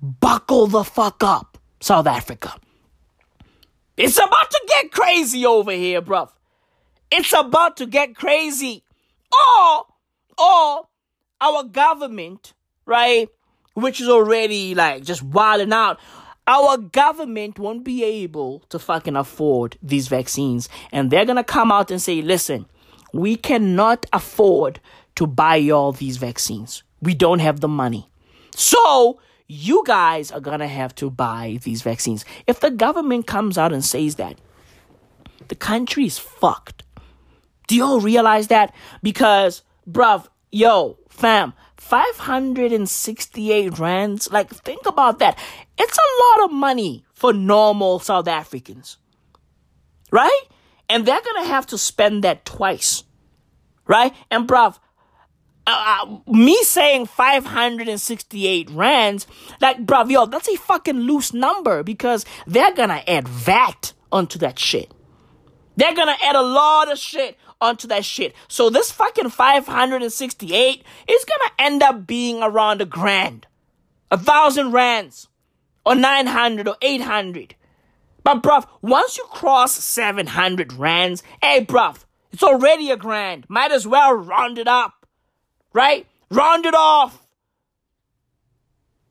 buckle 0.00 0.68
the 0.68 0.84
fuck 0.84 1.22
up, 1.22 1.58
South 1.80 2.06
Africa. 2.06 2.54
It's 3.98 4.16
about 4.16 4.50
to 4.50 4.60
get 4.68 4.90
crazy 4.90 5.44
over 5.44 5.72
here, 5.72 6.00
bruv. 6.00 6.30
It's 7.14 7.34
about 7.34 7.76
to 7.76 7.86
get 7.86 8.16
crazy. 8.16 8.84
Or, 9.32 9.86
or 10.38 10.88
our 11.42 11.62
government, 11.64 12.54
right, 12.86 13.28
which 13.74 14.00
is 14.00 14.08
already 14.08 14.74
like 14.74 15.04
just 15.04 15.22
wilding 15.22 15.74
out, 15.74 16.00
our 16.46 16.78
government 16.78 17.58
won't 17.58 17.84
be 17.84 18.02
able 18.02 18.60
to 18.70 18.78
fucking 18.78 19.16
afford 19.16 19.76
these 19.82 20.08
vaccines. 20.08 20.70
And 20.90 21.10
they're 21.10 21.26
gonna 21.26 21.44
come 21.44 21.70
out 21.70 21.90
and 21.90 22.00
say, 22.00 22.22
listen, 22.22 22.64
we 23.12 23.36
cannot 23.36 24.06
afford 24.14 24.80
to 25.16 25.26
buy 25.26 25.68
all 25.68 25.92
these 25.92 26.16
vaccines. 26.16 26.82
We 27.02 27.12
don't 27.14 27.40
have 27.40 27.60
the 27.60 27.68
money. 27.68 28.08
So, 28.54 29.20
you 29.48 29.84
guys 29.86 30.32
are 30.32 30.40
gonna 30.40 30.66
have 30.66 30.94
to 30.94 31.10
buy 31.10 31.58
these 31.62 31.82
vaccines. 31.82 32.24
If 32.46 32.60
the 32.60 32.70
government 32.70 33.26
comes 33.26 33.58
out 33.58 33.72
and 33.72 33.84
says 33.84 34.14
that, 34.14 34.38
the 35.48 35.54
country 35.54 36.06
is 36.06 36.18
fucked. 36.18 36.84
Do 37.66 37.76
y'all 37.76 38.00
realize 38.00 38.48
that? 38.48 38.74
Because, 39.02 39.62
bruv, 39.88 40.26
yo, 40.50 40.98
fam, 41.08 41.54
568 41.76 43.78
rands. 43.78 44.30
Like, 44.30 44.50
think 44.50 44.86
about 44.86 45.18
that. 45.18 45.38
It's 45.76 45.98
a 45.98 46.22
lot 46.22 46.46
of 46.46 46.52
money 46.52 47.04
for 47.12 47.32
normal 47.32 47.98
South 47.98 48.28
Africans. 48.28 48.98
Right? 50.10 50.42
And 50.88 51.06
they're 51.06 51.20
gonna 51.20 51.46
have 51.46 51.66
to 51.68 51.78
spend 51.78 52.24
that 52.24 52.44
twice. 52.44 53.04
Right? 53.86 54.12
And 54.30 54.46
bruv, 54.46 54.78
uh, 55.66 56.06
uh, 56.06 56.18
me 56.30 56.62
saying 56.62 57.06
568 57.06 58.70
rands, 58.70 59.26
like, 59.60 59.84
bruv, 59.86 60.10
yo, 60.10 60.26
that's 60.26 60.48
a 60.48 60.56
fucking 60.56 61.00
loose 61.00 61.32
number 61.32 61.82
because 61.82 62.24
they're 62.46 62.74
gonna 62.74 63.02
add 63.06 63.28
VAT 63.28 63.92
onto 64.10 64.38
that 64.38 64.58
shit. 64.58 64.92
They're 65.76 65.94
gonna 65.94 66.16
add 66.22 66.36
a 66.36 66.42
lot 66.42 66.90
of 66.90 66.98
shit 66.98 67.38
onto 67.62 67.86
that 67.88 68.04
shit. 68.04 68.34
So 68.48 68.68
this 68.68 68.90
fucking 68.90 69.30
568 69.30 70.84
is 71.08 71.24
gonna 71.24 71.52
end 71.58 71.82
up 71.82 72.06
being 72.06 72.42
around 72.42 72.82
a 72.82 72.84
grand. 72.84 73.46
A 74.10 74.18
thousand 74.18 74.72
rands. 74.72 75.28
Or 75.86 75.94
900 75.94 76.68
or 76.68 76.76
800. 76.82 77.54
But 78.24 78.42
bruv, 78.42 78.66
once 78.82 79.16
you 79.16 79.24
cross 79.30 79.72
700 79.72 80.74
rands, 80.74 81.22
hey 81.42 81.64
bruv, 81.64 82.04
it's 82.32 82.42
already 82.42 82.90
a 82.90 82.96
grand. 82.96 83.46
Might 83.48 83.72
as 83.72 83.86
well 83.86 84.12
round 84.12 84.58
it 84.58 84.68
up. 84.68 85.06
Right? 85.72 86.06
Round 86.30 86.66
it 86.66 86.74
off. 86.74 87.26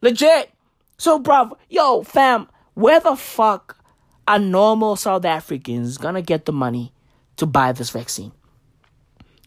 Legit. 0.02 0.52
So 0.98 1.19
bruv, 1.19 1.53
yo 1.69 2.03
fam, 2.03 2.48
where 2.73 2.99
the 2.99 3.15
fuck 3.15 3.78
are 4.28 4.40
normal 4.40 4.95
South 4.95 5.26
Africans 5.26 5.98
gonna 5.98 6.22
get 6.22 6.45
the 6.45 6.53
money 6.53 6.94
to 7.38 7.45
buy 7.45 7.72
this 7.72 7.90
vaccine? 7.90 8.32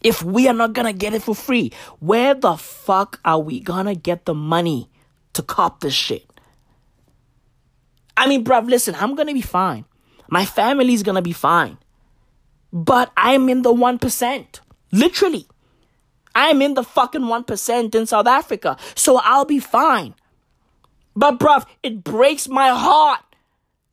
If 0.05 0.21
we 0.21 0.47
are 0.47 0.53
not 0.53 0.73
gonna 0.73 0.93
get 0.93 1.15
it 1.15 1.23
for 1.23 1.33
free, 1.33 1.71
where 1.99 2.35
the 2.35 2.57
fuck 2.57 3.19
are 3.25 3.39
we 3.39 3.59
gonna 3.59 3.95
get 3.95 4.25
the 4.25 4.35
money 4.35 4.87
to 5.33 5.41
cop 5.41 5.79
this 5.79 5.95
shit? 5.95 6.29
I 8.15 8.27
mean, 8.27 8.43
bruv, 8.43 8.69
listen, 8.69 8.93
I'm 8.93 9.15
gonna 9.15 9.33
be 9.33 9.41
fine. 9.41 9.85
My 10.29 10.45
family's 10.45 11.01
gonna 11.01 11.23
be 11.23 11.33
fine. 11.33 11.79
But 12.71 13.11
I'm 13.17 13.49
in 13.49 13.63
the 13.63 13.73
1%. 13.73 14.59
Literally. 14.91 15.47
I'm 16.35 16.61
in 16.61 16.75
the 16.75 16.83
fucking 16.83 17.21
1% 17.21 17.95
in 17.95 18.05
South 18.05 18.27
Africa. 18.27 18.77
So 18.93 19.19
I'll 19.23 19.45
be 19.45 19.59
fine. 19.59 20.13
But, 21.15 21.39
bruv, 21.39 21.65
it 21.81 22.03
breaks 22.03 22.47
my 22.47 22.69
heart 22.69 23.21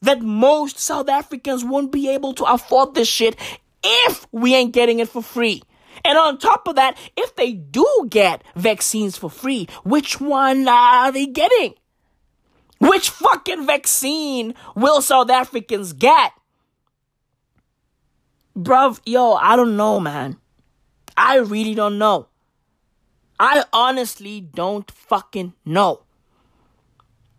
that 0.03 0.21
most 0.21 0.79
South 0.79 1.09
Africans 1.09 1.65
won't 1.65 1.91
be 1.91 2.11
able 2.11 2.35
to 2.35 2.45
afford 2.45 2.95
this 2.95 3.09
shit 3.09 3.35
if 3.83 4.27
we 4.31 4.55
ain't 4.55 4.75
getting 4.75 4.99
it 4.99 5.09
for 5.09 5.23
free. 5.23 5.63
And 6.05 6.19
on 6.19 6.39
top 6.39 6.67
of 6.67 6.77
that, 6.77 6.97
if 7.17 7.37
they 7.37 7.53
do 7.53 8.07
get 8.09 8.43
vaccines 8.57 9.17
for 9.17 9.31
free, 9.31 9.69
which 9.85 10.21
one 10.21 10.67
are 10.67 11.13
they 11.13 11.27
getting? 11.27 11.75
Which 12.81 13.11
fucking 13.11 13.67
vaccine 13.67 14.55
will 14.75 15.01
South 15.01 15.31
Africans 15.31 15.93
get? 15.93 16.33
Bruv, 18.57 19.01
yo, 19.07 19.35
I 19.35 19.55
don't 19.55 19.77
know, 19.77 20.01
man. 20.01 20.37
I 21.17 21.37
really 21.37 21.75
don't 21.75 21.99
know. 21.99 22.29
I 23.39 23.65
honestly 23.73 24.41
don't 24.41 24.91
fucking 24.91 25.53
know. 25.65 26.03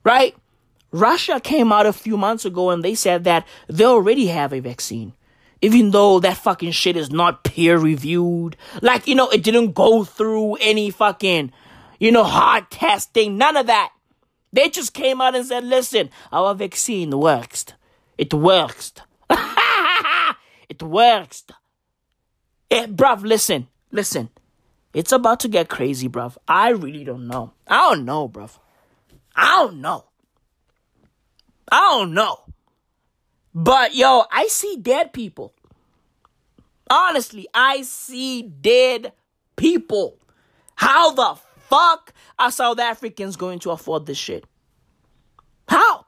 Right? 0.03 0.35
Russia 0.91 1.39
came 1.39 1.71
out 1.71 1.85
a 1.85 1.93
few 1.93 2.17
months 2.17 2.45
ago 2.45 2.69
and 2.69 2.83
they 2.83 2.95
said 2.95 3.23
that 3.23 3.47
they 3.67 3.85
already 3.85 4.27
have 4.27 4.53
a 4.53 4.59
vaccine 4.59 5.13
even 5.63 5.91
though 5.91 6.19
that 6.19 6.35
fucking 6.35 6.71
shit 6.71 6.97
is 6.97 7.09
not 7.09 7.45
peer 7.45 7.77
reviewed. 7.77 8.57
Like, 8.81 9.07
you 9.07 9.15
know, 9.15 9.29
it 9.29 9.43
didn't 9.43 9.71
go 9.71 10.03
through 10.03 10.55
any 10.55 10.89
fucking, 10.89 11.53
you 12.01 12.11
know, 12.11 12.25
hard 12.25 12.69
testing, 12.69 13.37
none 13.37 13.55
of 13.55 13.67
that. 13.67 13.93
They 14.51 14.67
just 14.67 14.93
came 14.93 15.21
out 15.21 15.35
and 15.35 15.45
said, 15.45 15.63
listen, 15.63 16.09
our 16.33 16.53
vaccine 16.53 17.17
works. 17.17 17.65
It 18.17 18.33
works. 18.33 18.91
it 20.69 20.83
works. 20.83 21.45
Eh, 22.69 22.87
bruv, 22.87 23.23
listen, 23.23 23.69
listen. 23.89 24.29
It's 24.93 25.13
about 25.13 25.39
to 25.39 25.47
get 25.47 25.69
crazy, 25.69 26.09
bruv. 26.09 26.35
I 26.45 26.71
really 26.71 27.05
don't 27.05 27.27
know. 27.29 27.53
I 27.65 27.95
don't 27.95 28.03
know, 28.03 28.27
bruv. 28.27 28.59
I 29.33 29.63
don't 29.63 29.79
know. 29.79 30.03
I 31.71 31.79
don't 31.79 32.13
know. 32.13 32.42
But 33.53 33.95
yo, 33.95 34.23
I 34.31 34.47
see 34.47 34.77
dead 34.77 35.13
people. 35.13 35.53
Honestly, 36.89 37.47
I 37.53 37.83
see 37.83 38.41
dead 38.41 39.13
people. 39.55 40.17
How 40.75 41.11
the 41.11 41.39
fuck 41.69 42.13
are 42.37 42.51
South 42.51 42.79
Africans 42.79 43.35
going 43.35 43.59
to 43.59 43.71
afford 43.71 44.05
this 44.05 44.17
shit? 44.17 44.45
How? 45.67 46.05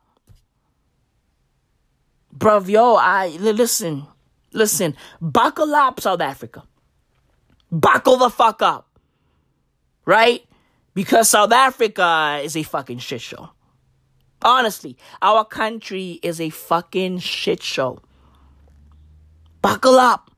Bruv, 2.36 2.68
yo, 2.68 2.96
I 2.96 3.28
listen, 3.40 4.06
listen, 4.52 4.96
buckle 5.22 5.74
up, 5.74 6.02
South 6.02 6.22
Africa. 6.22 6.64
Buckle 7.72 8.18
the 8.18 8.30
fuck 8.30 8.62
up. 8.62 8.88
Right? 10.06 10.44
Because 10.94 11.30
South 11.30 11.52
Africa 11.52 12.40
is 12.44 12.56
a 12.56 12.64
fucking 12.64 13.00
shit 13.00 13.22
show. 13.22 13.50
Honestly, 14.42 14.98
our 15.22 15.44
country 15.46 16.20
is 16.22 16.40
a 16.40 16.50
fucking 16.50 17.20
shit 17.20 17.64
show. 17.64 18.00
Buckle 19.62 19.98
up. 19.98 20.32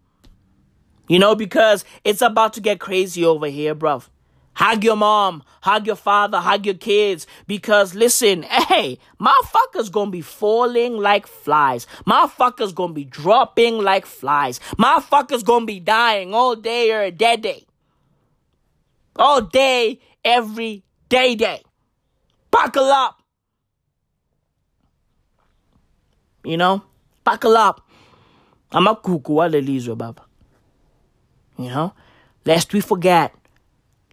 You 1.08 1.20
know, 1.20 1.36
because 1.36 1.86
it's 2.04 2.22
about 2.22 2.54
to 2.54 2.62
get 2.62 2.80
crazy 2.80 3.24
over 3.24 3.48
here, 3.48 3.76
bruv. 3.76 4.10
Hug 4.58 4.84
your 4.84 4.96
mom, 4.96 5.44
hug 5.62 5.86
your 5.86 5.96
father, 5.96 6.40
hug 6.40 6.66
your 6.66 6.74
kids. 6.74 7.28
Because 7.46 7.94
listen, 7.94 8.42
hey, 8.44 8.98
motherfuckers 9.20 9.92
gonna 9.92 10.10
be 10.10 10.22
falling 10.22 10.98
like 10.98 11.28
flies. 11.28 11.86
Motherfuckers 12.08 12.74
gonna 12.74 12.94
be 12.94 13.04
dropping 13.04 13.78
like 13.78 14.08
flies. 14.08 14.60
Motherfuckers 14.80 15.46
gonna 15.46 15.66
be 15.66 15.80
dying 15.80 16.34
all 16.34 16.56
day 16.56 16.92
or 16.92 17.04
a 17.04 17.12
dead 17.12 17.44
day. 17.44 17.68
All 19.16 19.42
day, 19.42 20.00
every 20.26 20.84
day, 21.08 21.36
day. 21.36 21.62
Buckle 22.50 22.86
up. 22.86 23.17
You 26.48 26.56
know, 26.56 26.84
buckle 27.26 27.58
up. 27.58 27.86
I'm 28.72 28.88
a 28.88 28.96
cuckoo, 28.96 29.96
baba. 29.96 30.24
You 31.58 31.70
know, 31.70 31.94
lest 32.46 32.72
we 32.72 32.80
forget 32.80 33.34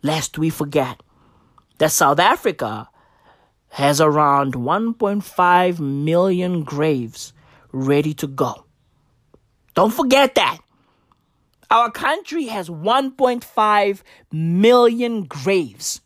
lest 0.03 0.37
we 0.37 0.51
forget 0.51 1.01
that 1.79 1.91
South 1.91 2.19
Africa 2.21 2.89
has 3.71 4.01
around 4.01 4.55
1.5 4.55 5.81
million 5.81 6.63
graves 6.63 7.33
ready 7.73 8.15
to 8.15 8.27
go. 8.27 8.67
Don't 9.75 9.93
forget 9.93 10.35
that. 10.35 10.59
Our 11.71 11.91
country 11.91 12.47
has 12.47 12.69
1.5 12.69 14.03
million 14.31 15.25
graves 15.25 16.01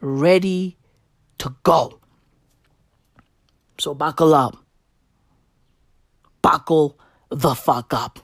ready 0.00 0.76
to 1.38 1.54
go. 1.62 2.00
So 3.78 3.94
buckle 3.94 4.34
up. 4.34 4.65
Buckle 6.46 6.96
the 7.28 7.56
fuck 7.56 7.92
up. 7.92 8.20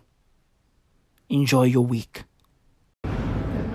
Enjoy 1.29 1.65
your 1.65 1.85
week. 1.85 2.23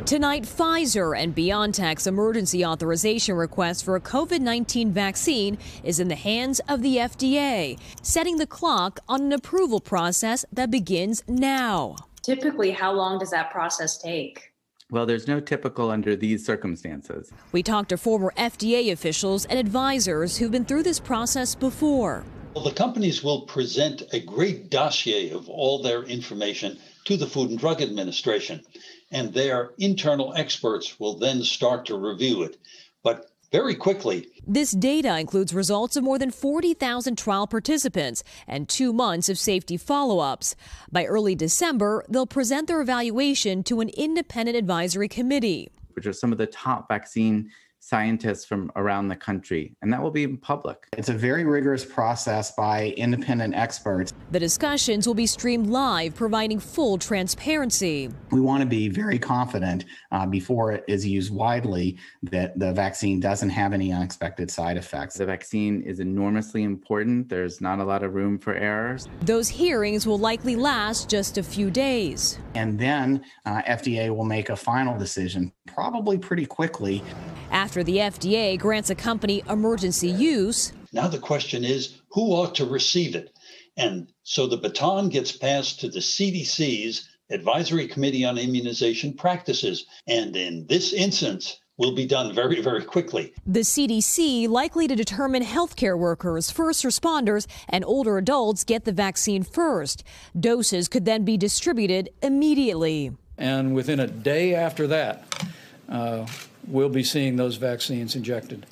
Tonight, 0.06 0.44
Pfizer 0.44 1.22
and 1.22 1.36
BioNTech's 1.36 2.08
emergency 2.08 2.64
authorization 2.64 3.36
request 3.36 3.84
for 3.84 3.98
a 3.98 4.00
COVID 4.00 4.40
19 4.40 4.94
vaccine 4.94 5.58
is 5.84 6.00
in 6.00 6.08
the 6.08 6.16
hands 6.16 6.62
of 6.70 6.82
the 6.82 6.96
FDA, 6.96 7.78
setting 8.02 8.38
the 8.38 8.48
clock 8.48 9.02
on 9.10 9.22
an 9.24 9.34
approval 9.34 9.82
process 9.82 10.46
that 10.54 10.72
begins 10.72 11.26
now. 11.28 11.98
Typically, 12.22 12.72
how 12.72 12.94
long 12.94 13.20
does 13.20 13.32
that 13.32 13.52
process 13.52 13.98
take? 13.98 14.54
Well, 14.90 15.06
there's 15.06 15.28
no 15.28 15.42
typical 15.42 15.92
under 15.92 16.16
these 16.16 16.46
circumstances. 16.46 17.34
We 17.52 17.64
talked 17.64 17.90
to 17.90 17.98
former 17.98 18.32
FDA 18.38 18.94
officials 18.94 19.44
and 19.44 19.60
advisors 19.60 20.38
who've 20.38 20.52
been 20.52 20.64
through 20.64 20.84
this 20.84 21.02
process 21.02 21.54
before. 21.54 22.24
Well, 22.58 22.66
the 22.66 22.72
companies 22.72 23.24
will 23.24 23.42
present 23.42 24.02
a 24.14 24.20
great 24.20 24.72
dossier 24.72 25.30
of 25.30 25.48
all 25.48 25.84
their 25.84 26.02
information 26.02 26.80
to 27.06 27.16
the 27.16 27.28
Food 27.28 27.52
and 27.52 27.60
Drug 27.60 27.84
Administration 27.84 28.64
and 29.12 29.32
their 29.32 29.74
internal 29.78 30.34
experts 30.34 31.00
will 31.00 31.20
then 31.20 31.44
start 31.44 31.86
to 31.86 31.96
review 31.96 32.42
it. 32.42 32.58
But 33.04 33.30
very 33.52 33.76
quickly. 33.76 34.30
This 34.48 34.72
data 34.72 35.20
includes 35.20 35.54
results 35.54 35.96
of 35.98 36.04
more 36.04 36.18
than 36.18 36.32
40,000 36.32 37.16
trial 37.16 37.46
participants 37.46 38.24
and 38.48 38.68
two 38.68 38.92
months 38.92 39.30
of 39.30 39.38
safety 39.38 39.78
follow 39.78 40.18
ups. 40.18 40.56
By 40.92 41.06
early 41.06 41.36
December, 41.36 42.06
they'll 42.10 42.26
present 42.26 42.68
their 42.68 42.82
evaluation 42.82 43.62
to 43.66 43.82
an 43.82 43.90
independent 43.90 44.58
advisory 44.58 45.08
committee. 45.08 45.70
Which 45.94 46.08
are 46.08 46.14
some 46.14 46.32
of 46.32 46.40
the 46.40 46.48
top 46.48 46.88
vaccine 46.88 47.52
scientists 47.80 48.46
from 48.46 48.72
around 48.76 49.08
the 49.08 49.16
country, 49.16 49.74
and 49.82 49.94
that 49.94 50.02
will 50.02 50.12
be 50.12 50.24
in 50.24 50.38
public. 50.38 50.88
It's 50.98 51.10
a 51.10 51.14
very 51.14 51.46
rigorous 51.46 51.86
process 51.86 52.52
by 52.52 52.90
independent 52.98 53.56
experts. 53.56 54.14
The 54.32 54.40
discussions 54.40 55.08
will 55.08 55.14
be 55.14 55.26
streamed 55.26 55.68
live, 55.68 56.14
providing 56.16 56.60
full 56.60 56.98
transparency. 56.98 58.10
We 58.32 58.42
want 58.42 58.62
to 58.62 58.68
be 58.68 58.90
very 58.90 59.18
confident 59.18 59.86
uh, 60.12 60.26
before 60.26 60.74
it 60.74 60.84
is 60.88 61.06
used 61.08 61.34
widely 61.34 61.98
that 62.24 62.60
the 62.60 62.74
vaccine 62.74 63.20
doesn't 63.20 63.50
have 63.50 63.72
any 63.72 63.94
unexpected 63.94 64.52
side 64.52 64.76
effects. 64.76 65.16
The 65.18 65.26
vaccine 65.26 65.82
is 65.84 66.00
enormously 66.00 66.64
important. 66.64 67.30
There's 67.30 67.62
not 67.62 67.80
a 67.80 67.86
lot 67.86 68.04
of 68.04 68.14
room 68.16 68.38
for 68.38 68.54
errors. 68.54 69.08
Those 69.22 69.48
hearings 69.48 70.06
will 70.06 70.20
likely 70.20 70.56
last 70.56 71.10
just 71.10 71.38
a 71.38 71.44
few 71.44 71.72
days. 71.72 72.38
And 72.56 72.78
then 72.78 73.24
uh, 73.46 73.62
FDA 73.62 74.14
will 74.14 74.26
make 74.26 74.50
a 74.50 74.56
final 74.56 74.98
decision, 74.98 75.54
probably 75.68 76.18
pretty 76.18 76.46
quickly. 76.46 77.04
After 77.52 77.67
the 77.76 77.98
FDA 77.98 78.58
grants 78.58 78.90
a 78.90 78.96
company 78.96 79.44
emergency 79.50 80.10
use. 80.10 80.74
Now 80.92 81.08
the 81.08 81.20
question 81.20 81.64
is 81.64 82.02
who 82.12 82.32
ought 82.34 82.56
to 82.56 82.66
receive 82.66 83.16
it? 83.16 83.32
And 83.78 84.08
so 84.24 84.48
the 84.48 84.58
baton 84.58 85.10
gets 85.10 85.32
passed 85.32 85.80
to 85.82 85.90
the 85.90 86.00
CDC's 86.00 87.08
Advisory 87.30 87.88
Committee 87.88 88.26
on 88.26 88.38
Immunization 88.38 89.14
Practices. 89.14 89.86
And 90.08 90.36
in 90.36 90.66
this 90.68 90.94
instance, 90.94 91.60
will 91.78 91.94
be 91.94 92.06
done 92.06 92.34
very, 92.34 92.62
very 92.62 92.84
quickly. 92.84 93.34
The 93.46 93.60
CDC 93.60 94.50
likely 94.50 94.88
to 94.88 94.96
determine 94.96 95.44
healthcare 95.44 95.98
workers, 95.98 96.50
first 96.50 96.84
responders, 96.84 97.46
and 97.70 97.86
older 97.86 98.18
adults 98.18 98.64
get 98.64 98.86
the 98.86 98.92
vaccine 98.92 99.44
first. 99.44 100.04
Doses 100.38 100.88
could 100.88 101.06
then 101.06 101.24
be 101.24 101.38
distributed 101.38 102.10
immediately. 102.22 103.12
And 103.38 103.76
within 103.76 104.00
a 104.00 104.08
day 104.08 104.56
after 104.56 104.88
that, 104.88 105.48
uh, 105.88 106.26
we'll 106.68 106.90
be 106.90 107.04
seeing 107.04 107.36
those 107.36 107.56
vaccines 107.56 108.16
injected 108.16 108.66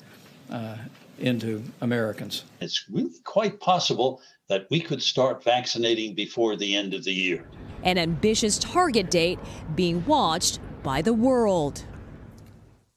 uh, 0.50 0.76
into 1.18 1.62
Americans. 1.80 2.44
It's 2.60 2.84
really 2.90 3.10
quite 3.24 3.58
possible 3.60 4.20
that 4.48 4.66
we 4.70 4.80
could 4.80 5.02
start 5.02 5.42
vaccinating 5.42 6.14
before 6.14 6.56
the 6.56 6.76
end 6.76 6.94
of 6.94 7.04
the 7.04 7.12
year. 7.12 7.44
An 7.82 7.98
ambitious 7.98 8.58
target 8.58 9.10
date 9.10 9.38
being 9.74 10.04
watched 10.06 10.60
by 10.82 11.02
the 11.02 11.12
world. 11.12 11.84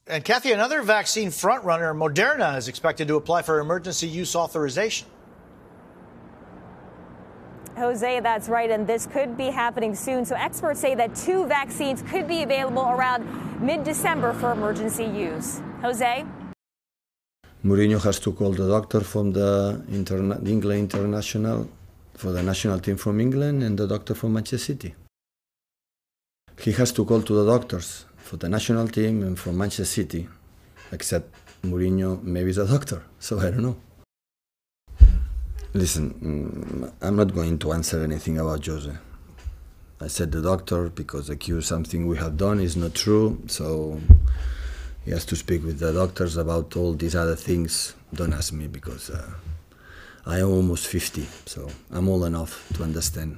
And 0.05 0.23
Kathy, 0.23 0.51
another 0.51 0.81
vaccine 0.81 1.29
frontrunner, 1.29 1.95
Moderna, 1.95 2.57
is 2.57 2.67
expected 2.67 3.07
to 3.07 3.15
apply 3.15 3.43
for 3.43 3.59
emergency 3.59 4.07
use 4.07 4.35
authorization. 4.35 5.07
Jose, 7.79 8.19
that's 8.19 8.47
right, 8.49 8.69
and 8.69 8.85
this 8.85 9.07
could 9.07 9.37
be 9.37 9.49
happening 9.63 9.95
soon. 9.95 10.25
So 10.25 10.35
experts 10.35 10.79
say 10.79 10.93
that 10.95 11.15
two 11.15 11.45
vaccines 11.47 12.03
could 12.11 12.27
be 12.27 12.43
available 12.43 12.87
around 12.95 13.21
mid-December 13.61 14.33
for 14.33 14.51
emergency 14.51 15.05
use. 15.05 15.61
Jose? 15.81 16.25
Mourinho 17.63 17.99
has 18.03 18.19
to 18.19 18.31
call 18.31 18.51
the 18.51 18.67
doctor 18.67 19.01
from 19.01 19.31
the 19.31 19.81
interna- 19.89 20.39
England 20.47 20.93
international 20.93 21.69
for 22.15 22.31
the 22.31 22.43
national 22.43 22.79
team 22.79 22.97
from 22.97 23.19
England 23.19 23.63
and 23.63 23.77
the 23.77 23.87
doctor 23.87 24.13
from 24.13 24.33
Manchester 24.33 24.57
City. 24.57 24.93
He 26.65 26.71
has 26.73 26.91
to 26.91 27.05
call 27.05 27.21
to 27.21 27.33
the 27.33 27.45
doctors 27.45 28.05
for 28.17 28.35
the 28.37 28.49
national 28.49 28.87
team 28.89 29.23
and 29.23 29.39
for 29.39 29.51
Manchester 29.53 29.85
City, 29.85 30.27
except 30.91 31.27
Mourinho 31.63 32.21
maybe 32.23 32.49
is 32.49 32.57
a 32.57 32.67
doctor, 32.67 33.01
so 33.19 33.39
I 33.39 33.51
don't 33.51 33.63
know. 33.63 33.77
Listen, 35.73 36.13
mm, 36.89 36.91
I'm 36.99 37.15
not 37.15 37.35
going 37.35 37.59
to 37.59 37.73
answer 37.73 38.03
anything 38.03 38.39
about 38.39 38.65
Jose. 38.65 38.91
I 40.01 40.07
said 40.07 40.31
the 40.31 40.41
doctor 40.41 40.89
because 40.89 41.29
accuse 41.29 41.67
something 41.67 42.07
we 42.07 42.17
have 42.17 42.37
done 42.37 42.59
is 42.59 42.75
not 42.75 42.95
true, 42.95 43.39
so 43.45 43.99
he 45.05 45.11
has 45.11 45.25
to 45.25 45.35
speak 45.35 45.63
with 45.63 45.77
the 45.77 45.93
doctors 45.93 46.37
about 46.37 46.75
all 46.75 46.93
these 46.93 47.15
other 47.15 47.35
things. 47.35 47.93
Don't 48.13 48.33
ask 48.33 48.51
me 48.51 48.65
because 48.65 49.11
uh, 49.11 49.31
I 50.25 50.39
am 50.39 50.49
almost 50.49 50.87
50, 50.87 51.27
so 51.45 51.69
I'm 51.91 52.09
old 52.09 52.23
enough 52.23 52.67
to 52.73 52.83
understand. 52.83 53.37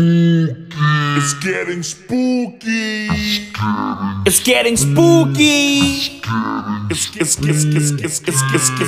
It's 0.00 1.34
getting 1.34 1.82
spooky. 4.76 6.20
It's 6.88 7.16
it's 7.16 7.36
it's 7.38 7.64
it's 7.64 7.90
it's 7.90 7.98
it's 7.98 8.20
it's 8.22 8.22
it's 8.22 8.40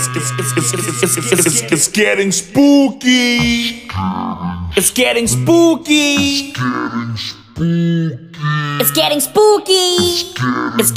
it's 0.07 0.17
it's 0.57 0.73
it's 1.17 1.47
it's 1.47 1.63
it's 1.73 1.89
getting 1.89 2.31
spooky. 2.31 3.89
It's 4.77 4.91
getting 4.93 5.27
spooky. 5.27 6.53
It's 8.79 8.93
getting 8.93 9.19
spooky. 9.21 9.97
It's 10.79 10.93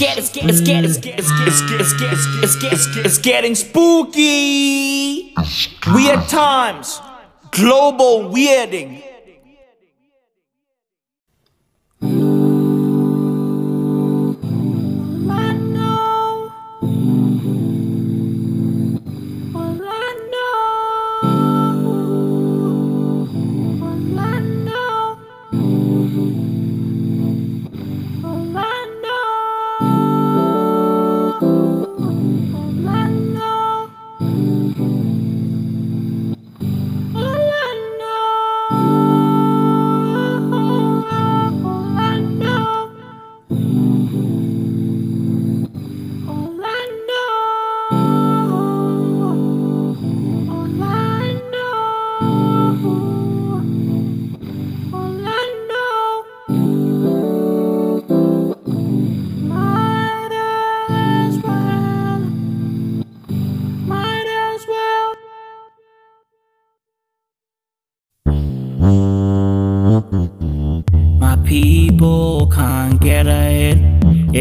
it's 2.98 3.18
getting 3.18 3.56
spooky. 3.56 5.34
Weird 5.88 6.28
times. 6.30 7.02
Global 7.50 8.30
weirding. 8.30 9.02
Mm. 12.04 12.33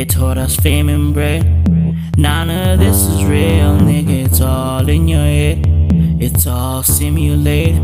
They 0.03 0.07
taught 0.07 0.37
us 0.37 0.57
fame 0.57 0.89
and 0.89 1.15
bread. 1.15 1.45
None 2.19 2.51
of 2.51 2.81
this 2.81 3.07
is 3.07 3.25
real, 3.25 3.79
nigga. 3.79 4.25
It's 4.27 4.41
all 4.41 4.89
in 4.89 5.07
your 5.07 5.21
head. 5.21 5.65
It's 6.21 6.45
all 6.45 6.83
simulated. 6.83 7.81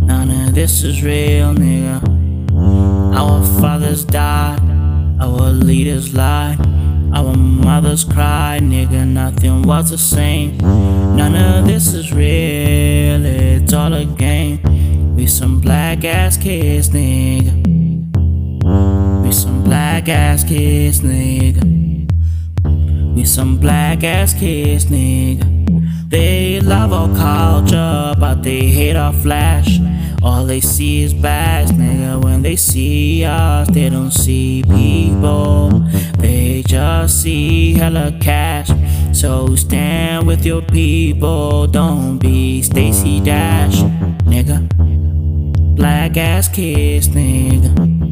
None 0.00 0.30
of 0.30 0.54
this 0.54 0.82
is 0.82 1.02
real, 1.02 1.52
nigga. 1.52 2.00
Our 3.14 3.44
fathers 3.60 4.06
died, 4.06 4.60
our 5.20 5.50
leaders 5.50 6.14
lied, 6.14 6.58
our 7.12 7.36
mothers 7.36 8.04
cried, 8.04 8.62
nigga. 8.62 9.06
Nothing 9.06 9.60
was 9.60 9.90
the 9.90 9.98
same. 9.98 10.56
None 10.56 11.34
of 11.34 11.66
this 11.66 11.92
is 11.92 12.10
real, 12.10 13.22
it's 13.26 13.74
all 13.74 13.92
a 13.92 14.06
game. 14.06 15.14
We 15.14 15.26
some 15.26 15.60
black 15.60 16.04
ass 16.04 16.38
kids, 16.38 16.88
nigga. 16.88 17.69
Black 19.64 20.08
ass 20.08 20.44
kids, 20.44 21.00
nigga. 21.00 21.64
We 23.14 23.24
some 23.24 23.58
black 23.58 24.04
ass 24.04 24.34
kids, 24.34 24.86
nigga. 24.86 25.60
They 26.08 26.60
love 26.60 26.92
our 26.92 27.08
culture, 27.16 28.14
but 28.18 28.42
they 28.42 28.66
hate 28.66 28.96
our 28.96 29.12
flash. 29.12 29.78
All 30.22 30.44
they 30.44 30.60
see 30.60 31.02
is 31.02 31.14
bags, 31.14 31.70
nigga. 31.72 32.22
When 32.22 32.42
they 32.42 32.56
see 32.56 33.24
us, 33.24 33.68
they 33.70 33.88
don't 33.88 34.10
see 34.10 34.62
people. 34.62 35.70
They 36.18 36.62
just 36.66 37.22
see 37.22 37.74
hella 37.74 38.12
cash. 38.20 38.70
So 39.12 39.54
stand 39.56 40.26
with 40.26 40.44
your 40.44 40.62
people. 40.62 41.66
Don't 41.66 42.18
be 42.18 42.62
Stacey 42.62 43.20
Dash, 43.20 43.76
nigga. 44.24 44.68
Black 45.76 46.16
ass 46.16 46.48
kids, 46.48 47.08
nigga. 47.08 48.09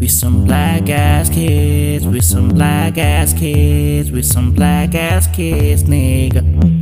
We 0.00 0.08
some 0.08 0.46
black 0.46 0.88
ass 0.88 1.28
kids, 1.28 2.06
we 2.06 2.22
some 2.22 2.48
black 2.48 2.96
ass 2.96 3.34
kids, 3.34 4.10
we 4.10 4.22
some 4.22 4.54
black 4.54 4.94
ass 4.94 5.26
kids, 5.26 5.84
nigga. 5.84 6.79